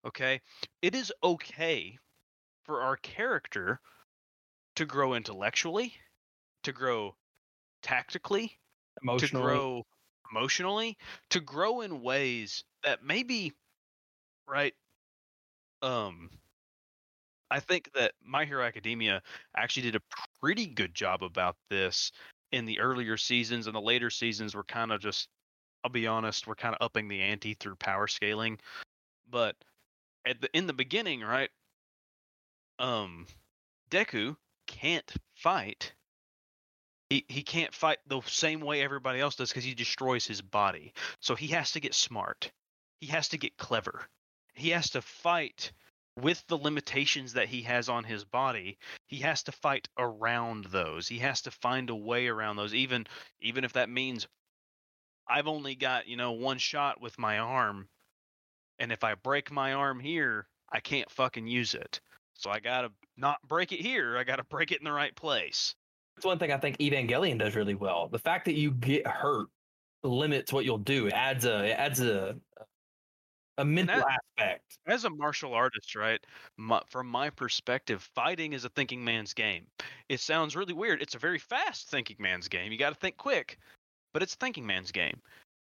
Okay, 0.05 0.41
it 0.83 0.93
is 0.93 1.11
okay 1.23 1.97
for 2.65 2.81
our 2.81 2.97
character 2.97 3.79
to 4.75 4.85
grow 4.85 5.15
intellectually, 5.15 5.95
to 6.63 6.71
grow 6.71 7.15
tactically, 7.81 8.47
to 8.47 9.03
Emotionally, 9.03 9.43
grow 9.43 9.83
emotionally, 10.31 10.97
to 11.31 11.39
grow 11.39 11.81
in 11.81 12.01
ways 12.01 12.63
that 12.83 13.03
maybe 13.03 13.53
right 14.47 14.73
um 15.81 16.29
I 17.51 17.59
think 17.59 17.91
that 17.93 18.13
My 18.23 18.45
Hero 18.45 18.63
Academia 18.65 19.21
actually 19.55 19.83
did 19.83 19.95
a 19.95 20.01
pretty 20.41 20.65
good 20.67 20.93
job 20.93 21.23
about 21.23 21.55
this 21.69 22.11
in 22.51 22.65
the 22.65 22.79
earlier 22.79 23.17
seasons 23.17 23.67
and 23.67 23.75
the 23.75 23.81
later 23.81 24.09
seasons 24.09 24.55
were 24.55 24.63
kind 24.63 24.91
of 24.91 25.01
just 25.01 25.29
I'll 25.83 25.91
be 25.91 26.07
honest, 26.07 26.47
we're 26.47 26.55
kind 26.55 26.75
of 26.75 26.83
upping 26.85 27.07
the 27.07 27.21
ante 27.21 27.53
through 27.55 27.75
power 27.77 28.07
scaling. 28.07 28.59
But 29.29 29.55
at 30.25 30.41
the 30.41 30.49
in 30.55 30.67
the 30.67 30.73
beginning, 30.73 31.21
right? 31.21 31.51
Um 32.79 33.27
Deku 33.89 34.37
can't 34.67 35.13
fight 35.35 35.93
he 37.09 37.25
he 37.27 37.43
can't 37.43 37.73
fight 37.73 37.99
the 38.07 38.21
same 38.25 38.61
way 38.61 38.81
everybody 38.81 39.19
else 39.19 39.35
does 39.35 39.49
because 39.49 39.63
he 39.63 39.73
destroys 39.73 40.25
his 40.25 40.41
body. 40.41 40.93
So 41.19 41.35
he 41.35 41.47
has 41.47 41.71
to 41.71 41.79
get 41.79 41.93
smart. 41.93 42.51
He 42.99 43.07
has 43.07 43.29
to 43.29 43.37
get 43.37 43.57
clever. 43.57 44.07
He 44.53 44.69
has 44.69 44.89
to 44.91 45.01
fight 45.01 45.71
with 46.17 46.43
the 46.47 46.57
limitations 46.57 47.33
that 47.33 47.49
he 47.49 47.61
has 47.63 47.89
on 47.89 48.03
his 48.05 48.23
body. 48.23 48.77
He 49.07 49.17
has 49.19 49.43
to 49.43 49.51
fight 49.51 49.87
around 49.97 50.65
those. 50.65 51.07
He 51.07 51.19
has 51.19 51.41
to 51.43 51.51
find 51.51 51.89
a 51.89 51.95
way 51.95 52.27
around 52.27 52.55
those 52.55 52.73
even 52.73 53.05
even 53.41 53.63
if 53.63 53.73
that 53.73 53.89
means 53.89 54.27
I've 55.27 55.47
only 55.47 55.75
got, 55.75 56.07
you 56.07 56.17
know, 56.17 56.33
one 56.33 56.57
shot 56.59 57.01
with 57.01 57.17
my 57.19 57.39
arm 57.39 57.87
and 58.79 58.91
if 58.91 59.03
I 59.03 59.15
break 59.15 59.51
my 59.51 59.73
arm 59.73 59.99
here, 59.99 60.47
I 60.71 60.79
can't 60.79 61.09
fucking 61.11 61.47
use 61.47 61.73
it. 61.73 62.01
So 62.35 62.49
I 62.49 62.59
got 62.59 62.81
to 62.81 62.91
not 63.17 63.41
break 63.47 63.71
it 63.71 63.79
here. 63.79 64.17
I 64.17 64.23
got 64.23 64.37
to 64.37 64.43
break 64.43 64.71
it 64.71 64.79
in 64.79 64.85
the 64.85 64.91
right 64.91 65.15
place. 65.15 65.75
That's 66.15 66.25
one 66.25 66.39
thing 66.39 66.51
I 66.51 66.57
think 66.57 66.77
Evangelion 66.77 67.39
does 67.39 67.55
really 67.55 67.75
well. 67.75 68.07
The 68.07 68.19
fact 68.19 68.45
that 68.45 68.55
you 68.55 68.71
get 68.71 69.05
hurt 69.05 69.47
limits 70.03 70.53
what 70.53 70.65
you'll 70.65 70.77
do. 70.77 71.07
It 71.07 71.13
adds 71.13 71.45
a 71.45 71.65
it 71.65 71.73
adds 71.73 71.99
a 72.01 72.35
a 73.57 73.65
mental 73.65 73.97
that- 73.97 74.21
aspect. 74.37 74.77
as 74.85 75.05
a 75.05 75.09
martial 75.09 75.53
artist, 75.53 75.95
right? 75.95 76.19
My, 76.57 76.81
from 76.87 77.07
my 77.07 77.29
perspective, 77.29 78.03
fighting 78.13 78.53
is 78.53 78.65
a 78.65 78.69
thinking 78.69 79.03
man's 79.03 79.33
game. 79.33 79.65
It 80.09 80.19
sounds 80.19 80.55
really 80.57 80.73
weird. 80.73 81.01
It's 81.01 81.15
a 81.15 81.19
very 81.19 81.39
fast 81.39 81.89
thinking 81.89 82.17
man's 82.19 82.49
game. 82.49 82.71
You 82.71 82.77
got 82.77 82.93
to 82.93 82.99
think 82.99 83.15
quick, 83.17 83.57
but 84.13 84.21
it's 84.21 84.33
a 84.33 84.37
thinking 84.37 84.65
man's 84.65 84.91
game. 84.91 85.21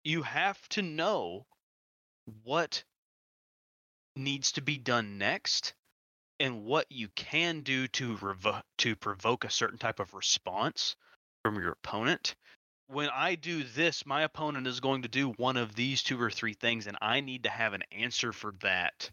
You 0.03 0.21
have 0.21 0.67
to 0.69 0.81
know 0.81 1.45
what 2.43 2.83
needs 4.17 4.51
to 4.53 4.61
be 4.61 4.77
done 4.77 5.17
next 5.17 5.73
and 6.39 6.63
what 6.65 6.85
you 6.91 7.07
can 7.09 7.61
do 7.61 7.87
to 7.87 8.15
revo- 8.17 8.61
to 8.79 8.95
provoke 8.95 9.43
a 9.43 9.49
certain 9.49 9.77
type 9.77 9.99
of 9.99 10.13
response 10.13 10.95
from 11.43 11.55
your 11.55 11.71
opponent. 11.71 12.35
When 12.87 13.09
I 13.09 13.35
do 13.35 13.63
this, 13.63 14.05
my 14.05 14.21
opponent 14.21 14.67
is 14.67 14.79
going 14.79 15.01
to 15.01 15.09
do 15.09 15.31
one 15.31 15.57
of 15.57 15.75
these 15.75 16.03
two 16.03 16.21
or 16.21 16.31
three 16.31 16.53
things 16.53 16.87
and 16.87 16.97
I 17.01 17.19
need 17.19 17.43
to 17.43 17.49
have 17.49 17.73
an 17.73 17.83
answer 17.91 18.31
for 18.31 18.53
that 18.61 19.09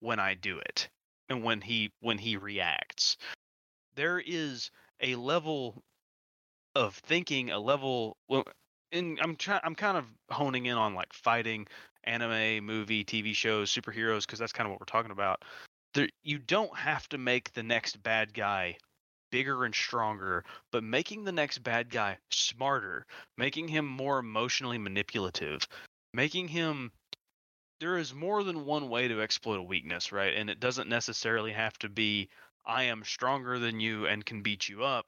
when 0.00 0.18
I 0.18 0.34
do 0.34 0.58
it 0.58 0.88
and 1.28 1.42
when 1.42 1.60
he 1.60 1.90
when 2.00 2.18
he 2.18 2.36
reacts. 2.36 3.16
There 3.94 4.18
is 4.18 4.70
a 5.00 5.14
level 5.14 5.82
of 6.74 6.96
thinking, 6.96 7.50
a 7.50 7.58
level 7.58 8.16
well 8.28 8.44
and 8.92 9.18
I'm 9.22 9.36
trying 9.36 9.60
I'm 9.64 9.74
kind 9.74 9.96
of 9.96 10.06
honing 10.30 10.66
in 10.66 10.76
on 10.76 10.94
like 10.94 11.12
fighting, 11.12 11.66
anime, 12.04 12.64
movie, 12.64 13.04
TV 13.04 13.34
shows, 13.34 13.72
superheroes 13.72 14.26
because 14.26 14.38
that's 14.38 14.52
kind 14.52 14.66
of 14.66 14.72
what 14.72 14.80
we're 14.80 14.86
talking 14.86 15.12
about. 15.12 15.42
There, 15.94 16.08
you 16.22 16.38
don't 16.38 16.76
have 16.76 17.08
to 17.10 17.18
make 17.18 17.52
the 17.52 17.62
next 17.62 18.02
bad 18.02 18.34
guy 18.34 18.76
bigger 19.30 19.64
and 19.64 19.74
stronger, 19.74 20.44
but 20.70 20.84
making 20.84 21.24
the 21.24 21.32
next 21.32 21.58
bad 21.58 21.90
guy 21.90 22.18
smarter, 22.30 23.06
making 23.36 23.68
him 23.68 23.86
more 23.86 24.18
emotionally 24.18 24.78
manipulative, 24.78 25.66
making 26.12 26.48
him 26.48 26.92
there 27.80 27.98
is 27.98 28.14
more 28.14 28.44
than 28.44 28.64
one 28.64 28.88
way 28.88 29.08
to 29.08 29.20
exploit 29.20 29.58
a 29.58 29.62
weakness, 29.62 30.12
right? 30.12 30.34
And 30.34 30.48
it 30.48 30.60
doesn't 30.60 30.88
necessarily 30.88 31.52
have 31.52 31.76
to 31.80 31.88
be 31.88 32.28
I 32.64 32.84
am 32.84 33.04
stronger 33.04 33.58
than 33.58 33.80
you 33.80 34.06
and 34.06 34.24
can 34.24 34.42
beat 34.42 34.68
you 34.68 34.84
up. 34.84 35.06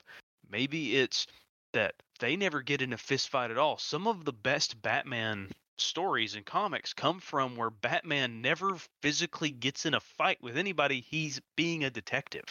Maybe 0.51 0.97
it's 0.97 1.27
that 1.73 1.95
they 2.19 2.37
never 2.37 2.63
get 2.63 2.83
in 2.83 2.93
a 2.93 2.99
fist 2.99 3.29
fight 3.29 3.51
at 3.51 3.59
all. 3.59 3.79
Some 3.79 4.07
of 4.07 4.25
the 4.25 4.33
best 4.33 4.81
Batman 4.83 5.51
stories 5.79 6.35
and 6.35 6.45
comics 6.47 6.93
come 6.93 7.21
from 7.21 7.57
where 7.57 7.71
Batman 7.71 8.41
never 8.41 8.77
physically 9.03 9.51
gets 9.51 9.87
in 9.87 9.95
a 9.95 10.01
fight 10.01 10.39
with 10.43 10.57
anybody. 10.57 11.01
He's 11.01 11.41
being 11.57 11.85
a 11.85 11.91
detective. 11.91 12.45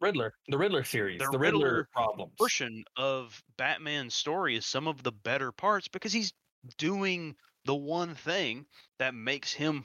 Riddler, 0.00 0.34
the 0.48 0.56
Riddler 0.58 0.84
series, 0.84 1.18
The 1.18 1.28
the, 1.32 1.38
Riddler, 1.38 1.64
Riddler 1.64 1.88
problems. 1.92 2.32
portion 2.38 2.84
of 2.96 3.42
Batman's 3.56 4.14
story 4.14 4.56
is 4.56 4.64
some 4.64 4.86
of 4.86 5.02
the 5.02 5.10
better 5.12 5.50
parts 5.50 5.88
because 5.88 6.12
he's 6.12 6.32
doing 6.76 7.34
the 7.64 7.74
one 7.74 8.14
thing 8.14 8.64
that 8.98 9.14
makes 9.14 9.52
him 9.52 9.84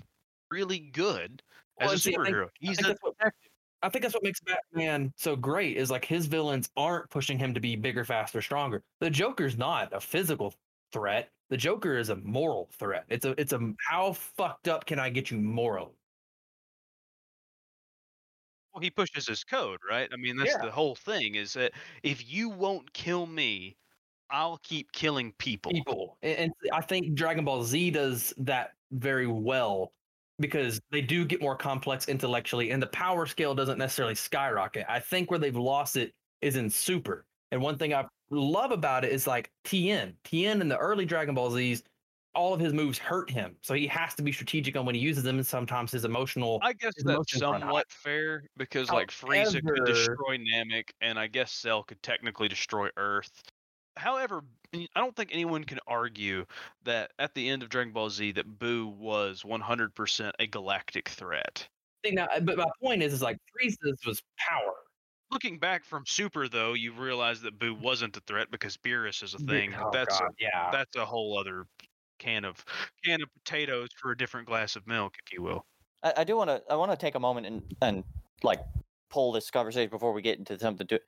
really 0.51 0.79
good 0.79 1.41
Well, 1.79 1.89
as 1.91 1.95
a 1.95 1.99
see, 2.03 2.15
I 2.15 2.23
think- 2.23 2.35
superhero. 2.35 2.45
I 2.45 2.49
He's 2.59 2.77
think 2.77 2.87
a 2.89 2.97
what- 3.01 3.17
detective. 3.17 3.49
I 3.81 3.89
think 3.89 4.03
that's 4.03 4.13
what 4.13 4.23
makes 4.23 4.39
Batman 4.39 5.11
so 5.17 5.35
great 5.35 5.75
is 5.75 5.91
like 5.91 6.05
his 6.05 6.25
villains 6.27 6.69
aren't 6.77 7.09
pushing 7.09 7.37
him 7.37 7.53
to 7.55 7.59
be 7.59 7.75
bigger, 7.75 8.05
faster, 8.05 8.41
stronger. 8.41 8.81
The 9.01 9.09
Joker's 9.09 9.57
not 9.57 9.91
a 9.91 9.99
physical 9.99 10.53
threat. 10.93 11.31
The 11.49 11.57
Joker 11.57 11.97
is 11.97 12.09
a 12.09 12.15
moral 12.17 12.69
threat. 12.73 13.05
It's 13.09 13.25
a 13.25 13.39
it's 13.39 13.53
a 13.53 13.73
how 13.89 14.13
fucked 14.13 14.67
up 14.67 14.85
can 14.85 14.99
I 14.99 15.09
get 15.09 15.31
you 15.31 15.39
morally? 15.39 15.93
Well, 18.73 18.81
he 18.81 18.89
pushes 18.89 19.27
his 19.27 19.43
code, 19.43 19.79
right? 19.87 20.09
I 20.11 20.15
mean, 20.17 20.35
that's 20.37 20.51
Yeah. 20.51 20.65
the 20.65 20.71
whole 20.71 20.95
thing 20.95 21.35
is 21.35 21.53
that 21.53 21.73
if 22.01 22.27
you 22.31 22.49
won't 22.49 22.91
kill 22.93 23.27
me, 23.27 23.77
I'll 24.31 24.57
keep 24.59 24.91
killing 24.93 25.33
people. 25.33 25.71
people. 25.71 26.17
And 26.23 26.53
I 26.71 26.81
think 26.81 27.13
Dragon 27.15 27.45
Ball 27.45 27.63
Z 27.63 27.91
does 27.91 28.33
that 28.37 28.73
very 28.91 29.27
well 29.27 29.93
because 30.39 30.81
they 30.91 31.01
do 31.01 31.23
get 31.25 31.41
more 31.41 31.55
complex 31.55 32.07
intellectually 32.09 32.71
and 32.71 32.81
the 32.81 32.87
power 32.87 33.27
scale 33.27 33.53
doesn't 33.53 33.77
necessarily 33.77 34.15
skyrocket. 34.15 34.85
I 34.89 34.99
think 34.99 35.29
where 35.29 35.39
they've 35.39 35.55
lost 35.55 35.95
it 35.97 36.15
is 36.41 36.55
in 36.55 36.69
Super. 36.69 37.25
And 37.51 37.61
one 37.61 37.77
thing 37.77 37.93
I 37.93 38.07
love 38.33 38.71
about 38.71 39.05
it 39.05 39.11
is 39.11 39.27
like 39.27 39.51
Tien. 39.63 40.15
Tien 40.23 40.61
in 40.61 40.67
the 40.67 40.77
early 40.77 41.05
Dragon 41.05 41.35
Ball 41.35 41.51
Zs, 41.51 41.83
all 42.35 42.53
of 42.53 42.59
his 42.59 42.73
moves 42.73 42.97
hurt 42.97 43.29
him. 43.29 43.55
So 43.61 43.73
he 43.73 43.85
has 43.87 44.15
to 44.15 44.23
be 44.23 44.31
strategic 44.31 44.75
on 44.75 44.85
when 44.85 44.95
he 44.95 45.01
uses 45.01 45.23
them 45.23 45.37
and 45.37 45.45
sometimes 45.45 45.91
his 45.91 46.03
emotional 46.05 46.59
I 46.63 46.73
guess 46.73 46.93
that's 46.95 47.03
emotions 47.05 47.41
run 47.41 47.53
high. 47.53 47.59
somewhat 47.59 47.91
fair 47.91 48.43
because 48.57 48.89
like 48.89 49.11
Frieza 49.11 49.61
could 49.65 49.85
destroy 49.85 50.37
Namek, 50.37 50.89
and 51.01 51.19
I 51.19 51.27
guess 51.27 51.51
Cell 51.51 51.83
could 51.83 52.01
technically 52.01 52.47
destroy 52.47 52.89
Earth. 52.97 53.43
However, 53.95 54.41
I 54.73 54.87
don't 54.95 55.15
think 55.15 55.29
anyone 55.31 55.63
can 55.63 55.79
argue 55.85 56.45
that 56.83 57.11
at 57.19 57.35
the 57.35 57.47
end 57.47 57.61
of 57.61 57.69
Dragon 57.69 57.93
Ball 57.93 58.09
Z 58.09 58.31
that 58.31 58.57
Boo 58.57 58.87
was 58.87 59.43
100% 59.43 60.31
a 60.39 60.47
galactic 60.47 61.09
threat. 61.09 61.67
thing 62.03 62.15
now. 62.15 62.27
But 62.41 62.57
my 62.57 62.65
point 62.81 63.03
is 63.03 63.13
is 63.13 63.21
like 63.21 63.37
Frieza's 63.55 64.03
was 64.05 64.23
power. 64.39 64.73
Looking 65.33 65.57
back 65.57 65.83
from 65.83 66.03
Super 66.05 66.47
though, 66.47 66.73
you 66.73 66.93
realize 66.93 67.41
that 67.41 67.57
Boo 67.57 67.73
wasn't 67.73 68.15
a 68.15 68.19
threat 68.21 68.51
because 68.51 68.77
Beerus 68.77 69.23
is 69.23 69.33
a 69.33 69.39
thing. 69.39 69.73
Oh, 69.73 69.89
that's 69.91 70.19
God, 70.19 70.29
yeah. 70.39 70.69
that's 70.71 70.95
a 70.95 71.03
whole 71.03 71.39
other 71.39 71.65
can 72.19 72.45
of 72.45 72.63
can 73.03 73.19
of 73.21 73.29
potatoes 73.43 73.89
for 73.99 74.11
a 74.11 74.17
different 74.17 74.47
glass 74.47 74.75
of 74.75 74.85
milk, 74.85 75.15
if 75.25 75.33
you 75.33 75.41
will. 75.41 75.65
I, 76.03 76.13
I 76.17 76.23
do 76.23 76.37
want 76.37 76.51
to 76.51 76.61
I 76.69 76.75
want 76.75 76.91
to 76.91 76.97
take 76.97 77.15
a 77.15 77.19
moment 77.19 77.47
and 77.47 77.63
and 77.81 78.03
like 78.43 78.59
pull 79.09 79.31
this 79.31 79.49
conversation 79.49 79.89
before 79.89 80.13
we 80.13 80.21
get 80.21 80.37
into 80.37 80.59
something 80.59 80.85
to. 80.87 81.01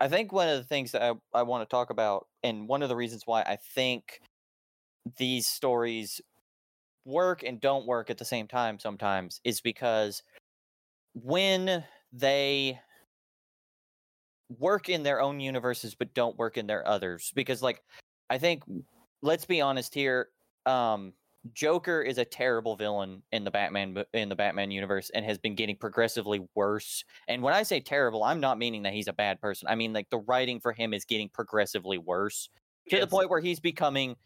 I 0.00 0.08
think 0.08 0.32
one 0.32 0.48
of 0.48 0.58
the 0.58 0.64
things 0.64 0.92
that 0.92 1.02
I, 1.02 1.14
I 1.32 1.42
want 1.42 1.66
to 1.66 1.70
talk 1.70 1.88
about, 1.88 2.26
and 2.42 2.68
one 2.68 2.82
of 2.82 2.90
the 2.90 2.96
reasons 2.96 3.22
why 3.24 3.40
I 3.40 3.56
think 3.74 4.20
these 5.16 5.46
stories 5.46 6.20
work 7.06 7.42
and 7.42 7.58
don't 7.58 7.86
work 7.86 8.10
at 8.10 8.18
the 8.18 8.24
same 8.24 8.48
time 8.48 8.78
sometimes 8.78 9.40
is 9.44 9.62
because 9.62 10.22
when 11.14 11.84
they 12.12 12.78
work 14.58 14.88
in 14.88 15.02
their 15.02 15.20
own 15.20 15.40
universes 15.40 15.94
but 15.94 16.12
don't 16.14 16.36
work 16.38 16.56
in 16.56 16.66
their 16.66 16.86
others 16.86 17.32
because 17.34 17.62
like 17.62 17.82
i 18.30 18.38
think 18.38 18.62
let's 19.22 19.44
be 19.44 19.60
honest 19.60 19.94
here 19.94 20.28
um 20.66 21.12
Joker 21.54 22.02
is 22.02 22.18
a 22.18 22.24
terrible 22.24 22.76
villain 22.76 23.22
in 23.32 23.42
the 23.42 23.50
Batman 23.50 24.04
in 24.12 24.28
the 24.28 24.36
Batman 24.36 24.70
universe 24.70 25.10
and 25.10 25.24
has 25.24 25.38
been 25.38 25.56
getting 25.56 25.76
progressively 25.76 26.40
worse. 26.54 27.04
And 27.26 27.42
when 27.42 27.52
I 27.52 27.64
say 27.64 27.80
terrible, 27.80 28.22
I'm 28.22 28.38
not 28.38 28.58
meaning 28.58 28.84
that 28.84 28.92
he's 28.92 29.08
a 29.08 29.12
bad 29.12 29.40
person. 29.40 29.66
I 29.68 29.74
mean 29.74 29.92
like 29.92 30.08
the 30.10 30.18
writing 30.18 30.60
for 30.60 30.72
him 30.72 30.94
is 30.94 31.04
getting 31.04 31.28
progressively 31.28 31.98
worse 31.98 32.48
to 32.90 33.00
the 33.00 33.06
point 33.06 33.30
where 33.30 33.40
he's 33.40 33.60
becoming 33.60 34.16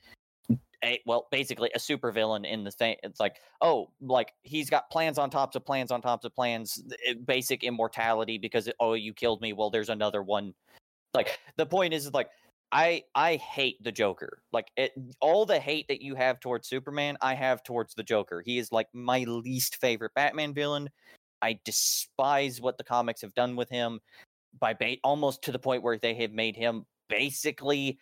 a 0.87 1.01
well, 1.05 1.27
basically 1.31 1.71
a 1.75 1.79
supervillain 1.79 2.47
in 2.47 2.65
the 2.65 2.71
thing. 2.71 2.97
It's 3.03 3.21
like, 3.21 3.37
oh, 3.61 3.91
like 4.01 4.33
he's 4.43 4.71
got 4.71 4.89
plans 4.91 5.19
on 5.19 5.29
tops 5.29 5.57
of 5.57 5.67
plans 5.67 5.91
on 5.91 6.01
tops 6.01 6.25
of 6.25 6.35
plans, 6.35 6.83
eh, 7.07 7.15
basic 7.27 7.65
immortality 7.65 8.39
because 8.39 8.69
oh, 8.81 8.95
you 8.95 9.13
killed 9.13 9.43
me. 9.43 9.53
Well, 9.53 9.71
there's 9.71 9.89
another 9.89 10.23
one. 10.23 10.55
Like 11.15 11.39
the 11.57 11.67
point 11.67 11.93
is, 11.93 12.13
like 12.15 12.31
I 12.73 13.03
I 13.15 13.37
hate 13.37 13.83
the 13.83 13.93
Joker. 13.93 14.43
Like 14.53 14.69
it, 14.77 14.93
all 15.21 15.45
the 15.45 15.59
hate 15.59 15.89
that 15.89 16.03
you 16.03 16.15
have 16.15 16.41
towards 16.41 16.69
Superman, 16.69 17.17
I 17.21 17.35
have 17.35 17.63
towards 17.63 17.95
the 17.95 18.03
Joker. 18.03 18.43
He 18.45 18.59
is 18.59 18.73
like 18.73 18.89
my 18.93 19.25
least 19.25 19.77
favorite 19.81 20.15
Batman 20.15 20.55
villain. 20.55 20.89
I 21.43 21.59
despise 21.65 22.61
what 22.61 22.79
the 22.79 22.85
comics 22.85 23.21
have 23.21 23.35
done 23.35 23.57
with 23.57 23.69
him 23.69 24.01
by 24.59 24.73
ba- 24.73 24.97
almost 25.05 25.43
to 25.43 25.53
the 25.53 25.59
point 25.59 25.83
where 25.83 25.99
they 25.99 26.15
have 26.15 26.33
made 26.33 26.57
him 26.57 26.87
basically 27.09 27.99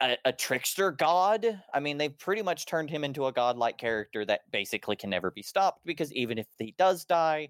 a, 0.00 0.16
a 0.24 0.32
trickster 0.32 0.90
god. 0.92 1.60
I 1.74 1.80
mean, 1.80 1.98
they've 1.98 2.16
pretty 2.18 2.42
much 2.42 2.66
turned 2.66 2.90
him 2.90 3.04
into 3.04 3.26
a 3.26 3.32
godlike 3.32 3.78
character 3.78 4.24
that 4.26 4.50
basically 4.50 4.96
can 4.96 5.10
never 5.10 5.30
be 5.30 5.42
stopped 5.42 5.80
because 5.84 6.12
even 6.12 6.38
if 6.38 6.46
he 6.58 6.74
does 6.78 7.04
die, 7.04 7.48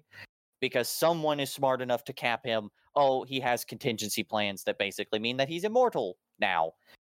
because 0.59 0.89
someone 0.89 1.39
is 1.39 1.51
smart 1.51 1.81
enough 1.81 2.03
to 2.05 2.13
cap 2.13 2.45
him, 2.45 2.69
oh, 2.95 3.23
he 3.23 3.39
has 3.39 3.63
contingency 3.65 4.23
plans 4.23 4.63
that 4.63 4.77
basically 4.77 5.19
mean 5.19 5.37
that 5.37 5.47
he's 5.49 5.63
immortal 5.63 6.17
now. 6.39 6.73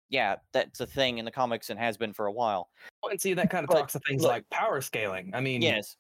Yeah, 0.09 0.36
that's 0.53 0.79
a 0.79 0.86
thing 0.86 1.17
in 1.17 1.25
the 1.25 1.31
comics 1.31 1.69
and 1.69 1.79
has 1.79 1.97
been 1.97 2.13
for 2.13 2.27
a 2.27 2.31
while. 2.31 2.69
and 3.09 3.19
see 3.19 3.33
that 3.33 3.49
kind 3.49 3.63
of 3.63 3.69
But, 3.69 3.79
talks 3.79 3.93
to 3.93 3.99
things 4.07 4.21
look- 4.21 4.31
like 4.31 4.49
power 4.49 4.79
scaling. 4.81 5.31
I 5.33 5.41
mean, 5.41 5.61
Yes. 5.61 5.97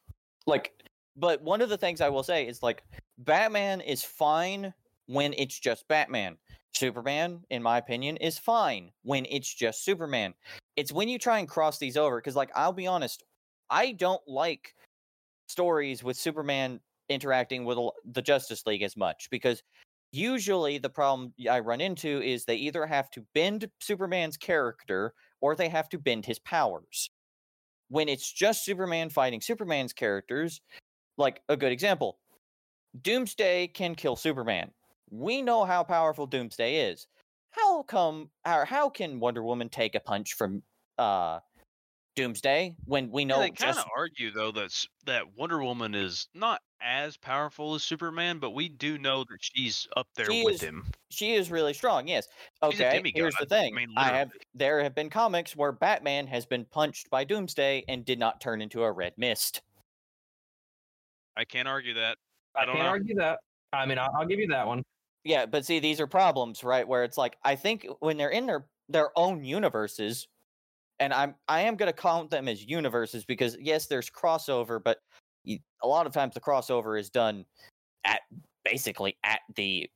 Like, 0.47 0.73
but 1.17 1.41
one 1.41 1.61
of 1.61 1.69
the 1.69 1.77
things 1.77 2.01
I 2.01 2.09
will 2.09 2.23
say 2.23 2.47
is 2.47 2.61
like, 2.63 2.83
Batman 3.17 3.81
is 3.81 4.03
fine 4.03 4.73
when 5.07 5.33
it's 5.33 5.59
just 5.59 5.87
Batman. 5.87 6.37
Superman, 6.75 7.41
in 7.49 7.63
my 7.63 7.77
opinion, 7.77 8.17
is 8.17 8.37
fine 8.37 8.91
when 9.03 9.25
it's 9.29 9.53
just 9.53 9.85
Superman. 9.85 10.33
It's 10.75 10.91
when 10.91 11.07
you 11.07 11.17
try 11.17 11.39
and 11.39 11.47
cross 11.47 11.77
these 11.77 11.97
over, 11.97 12.17
because, 12.17 12.35
like, 12.35 12.51
I'll 12.55 12.73
be 12.73 12.87
honest, 12.87 13.23
I 13.69 13.93
don't 13.93 14.21
like 14.27 14.75
stories 15.47 16.03
with 16.03 16.17
Superman 16.17 16.79
interacting 17.09 17.65
with 17.65 17.77
the 18.11 18.21
Justice 18.21 18.65
League 18.65 18.81
as 18.81 18.97
much 18.97 19.29
because 19.29 19.61
usually 20.11 20.77
the 20.77 20.89
problem 20.89 21.33
I 21.49 21.59
run 21.59 21.81
into 21.81 22.21
is 22.21 22.45
they 22.45 22.55
either 22.55 22.85
have 22.85 23.09
to 23.11 23.25
bend 23.33 23.69
Superman's 23.79 24.37
character 24.37 25.13
or 25.41 25.55
they 25.55 25.69
have 25.69 25.89
to 25.89 25.99
bend 25.99 26.25
his 26.25 26.39
powers. 26.39 27.09
When 27.89 28.09
it's 28.09 28.31
just 28.31 28.65
Superman 28.65 29.09
fighting 29.09 29.41
Superman's 29.41 29.93
characters, 29.93 30.61
like 31.17 31.41
a 31.49 31.55
good 31.55 31.71
example, 31.71 32.17
Doomsday 33.01 33.67
can 33.67 33.93
kill 33.93 34.15
Superman. 34.15 34.71
We 35.09 35.41
know 35.41 35.65
how 35.65 35.83
powerful 35.83 36.25
Doomsday 36.27 36.89
is. 36.91 37.07
How 37.51 37.83
come 37.83 38.29
or 38.45 38.65
how 38.65 38.89
can 38.89 39.19
Wonder 39.19 39.43
Woman 39.43 39.69
take 39.69 39.95
a 39.95 39.99
punch 39.99 40.33
from 40.33 40.61
uh 40.97 41.39
Doomsday 42.15 42.75
when 42.85 43.11
we 43.11 43.23
Yeah, 43.23 43.27
know 43.27 43.39
they 43.39 43.51
kind 43.51 43.71
of 43.71 43.75
just 43.77 43.87
argue 43.95 44.31
though 44.31 44.51
that 44.53 44.71
that 45.05 45.23
Wonder 45.37 45.61
Woman 45.63 45.93
is 45.95 46.27
not 46.33 46.61
as 46.81 47.17
powerful 47.17 47.75
as 47.75 47.83
Superman, 47.83 48.39
but 48.39 48.51
we 48.51 48.69
do 48.69 48.97
know 48.97 49.23
that 49.29 49.37
she's 49.39 49.87
up 49.97 50.07
there 50.15 50.25
She 50.25 50.43
with 50.43 50.55
is- 50.55 50.61
him. 50.61 50.85
she 51.09 51.33
is 51.33 51.49
really 51.51 51.73
strong, 51.73 52.07
yes. 52.07 52.27
Okay, 52.61 53.01
here's 53.15 53.35
the 53.35 53.45
thing. 53.45 53.57
I 53.57 53.65
thing. 53.65 53.75
mean, 53.75 53.97
I 53.97 54.09
have 54.09 54.31
there 54.53 54.81
have 54.83 54.95
been 54.95 55.09
comics 55.09 55.55
where 55.55 55.71
Batman 55.71 56.27
has 56.27 56.45
been 56.45 56.65
punched 56.65 57.09
by 57.09 57.23
Doomsday 57.23 57.83
and 57.87 58.03
did 58.05 58.19
not 58.19 58.39
turn 58.41 58.61
into 58.61 58.83
a 58.83 58.91
red 58.91 59.13
mist. 59.17 59.61
I 61.37 61.43
can't 61.45 61.67
argue 61.67 61.93
that. 61.95 62.17
I, 62.55 62.61
I 62.61 62.65
don't 62.65 62.75
can't 62.75 62.85
know. 62.85 62.91
argue 62.91 63.15
that. 63.15 63.39
I 63.73 63.85
mean, 63.85 63.97
I'll, 63.97 64.11
I'll 64.17 64.25
give 64.25 64.39
you 64.39 64.47
that 64.47 64.65
one. 64.65 64.83
Yeah, 65.25 65.47
but 65.47 65.65
see, 65.65 65.79
these 65.79 65.99
are 65.99 66.07
problems, 66.07 66.63
right? 66.63 66.87
Where 66.87 67.03
it's 67.03 67.17
like 67.17 67.35
I 67.43 67.55
think 67.55 67.87
when 67.99 68.15
they're 68.15 68.29
in 68.29 68.45
their 68.45 68.67
their 68.87 69.09
own 69.17 69.43
universes, 69.43 70.27
and 70.99 71.11
I'm 71.11 71.33
I 71.47 71.61
am 71.61 71.75
going 71.75 71.91
to 71.91 71.99
count 71.99 72.29
them 72.29 72.47
as 72.47 72.63
universes 72.63 73.25
because 73.25 73.57
yes, 73.59 73.87
there's 73.87 74.09
crossover, 74.09 74.79
but 74.81 74.99
a 75.47 75.87
lot 75.87 76.05
of 76.05 76.13
times 76.13 76.35
the 76.35 76.39
crossover 76.39 76.99
is 76.99 77.09
done 77.09 77.43
at 78.05 78.21
basically 78.63 79.17
at 79.23 79.39
the 79.55 79.89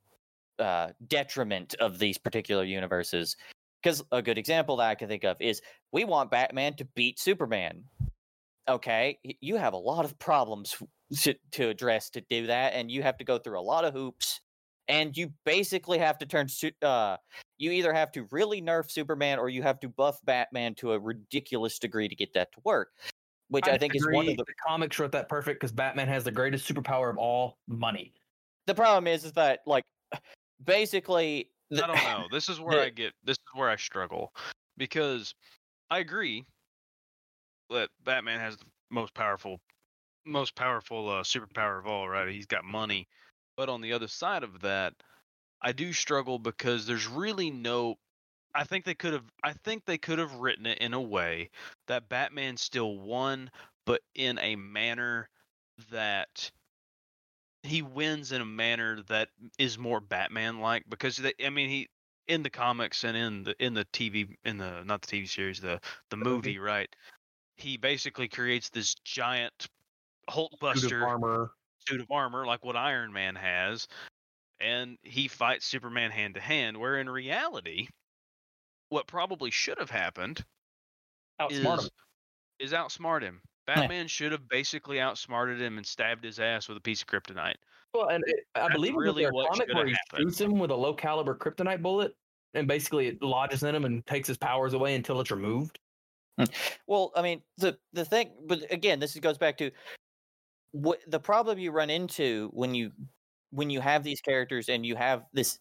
uh, 0.58 0.88
detriment 1.06 1.74
of 1.76 2.00
these 2.00 2.18
particular 2.18 2.64
universes. 2.64 3.36
Because 3.82 4.02
a 4.10 4.20
good 4.20 4.36
example 4.36 4.76
that 4.76 4.90
I 4.90 4.94
can 4.96 5.08
think 5.08 5.24
of 5.24 5.36
is 5.40 5.62
we 5.92 6.04
want 6.04 6.32
Batman 6.32 6.74
to 6.74 6.84
beat 6.96 7.20
Superman. 7.20 7.84
Okay, 8.68 9.18
you 9.40 9.56
have 9.56 9.74
a 9.74 9.78
lot 9.78 10.04
of 10.04 10.18
problems 10.18 10.76
to, 11.20 11.34
to 11.52 11.68
address 11.68 12.10
to 12.10 12.20
do 12.28 12.48
that, 12.48 12.72
and 12.74 12.90
you 12.90 13.02
have 13.04 13.16
to 13.18 13.24
go 13.24 13.38
through 13.38 13.60
a 13.60 13.62
lot 13.62 13.84
of 13.84 13.94
hoops 13.94 14.40
and 14.90 15.16
you 15.16 15.32
basically 15.44 15.98
have 15.98 16.18
to 16.18 16.26
turn 16.26 16.48
Su- 16.48 16.70
uh 16.82 17.16
you 17.58 17.70
either 17.70 17.92
have 17.92 18.12
to 18.12 18.26
really 18.30 18.60
nerf 18.60 18.90
superman 18.90 19.38
or 19.38 19.48
you 19.48 19.62
have 19.62 19.80
to 19.80 19.88
buff 19.88 20.18
batman 20.24 20.74
to 20.76 20.92
a 20.92 20.98
ridiculous 20.98 21.78
degree 21.78 22.08
to 22.08 22.14
get 22.14 22.34
that 22.34 22.52
to 22.52 22.60
work 22.64 22.90
which 23.48 23.66
i, 23.68 23.78
think 23.78 23.94
is 23.94 24.06
one 24.10 24.28
of 24.28 24.36
the 24.36 24.44
the 24.44 24.54
comics 24.66 24.98
wrote 24.98 25.12
that 25.12 25.28
perfect 25.28 25.60
because 25.60 25.72
Batman 25.72 26.08
has 26.08 26.24
the 26.24 26.30
greatest 26.30 26.68
superpower 26.68 27.10
of 27.10 27.16
all, 27.16 27.58
money. 27.66 28.12
the 28.66 28.74
problem 28.74 29.06
is 29.06 29.24
is 29.24 29.32
that 29.32 29.60
like 29.66 29.84
basically 30.64 31.50
the, 31.70 31.84
I 31.84 31.86
don't 31.86 31.96
know. 31.96 32.26
This 32.32 32.48
is 32.48 32.60
where 32.60 32.78
the- 32.78 32.86
I 32.86 32.90
get. 32.90 33.12
This 33.24 33.36
is 33.36 33.54
where 33.54 33.70
I 33.70 33.76
struggle 33.76 34.32
because 34.76 35.34
I 35.90 35.98
agree 36.00 36.44
that 37.70 37.88
Batman 38.04 38.40
has 38.40 38.56
the 38.56 38.64
most 38.90 39.14
powerful, 39.14 39.60
most 40.26 40.56
powerful 40.56 41.08
uh, 41.08 41.22
superpower 41.22 41.78
of 41.78 41.86
all. 41.86 42.08
Right? 42.08 42.28
He's 42.28 42.46
got 42.46 42.64
money, 42.64 43.06
but 43.60 43.68
on 43.68 43.82
the 43.82 43.92
other 43.92 44.08
side 44.08 44.42
of 44.42 44.62
that, 44.62 44.94
I 45.60 45.72
do 45.72 45.92
struggle 45.92 46.38
because 46.38 46.86
there's 46.86 47.06
really 47.06 47.50
no. 47.50 47.96
I 48.54 48.64
think 48.64 48.86
they 48.86 48.94
could 48.94 49.12
have. 49.12 49.24
I 49.44 49.52
think 49.52 49.84
they 49.84 49.98
could 49.98 50.18
have 50.18 50.34
written 50.36 50.64
it 50.64 50.78
in 50.78 50.94
a 50.94 51.00
way 51.00 51.50
that 51.86 52.08
Batman 52.08 52.56
still 52.56 52.96
won, 52.96 53.50
but 53.84 54.00
in 54.14 54.38
a 54.38 54.56
manner 54.56 55.28
that 55.90 56.50
he 57.62 57.82
wins 57.82 58.32
in 58.32 58.40
a 58.40 58.46
manner 58.46 59.02
that 59.08 59.28
is 59.58 59.76
more 59.76 60.00
Batman 60.00 60.60
like 60.60 60.84
because 60.88 61.18
they, 61.18 61.34
I 61.44 61.50
mean 61.50 61.68
he 61.68 61.90
in 62.28 62.42
the 62.42 62.48
comics 62.48 63.04
and 63.04 63.14
in 63.14 63.42
the 63.42 63.54
in 63.62 63.74
the 63.74 63.84
TV 63.92 64.36
in 64.42 64.56
the 64.56 64.82
not 64.84 65.02
the 65.02 65.18
TV 65.18 65.28
series 65.28 65.60
the 65.60 65.82
the 66.08 66.16
movie. 66.16 66.48
movie 66.48 66.58
right 66.58 66.88
he 67.56 67.76
basically 67.76 68.26
creates 68.26 68.70
this 68.70 68.94
giant 69.04 69.68
Hulk 70.30 70.50
Suit 70.52 70.54
of 70.54 70.60
buster 70.60 71.06
armor. 71.06 71.50
Suit 71.88 72.00
of 72.00 72.10
armor 72.10 72.46
like 72.46 72.64
what 72.64 72.76
Iron 72.76 73.12
Man 73.12 73.36
has, 73.36 73.88
and 74.60 74.98
he 75.02 75.28
fights 75.28 75.66
Superman 75.66 76.10
hand 76.10 76.34
to 76.34 76.40
hand. 76.40 76.78
Where 76.78 76.98
in 77.00 77.08
reality, 77.10 77.88
what 78.90 79.06
probably 79.06 79.50
should 79.50 79.78
have 79.78 79.90
happened 79.90 80.44
Outsmart 81.40 81.78
is 81.78 81.84
him. 81.84 81.90
is 82.60 82.72
outsmart 82.72 83.22
him. 83.22 83.42
Batman 83.66 84.08
should 84.08 84.32
have 84.32 84.48
basically 84.48 85.00
outsmarted 85.00 85.60
him 85.60 85.78
and 85.78 85.86
stabbed 85.86 86.24
his 86.24 86.40
ass 86.40 86.68
with 86.68 86.76
a 86.76 86.80
piece 86.80 87.02
of 87.02 87.08
kryptonite. 87.08 87.56
Well, 87.94 88.08
and 88.08 88.24
it, 88.26 88.40
I 88.54 88.68
That's 88.68 88.74
believe 88.74 88.96
really 88.96 89.24
really 89.24 89.24
a 89.24 89.30
what 89.30 89.50
comic 89.52 89.68
where 89.72 89.86
he 89.86 89.92
happened. 89.92 90.30
shoots 90.30 90.40
him 90.40 90.58
with 90.58 90.70
a 90.70 90.76
low 90.76 90.94
caliber 90.94 91.34
kryptonite 91.36 91.82
bullet, 91.82 92.16
and 92.54 92.68
basically 92.68 93.08
it 93.08 93.22
lodges 93.22 93.62
in 93.62 93.74
him 93.74 93.84
and 93.84 94.06
takes 94.06 94.28
his 94.28 94.38
powers 94.38 94.74
away 94.74 94.94
until 94.94 95.20
it's 95.20 95.30
removed. 95.30 95.78
Hmm. 96.38 96.46
Well, 96.86 97.12
I 97.16 97.22
mean, 97.22 97.42
the 97.58 97.78
the 97.92 98.04
thing, 98.04 98.32
but 98.46 98.70
again, 98.72 98.98
this 98.98 99.14
goes 99.16 99.38
back 99.38 99.56
to 99.58 99.70
what 100.72 101.00
the 101.06 101.20
problem 101.20 101.58
you 101.58 101.70
run 101.72 101.90
into 101.90 102.50
when 102.52 102.74
you 102.74 102.92
when 103.50 103.70
you 103.70 103.80
have 103.80 104.04
these 104.04 104.20
characters 104.20 104.68
and 104.68 104.86
you 104.86 104.96
have 104.96 105.24
this. 105.32 105.58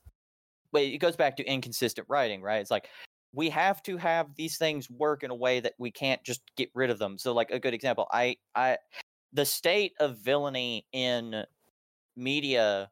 But 0.72 0.84
it 0.84 1.00
goes 1.00 1.16
back 1.16 1.38
to 1.38 1.46
inconsistent 1.46 2.08
writing, 2.10 2.42
right? 2.42 2.62
It's 2.62 2.72
like 2.72 2.90
we 3.34 3.50
have 3.50 3.82
to 3.84 3.98
have 3.98 4.36
these 4.36 4.58
things 4.58 4.90
work 4.90 5.24
in 5.24 5.32
a 5.32 5.36
way 5.36 5.60
that 5.62 5.74
we 5.80 5.92
can't 5.92 6.24
just 6.24 6.42
get 6.58 6.70
rid 6.76 6.90
of 6.90 7.00
them. 7.00 7.18
So, 7.18 7.34
like 7.34 7.52
a 7.52 7.60
good 7.60 7.74
example, 7.74 8.08
I 8.12 8.38
I 8.56 8.78
the 9.34 9.46
state 9.46 9.94
of 10.00 10.20
villainy 10.20 10.86
in 10.94 11.46
media 12.16 12.90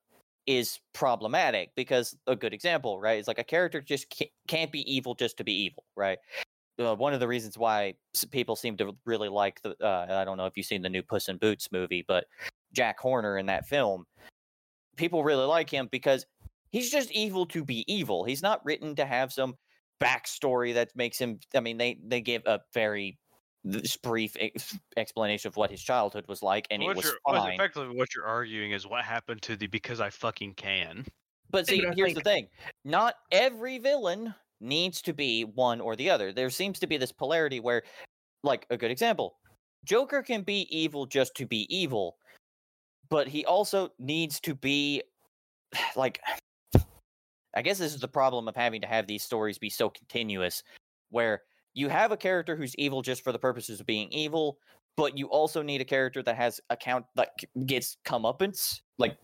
is 0.48 0.80
problematic 0.94 1.72
because 1.76 2.16
a 2.28 2.36
good 2.36 2.54
example, 2.54 3.00
right? 3.00 3.20
It's 3.20 3.28
like 3.28 3.40
a 3.40 3.44
character 3.44 3.82
just 3.82 4.08
ca- 4.18 4.32
can't 4.48 4.72
be 4.72 4.82
evil 4.92 5.16
just 5.16 5.38
to 5.38 5.44
be 5.44 5.54
evil, 5.54 5.84
right? 5.96 6.20
Uh, 6.80 6.96
one 6.96 7.14
of 7.14 7.20
the 7.20 7.28
reasons 7.28 7.58
why 7.58 7.94
people 8.32 8.56
seem 8.56 8.78
to 8.78 8.96
really 9.06 9.30
like 9.30 9.62
the 9.62 9.76
uh, 9.84 10.08
I 10.10 10.26
don't 10.26 10.38
know 10.38 10.46
if 10.46 10.56
you've 10.56 10.66
seen 10.66 10.82
the 10.82 10.90
new 10.90 11.04
Puss 11.04 11.30
in 11.30 11.38
Boots 11.38 11.72
movie, 11.72 12.04
but 12.08 12.26
Jack 12.74 13.00
Horner 13.00 13.38
in 13.38 13.48
that 13.48 13.68
film, 13.68 14.06
people 14.96 15.24
really 15.24 15.46
like 15.46 15.70
him 15.70 15.88
because 15.92 16.26
he's 16.70 16.92
just 16.92 17.12
evil 17.12 17.46
to 17.48 17.64
be 17.64 17.84
evil. 17.92 18.24
He's 18.24 18.42
not 18.42 18.64
written 18.66 18.96
to 18.96 19.06
have 19.06 19.32
some 19.34 19.56
backstory 20.02 20.74
that 20.76 20.96
makes 20.96 21.18
him. 21.18 21.40
I 21.56 21.60
mean, 21.60 21.78
they 21.78 21.98
they 22.04 22.22
give 22.22 22.44
a 22.46 22.62
very 22.74 23.18
this 23.64 23.98
brief 23.98 24.36
ex- 24.40 24.78
explanation 24.96 25.48
of 25.50 25.58
what 25.58 25.72
his 25.72 25.82
childhood 25.82 26.26
was 26.28 26.42
like, 26.42 26.68
and 26.70 26.84
what 26.84 26.92
it 26.92 26.96
was 26.98 27.06
you're, 27.06 27.16
what- 27.24 27.38
fine. 27.38 27.54
effectively, 27.54 27.96
what 27.96 28.14
you're 28.16 28.26
arguing 28.26 28.72
is 28.72 28.86
what 28.86 29.04
happened 29.04 29.42
to 29.44 29.56
the 29.56 29.68
because 29.68 30.00
I 30.00 30.10
fucking 30.10 30.54
can. 30.56 31.06
But 31.50 31.68
see, 31.68 31.82
but 31.82 31.92
I 31.92 31.96
here's 31.96 32.14
the 32.14 32.22
thing: 32.22 32.48
not 32.86 33.16
every 33.32 33.78
villain 33.80 34.34
needs 34.60 35.02
to 35.04 35.14
be 35.14 35.44
one 35.44 35.82
or 35.82 35.96
the 35.96 36.10
other. 36.10 36.32
There 36.32 36.50
seems 36.50 36.80
to 36.80 36.88
be 36.88 36.98
this 36.98 37.12
polarity 37.12 37.60
where, 37.60 37.84
like 38.44 38.66
a 38.70 38.78
good 38.78 38.92
example, 38.92 39.36
Joker 39.86 40.22
can 40.22 40.42
be 40.42 40.68
evil 40.76 41.06
just 41.06 41.36
to 41.36 41.46
be 41.46 41.68
evil, 41.76 42.18
but 43.10 43.28
he 43.28 43.46
also 43.46 43.90
needs 44.00 44.40
to 44.42 44.56
be 44.56 45.02
like. 45.96 46.22
I 47.56 47.64
guess 47.64 47.80
this 47.80 47.96
is 47.96 48.02
the 48.02 48.08
problem 48.08 48.48
of 48.48 48.56
having 48.56 48.82
to 48.82 48.88
have 48.88 49.08
these 49.08 49.24
stories 49.24 49.58
be 49.58 49.70
so 49.70 49.90
continuous, 49.90 50.62
where 51.10 51.42
you 51.74 51.90
have 51.90 52.12
a 52.12 52.18
character 52.18 52.56
who's 52.56 52.76
evil 52.76 53.02
just 53.02 53.24
for 53.24 53.32
the 53.32 53.40
purposes 53.40 53.80
of 53.80 53.88
being 53.88 54.12
evil, 54.12 54.60
but 54.96 55.18
you 55.18 55.28
also 55.28 55.62
need 55.62 55.82
a 55.82 55.86
character 55.86 56.22
that 56.24 56.36
has 56.36 56.60
account 56.70 57.06
that 57.16 57.30
gets 57.66 57.98
comeuppance. 58.06 58.82
Like 58.98 59.18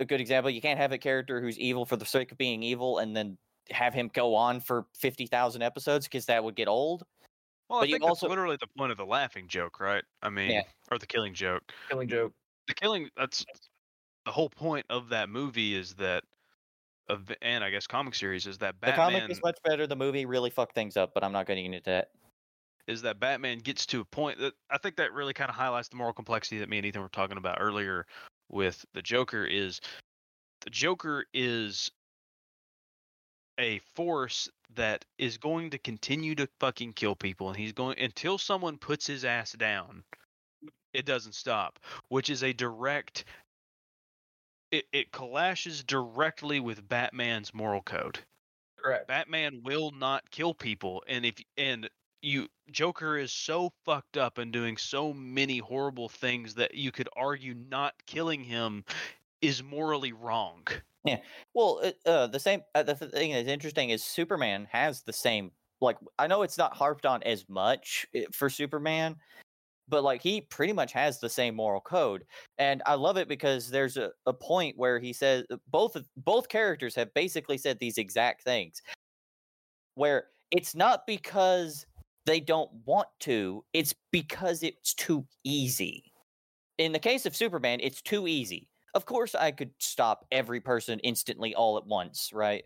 a 0.00 0.04
good 0.04 0.20
example, 0.20 0.50
you 0.50 0.60
can't 0.60 0.78
have 0.78 0.92
a 0.92 0.98
character 0.98 1.40
who's 1.40 1.58
evil 1.58 1.86
for 1.86 1.96
the 1.96 2.04
sake 2.04 2.32
of 2.32 2.38
being 2.38 2.62
evil 2.62 2.98
and 2.98 3.16
then 3.16 3.38
have 3.70 3.94
him 3.94 4.10
go 4.12 4.34
on 4.34 4.60
for 4.60 4.86
fifty 4.98 5.26
thousand 5.26 5.62
episodes 5.62 6.06
because 6.06 6.26
that 6.26 6.42
would 6.42 6.54
get 6.56 6.68
old. 6.68 7.04
Well, 7.68 7.80
But 7.80 7.84
I 7.84 7.88
you 7.88 7.94
think 7.94 8.04
also- 8.04 8.26
that's 8.26 8.30
literally 8.30 8.56
the 8.60 8.66
point 8.76 8.90
of 8.92 8.98
the 8.98 9.06
laughing 9.06 9.48
joke, 9.48 9.80
right? 9.80 10.04
I 10.22 10.28
mean, 10.30 10.62
or 10.90 10.98
the 10.98 11.06
killing 11.06 11.32
joke. 11.34 11.62
Killing 11.88 12.08
joke. 12.08 12.32
The 12.68 12.74
killing 12.74 13.08
that's 13.16 13.44
the 14.26 14.32
whole 14.32 14.48
point 14.50 14.86
of 14.90 15.08
that 15.08 15.28
movie 15.28 15.74
is 15.74 15.94
that 15.94 16.24
of 17.08 17.30
and 17.42 17.64
I 17.64 17.70
guess 17.70 17.86
comic 17.86 18.14
series 18.14 18.46
is 18.46 18.58
that 18.58 18.74
The 18.80 18.86
Batman 18.88 19.12
comic 19.20 19.30
is 19.30 19.40
much 19.42 19.58
better. 19.64 19.86
The 19.86 19.96
movie 19.96 20.24
really 20.26 20.50
fucked 20.50 20.74
things 20.74 20.96
up, 20.96 21.12
but 21.14 21.24
I'm 21.24 21.32
not 21.32 21.46
getting 21.46 21.66
into 21.66 21.80
that. 21.86 22.10
is 22.86 23.02
that 23.02 23.18
Batman 23.20 23.58
gets 23.58 23.86
to 23.86 24.00
a 24.00 24.04
point 24.04 24.38
that 24.38 24.54
I 24.70 24.78
think 24.78 24.96
that 24.96 25.12
really 25.12 25.32
kind 25.32 25.48
of 25.50 25.56
highlights 25.56 25.88
the 25.88 25.96
moral 25.96 26.12
complexity 26.12 26.58
that 26.58 26.68
me 26.68 26.78
and 26.78 26.86
Ethan 26.86 27.00
were 27.02 27.08
talking 27.08 27.36
about 27.38 27.58
earlier 27.60 28.06
with 28.50 28.84
the 28.94 29.02
Joker 29.02 29.44
is 29.44 29.80
the 30.62 30.70
Joker 30.70 31.24
is 31.34 31.90
a 33.58 33.78
force 33.94 34.48
that 34.74 35.04
is 35.18 35.38
going 35.38 35.70
to 35.70 35.78
continue 35.78 36.34
to 36.34 36.48
fucking 36.58 36.92
kill 36.92 37.14
people 37.14 37.48
and 37.48 37.56
he's 37.56 37.72
going 37.72 37.98
until 37.98 38.38
someone 38.38 38.78
puts 38.78 39.06
his 39.06 39.24
ass 39.24 39.52
down 39.52 40.02
it 40.92 41.04
doesn't 41.04 41.34
stop 41.34 41.78
which 42.08 42.30
is 42.30 42.42
a 42.42 42.52
direct 42.52 43.24
it, 44.70 44.86
it 44.92 45.12
clashes 45.12 45.84
directly 45.84 46.60
with 46.60 46.88
batman's 46.88 47.52
moral 47.52 47.82
code 47.82 48.20
Correct. 48.82 49.06
Batman 49.06 49.62
will 49.62 49.92
not 49.92 50.28
kill 50.30 50.54
people, 50.54 51.04
and 51.06 51.24
if 51.24 51.36
and 51.56 51.88
you 52.20 52.48
Joker 52.70 53.16
is 53.16 53.32
so 53.32 53.72
fucked 53.84 54.16
up 54.16 54.38
and 54.38 54.52
doing 54.52 54.76
so 54.76 55.12
many 55.12 55.58
horrible 55.58 56.08
things 56.08 56.54
that 56.54 56.74
you 56.74 56.90
could 56.90 57.08
argue 57.16 57.54
not 57.54 57.94
killing 58.06 58.42
him 58.42 58.84
is 59.42 59.62
morally 59.62 60.12
wrong. 60.12 60.66
Yeah. 61.04 61.18
Well, 61.52 61.82
uh, 62.06 62.28
the 62.28 62.38
same. 62.38 62.62
Uh, 62.74 62.84
the 62.84 62.94
thing 62.94 63.32
that's 63.32 63.48
interesting 63.48 63.90
is 63.90 64.04
Superman 64.04 64.68
has 64.70 65.02
the 65.02 65.12
same. 65.12 65.50
Like, 65.80 65.98
I 66.18 66.28
know 66.28 66.42
it's 66.42 66.58
not 66.58 66.76
harped 66.76 67.06
on 67.06 67.22
as 67.24 67.44
much 67.48 68.06
for 68.32 68.48
Superman, 68.48 69.16
but 69.88 70.04
like 70.04 70.22
he 70.22 70.42
pretty 70.42 70.72
much 70.72 70.92
has 70.92 71.18
the 71.18 71.28
same 71.28 71.56
moral 71.56 71.80
code, 71.80 72.24
and 72.58 72.82
I 72.86 72.94
love 72.94 73.16
it 73.16 73.26
because 73.26 73.68
there's 73.68 73.96
a, 73.96 74.12
a 74.26 74.32
point 74.32 74.78
where 74.78 75.00
he 75.00 75.12
says 75.12 75.44
both 75.72 75.96
both 76.18 76.48
characters 76.48 76.94
have 76.94 77.12
basically 77.14 77.58
said 77.58 77.78
these 77.78 77.98
exact 77.98 78.44
things, 78.44 78.80
where 79.96 80.26
it's 80.52 80.76
not 80.76 81.06
because 81.06 81.84
they 82.26 82.38
don't 82.38 82.70
want 82.84 83.08
to, 83.20 83.64
it's 83.72 83.94
because 84.12 84.62
it's 84.62 84.94
too 84.94 85.26
easy. 85.42 86.12
In 86.78 86.92
the 86.92 86.98
case 87.00 87.26
of 87.26 87.34
Superman, 87.34 87.80
it's 87.82 88.00
too 88.00 88.28
easy. 88.28 88.68
Of 88.94 89.06
course, 89.06 89.34
I 89.34 89.50
could 89.50 89.70
stop 89.78 90.26
every 90.30 90.60
person 90.60 90.98
instantly 91.00 91.54
all 91.54 91.78
at 91.78 91.86
once, 91.86 92.30
right? 92.32 92.64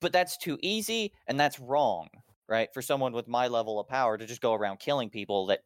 But 0.00 0.12
that's 0.12 0.36
too 0.36 0.58
easy 0.62 1.12
and 1.28 1.38
that's 1.40 1.58
wrong, 1.58 2.08
right? 2.48 2.68
For 2.74 2.82
someone 2.82 3.12
with 3.12 3.28
my 3.28 3.48
level 3.48 3.80
of 3.80 3.88
power 3.88 4.18
to 4.18 4.26
just 4.26 4.42
go 4.42 4.52
around 4.52 4.80
killing 4.80 5.08
people 5.08 5.46
that, 5.46 5.60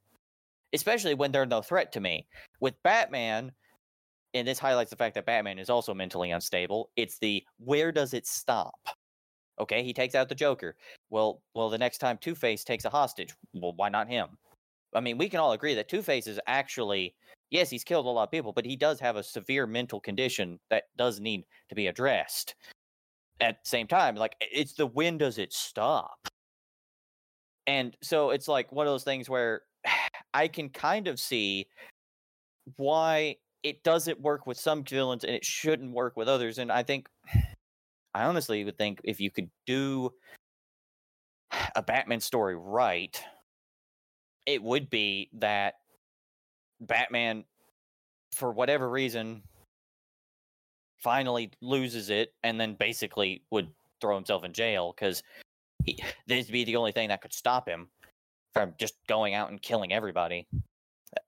especially 0.72 1.14
when 1.14 1.32
they're 1.32 1.46
no 1.46 1.62
threat 1.62 1.92
to 1.92 2.00
me. 2.00 2.26
With 2.60 2.80
Batman, 2.82 3.52
and 4.34 4.46
this 4.46 4.58
highlights 4.58 4.90
the 4.90 4.96
fact 4.96 5.14
that 5.14 5.26
Batman 5.26 5.58
is 5.58 5.70
also 5.70 5.94
mentally 5.94 6.30
unstable, 6.30 6.90
it's 6.96 7.18
the 7.18 7.42
where 7.58 7.90
does 7.90 8.14
it 8.14 8.26
stop? 8.26 8.88
Okay, 9.58 9.82
he 9.82 9.92
takes 9.92 10.14
out 10.14 10.28
the 10.28 10.34
Joker. 10.34 10.76
Well, 11.10 11.40
well, 11.54 11.70
the 11.70 11.78
next 11.78 11.98
time 11.98 12.18
Two 12.20 12.34
Face 12.34 12.62
takes 12.62 12.84
a 12.84 12.90
hostage, 12.90 13.34
well, 13.54 13.72
why 13.74 13.88
not 13.88 14.08
him? 14.08 14.28
I 14.94 15.00
mean, 15.00 15.18
we 15.18 15.28
can 15.28 15.40
all 15.40 15.52
agree 15.52 15.74
that 15.74 15.88
Two 15.88 16.02
Face 16.02 16.26
is 16.26 16.38
actually 16.46 17.14
yes, 17.50 17.70
he's 17.70 17.84
killed 17.84 18.06
a 18.06 18.10
lot 18.10 18.24
of 18.24 18.30
people, 18.30 18.52
but 18.52 18.64
he 18.64 18.76
does 18.76 19.00
have 19.00 19.16
a 19.16 19.22
severe 19.22 19.66
mental 19.66 20.00
condition 20.00 20.58
that 20.70 20.84
does 20.96 21.20
need 21.20 21.44
to 21.68 21.74
be 21.74 21.86
addressed. 21.86 22.54
At 23.40 23.62
the 23.62 23.68
same 23.68 23.86
time, 23.86 24.16
like 24.16 24.34
it's 24.40 24.72
the 24.72 24.86
when 24.86 25.18
does 25.18 25.38
it 25.38 25.52
stop? 25.52 26.28
And 27.66 27.96
so 28.02 28.30
it's 28.30 28.48
like 28.48 28.72
one 28.72 28.86
of 28.86 28.92
those 28.92 29.04
things 29.04 29.28
where 29.28 29.62
I 30.34 30.48
can 30.48 30.68
kind 30.70 31.08
of 31.08 31.20
see 31.20 31.66
why 32.76 33.36
it 33.62 33.82
doesn't 33.82 34.20
work 34.20 34.46
with 34.46 34.58
some 34.58 34.84
villains 34.84 35.24
and 35.24 35.34
it 35.34 35.44
shouldn't 35.44 35.92
work 35.92 36.16
with 36.16 36.28
others. 36.28 36.58
And 36.58 36.70
I 36.72 36.82
think, 36.82 37.08
I 38.14 38.24
honestly 38.24 38.64
would 38.64 38.78
think 38.78 39.00
if 39.04 39.20
you 39.20 39.30
could 39.30 39.50
do 39.66 40.10
a 41.76 41.82
Batman 41.82 42.20
story 42.20 42.56
right, 42.56 43.20
it 44.46 44.62
would 44.62 44.88
be 44.88 45.28
that 45.34 45.74
Batman, 46.80 47.44
for 48.32 48.52
whatever 48.52 48.88
reason, 48.88 49.42
finally 50.98 51.50
loses 51.60 52.10
it 52.10 52.34
and 52.42 52.60
then 52.60 52.74
basically 52.74 53.42
would 53.50 53.68
throw 54.00 54.14
himself 54.14 54.44
in 54.44 54.52
jail 54.52 54.94
because 54.96 55.22
this 56.26 56.46
would 56.46 56.52
be 56.52 56.64
the 56.64 56.76
only 56.76 56.92
thing 56.92 57.08
that 57.08 57.22
could 57.22 57.32
stop 57.32 57.68
him 57.68 57.88
from 58.52 58.74
just 58.78 58.94
going 59.08 59.34
out 59.34 59.50
and 59.50 59.60
killing 59.62 59.92
everybody. 59.92 60.46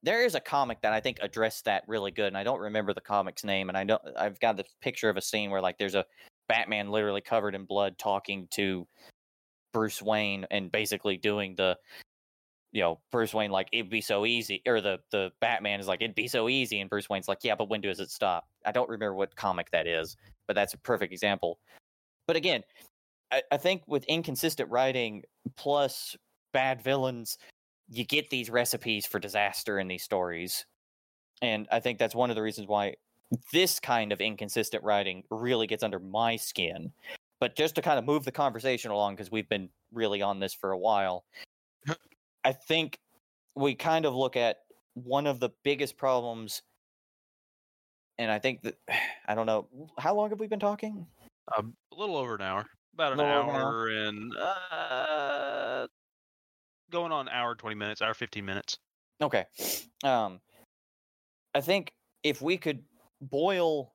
There 0.02 0.24
is 0.24 0.34
a 0.34 0.40
comic 0.40 0.80
that 0.82 0.92
I 0.92 1.00
think 1.00 1.18
addressed 1.22 1.64
that 1.66 1.84
really 1.86 2.10
good, 2.10 2.26
and 2.26 2.36
I 2.36 2.42
don't 2.42 2.60
remember 2.60 2.92
the 2.92 3.00
comic's 3.00 3.44
name. 3.44 3.68
And 3.68 3.78
I 3.78 3.84
don't. 3.84 4.02
I've 4.16 4.40
got 4.40 4.56
the 4.56 4.64
picture 4.82 5.08
of 5.08 5.16
a 5.16 5.22
scene 5.22 5.50
where 5.50 5.60
like 5.60 5.78
there's 5.78 5.94
a 5.94 6.04
Batman 6.48 6.90
literally 6.90 7.20
covered 7.20 7.54
in 7.54 7.64
blood 7.64 7.96
talking 7.96 8.48
to 8.52 8.86
Bruce 9.72 10.02
Wayne 10.02 10.46
and 10.50 10.72
basically 10.72 11.16
doing 11.16 11.54
the 11.54 11.76
you 12.72 12.82
know, 12.82 13.00
Bruce 13.10 13.32
Wayne 13.32 13.50
like 13.50 13.68
it'd 13.72 13.90
be 13.90 14.00
so 14.00 14.26
easy, 14.26 14.62
or 14.66 14.80
the 14.80 14.98
the 15.10 15.30
Batman 15.40 15.80
is 15.80 15.88
like 15.88 16.02
it'd 16.02 16.14
be 16.14 16.28
so 16.28 16.48
easy, 16.48 16.80
and 16.80 16.90
Bruce 16.90 17.08
Wayne's 17.08 17.28
like, 17.28 17.38
yeah, 17.42 17.54
but 17.54 17.68
when 17.68 17.80
does 17.80 18.00
it 18.00 18.10
stop? 18.10 18.46
I 18.66 18.72
don't 18.72 18.88
remember 18.88 19.14
what 19.14 19.36
comic 19.36 19.70
that 19.70 19.86
is, 19.86 20.16
but 20.46 20.54
that's 20.54 20.74
a 20.74 20.78
perfect 20.78 21.12
example. 21.12 21.58
But 22.26 22.36
again, 22.36 22.62
I, 23.32 23.42
I 23.50 23.56
think 23.56 23.82
with 23.86 24.04
inconsistent 24.04 24.70
writing 24.70 25.22
plus 25.56 26.16
bad 26.52 26.82
villains, 26.82 27.38
you 27.88 28.04
get 28.04 28.28
these 28.30 28.50
recipes 28.50 29.06
for 29.06 29.18
disaster 29.18 29.78
in 29.78 29.88
these 29.88 30.02
stories, 30.02 30.66
and 31.40 31.66
I 31.72 31.80
think 31.80 31.98
that's 31.98 32.14
one 32.14 32.30
of 32.30 32.36
the 32.36 32.42
reasons 32.42 32.68
why 32.68 32.96
this 33.52 33.80
kind 33.80 34.12
of 34.12 34.20
inconsistent 34.20 34.82
writing 34.84 35.22
really 35.30 35.66
gets 35.66 35.82
under 35.82 35.98
my 35.98 36.36
skin. 36.36 36.92
But 37.40 37.56
just 37.56 37.76
to 37.76 37.82
kind 37.82 37.98
of 37.98 38.04
move 38.04 38.24
the 38.24 38.32
conversation 38.32 38.90
along, 38.90 39.14
because 39.14 39.30
we've 39.30 39.48
been 39.48 39.68
really 39.92 40.22
on 40.22 40.40
this 40.40 40.52
for 40.52 40.72
a 40.72 40.78
while, 40.78 41.24
I 42.48 42.52
think 42.52 42.98
we 43.54 43.74
kind 43.74 44.06
of 44.06 44.14
look 44.14 44.34
at 44.34 44.60
one 44.94 45.26
of 45.26 45.38
the 45.38 45.50
biggest 45.64 45.98
problems, 45.98 46.62
and 48.16 48.30
I 48.30 48.38
think 48.38 48.62
that 48.62 48.78
I 49.28 49.34
don't 49.34 49.44
know 49.44 49.68
how 49.98 50.14
long 50.14 50.30
have 50.30 50.40
we 50.40 50.46
been 50.46 50.58
talking? 50.58 51.06
Um, 51.54 51.74
a 51.92 51.94
little 51.94 52.16
over 52.16 52.36
an 52.36 52.40
hour, 52.40 52.64
about 52.94 53.12
an 53.12 53.20
an 53.20 53.26
hour 53.26 53.88
and 53.88 54.32
uh, 54.34 55.86
going 56.90 57.12
on 57.12 57.28
hour 57.28 57.54
twenty 57.54 57.76
minutes, 57.76 58.00
hour 58.00 58.14
fifteen 58.14 58.46
minutes. 58.46 58.78
Okay. 59.20 59.44
Um, 60.02 60.40
I 61.54 61.60
think 61.60 61.92
if 62.22 62.40
we 62.40 62.56
could 62.56 62.82
boil 63.20 63.92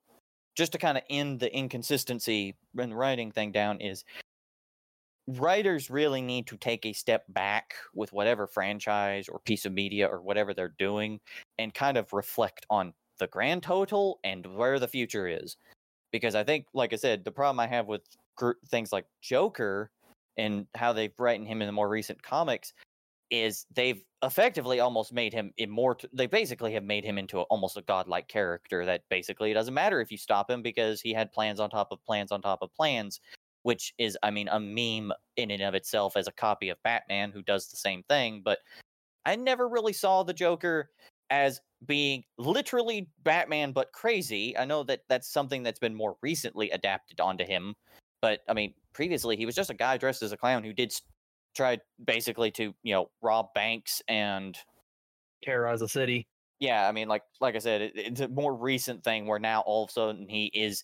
just 0.56 0.74
to 0.74 0.78
kind 0.78 0.96
of 0.96 1.04
end 1.10 1.40
the 1.40 1.52
inconsistency 1.52 2.56
and 2.78 2.96
writing 2.96 3.32
thing 3.32 3.52
down 3.52 3.82
is 3.82 4.04
writers 5.28 5.90
really 5.90 6.22
need 6.22 6.48
to 6.48 6.58
take 6.58 6.86
a 6.86 6.94
step 6.94 7.24
back 7.30 7.76
with 7.94 8.12
whatever 8.12 8.46
franchise 8.46 9.30
or 9.30 9.40
piece 9.40 9.66
of 9.66 9.72
media 9.72 10.08
or 10.08 10.22
whatever 10.22 10.54
they're 10.54 10.76
doing 10.78 11.20
and 11.58 11.74
kind 11.74 11.98
of 11.98 12.12
reflect 12.12 12.66
on 12.70 12.94
the 13.20 13.28
grand 13.28 13.64
total 13.64 14.20
and 14.24 14.46
where 14.46 14.80
the 14.80 14.88
future 14.88 15.28
is 15.28 15.56
because 16.12 16.36
i 16.36 16.44
think 16.44 16.66
like 16.74 16.92
i 16.92 16.96
said 16.98 17.24
the 17.24 17.32
problem 17.32 17.60
i 17.60 17.68
have 17.68 17.88
with 17.88 18.02
gr- 18.36 18.52
things 18.68 18.92
like 18.92 19.06
joker 19.22 19.92
and 20.38 20.68
how 20.76 20.92
they've 20.92 21.18
written 21.18 21.46
him 21.46 21.62
in 21.62 21.68
the 21.68 21.72
more 21.72 21.88
recent 21.88 22.22
comics 22.22 22.74
is 23.30 23.66
they've 23.74 24.04
effectively 24.24 24.80
almost 24.80 25.12
made 25.12 25.34
him 25.34 25.52
immortal. 25.58 26.10
They 26.14 26.28
basically 26.28 26.74
have 26.74 26.84
made 26.84 27.04
him 27.04 27.18
into 27.18 27.40
a, 27.40 27.44
almost 27.44 27.78
a 27.78 27.82
godlike 27.82 28.28
character 28.28 28.86
that 28.86 29.04
basically 29.10 29.52
it 29.52 29.56
doesn't 29.56 29.74
matter 29.74 30.02
if 30.02 30.12
you 30.12 30.18
stop 30.18 30.50
him 30.50 30.62
because 30.62 31.02
he 31.02 31.14
had 31.14 31.32
plans 31.32 31.60
on 31.60 31.70
top 31.70 31.92
of 31.92 32.04
plans 32.06 32.32
on 32.32 32.42
top 32.42 32.60
of 32.62 32.74
plans, 32.76 33.20
which 33.64 33.94
is, 33.98 34.18
I 34.24 34.32
mean, 34.32 34.48
a 34.50 34.60
meme 34.60 35.12
in 35.38 35.52
and 35.52 35.64
of 35.64 35.74
itself 35.74 36.16
as 36.16 36.28
a 36.28 36.32
copy 36.32 36.70
of 36.70 36.82
Batman 36.84 37.32
who 37.32 37.42
does 37.42 37.68
the 37.68 37.78
same 37.78 38.04
thing. 38.04 38.42
But 38.44 38.60
I 39.26 39.36
never 39.36 39.68
really 39.68 39.94
saw 39.94 40.24
the 40.24 40.34
Joker 40.34 40.90
as 41.30 41.60
being 41.86 42.24
literally 42.38 43.10
Batman 43.24 43.72
but 43.72 43.92
crazy. 43.92 44.58
I 44.58 44.66
know 44.66 44.84
that 44.84 45.02
that's 45.10 45.32
something 45.32 45.64
that's 45.64 45.80
been 45.80 45.96
more 45.96 46.16
recently 46.22 46.70
adapted 46.70 47.20
onto 47.20 47.46
him, 47.46 47.74
but 48.22 48.42
I 48.48 48.54
mean, 48.54 48.74
previously 48.94 49.36
he 49.36 49.46
was 49.46 49.56
just 49.56 49.70
a 49.70 49.74
guy 49.74 49.98
dressed 49.98 50.22
as 50.24 50.32
a 50.32 50.38
clown 50.38 50.64
who 50.64 50.74
did 50.74 50.94
tried 51.54 51.82
basically 52.04 52.52
to 52.52 52.74
you 52.84 52.94
know 52.94 53.10
rob 53.22 53.54
banks 53.54 54.02
and 54.08 54.58
terrorize 55.44 55.80
the 55.80 55.88
city. 55.88 56.28
yeah 56.60 56.88
i 56.88 56.92
mean 56.92 57.08
like 57.08 57.24
like 57.42 57.56
i 57.56 57.60
said 57.60 57.82
it, 57.82 57.92
it's 57.96 58.22
a 58.22 58.28
more 58.28 58.56
recent 58.56 59.04
thing 59.04 59.26
where 59.26 59.40
now 59.40 59.62
all 59.62 59.84
of 59.84 59.90
a 59.90 59.94
sudden 59.94 60.28
he 60.28 60.46
is 60.54 60.84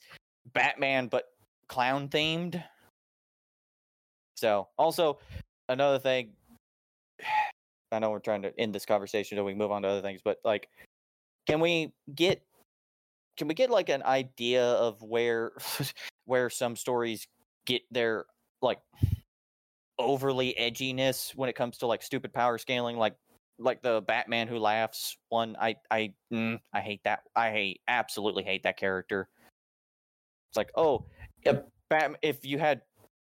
batman 0.54 1.08
but 1.08 1.26
clown 1.70 2.10
themed. 2.10 2.62
So 4.36 4.68
also 4.78 5.20
another 5.70 6.00
thing 6.00 6.32
i 7.92 8.00
know 8.00 8.12
we're 8.12 8.20
trying 8.20 8.42
to 8.42 8.60
end 8.60 8.74
this 8.74 8.86
conversation 8.86 9.38
so 9.38 9.44
we 9.44 9.54
move 9.54 9.72
on 9.72 9.82
to 9.82 9.88
other 9.88 10.02
things 10.02 10.22
but 10.24 10.38
like 10.44 10.68
can 11.48 11.60
we 11.60 11.92
get 12.14 12.42
can 13.38 13.48
we 13.48 13.54
get 13.54 13.70
like 13.70 13.90
an 13.90 14.04
idea 14.04 14.64
of 14.64 15.02
where 15.02 15.54
where 16.26 16.50
some 16.50 16.76
stories 16.76 17.26
get 17.66 17.82
their 17.90 18.26
like 18.62 18.80
overly 19.98 20.56
edginess 20.60 21.34
when 21.36 21.50
it 21.50 21.56
comes 21.56 21.78
to 21.78 21.88
like 21.88 22.04
stupid 22.04 22.34
power 22.34 22.58
scaling? 22.58 22.98
Like 22.98 23.16
like 23.58 23.82
the 23.82 24.02
batman 24.02 24.48
who 24.48 24.58
laughs 24.58 25.18
one 25.28 25.58
i 25.60 25.76
i 25.92 26.14
mm, 26.32 26.58
i 26.72 26.80
hate 26.80 27.02
that 27.04 27.24
i 27.36 27.52
hate 27.52 27.82
absolutely 27.88 28.44
hate 28.44 28.64
that 28.64 28.78
character. 28.78 29.28
It's 30.52 30.58
like 30.58 30.72
oh 30.76 31.06
if, 31.44 31.58
Bat- 31.90 32.20
if 32.22 32.46
you 32.46 32.58
had 32.60 32.82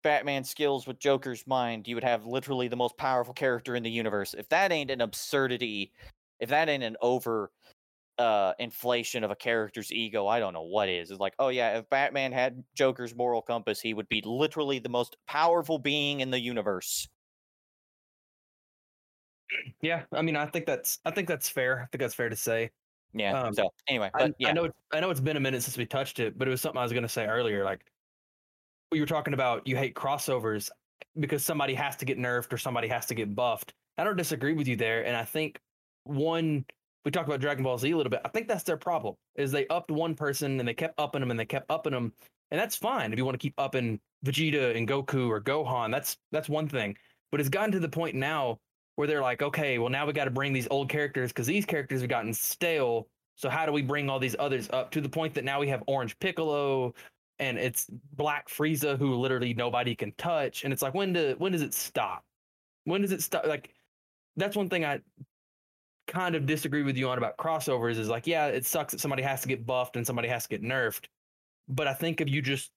batman 0.03 0.45
skills 0.45 0.87
with 0.87 0.99
joker's 0.99 1.47
mind 1.47 1.89
you 1.89 1.95
would 1.97 2.05
have 2.05 2.25
literally 2.25 2.69
the 2.69 2.77
most 2.77 2.97
powerful 2.97 3.35
character 3.35 3.75
in 3.75 3.83
the 3.83 3.91
universe 3.91 4.35
if 4.35 4.49
that 4.49 4.71
ain't 4.73 4.91
an 4.91 5.01
absurdity 5.01 5.93
if 6.41 6.49
that 6.51 6.69
ain't 6.69 6.85
an 6.85 6.97
over 7.03 7.51
uh 8.19 8.53
inflation 8.59 9.25
of 9.25 9.31
a 9.31 9.37
character's 9.37 9.93
ego 9.93 10.27
i 10.27 10.39
don't 10.39 10.53
know 10.53 10.63
what 10.63 10.89
is 10.89 11.11
it's 11.11 11.21
like 11.21 11.35
oh 11.39 11.49
yeah 11.49 11.79
if 11.79 11.91
batman 11.91 12.33
had 12.33 12.63
joker's 12.75 13.15
moral 13.15 13.43
compass 13.43 13.81
he 13.81 13.93
would 13.95 14.09
be 14.09 14.23
literally 14.25 14.79
the 14.79 14.89
most 14.89 15.17
powerful 15.27 15.79
being 15.79 16.21
in 16.21 16.31
the 16.31 16.41
universe 16.41 17.09
Yeah, 19.81 20.05
I 20.13 20.23
mean, 20.23 20.37
I 20.37 20.47
think 20.47 20.67
that's 20.67 20.99
I 21.05 21.11
think 21.11 21.27
that's 21.29 21.49
fair. 21.49 21.81
I 21.81 21.87
think 21.87 22.01
that's 22.01 22.15
fair 22.15 22.29
to 22.29 22.37
say. 22.37 22.71
yeah 23.15 23.41
Um, 23.41 23.55
so 23.55 23.71
anyway 23.89 24.11
I, 24.15 24.33
yeah 24.39 24.51
I 24.51 24.53
know 24.53 24.65
it's- 24.67 24.83
I 24.93 25.01
know 25.01 25.11
it's 25.11 25.21
been 25.21 25.37
a 25.37 25.41
minute 25.41 25.63
since 25.63 25.77
we 25.79 25.87
touched 25.87 26.19
it, 26.21 26.37
but 26.39 26.47
it 26.47 26.51
was 26.51 26.61
something 26.61 26.79
I 26.79 26.83
was 26.83 26.93
going 26.93 27.03
to 27.03 27.09
say 27.09 27.27
earlier. 27.27 27.65
Like 27.65 27.85
you 28.93 29.01
were 29.01 29.07
talking 29.07 29.35
about, 29.35 29.67
you 29.67 29.77
hate 29.77 29.95
crossovers 29.95 30.71
because 31.19 31.45
somebody 31.45 31.75
has 31.75 31.97
to 31.97 32.05
get 32.05 32.19
nerfed 32.19 32.53
or 32.53 32.59
somebody 32.59 32.89
has 32.89 33.07
to 33.07 33.15
get 33.15 33.35
buffed. 33.35 33.73
I 33.97 34.05
don't 34.05 34.17
disagree 34.17 34.53
with 34.53 34.69
you 34.69 34.77
there, 34.77 35.05
and 35.05 35.17
I 35.17 35.25
think 35.25 35.59
one 36.05 36.65
we 37.05 37.11
talked 37.11 37.29
about 37.29 37.41
Dragon 37.41 37.65
Ball 37.65 37.79
Z 37.79 37.91
a 37.91 37.97
little 37.97 38.11
bit. 38.11 38.21
I 38.25 38.29
think 38.29 38.49
that's 38.49 38.65
their 38.65 38.77
problem 38.77 39.15
is 39.37 39.51
they 39.51 39.67
upped 39.69 39.91
one 39.91 40.15
person 40.15 40.59
and 40.59 40.69
they 40.69 40.75
kept 40.75 40.99
upping 40.99 41.21
them 41.21 41.31
and 41.31 41.41
they 41.41 41.47
kept 41.47 41.71
upping 41.71 41.93
them, 41.93 42.13
and 42.51 42.61
that's 42.61 42.77
fine 42.77 43.13
if 43.13 43.19
you 43.19 43.25
want 43.25 43.35
to 43.35 43.43
keep 43.43 43.55
upping 43.59 43.99
Vegeta 44.25 44.77
and 44.77 44.87
Goku 44.87 45.29
or 45.29 45.41
Gohan. 45.41 45.91
That's 45.91 46.17
that's 46.33 46.49
one 46.49 46.69
thing, 46.69 46.97
but 47.31 47.41
it's 47.41 47.49
gotten 47.49 47.73
to 47.73 47.81
the 47.81 47.89
point 47.89 48.15
now 48.15 48.59
where 48.97 49.07
they're 49.07 49.23
like, 49.23 49.43
okay, 49.43 49.79
well 49.79 49.91
now 49.91 50.07
we 50.07 50.13
got 50.13 50.25
to 50.25 50.31
bring 50.31 50.53
these 50.53 50.69
old 50.71 50.89
characters 50.89 51.31
because 51.31 51.47
these 51.47 51.65
characters 51.65 52.01
have 52.01 52.11
gotten 52.11 52.33
stale. 52.35 53.09
So 53.37 53.49
how 53.49 53.65
do 53.67 53.73
we 53.73 53.83
bring 53.83 54.11
all 54.11 54.19
these 54.19 54.35
others 54.39 54.69
up 54.73 54.91
to 54.91 55.01
the 55.01 55.09
point 55.09 55.35
that 55.35 55.45
now 55.45 55.61
we 55.61 55.69
have 55.69 55.85
Orange 55.87 56.19
Piccolo 56.19 56.93
and 57.39 57.59
it's 57.59 57.89
Black 58.15 58.49
Frieza 58.49 58.99
who 58.99 59.15
literally 59.15 59.55
nobody 59.55 59.95
can 59.95 60.13
touch, 60.19 60.65
and 60.65 60.73
it's 60.73 60.83
like 60.83 60.95
when 60.95 61.13
do 61.13 61.35
when 61.39 61.53
does 61.53 61.63
it 61.63 61.75
stop? 61.75 62.25
When 62.85 63.03
does 63.03 63.13
it 63.13 63.23
stop? 63.23 63.47
Like 63.47 63.75
that's 64.37 64.57
one 64.57 64.69
thing 64.69 64.85
I 64.85 65.01
kind 66.07 66.35
of 66.35 66.47
disagree 66.47 66.83
with 66.83 66.97
you 66.97 67.09
on 67.09 67.19
about 67.19 67.37
crossovers 67.37 67.99
is 67.99 68.09
like, 68.09 68.27
yeah, 68.27 68.47
it 68.47 68.65
sucks 68.65 68.93
that 68.93 69.01
somebody 69.01 69.23
has 69.23 69.43
to 69.43 69.49
get 69.49 69.67
buffed 69.67 69.97
and 69.97 70.07
somebody 70.07 70.29
has 70.29 70.45
to 70.45 70.49
get 70.49 70.63
nerfed. 70.63 71.05
But 71.69 71.87
I 71.87 71.95
think 71.95 72.21
if 72.21 72.29
you 72.29 72.41
just 72.41 72.71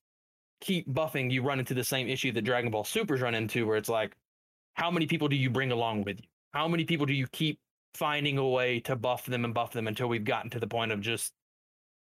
keep 0.60 0.88
buffing, 0.88 1.32
you 1.32 1.42
run 1.42 1.60
into 1.60 1.74
the 1.74 1.84
same 1.84 2.08
issue 2.10 2.32
that 2.34 2.44
Dragon 2.44 2.72
Ball 2.72 2.84
Supers 2.84 3.22
run 3.22 3.34
into, 3.34 3.66
where 3.66 3.78
it's 3.78 3.90
like, 3.90 4.16
how 4.74 4.92
many 4.92 5.08
people 5.08 5.28
do 5.28 5.36
you 5.36 5.50
bring 5.50 5.72
along 5.72 6.04
with 6.04 6.20
you? 6.20 6.28
How 6.54 6.68
many 6.68 6.84
people 6.84 7.06
do 7.06 7.14
you 7.14 7.28
keep 7.28 7.60
finding 7.96 8.38
a 8.38 8.48
way 8.48 8.80
to 8.82 8.96
buff 8.96 9.26
them 9.26 9.46
and 9.46 9.54
buff 9.54 9.72
them 9.72 9.88
until 9.88 10.08
we've 10.08 10.26
gotten 10.26 10.50
to 10.52 10.60
the 10.60 10.68
point 10.68 10.92
of 10.92 11.02
just 11.02 11.34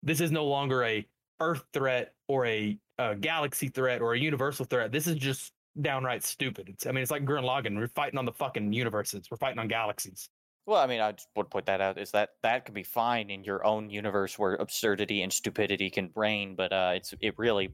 this 0.02 0.20
is 0.20 0.30
no 0.30 0.44
longer 0.46 0.84
a 0.84 1.06
Earth 1.40 1.64
threat 1.72 2.14
or 2.28 2.46
a, 2.46 2.78
a 2.98 3.14
galaxy 3.14 3.68
threat 3.68 4.00
or 4.00 4.14
a 4.14 4.18
universal 4.18 4.64
threat. 4.64 4.92
This 4.92 5.06
is 5.06 5.16
just 5.16 5.52
downright 5.80 6.24
stupid. 6.24 6.68
It's 6.68 6.86
I 6.86 6.92
mean 6.92 7.02
it's 7.02 7.10
like 7.10 7.24
Gurren 7.24 7.44
Lagann. 7.44 7.76
We're 7.76 7.88
fighting 7.88 8.18
on 8.18 8.24
the 8.24 8.32
fucking 8.32 8.72
universes. 8.72 9.30
We're 9.30 9.36
fighting 9.36 9.58
on 9.58 9.68
galaxies. 9.68 10.28
Well, 10.66 10.80
I 10.80 10.88
mean, 10.88 11.00
I 11.00 11.12
just 11.12 11.28
would 11.36 11.48
point 11.48 11.66
that 11.66 11.80
out 11.80 11.96
is 11.96 12.10
that 12.10 12.30
that 12.42 12.64
could 12.64 12.74
be 12.74 12.82
fine 12.82 13.30
in 13.30 13.44
your 13.44 13.64
own 13.64 13.88
universe 13.88 14.36
where 14.36 14.54
absurdity 14.54 15.22
and 15.22 15.32
stupidity 15.32 15.88
can 15.90 16.10
reign, 16.16 16.56
but 16.56 16.72
uh, 16.72 16.92
it's 16.94 17.14
it 17.20 17.38
really 17.38 17.72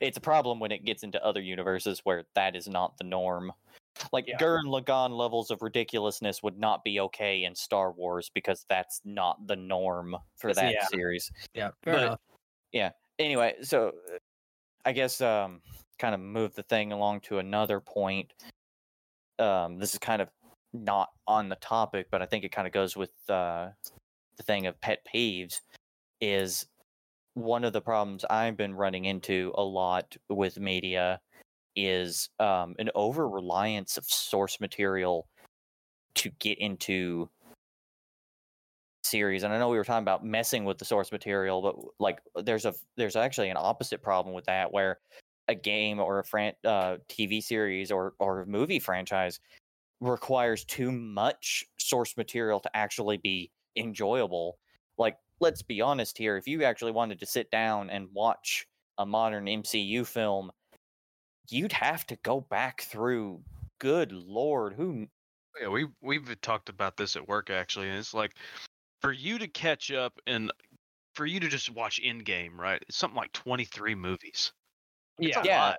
it's 0.00 0.18
a 0.18 0.20
problem 0.20 0.60
when 0.60 0.70
it 0.70 0.84
gets 0.84 1.02
into 1.02 1.24
other 1.24 1.40
universes 1.40 2.00
where 2.04 2.24
that 2.34 2.54
is 2.54 2.68
not 2.68 2.98
the 2.98 3.04
norm. 3.04 3.52
Like 4.12 4.26
Yeah. 4.28 4.36
Gurren 4.36 4.66
Lagann 4.66 5.16
levels 5.16 5.50
of 5.50 5.62
ridiculousness 5.62 6.42
would 6.42 6.58
not 6.58 6.84
be 6.84 7.00
okay 7.00 7.44
in 7.44 7.54
Star 7.54 7.92
Wars 7.92 8.30
because 8.34 8.66
that's 8.68 9.00
not 9.06 9.46
the 9.46 9.56
norm 9.56 10.14
for 10.36 10.52
that 10.52 10.74
yeah. 10.74 10.86
series. 10.88 11.32
Yeah, 11.54 11.70
But- 11.82 12.20
Anyway, 13.18 13.54
so 13.62 13.88
uh, 13.88 14.18
I 14.84 14.92
guess 14.92 15.20
um, 15.20 15.60
kind 15.98 16.14
of 16.14 16.20
move 16.20 16.54
the 16.54 16.62
thing 16.62 16.92
along 16.92 17.20
to 17.20 17.38
another 17.38 17.80
point. 17.80 18.32
Um, 19.38 19.78
this 19.78 19.92
is 19.92 19.98
kind 19.98 20.22
of 20.22 20.28
not 20.72 21.10
on 21.26 21.48
the 21.48 21.56
topic, 21.56 22.08
but 22.10 22.22
I 22.22 22.26
think 22.26 22.44
it 22.44 22.52
kind 22.52 22.66
of 22.66 22.72
goes 22.72 22.96
with 22.96 23.10
uh, 23.28 23.68
the 24.36 24.42
thing 24.42 24.66
of 24.66 24.80
pet 24.80 25.00
peeves. 25.12 25.60
Is 26.20 26.66
one 27.34 27.64
of 27.64 27.74
the 27.74 27.82
problems 27.82 28.24
I've 28.30 28.56
been 28.56 28.74
running 28.74 29.04
into 29.04 29.52
a 29.56 29.62
lot 29.62 30.16
with 30.30 30.58
media 30.58 31.20
is 31.76 32.30
um, 32.40 32.74
an 32.78 32.90
over 32.94 33.28
reliance 33.28 33.98
of 33.98 34.06
source 34.06 34.58
material 34.60 35.26
to 36.14 36.30
get 36.38 36.58
into 36.58 37.28
series 39.06 39.42
and 39.42 39.52
i 39.52 39.58
know 39.58 39.68
we 39.68 39.76
were 39.76 39.84
talking 39.84 40.02
about 40.02 40.24
messing 40.24 40.64
with 40.64 40.78
the 40.78 40.84
source 40.84 41.12
material 41.12 41.62
but 41.62 41.76
like 41.98 42.20
there's 42.44 42.64
a 42.66 42.74
there's 42.96 43.16
actually 43.16 43.48
an 43.50 43.56
opposite 43.58 44.02
problem 44.02 44.34
with 44.34 44.44
that 44.46 44.72
where 44.72 44.98
a 45.48 45.54
game 45.54 46.00
or 46.00 46.18
a 46.18 46.24
fran- 46.24 46.54
uh, 46.64 46.98
tv 47.08 47.42
series 47.42 47.90
or 47.90 48.14
or 48.18 48.44
movie 48.46 48.78
franchise 48.80 49.40
requires 50.00 50.64
too 50.64 50.92
much 50.92 51.64
source 51.78 52.16
material 52.16 52.60
to 52.60 52.76
actually 52.76 53.16
be 53.16 53.50
enjoyable. 53.76 54.58
Like, 54.98 55.18
let's 55.40 55.62
be 55.62 55.80
honest 55.80 56.18
here, 56.18 56.36
if 56.36 56.46
you 56.46 56.64
actually 56.64 56.92
wanted 56.92 57.20
to 57.20 57.26
sit 57.26 57.50
down 57.50 57.90
and 57.90 58.08
watch 58.12 58.66
a 58.98 59.06
modern 59.06 59.48
MCU 59.48 60.04
film, 60.04 60.50
you'd 61.50 61.72
have 61.72 62.06
to 62.06 62.16
go 62.16 62.40
back 62.40 62.82
through 62.82 63.44
good 63.78 64.12
lord, 64.12 64.74
who 64.74 65.08
Yeah, 65.60 65.68
we 65.68 65.86
we've 66.02 66.38
talked 66.42 66.68
about 66.68 66.96
this 66.96 67.16
at 67.16 67.28
work 67.28 67.48
actually, 67.50 67.88
and 67.88 67.98
it's 67.98 68.12
like 68.14 68.36
for 69.00 69.12
you 69.12 69.38
to 69.38 69.48
catch 69.48 69.90
up 69.90 70.18
and 70.26 70.52
for 71.14 71.26
you 71.26 71.40
to 71.40 71.48
just 71.48 71.70
watch 71.70 72.00
Endgame, 72.02 72.56
right? 72.56 72.82
It's 72.88 72.96
something 72.96 73.16
like 73.16 73.32
23 73.32 73.94
movies. 73.94 74.52
It's 75.18 75.36
Yeah. 75.36 75.42
Yeah. 75.44 75.60
lot. 75.60 75.78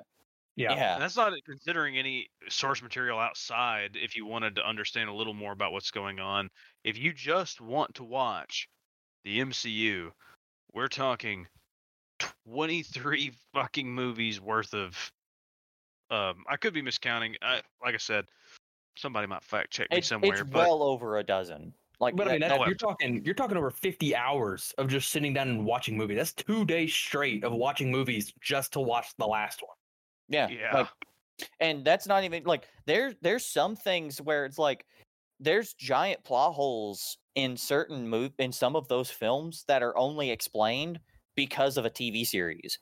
Yeah. 0.56 0.76
yeah. 0.76 0.94
And 0.94 1.04
that's 1.04 1.16
not 1.16 1.34
considering 1.46 1.98
any 1.98 2.30
source 2.50 2.82
material 2.82 3.20
outside 3.20 3.92
if 3.96 4.16
you 4.16 4.26
wanted 4.26 4.56
to 4.56 4.68
understand 4.68 5.10
a 5.10 5.14
little 5.14 5.36
more 5.36 5.52
about 5.52 5.72
what's 5.72 5.92
going 5.92 6.20
on. 6.20 6.50
If 6.84 6.98
you 6.98 7.14
just 7.14 7.62
want 7.62 7.94
to 7.96 8.04
watch 8.04 8.68
the 9.24 9.40
MCU, 9.40 10.10
we're 10.74 10.88
talking 10.88 11.48
23 12.48 13.32
fucking 13.54 13.94
movies 13.94 14.42
worth 14.42 14.74
of 14.74 15.12
um 16.10 16.44
I 16.50 16.58
could 16.58 16.74
be 16.74 16.82
miscounting. 16.82 17.36
I 17.42 17.62
like 17.84 17.94
I 17.94 17.98
said, 17.98 18.26
somebody 18.96 19.28
might 19.28 19.44
fact 19.44 19.72
check 19.72 19.92
me 19.92 19.98
It's, 19.98 20.08
somewhere, 20.08 20.32
it's 20.32 20.42
but 20.42 20.68
well 20.68 20.82
over 20.82 21.18
a 21.18 21.24
dozen. 21.24 21.74
Like, 22.00 22.16
But 22.16 22.28
I 22.28 22.32
mean, 22.34 22.42
that- 22.42 22.50
that, 22.50 22.60
no, 22.60 22.66
you're 22.66 22.76
talking 22.76 23.24
you're 23.26 23.34
talking 23.36 23.58
over 23.58 23.72
50 23.72 24.16
hours 24.16 24.74
of 24.78 24.88
just 24.88 25.10
sitting 25.10 25.34
down 25.34 25.50
and 25.50 25.66
watching 25.66 25.98
movies. 25.98 26.18
That's 26.18 26.34
two 26.34 26.64
days 26.66 26.94
straight 26.94 27.44
of 27.44 27.54
watching 27.54 27.92
movies 27.92 28.34
just 28.42 28.74
to 28.74 28.80
watch 28.80 29.08
the 29.18 29.28
last 29.28 29.62
one. 29.62 29.76
yeah, 30.30 30.48
yeah. 30.50 30.76
like, 30.76 30.88
and 31.60 31.84
that's 31.86 32.08
not 32.08 32.24
even 32.24 32.44
like 32.44 32.68
there's 32.86 33.16
There's 33.22 33.46
some 33.46 33.76
things 33.76 34.22
where 34.22 34.46
it's 34.46 34.58
like 34.60 34.86
there's 35.40 35.74
giant 35.74 36.24
plot 36.24 36.54
holes 36.54 37.18
in 37.36 37.56
certain 37.56 38.08
move 38.08 38.32
in 38.40 38.52
some 38.52 38.76
of 38.76 38.88
those 38.88 39.10
films 39.12 39.64
that 39.68 39.84
are 39.84 39.96
only 39.98 40.32
explained 40.32 41.00
because 41.36 41.78
of 41.78 41.86
a 41.86 41.90
TV 41.90 42.26
series. 42.26 42.80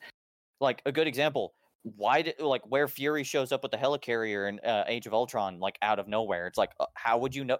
Like 0.60 0.80
a 0.86 0.92
good 0.92 1.06
example, 1.06 1.54
why 1.82 2.22
did 2.22 2.40
like 2.40 2.62
where 2.66 2.88
Fury 2.88 3.24
shows 3.24 3.52
up 3.52 3.62
with 3.62 3.72
the 3.72 3.78
helicarrier 3.78 4.48
in 4.48 4.58
uh, 4.60 4.84
Age 4.88 5.06
of 5.06 5.12
Ultron, 5.14 5.58
like 5.60 5.78
out 5.82 5.98
of 5.98 6.08
nowhere. 6.08 6.46
It's 6.46 6.58
like, 6.58 6.70
uh, 6.80 6.86
how 6.94 7.18
would 7.18 7.34
you 7.34 7.44
know? 7.44 7.58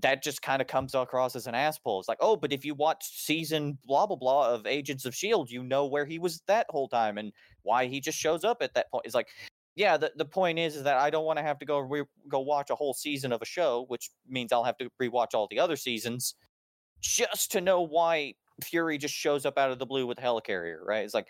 That 0.00 0.22
just 0.22 0.42
kind 0.42 0.62
of 0.62 0.68
comes 0.68 0.94
across 0.94 1.36
as 1.36 1.46
an 1.46 1.54
asshole. 1.54 2.00
It's 2.00 2.08
like, 2.08 2.18
oh, 2.20 2.36
but 2.36 2.52
if 2.52 2.64
you 2.64 2.74
watch 2.74 3.04
season 3.04 3.78
blah 3.84 4.06
blah 4.06 4.16
blah 4.16 4.54
of 4.54 4.66
Agents 4.66 5.04
of 5.04 5.14
Shield, 5.14 5.50
you 5.50 5.62
know 5.62 5.86
where 5.86 6.06
he 6.06 6.18
was 6.18 6.42
that 6.46 6.66
whole 6.70 6.88
time 6.88 7.18
and 7.18 7.32
why 7.62 7.86
he 7.86 8.00
just 8.00 8.18
shows 8.18 8.42
up 8.42 8.58
at 8.62 8.74
that 8.74 8.90
point. 8.90 9.04
It's 9.04 9.14
like, 9.14 9.28
yeah, 9.74 9.96
the, 9.96 10.12
the 10.16 10.24
point 10.24 10.58
is, 10.58 10.76
is 10.76 10.82
that 10.84 10.98
I 10.98 11.10
don't 11.10 11.24
want 11.24 11.38
to 11.38 11.42
have 11.42 11.58
to 11.58 11.66
go 11.66 11.78
re- 11.78 12.04
go 12.28 12.40
watch 12.40 12.70
a 12.70 12.74
whole 12.74 12.94
season 12.94 13.32
of 13.32 13.42
a 13.42 13.46
show, 13.46 13.84
which 13.88 14.10
means 14.28 14.52
I'll 14.52 14.64
have 14.64 14.78
to 14.78 14.88
rewatch 15.00 15.34
all 15.34 15.46
the 15.50 15.58
other 15.58 15.76
seasons 15.76 16.34
just 17.00 17.52
to 17.52 17.60
know 17.60 17.82
why 17.82 18.34
Fury 18.62 18.98
just 18.98 19.14
shows 19.14 19.44
up 19.44 19.58
out 19.58 19.70
of 19.70 19.78
the 19.78 19.86
blue 19.86 20.06
with 20.06 20.18
a 20.18 20.22
helicarrier, 20.22 20.78
right? 20.84 21.04
It's 21.04 21.14
like 21.14 21.28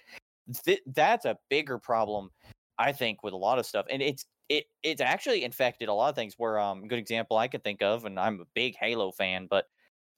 th- 0.64 0.82
that's 0.86 1.24
a 1.24 1.38
bigger 1.50 1.78
problem, 1.78 2.30
I 2.78 2.92
think, 2.92 3.22
with 3.22 3.32
a 3.32 3.36
lot 3.36 3.58
of 3.58 3.66
stuff, 3.66 3.86
and 3.90 4.02
it's 4.02 4.24
it 4.48 4.64
it's 4.82 5.00
actually 5.00 5.44
infected 5.44 5.88
a 5.88 5.94
lot 5.94 6.10
of 6.10 6.14
things. 6.14 6.34
Where 6.36 6.58
um, 6.58 6.86
good 6.88 6.98
example 6.98 7.36
I 7.36 7.48
could 7.48 7.64
think 7.64 7.82
of, 7.82 8.04
and 8.04 8.18
I'm 8.18 8.40
a 8.40 8.46
big 8.54 8.76
Halo 8.76 9.12
fan, 9.12 9.46
but 9.48 9.66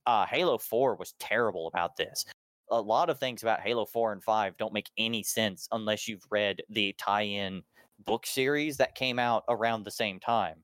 uh, 0.06 0.26
Halo 0.26 0.58
Four 0.58 0.96
was 0.96 1.14
terrible 1.18 1.68
about 1.68 1.96
this. 1.96 2.24
A 2.70 2.80
lot 2.80 3.10
of 3.10 3.18
things 3.18 3.42
about 3.42 3.60
Halo 3.60 3.84
Four 3.84 4.12
and 4.12 4.22
Five 4.22 4.56
don't 4.56 4.72
make 4.72 4.90
any 4.98 5.22
sense 5.22 5.68
unless 5.72 6.08
you've 6.08 6.26
read 6.30 6.62
the 6.70 6.94
tie-in 6.98 7.62
book 8.04 8.26
series 8.26 8.76
that 8.78 8.94
came 8.94 9.18
out 9.18 9.44
around 9.48 9.84
the 9.84 9.90
same 9.90 10.18
time, 10.20 10.56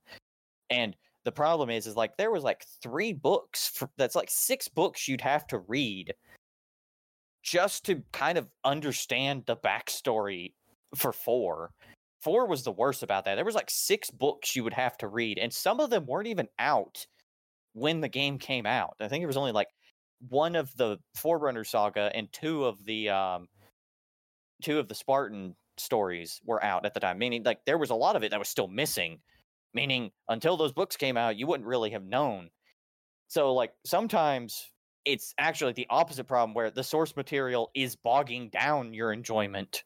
and 0.70 0.97
the 1.24 1.32
problem 1.32 1.70
is 1.70 1.87
is 1.87 1.97
like 1.97 2.16
there 2.16 2.31
was 2.31 2.43
like 2.43 2.65
three 2.82 3.12
books 3.12 3.69
for, 3.69 3.91
that's 3.97 4.16
like 4.16 4.31
six 4.31 4.69
books 4.69 5.07
you'd 5.07 5.20
have 5.20 5.47
to 5.47 5.59
read 5.59 6.15
just 7.43 7.85
to 7.87 8.03
kind 8.12 8.39
of 8.39 8.49
understand 8.65 9.45
the 9.47 9.57
backstory 9.57 10.53
for 10.97 11.12
four 11.12 11.70
four 12.20 12.47
was 12.47 12.64
the 12.64 12.72
worst 12.72 13.02
about 13.02 13.24
that. 13.24 13.36
There 13.36 13.44
was 13.44 13.55
like 13.55 13.70
six 13.70 14.10
books 14.10 14.55
you 14.55 14.64
would 14.64 14.74
have 14.74 14.97
to 14.98 15.09
read 15.09 15.38
and 15.38 15.52
some 15.52 15.80
of 15.80 15.90
them 15.90 16.06
weren't 16.06 16.28
even 16.28 16.48
out 16.59 17.06
when 17.72 18.01
the 18.01 18.09
game 18.09 18.38
came 18.38 18.66
out. 18.66 18.97
I 19.01 19.09
think 19.09 19.22
it 19.22 19.26
was 19.26 19.36
only 19.36 19.52
like 19.52 19.68
one 20.28 20.55
of 20.55 20.74
the 20.76 20.98
forerunner 21.14 21.64
saga 21.64 22.10
and 22.14 22.30
two 22.32 22.64
of 22.64 22.84
the 22.84 23.09
um 23.09 23.48
two 24.62 24.78
of 24.78 24.88
the 24.88 24.94
spartan 24.94 25.56
stories 25.78 26.40
were 26.44 26.62
out 26.62 26.84
at 26.84 26.92
the 26.92 27.01
time 27.01 27.16
meaning 27.16 27.42
like 27.42 27.64
there 27.64 27.78
was 27.78 27.88
a 27.88 27.94
lot 27.94 28.16
of 28.16 28.22
it 28.22 28.30
that 28.30 28.38
was 28.38 28.48
still 28.48 28.68
missing 28.68 29.18
meaning 29.72 30.10
until 30.28 30.59
those 30.59 30.74
books 30.74 30.97
came 30.97 31.16
out 31.16 31.36
you 31.36 31.47
wouldn't 31.47 31.68
really 31.68 31.90
have 31.90 32.05
known. 32.05 32.51
So 33.28 33.55
like 33.55 33.72
sometimes 33.86 34.70
it's 35.05 35.34
actually 35.38 35.72
the 35.72 35.86
opposite 35.88 36.24
problem 36.24 36.52
where 36.52 36.70
the 36.70 36.84
source 36.84 37.16
material 37.16 37.70
is 37.74 37.97
bogging 37.97 38.51
down 38.51 38.92
your 38.92 39.12
enjoyment 39.12 39.84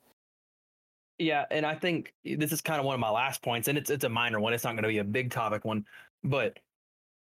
Yeah, 1.19 1.45
and 1.51 1.65
I 1.65 1.77
think 1.77 2.13
this 2.25 2.53
is 2.53 2.61
kind 2.61 2.81
of 2.81 2.87
one 2.87 2.95
of 2.95 3.01
my 3.01 3.11
last 3.11 3.43
points, 3.43 3.69
and 3.69 3.79
it's 3.79 3.91
it's 3.91 4.05
a 4.05 4.09
minor 4.09 4.41
one. 4.41 4.53
It's 4.53 4.65
not 4.65 4.73
going 4.73 4.83
to 4.83 4.89
be 4.89 4.99
a 4.99 5.05
big 5.05 5.31
topic 5.31 5.65
one, 5.65 5.87
but 6.25 6.59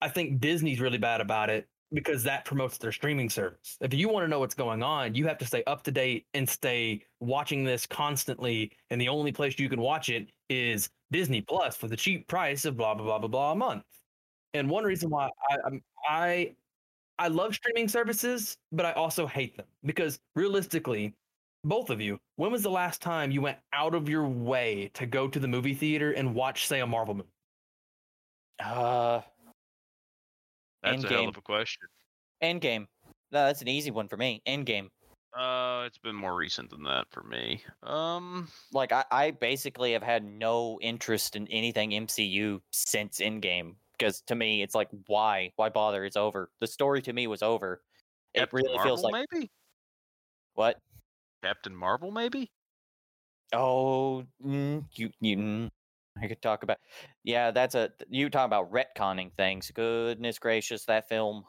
I 0.02 0.08
think 0.08 0.40
Disney's 0.40 0.80
really 0.80 0.98
bad 0.98 1.20
about 1.20 1.50
it 1.50 1.68
because 1.92 2.22
that 2.24 2.44
promotes 2.44 2.78
their 2.78 2.92
streaming 2.92 3.30
service. 3.30 3.78
If 3.80 3.94
you 3.94 4.08
want 4.08 4.24
to 4.24 4.28
know 4.28 4.40
what's 4.40 4.54
going 4.54 4.82
on, 4.82 5.14
you 5.14 5.26
have 5.28 5.38
to 5.38 5.46
stay 5.46 5.64
up 5.66 5.82
to 5.84 5.92
date 5.92 6.26
and 6.34 6.48
stay 6.48 7.04
watching 7.20 7.64
this 7.64 7.86
constantly. 7.86 8.72
And 8.90 9.00
the 9.00 9.08
only 9.08 9.32
place 9.32 9.58
you 9.58 9.68
can 9.68 9.80
watch 9.80 10.08
it 10.08 10.30
is 10.50 10.90
Disney 11.12 11.42
Plus 11.42 11.76
for 11.76 11.88
the 11.88 11.96
cheap 11.96 12.28
price 12.28 12.64
of 12.64 12.76
blah 12.76 12.94
blah 12.94 13.04
blah 13.04 13.18
blah 13.20 13.28
blah 13.28 13.52
a 13.52 13.56
month. 13.56 13.84
And 14.54 14.70
one 14.70 14.84
reason 14.84 15.10
why 15.10 15.30
I 15.50 15.80
I 16.08 16.56
I 17.18 17.28
love 17.28 17.54
streaming 17.54 17.88
services, 17.88 18.56
but 18.72 18.86
I 18.86 18.92
also 18.92 19.26
hate 19.26 19.56
them 19.56 19.66
because 19.84 20.18
realistically, 20.36 21.14
both 21.64 21.90
of 21.90 22.00
you, 22.00 22.18
when 22.36 22.52
was 22.52 22.62
the 22.62 22.70
last 22.70 23.00
time 23.00 23.30
you 23.30 23.40
went 23.40 23.58
out 23.72 23.94
of 23.94 24.08
your 24.08 24.28
way 24.28 24.90
to 24.94 25.06
go 25.06 25.26
to 25.28 25.38
the 25.40 25.48
movie 25.48 25.74
theater 25.74 26.12
and 26.12 26.34
watch, 26.34 26.66
say, 26.66 26.80
a 26.80 26.86
Marvel 26.86 27.14
movie? 27.14 27.28
uh 28.62 29.20
That's 30.82 31.02
a 31.04 31.08
hell 31.08 31.28
of 31.28 31.36
a 31.36 31.40
question. 31.40 31.88
endgame. 32.42 32.86
No, 33.32 33.46
that's 33.46 33.62
an 33.62 33.68
easy 33.68 33.90
one 33.90 34.06
for 34.06 34.16
me. 34.16 34.42
Endgame. 34.46 34.90
Uh, 35.36 35.82
it's 35.86 35.98
been 35.98 36.14
more 36.14 36.36
recent 36.36 36.70
than 36.70 36.84
that 36.84 37.06
for 37.10 37.24
me. 37.24 37.60
Um, 37.82 38.46
like 38.72 38.92
I, 38.92 39.04
I 39.10 39.30
basically 39.32 39.92
have 39.92 40.02
had 40.02 40.24
no 40.24 40.78
interest 40.80 41.34
in 41.34 41.48
anything 41.48 41.90
mcu 41.90 42.60
since 42.70 43.18
endgame 43.18 43.74
because 43.98 44.20
to 44.28 44.36
me 44.36 44.62
it's 44.62 44.76
like 44.76 44.88
why? 45.08 45.50
Why 45.56 45.70
bother? 45.70 46.04
It's 46.04 46.16
over. 46.16 46.50
The 46.60 46.68
story 46.68 47.02
to 47.02 47.12
me 47.12 47.26
was 47.26 47.42
over. 47.42 47.82
It 48.34 48.40
Captain 48.40 48.56
really 48.58 48.74
Marvel, 48.76 48.96
feels 48.96 49.02
like 49.02 49.26
maybe? 49.32 49.50
What 50.54 50.78
Captain 51.44 51.76
Marvel, 51.76 52.10
maybe. 52.10 52.50
Oh, 53.52 54.24
mm, 54.44 54.84
you, 54.94 55.10
you, 55.20 55.36
mm, 55.36 55.70
I 56.20 56.26
could 56.26 56.40
talk 56.40 56.62
about. 56.62 56.78
Yeah, 57.22 57.50
that's 57.50 57.74
a 57.74 57.90
you 58.08 58.30
talk 58.30 58.46
about 58.46 58.72
retconning 58.72 59.30
things. 59.36 59.70
Goodness 59.70 60.38
gracious, 60.38 60.86
that 60.86 61.08
film. 61.08 61.44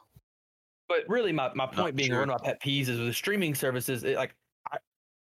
But 0.90 1.06
really, 1.08 1.32
my, 1.32 1.52
my 1.56 1.66
Not 1.66 1.76
point 1.76 1.96
being 1.96 2.10
sure. 2.10 2.20
one 2.20 2.30
of 2.30 2.42
my 2.42 2.46
pet 2.46 2.62
peeves 2.62 2.90
is 2.90 3.00
with 3.00 3.08
the 3.08 3.14
streaming 3.14 3.56
services. 3.56 4.04
It, 4.04 4.18
like, 4.18 4.36
I, 4.72 4.78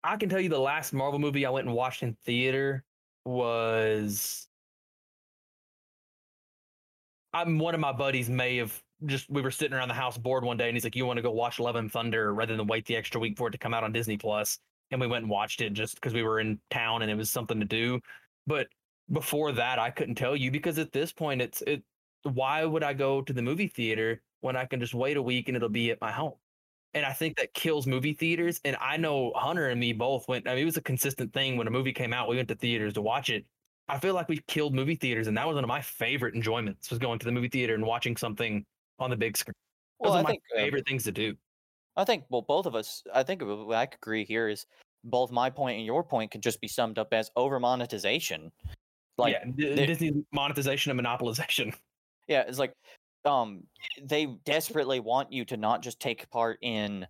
I 0.05 0.17
can 0.17 0.29
tell 0.29 0.41
you 0.41 0.51
the 0.51 0.59
last 0.59 0.93
Marvel 0.93 1.19
movie 1.19 1.47
I 1.47 1.51
went 1.51 1.67
and 1.67 1.75
watched 1.75 2.03
in 2.03 2.15
theater 2.25 2.85
was. 3.25 4.47
I'm 7.33 7.59
one 7.59 7.75
of 7.75 7.81
my 7.81 7.93
buddies 7.93 8.29
may 8.29 8.57
have 8.59 8.83
just 9.07 9.31
we 9.31 9.43
were 9.43 9.51
sitting 9.51 9.77
around 9.77 9.89
the 9.89 9.95
house 9.95 10.19
bored 10.19 10.45
one 10.45 10.57
day 10.57 10.69
and 10.69 10.77
he's 10.77 10.85
like, 10.85 10.97
"You 10.97 11.07
want 11.07 11.19
to 11.19 11.23
go 11.23 11.31
watch 11.31 11.59
Love 11.61 11.77
and 11.77 11.91
Thunder 11.91 12.35
rather 12.35 12.57
than 12.57 12.67
wait 12.67 12.87
the 12.87 12.97
extra 12.97 13.21
week 13.21 13.39
for 13.39 13.49
it 13.49 13.53
to 13.53 13.59
come 13.59 13.75
out 13.75 13.85
on 13.85 13.93
Disney 13.93 14.17
Plus?" 14.17 14.59
And 14.91 15.01
we 15.01 15.07
went 15.07 15.23
and 15.25 15.31
watched 15.31 15.61
it 15.61 15.73
just 15.73 15.95
because 15.97 16.15
we 16.15 16.23
were 16.23 16.41
in 16.41 16.61
town 16.71 17.03
and 17.03 17.11
it 17.11 17.17
was 17.17 17.31
something 17.31 17.61
to 17.61 17.67
do. 17.67 18.01
But 18.47 18.69
before 19.13 19.53
that, 19.53 19.79
I 19.79 19.91
couldn't 19.91 20.17
tell 20.17 20.37
you 20.37 20.51
because 20.51 20.79
at 20.79 20.93
this 20.93 21.13
point, 21.13 21.43
it's 21.43 21.63
it. 21.63 21.83
Why 22.25 22.65
would 22.65 22.83
I 22.83 22.95
go 22.95 23.23
to 23.23 23.33
the 23.33 23.43
movie 23.43 23.69
theater 23.69 24.23
when 24.41 24.57
I 24.57 24.65
can 24.65 24.81
just 24.81 24.95
wait 24.95 25.17
a 25.17 25.23
week 25.23 25.49
and 25.49 25.57
it'll 25.57 25.69
be 25.69 25.91
at 25.91 26.01
my 26.01 26.11
home? 26.13 26.35
And 26.95 27.05
I 27.07 27.13
think 27.13 27.37
that 27.37 27.55
kills 27.55 27.87
movie 27.87 28.15
theaters. 28.15 28.61
And 28.65 28.77
I 28.81 28.97
know 28.97 29.33
Hunter 29.37 29.69
and 29.69 29.79
me 29.79 29.93
both 29.93 30.27
went. 30.27 30.49
I 30.49 30.55
mean, 30.55 30.63
it 30.63 30.67
was 30.67 30.77
a 30.79 30.83
consistent 30.83 31.33
thing 31.33 31.57
when 31.57 31.67
a 31.67 31.71
movie 31.71 31.93
came 31.93 32.13
out. 32.13 32.29
We 32.29 32.37
went 32.37 32.49
to 32.49 32.55
theaters 32.57 32.95
to 32.95 33.03
watch 33.03 33.31
it. 33.31 33.45
I 33.89 33.99
feel 33.99 34.15
like 34.15 34.29
we 34.29 34.39
killed 34.47 34.75
movie 34.75 34.97
theaters, 34.97 35.29
and 35.29 35.37
that 35.39 35.47
was 35.47 35.55
one 35.55 35.65
of 35.65 35.69
my 35.69 35.81
favorite 35.81 36.35
enjoyments 36.35 36.91
was 36.91 36.99
going 36.99 37.19
to 37.21 37.27
the 37.27 37.33
movie 37.33 37.49
theater 37.49 37.75
and 37.75 37.85
watching 37.85 38.17
something 38.17 38.67
on 38.99 39.11
the 39.11 39.17
big 39.17 39.37
screen. 39.37 39.55
Those 40.01 40.11
Well, 40.11 40.17
are 40.17 40.21
I 40.21 40.23
my 40.23 40.31
think 40.31 40.43
um, 40.55 40.63
favorite 40.63 40.87
things 40.89 41.05
to 41.05 41.13
do. 41.13 41.37
I 41.97 42.05
think 42.05 42.25
well, 42.29 42.43
both 42.43 42.67
of 42.67 42.75
us. 42.75 43.03
I 43.13 43.23
think 43.23 43.43
what 43.43 43.75
I 43.77 43.87
could 43.87 43.99
agree 44.01 44.25
here 44.25 44.49
is 44.49 44.67
both 45.05 45.31
my 45.33 45.51
point 45.51 45.77
and 45.79 45.87
your 45.87 46.05
point 46.05 46.31
could 46.31 46.43
just 46.43 46.61
be 46.61 46.69
summed 46.69 46.99
up 46.99 47.13
as 47.13 47.31
over 47.37 47.59
monetization. 47.59 48.53
Like 49.17 49.35
yeah, 49.35 49.51
they- 49.75 49.87
Disney 49.87 50.25
monetization 50.33 50.91
and 50.91 51.01
monopolization. 51.01 51.75
Yeah, 52.29 52.43
it's 52.47 52.59
like 52.59 52.75
um 53.25 53.63
they 54.03 54.27
desperately 54.45 55.01
want 55.01 55.33
you 55.33 55.47
to 55.47 55.57
not 55.57 55.81
just 55.83 55.99
take 55.99 56.29
part 56.31 56.59
in 56.61 57.07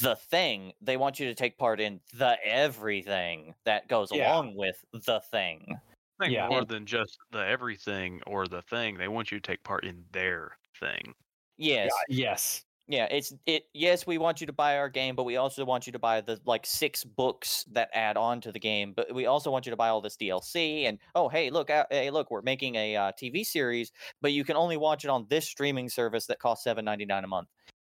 the 0.00 0.16
thing, 0.16 0.72
they 0.80 0.96
want 0.96 1.20
you 1.20 1.26
to 1.26 1.34
take 1.34 1.58
part 1.58 1.80
in 1.80 2.00
the 2.14 2.38
everything 2.42 3.54
that 3.66 3.88
goes 3.88 4.08
Yeah. 4.10 4.32
along 4.32 4.56
with 4.56 4.82
the 4.92 5.20
thing. 5.30 5.78
think 6.18 6.32
Yeah. 6.32 6.48
more 6.48 6.60
And- 6.60 6.68
than 6.68 6.86
just 6.86 7.18
the 7.30 7.46
everything 7.46 8.22
or 8.26 8.46
the 8.48 8.62
thing. 8.62 8.96
They 8.96 9.08
want 9.08 9.30
you 9.30 9.38
to 9.38 9.46
take 9.46 9.62
part 9.64 9.84
in 9.84 10.02
their 10.12 10.56
thing. 10.82 11.14
Yes. 11.58 11.90
Yes. 12.08 12.64
Yeah, 12.88 13.06
it's 13.10 13.32
it. 13.46 13.64
Yes, 13.72 14.06
we 14.06 14.18
want 14.18 14.40
you 14.40 14.46
to 14.48 14.52
buy 14.52 14.76
our 14.76 14.88
game, 14.88 15.14
but 15.14 15.22
we 15.24 15.36
also 15.36 15.64
want 15.64 15.86
you 15.86 15.92
to 15.92 15.98
buy 15.98 16.20
the 16.20 16.40
like 16.44 16.66
six 16.66 17.04
books 17.04 17.64
that 17.72 17.88
add 17.94 18.16
on 18.16 18.40
to 18.40 18.50
the 18.52 18.58
game. 18.58 18.92
But 18.94 19.14
we 19.14 19.26
also 19.26 19.50
want 19.50 19.64
you 19.66 19.70
to 19.70 19.76
buy 19.76 19.88
all 19.88 20.00
this 20.00 20.16
DLC. 20.16 20.88
And 20.88 20.98
oh, 21.14 21.28
hey, 21.28 21.48
look, 21.48 21.70
uh, 21.70 21.86
hey, 21.90 22.10
look, 22.10 22.30
we're 22.30 22.42
making 22.42 22.74
a 22.74 22.96
uh, 22.96 23.12
TV 23.12 23.46
series, 23.46 23.92
but 24.20 24.32
you 24.32 24.44
can 24.44 24.56
only 24.56 24.76
watch 24.76 25.04
it 25.04 25.08
on 25.08 25.26
this 25.30 25.46
streaming 25.46 25.88
service 25.88 26.26
that 26.26 26.40
costs 26.40 26.64
seven 26.64 26.84
ninety 26.84 27.06
nine 27.06 27.22
a 27.24 27.28
month. 27.28 27.48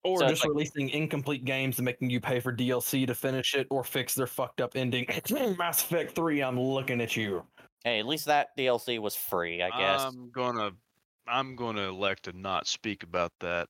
Or 0.03 0.19
So 0.19 0.29
just 0.29 0.43
like- 0.45 0.49
releasing 0.53 0.89
incomplete 0.89 1.43
games 1.43 1.79
and 1.79 1.85
making 1.85 2.09
you 2.09 2.21
pay 2.21 2.39
for 2.39 2.53
DLC 2.53 3.05
to 3.07 3.13
finish 3.13 3.55
it 3.55 3.67
or 3.69 3.83
fix 3.83 4.15
their 4.15 4.27
fucked 4.27 4.61
up 4.61 4.75
ending. 4.75 5.05
Mass 5.57 5.83
Effect 5.83 6.15
3, 6.15 6.41
I'm 6.41 6.59
looking 6.59 7.01
at 7.01 7.15
you. 7.15 7.43
Hey, 7.83 7.99
at 7.99 8.07
least 8.07 8.25
that 8.25 8.55
DLC 8.57 8.99
was 8.99 9.15
free, 9.15 9.61
I 9.61 9.69
guess. 9.77 10.01
I'm 10.01 10.31
gonna 10.31 10.71
I'm 11.27 11.55
gonna 11.55 11.89
elect 11.89 12.23
to 12.23 12.33
not 12.33 12.67
speak 12.67 13.03
about 13.03 13.31
that. 13.39 13.69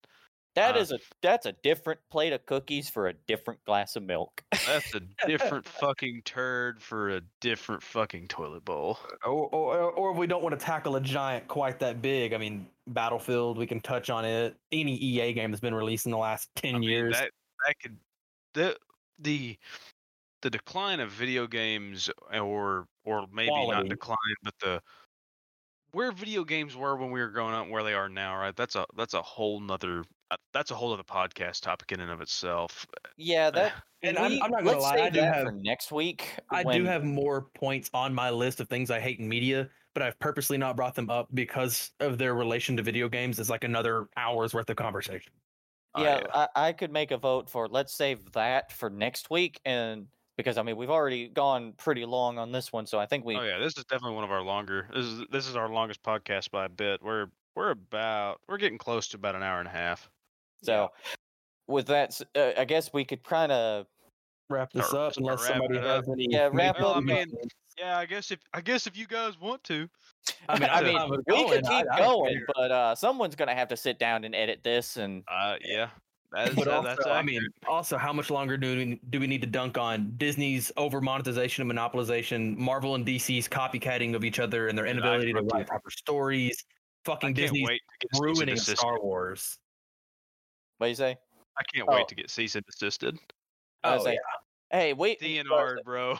That 0.57 0.75
uh, 0.75 0.79
is 0.79 0.91
a 0.91 0.99
that's 1.21 1.45
a 1.45 1.51
different 1.63 1.99
plate 2.09 2.33
of 2.33 2.43
cookies 2.47 2.89
for 2.89 3.09
a 3.09 3.13
different 3.27 3.63
glass 3.65 3.95
of 3.95 4.01
milk. 4.01 4.43
That's 4.65 4.95
a 4.95 5.01
different 5.27 5.65
fucking 5.65 6.23
turd 6.25 6.81
for 6.81 7.11
a 7.11 7.21
different 7.41 7.83
fucking 7.83 8.27
toilet 8.27 8.65
bowl. 8.65 8.97
Or, 9.23 9.47
or, 9.49 9.91
or 9.91 10.11
if 10.11 10.17
we 10.17 10.25
don't 10.25 10.41
want 10.41 10.59
to 10.59 10.65
tackle 10.65 10.95
a 10.95 11.01
giant 11.01 11.47
quite 11.47 11.77
that 11.79 12.01
big, 12.01 12.33
I 12.33 12.37
mean, 12.37 12.65
Battlefield, 12.87 13.59
we 13.59 13.67
can 13.67 13.79
touch 13.81 14.09
on 14.09 14.25
it. 14.25 14.57
Any 14.71 14.97
EA 14.97 15.31
game 15.33 15.51
that's 15.51 15.61
been 15.61 15.75
released 15.75 16.07
in 16.07 16.11
the 16.11 16.17
last 16.17 16.49
10 16.55 16.73
I 16.73 16.79
mean, 16.79 16.89
years. 16.89 17.13
that 17.13 17.29
that 17.67 17.75
could 17.79 17.97
the 18.55 18.75
the 19.19 19.57
the 20.41 20.49
decline 20.49 20.99
of 20.99 21.11
video 21.11 21.45
games 21.45 22.09
or 22.33 22.87
or 23.05 23.27
maybe 23.31 23.51
not 23.51 23.87
decline, 23.87 24.17
but 24.43 24.53
the 24.59 24.81
where 25.97 26.11
video 26.11 26.43
games 26.43 26.75
were 26.75 26.95
when 26.95 27.09
we 27.09 27.19
were 27.19 27.29
growing 27.29 27.55
up, 27.55 27.63
and 27.63 27.71
where 27.71 27.81
they 27.81 27.95
are 27.95 28.07
now, 28.07 28.37
right? 28.37 28.55
That's 28.55 28.75
a 28.75 28.85
that's 28.95 29.15
a 29.15 29.21
whole 29.23 29.59
nother 29.59 30.03
uh, 30.29 30.35
that's 30.53 30.69
a 30.69 30.75
whole 30.75 30.93
other 30.93 31.01
podcast 31.01 31.61
topic 31.61 31.91
in 31.91 31.99
and 32.01 32.11
of 32.11 32.21
itself. 32.21 32.85
yeah, 33.17 33.49
that. 33.49 33.73
and 34.03 34.15
I'm, 34.15 34.33
I'm 34.43 34.51
not 34.51 34.63
going 34.63 34.65
to 34.65 34.71
let's 34.73 34.83
lie, 34.83 35.05
I 35.05 35.09
do 35.09 35.21
that 35.21 35.33
have 35.33 35.45
for 35.47 35.51
next 35.53 35.91
week. 35.91 36.37
I 36.51 36.63
do 36.63 36.85
have 36.85 37.03
more 37.03 37.47
points 37.55 37.89
on 37.95 38.13
my 38.13 38.29
list 38.29 38.59
of 38.59 38.69
things 38.69 38.91
I 38.91 38.99
hate 38.99 39.17
in 39.17 39.27
media, 39.27 39.69
but 39.95 40.03
I've 40.03 40.19
purposely 40.19 40.59
not 40.59 40.75
brought 40.75 40.93
them 40.93 41.09
up 41.09 41.29
because 41.33 41.89
of 41.99 42.19
their 42.19 42.35
relation 42.35 42.77
to 42.77 42.83
video 42.83 43.09
games. 43.09 43.39
It's 43.39 43.49
like 43.49 43.63
another 43.63 44.07
hour's 44.17 44.53
worth 44.53 44.69
of 44.69 44.75
conversation. 44.75 45.33
Oh, 45.95 46.03
yeah, 46.03 46.21
I, 46.31 46.47
I 46.55 46.73
could 46.73 46.91
make 46.91 47.09
a 47.09 47.17
vote 47.17 47.49
for 47.49 47.67
let's 47.67 47.95
save 47.95 48.31
that 48.33 48.71
for 48.71 48.91
next 48.91 49.31
week 49.31 49.59
and 49.65 50.05
because 50.37 50.57
I 50.57 50.63
mean 50.63 50.77
we've 50.77 50.89
already 50.89 51.27
gone 51.27 51.73
pretty 51.73 52.05
long 52.05 52.37
on 52.37 52.51
this 52.51 52.71
one, 52.71 52.85
so 52.85 52.99
I 52.99 53.05
think 53.05 53.25
we 53.25 53.35
Oh 53.35 53.41
yeah, 53.43 53.57
this 53.59 53.77
is 53.77 53.83
definitely 53.85 54.15
one 54.15 54.23
of 54.23 54.31
our 54.31 54.41
longer. 54.41 54.87
This 54.93 55.05
is 55.05 55.23
this 55.31 55.47
is 55.47 55.55
our 55.55 55.69
longest 55.69 56.01
podcast 56.03 56.51
by 56.51 56.65
a 56.65 56.69
bit. 56.69 57.01
We're 57.03 57.27
we're 57.55 57.71
about 57.71 58.39
we're 58.47 58.57
getting 58.57 58.77
close 58.77 59.07
to 59.09 59.17
about 59.17 59.35
an 59.35 59.43
hour 59.43 59.59
and 59.59 59.67
a 59.67 59.71
half. 59.71 60.09
so 60.63 60.91
with 61.67 61.87
that 61.87 62.19
uh, 62.35 62.51
I 62.57 62.63
guess 62.65 62.93
we 62.93 63.03
could 63.03 63.23
kind 63.23 63.51
of 63.51 63.87
Wrap 64.49 64.71
this 64.71 64.87
Start- 64.87 65.11
up 65.11 65.17
unless 65.17 65.45
somebody 65.45 65.77
up. 65.77 65.83
has 65.83 66.07
any. 66.09 66.27
Yeah, 66.29 66.49
wrap 66.53 66.75
major 66.77 66.85
up. 66.87 66.95
I 66.97 66.99
mean. 67.01 67.25
Yeah, 67.77 67.97
I 67.99 68.05
guess 68.05 68.31
if 68.31 68.39
I 68.53 68.61
guess 68.61 68.87
if 68.87 68.97
you 68.97 69.05
guys 69.05 69.37
want 69.39 69.61
to. 69.65 69.89
I 70.47 70.57
mean, 70.57 70.69
I 70.71 70.73
I 70.79 70.83
mean, 70.83 70.93
don't 70.93 71.01
have 71.01 71.11
it 71.19 71.23
we 71.27 71.33
going, 71.35 71.49
could 71.49 71.63
keep 71.65 71.85
I 71.91 71.99
don't 71.99 72.23
going, 72.23 72.33
care. 72.35 72.45
but 72.55 72.71
uh 72.71 72.95
someone's 72.95 73.35
gonna 73.35 73.53
have 73.53 73.67
to 73.67 73.75
sit 73.77 73.99
down 73.99 74.23
and 74.23 74.33
edit 74.33 74.61
this 74.63 74.95
and 74.95 75.23
Uh, 75.27 75.57
yeah, 75.65 75.89
that 76.33 76.49
is, 76.49 76.55
But 76.55 76.67
uh, 76.67 76.71
also, 76.77 76.87
that's 76.89 77.07
I 77.07 77.21
mean, 77.21 77.41
also, 77.67 77.97
how 77.97 78.11
much 78.11 78.29
longer 78.29 78.57
do 78.57 78.75
we, 78.77 78.99
do 79.09 79.19
we 79.19 79.27
need 79.27 79.41
to 79.41 79.47
dunk 79.47 79.77
on 79.77 80.13
Disney's 80.17 80.71
over 80.77 80.99
monetization 81.01 81.61
and 81.69 81.71
monopolization, 81.71 82.57
Marvel 82.57 82.95
and 82.95 83.05
DC's 83.05 83.47
copycatting 83.47 84.15
of 84.15 84.23
each 84.25 84.39
other 84.39 84.67
and 84.67 84.77
their 84.77 84.87
I 84.87 84.91
inability 84.91 85.33
to 85.33 85.41
write 85.41 85.67
proper 85.67 85.89
stories, 85.89 86.63
fucking 87.05 87.33
can't 87.33 87.53
to 87.53 87.59
get 87.59 87.69
cease 87.69 87.79
and 88.13 88.21
ruining. 88.21 88.57
Star 88.57 88.99
Wars. 89.01 89.57
what 90.77 90.87
do 90.87 90.89
you 90.89 90.95
say? 90.95 91.15
I 91.57 91.63
can't 91.73 91.87
Oh. 91.89 91.95
wait 91.95 92.07
to 92.09 92.15
get 92.15 92.29
cease 92.29 92.55
and 92.55 92.65
desisted. 92.65 93.17
I 93.83 93.95
was 93.95 94.01
Oh, 94.01 94.09
like, 94.09 94.19
Hey, 94.69 94.93
wait. 94.93 95.21
DNR, 95.21 95.77
bro. 95.85 96.17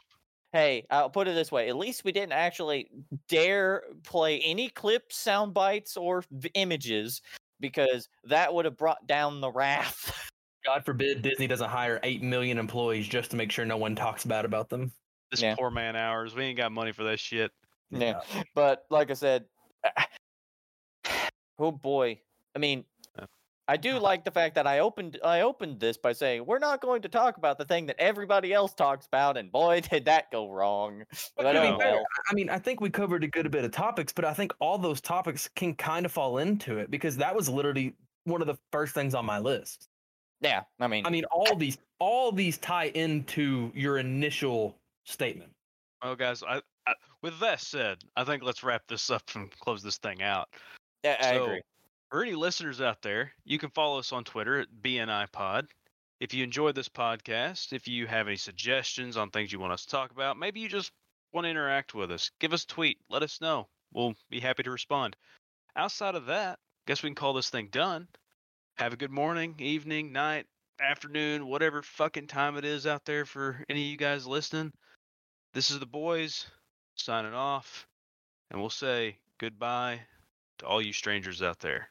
Hey, 0.54 0.86
I'll 0.90 1.10
put 1.10 1.28
it 1.28 1.36
this 1.36 1.52
way. 1.52 1.68
At 1.68 1.76
least 1.76 2.06
we 2.06 2.14
didn't 2.14 2.32
actually 2.32 2.90
dare 3.28 3.84
play 4.04 4.40
any 4.40 4.70
clips, 4.70 5.18
sound 5.18 5.54
bites, 5.54 5.98
or 5.98 6.24
v- 6.32 6.50
images 6.54 7.22
because 7.60 8.08
that 8.26 8.54
would 8.54 8.66
have 8.66 8.78
brought 8.78 9.06
down 9.08 9.42
the 9.42 9.52
wrath. 9.52 10.30
God 10.66 10.84
forbid 10.84 11.22
Disney 11.22 11.48
doesn't 11.48 11.70
hire 11.70 12.00
8 12.04 12.22
million 12.24 12.58
employees 12.58 13.08
just 13.08 13.32
to 13.32 13.38
make 13.38 13.52
sure 13.52 13.66
no 13.66 13.78
one 13.78 13.96
talks 13.96 14.26
bad 14.26 14.44
about 14.46 14.70
them. 14.70 14.92
This 15.32 15.42
Yeah. 15.42 15.56
poor 15.56 15.70
man 15.72 15.96
hours. 15.96 16.36
We 16.36 16.44
ain't 16.44 16.58
got 16.58 16.72
money 16.72 16.92
for 16.92 17.04
that 17.06 17.20
shit. 17.20 17.52
yeah. 17.90 18.22
But 18.54 18.86
like 18.90 19.10
I 19.12 19.14
said, 19.14 19.46
oh 21.60 21.72
boy. 21.72 22.20
I 22.56 22.60
mean, 22.60 22.80
Yeah. 22.80 22.84
I 23.68 23.77
do 23.77 23.91
uh-huh. 23.91 24.02
like 24.02 24.23
the 24.23 24.31
fact 24.31 24.56
that 24.56 24.65
I 24.65 24.80
opened 24.80 25.19
I 25.23 25.41
opened 25.41 25.80
this 25.80 25.98
by 25.98 26.14
saying 26.14 26.45
we're 26.45 26.60
not 26.60 26.81
going 26.81 27.02
to 27.02 27.10
talk 27.10 27.38
about 27.38 27.57
the 27.57 27.65
thing 27.65 27.85
that 27.88 27.99
everybody 27.99 28.53
else 28.53 28.73
talks 28.73 29.06
about, 29.06 29.38
and 29.38 29.52
boy 29.52 29.81
did 29.91 30.06
that 30.06 30.31
go 30.31 30.49
wrong. 30.49 31.03
But 31.35 31.52
to 31.52 31.61
be 31.61 31.68
oh 31.68 31.77
well. 31.77 32.03
I 32.30 32.34
mean, 32.34 32.49
I 32.49 32.60
think 32.60 32.81
we 32.81 32.89
covered 32.89 33.23
a 33.23 33.27
good 33.27 33.49
bit 33.52 33.65
of 33.65 33.72
topics, 33.72 34.14
but 34.14 34.26
I 34.26 34.34
think 34.34 34.53
all 34.60 34.77
those 34.77 35.02
topics 35.02 35.49
can 35.56 35.76
kind 35.76 36.06
of 36.06 36.11
fall 36.11 36.38
into 36.38 36.77
it 36.77 36.89
because 36.89 37.18
that 37.18 37.35
was 37.35 37.49
literally 37.49 37.94
one 38.23 38.41
of 38.41 38.48
the 38.48 38.57
first 38.72 38.94
things 38.94 39.14
on 39.14 39.26
my 39.26 39.39
list. 39.39 39.88
Yeah, 40.39 40.61
I 40.80 40.88
mean, 40.88 41.06
I 41.06 41.10
mean, 41.10 41.26
all 41.26 41.56
these 41.56 41.77
all 41.99 42.31
these 42.31 42.57
tie 42.57 42.91
into 42.94 43.72
your 43.73 43.98
initial 43.98 44.77
statement. 45.06 45.52
Well, 46.03 46.15
guys, 46.15 46.44
I, 46.48 46.61
I 46.88 46.94
with 47.22 47.39
that 47.39 47.60
said, 47.60 47.98
I 48.15 48.23
think 48.23 48.44
let's 48.44 48.64
wrap 48.64 48.84
this 48.88 49.10
up 49.10 49.23
and 49.35 49.52
close 49.60 49.81
this 49.81 49.98
thing 49.98 50.22
out. 50.22 50.48
I, 51.03 51.18
I 51.19 51.34
so, 51.34 51.44
agree. 51.45 51.61
For 52.10 52.24
any 52.24 52.36
listeners 52.36 52.80
out 52.80 53.02
there, 53.02 53.34
you 53.44 53.60
can 53.60 53.70
follow 53.70 54.00
us 54.00 54.14
on 54.14 54.24
Twitter 54.24 54.62
at 54.62 54.82
BNI 54.82 55.30
Pod. 55.30 55.68
If 56.22 56.34
you 56.34 56.42
enjoyed 56.42 56.74
this 56.74 56.88
podcast, 56.88 57.74
if 57.74 57.86
you 57.90 58.08
have 58.08 58.28
any 58.28 58.38
suggestions 58.38 59.18
on 59.18 59.30
things 59.30 59.52
you 59.52 59.60
want 59.60 59.74
us 59.74 59.84
to 59.84 59.92
talk 59.92 60.12
about, 60.12 60.38
maybe 60.38 60.62
you 60.62 60.70
just 60.70 60.94
want 61.34 61.44
to 61.44 61.50
interact 61.50 61.94
with 61.94 62.10
us, 62.10 62.32
give 62.40 62.54
us 62.54 62.64
a 62.64 62.68
tweet. 62.68 62.98
Let 63.10 63.24
us 63.24 63.42
know. 63.42 63.68
We'll 63.94 64.16
be 64.30 64.40
happy 64.40 64.64
to 64.64 64.72
respond. 64.72 65.18
Outside 65.76 66.16
of 66.16 66.28
that, 66.28 66.60
guess 66.86 67.04
we 67.04 67.10
can 67.10 67.16
call 67.16 67.34
this 67.34 67.50
thing 67.50 67.68
done. 67.72 68.08
Have 68.78 68.94
a 68.94 68.98
good 68.98 69.12
morning, 69.12 69.56
evening, 69.60 70.14
night, 70.14 70.46
afternoon, 70.80 71.46
whatever 71.46 71.82
fucking 71.82 72.28
time 72.28 72.56
it 72.56 72.64
is 72.64 72.88
out 72.88 73.04
there 73.04 73.26
for 73.26 73.62
any 73.70 73.82
of 73.82 73.88
you 73.92 73.98
guys 73.98 74.26
listening. 74.26 74.72
This 75.54 75.72
is 75.72 75.80
the 75.80 75.86
boys 75.86 76.46
signing 76.96 77.34
off, 77.34 77.86
and 78.50 78.62
we'll 78.62 78.70
say 78.70 79.18
goodbye 79.40 80.00
to 80.60 80.66
all 80.66 80.82
you 80.82 80.94
strangers 80.94 81.42
out 81.42 81.60
there. 81.60 81.90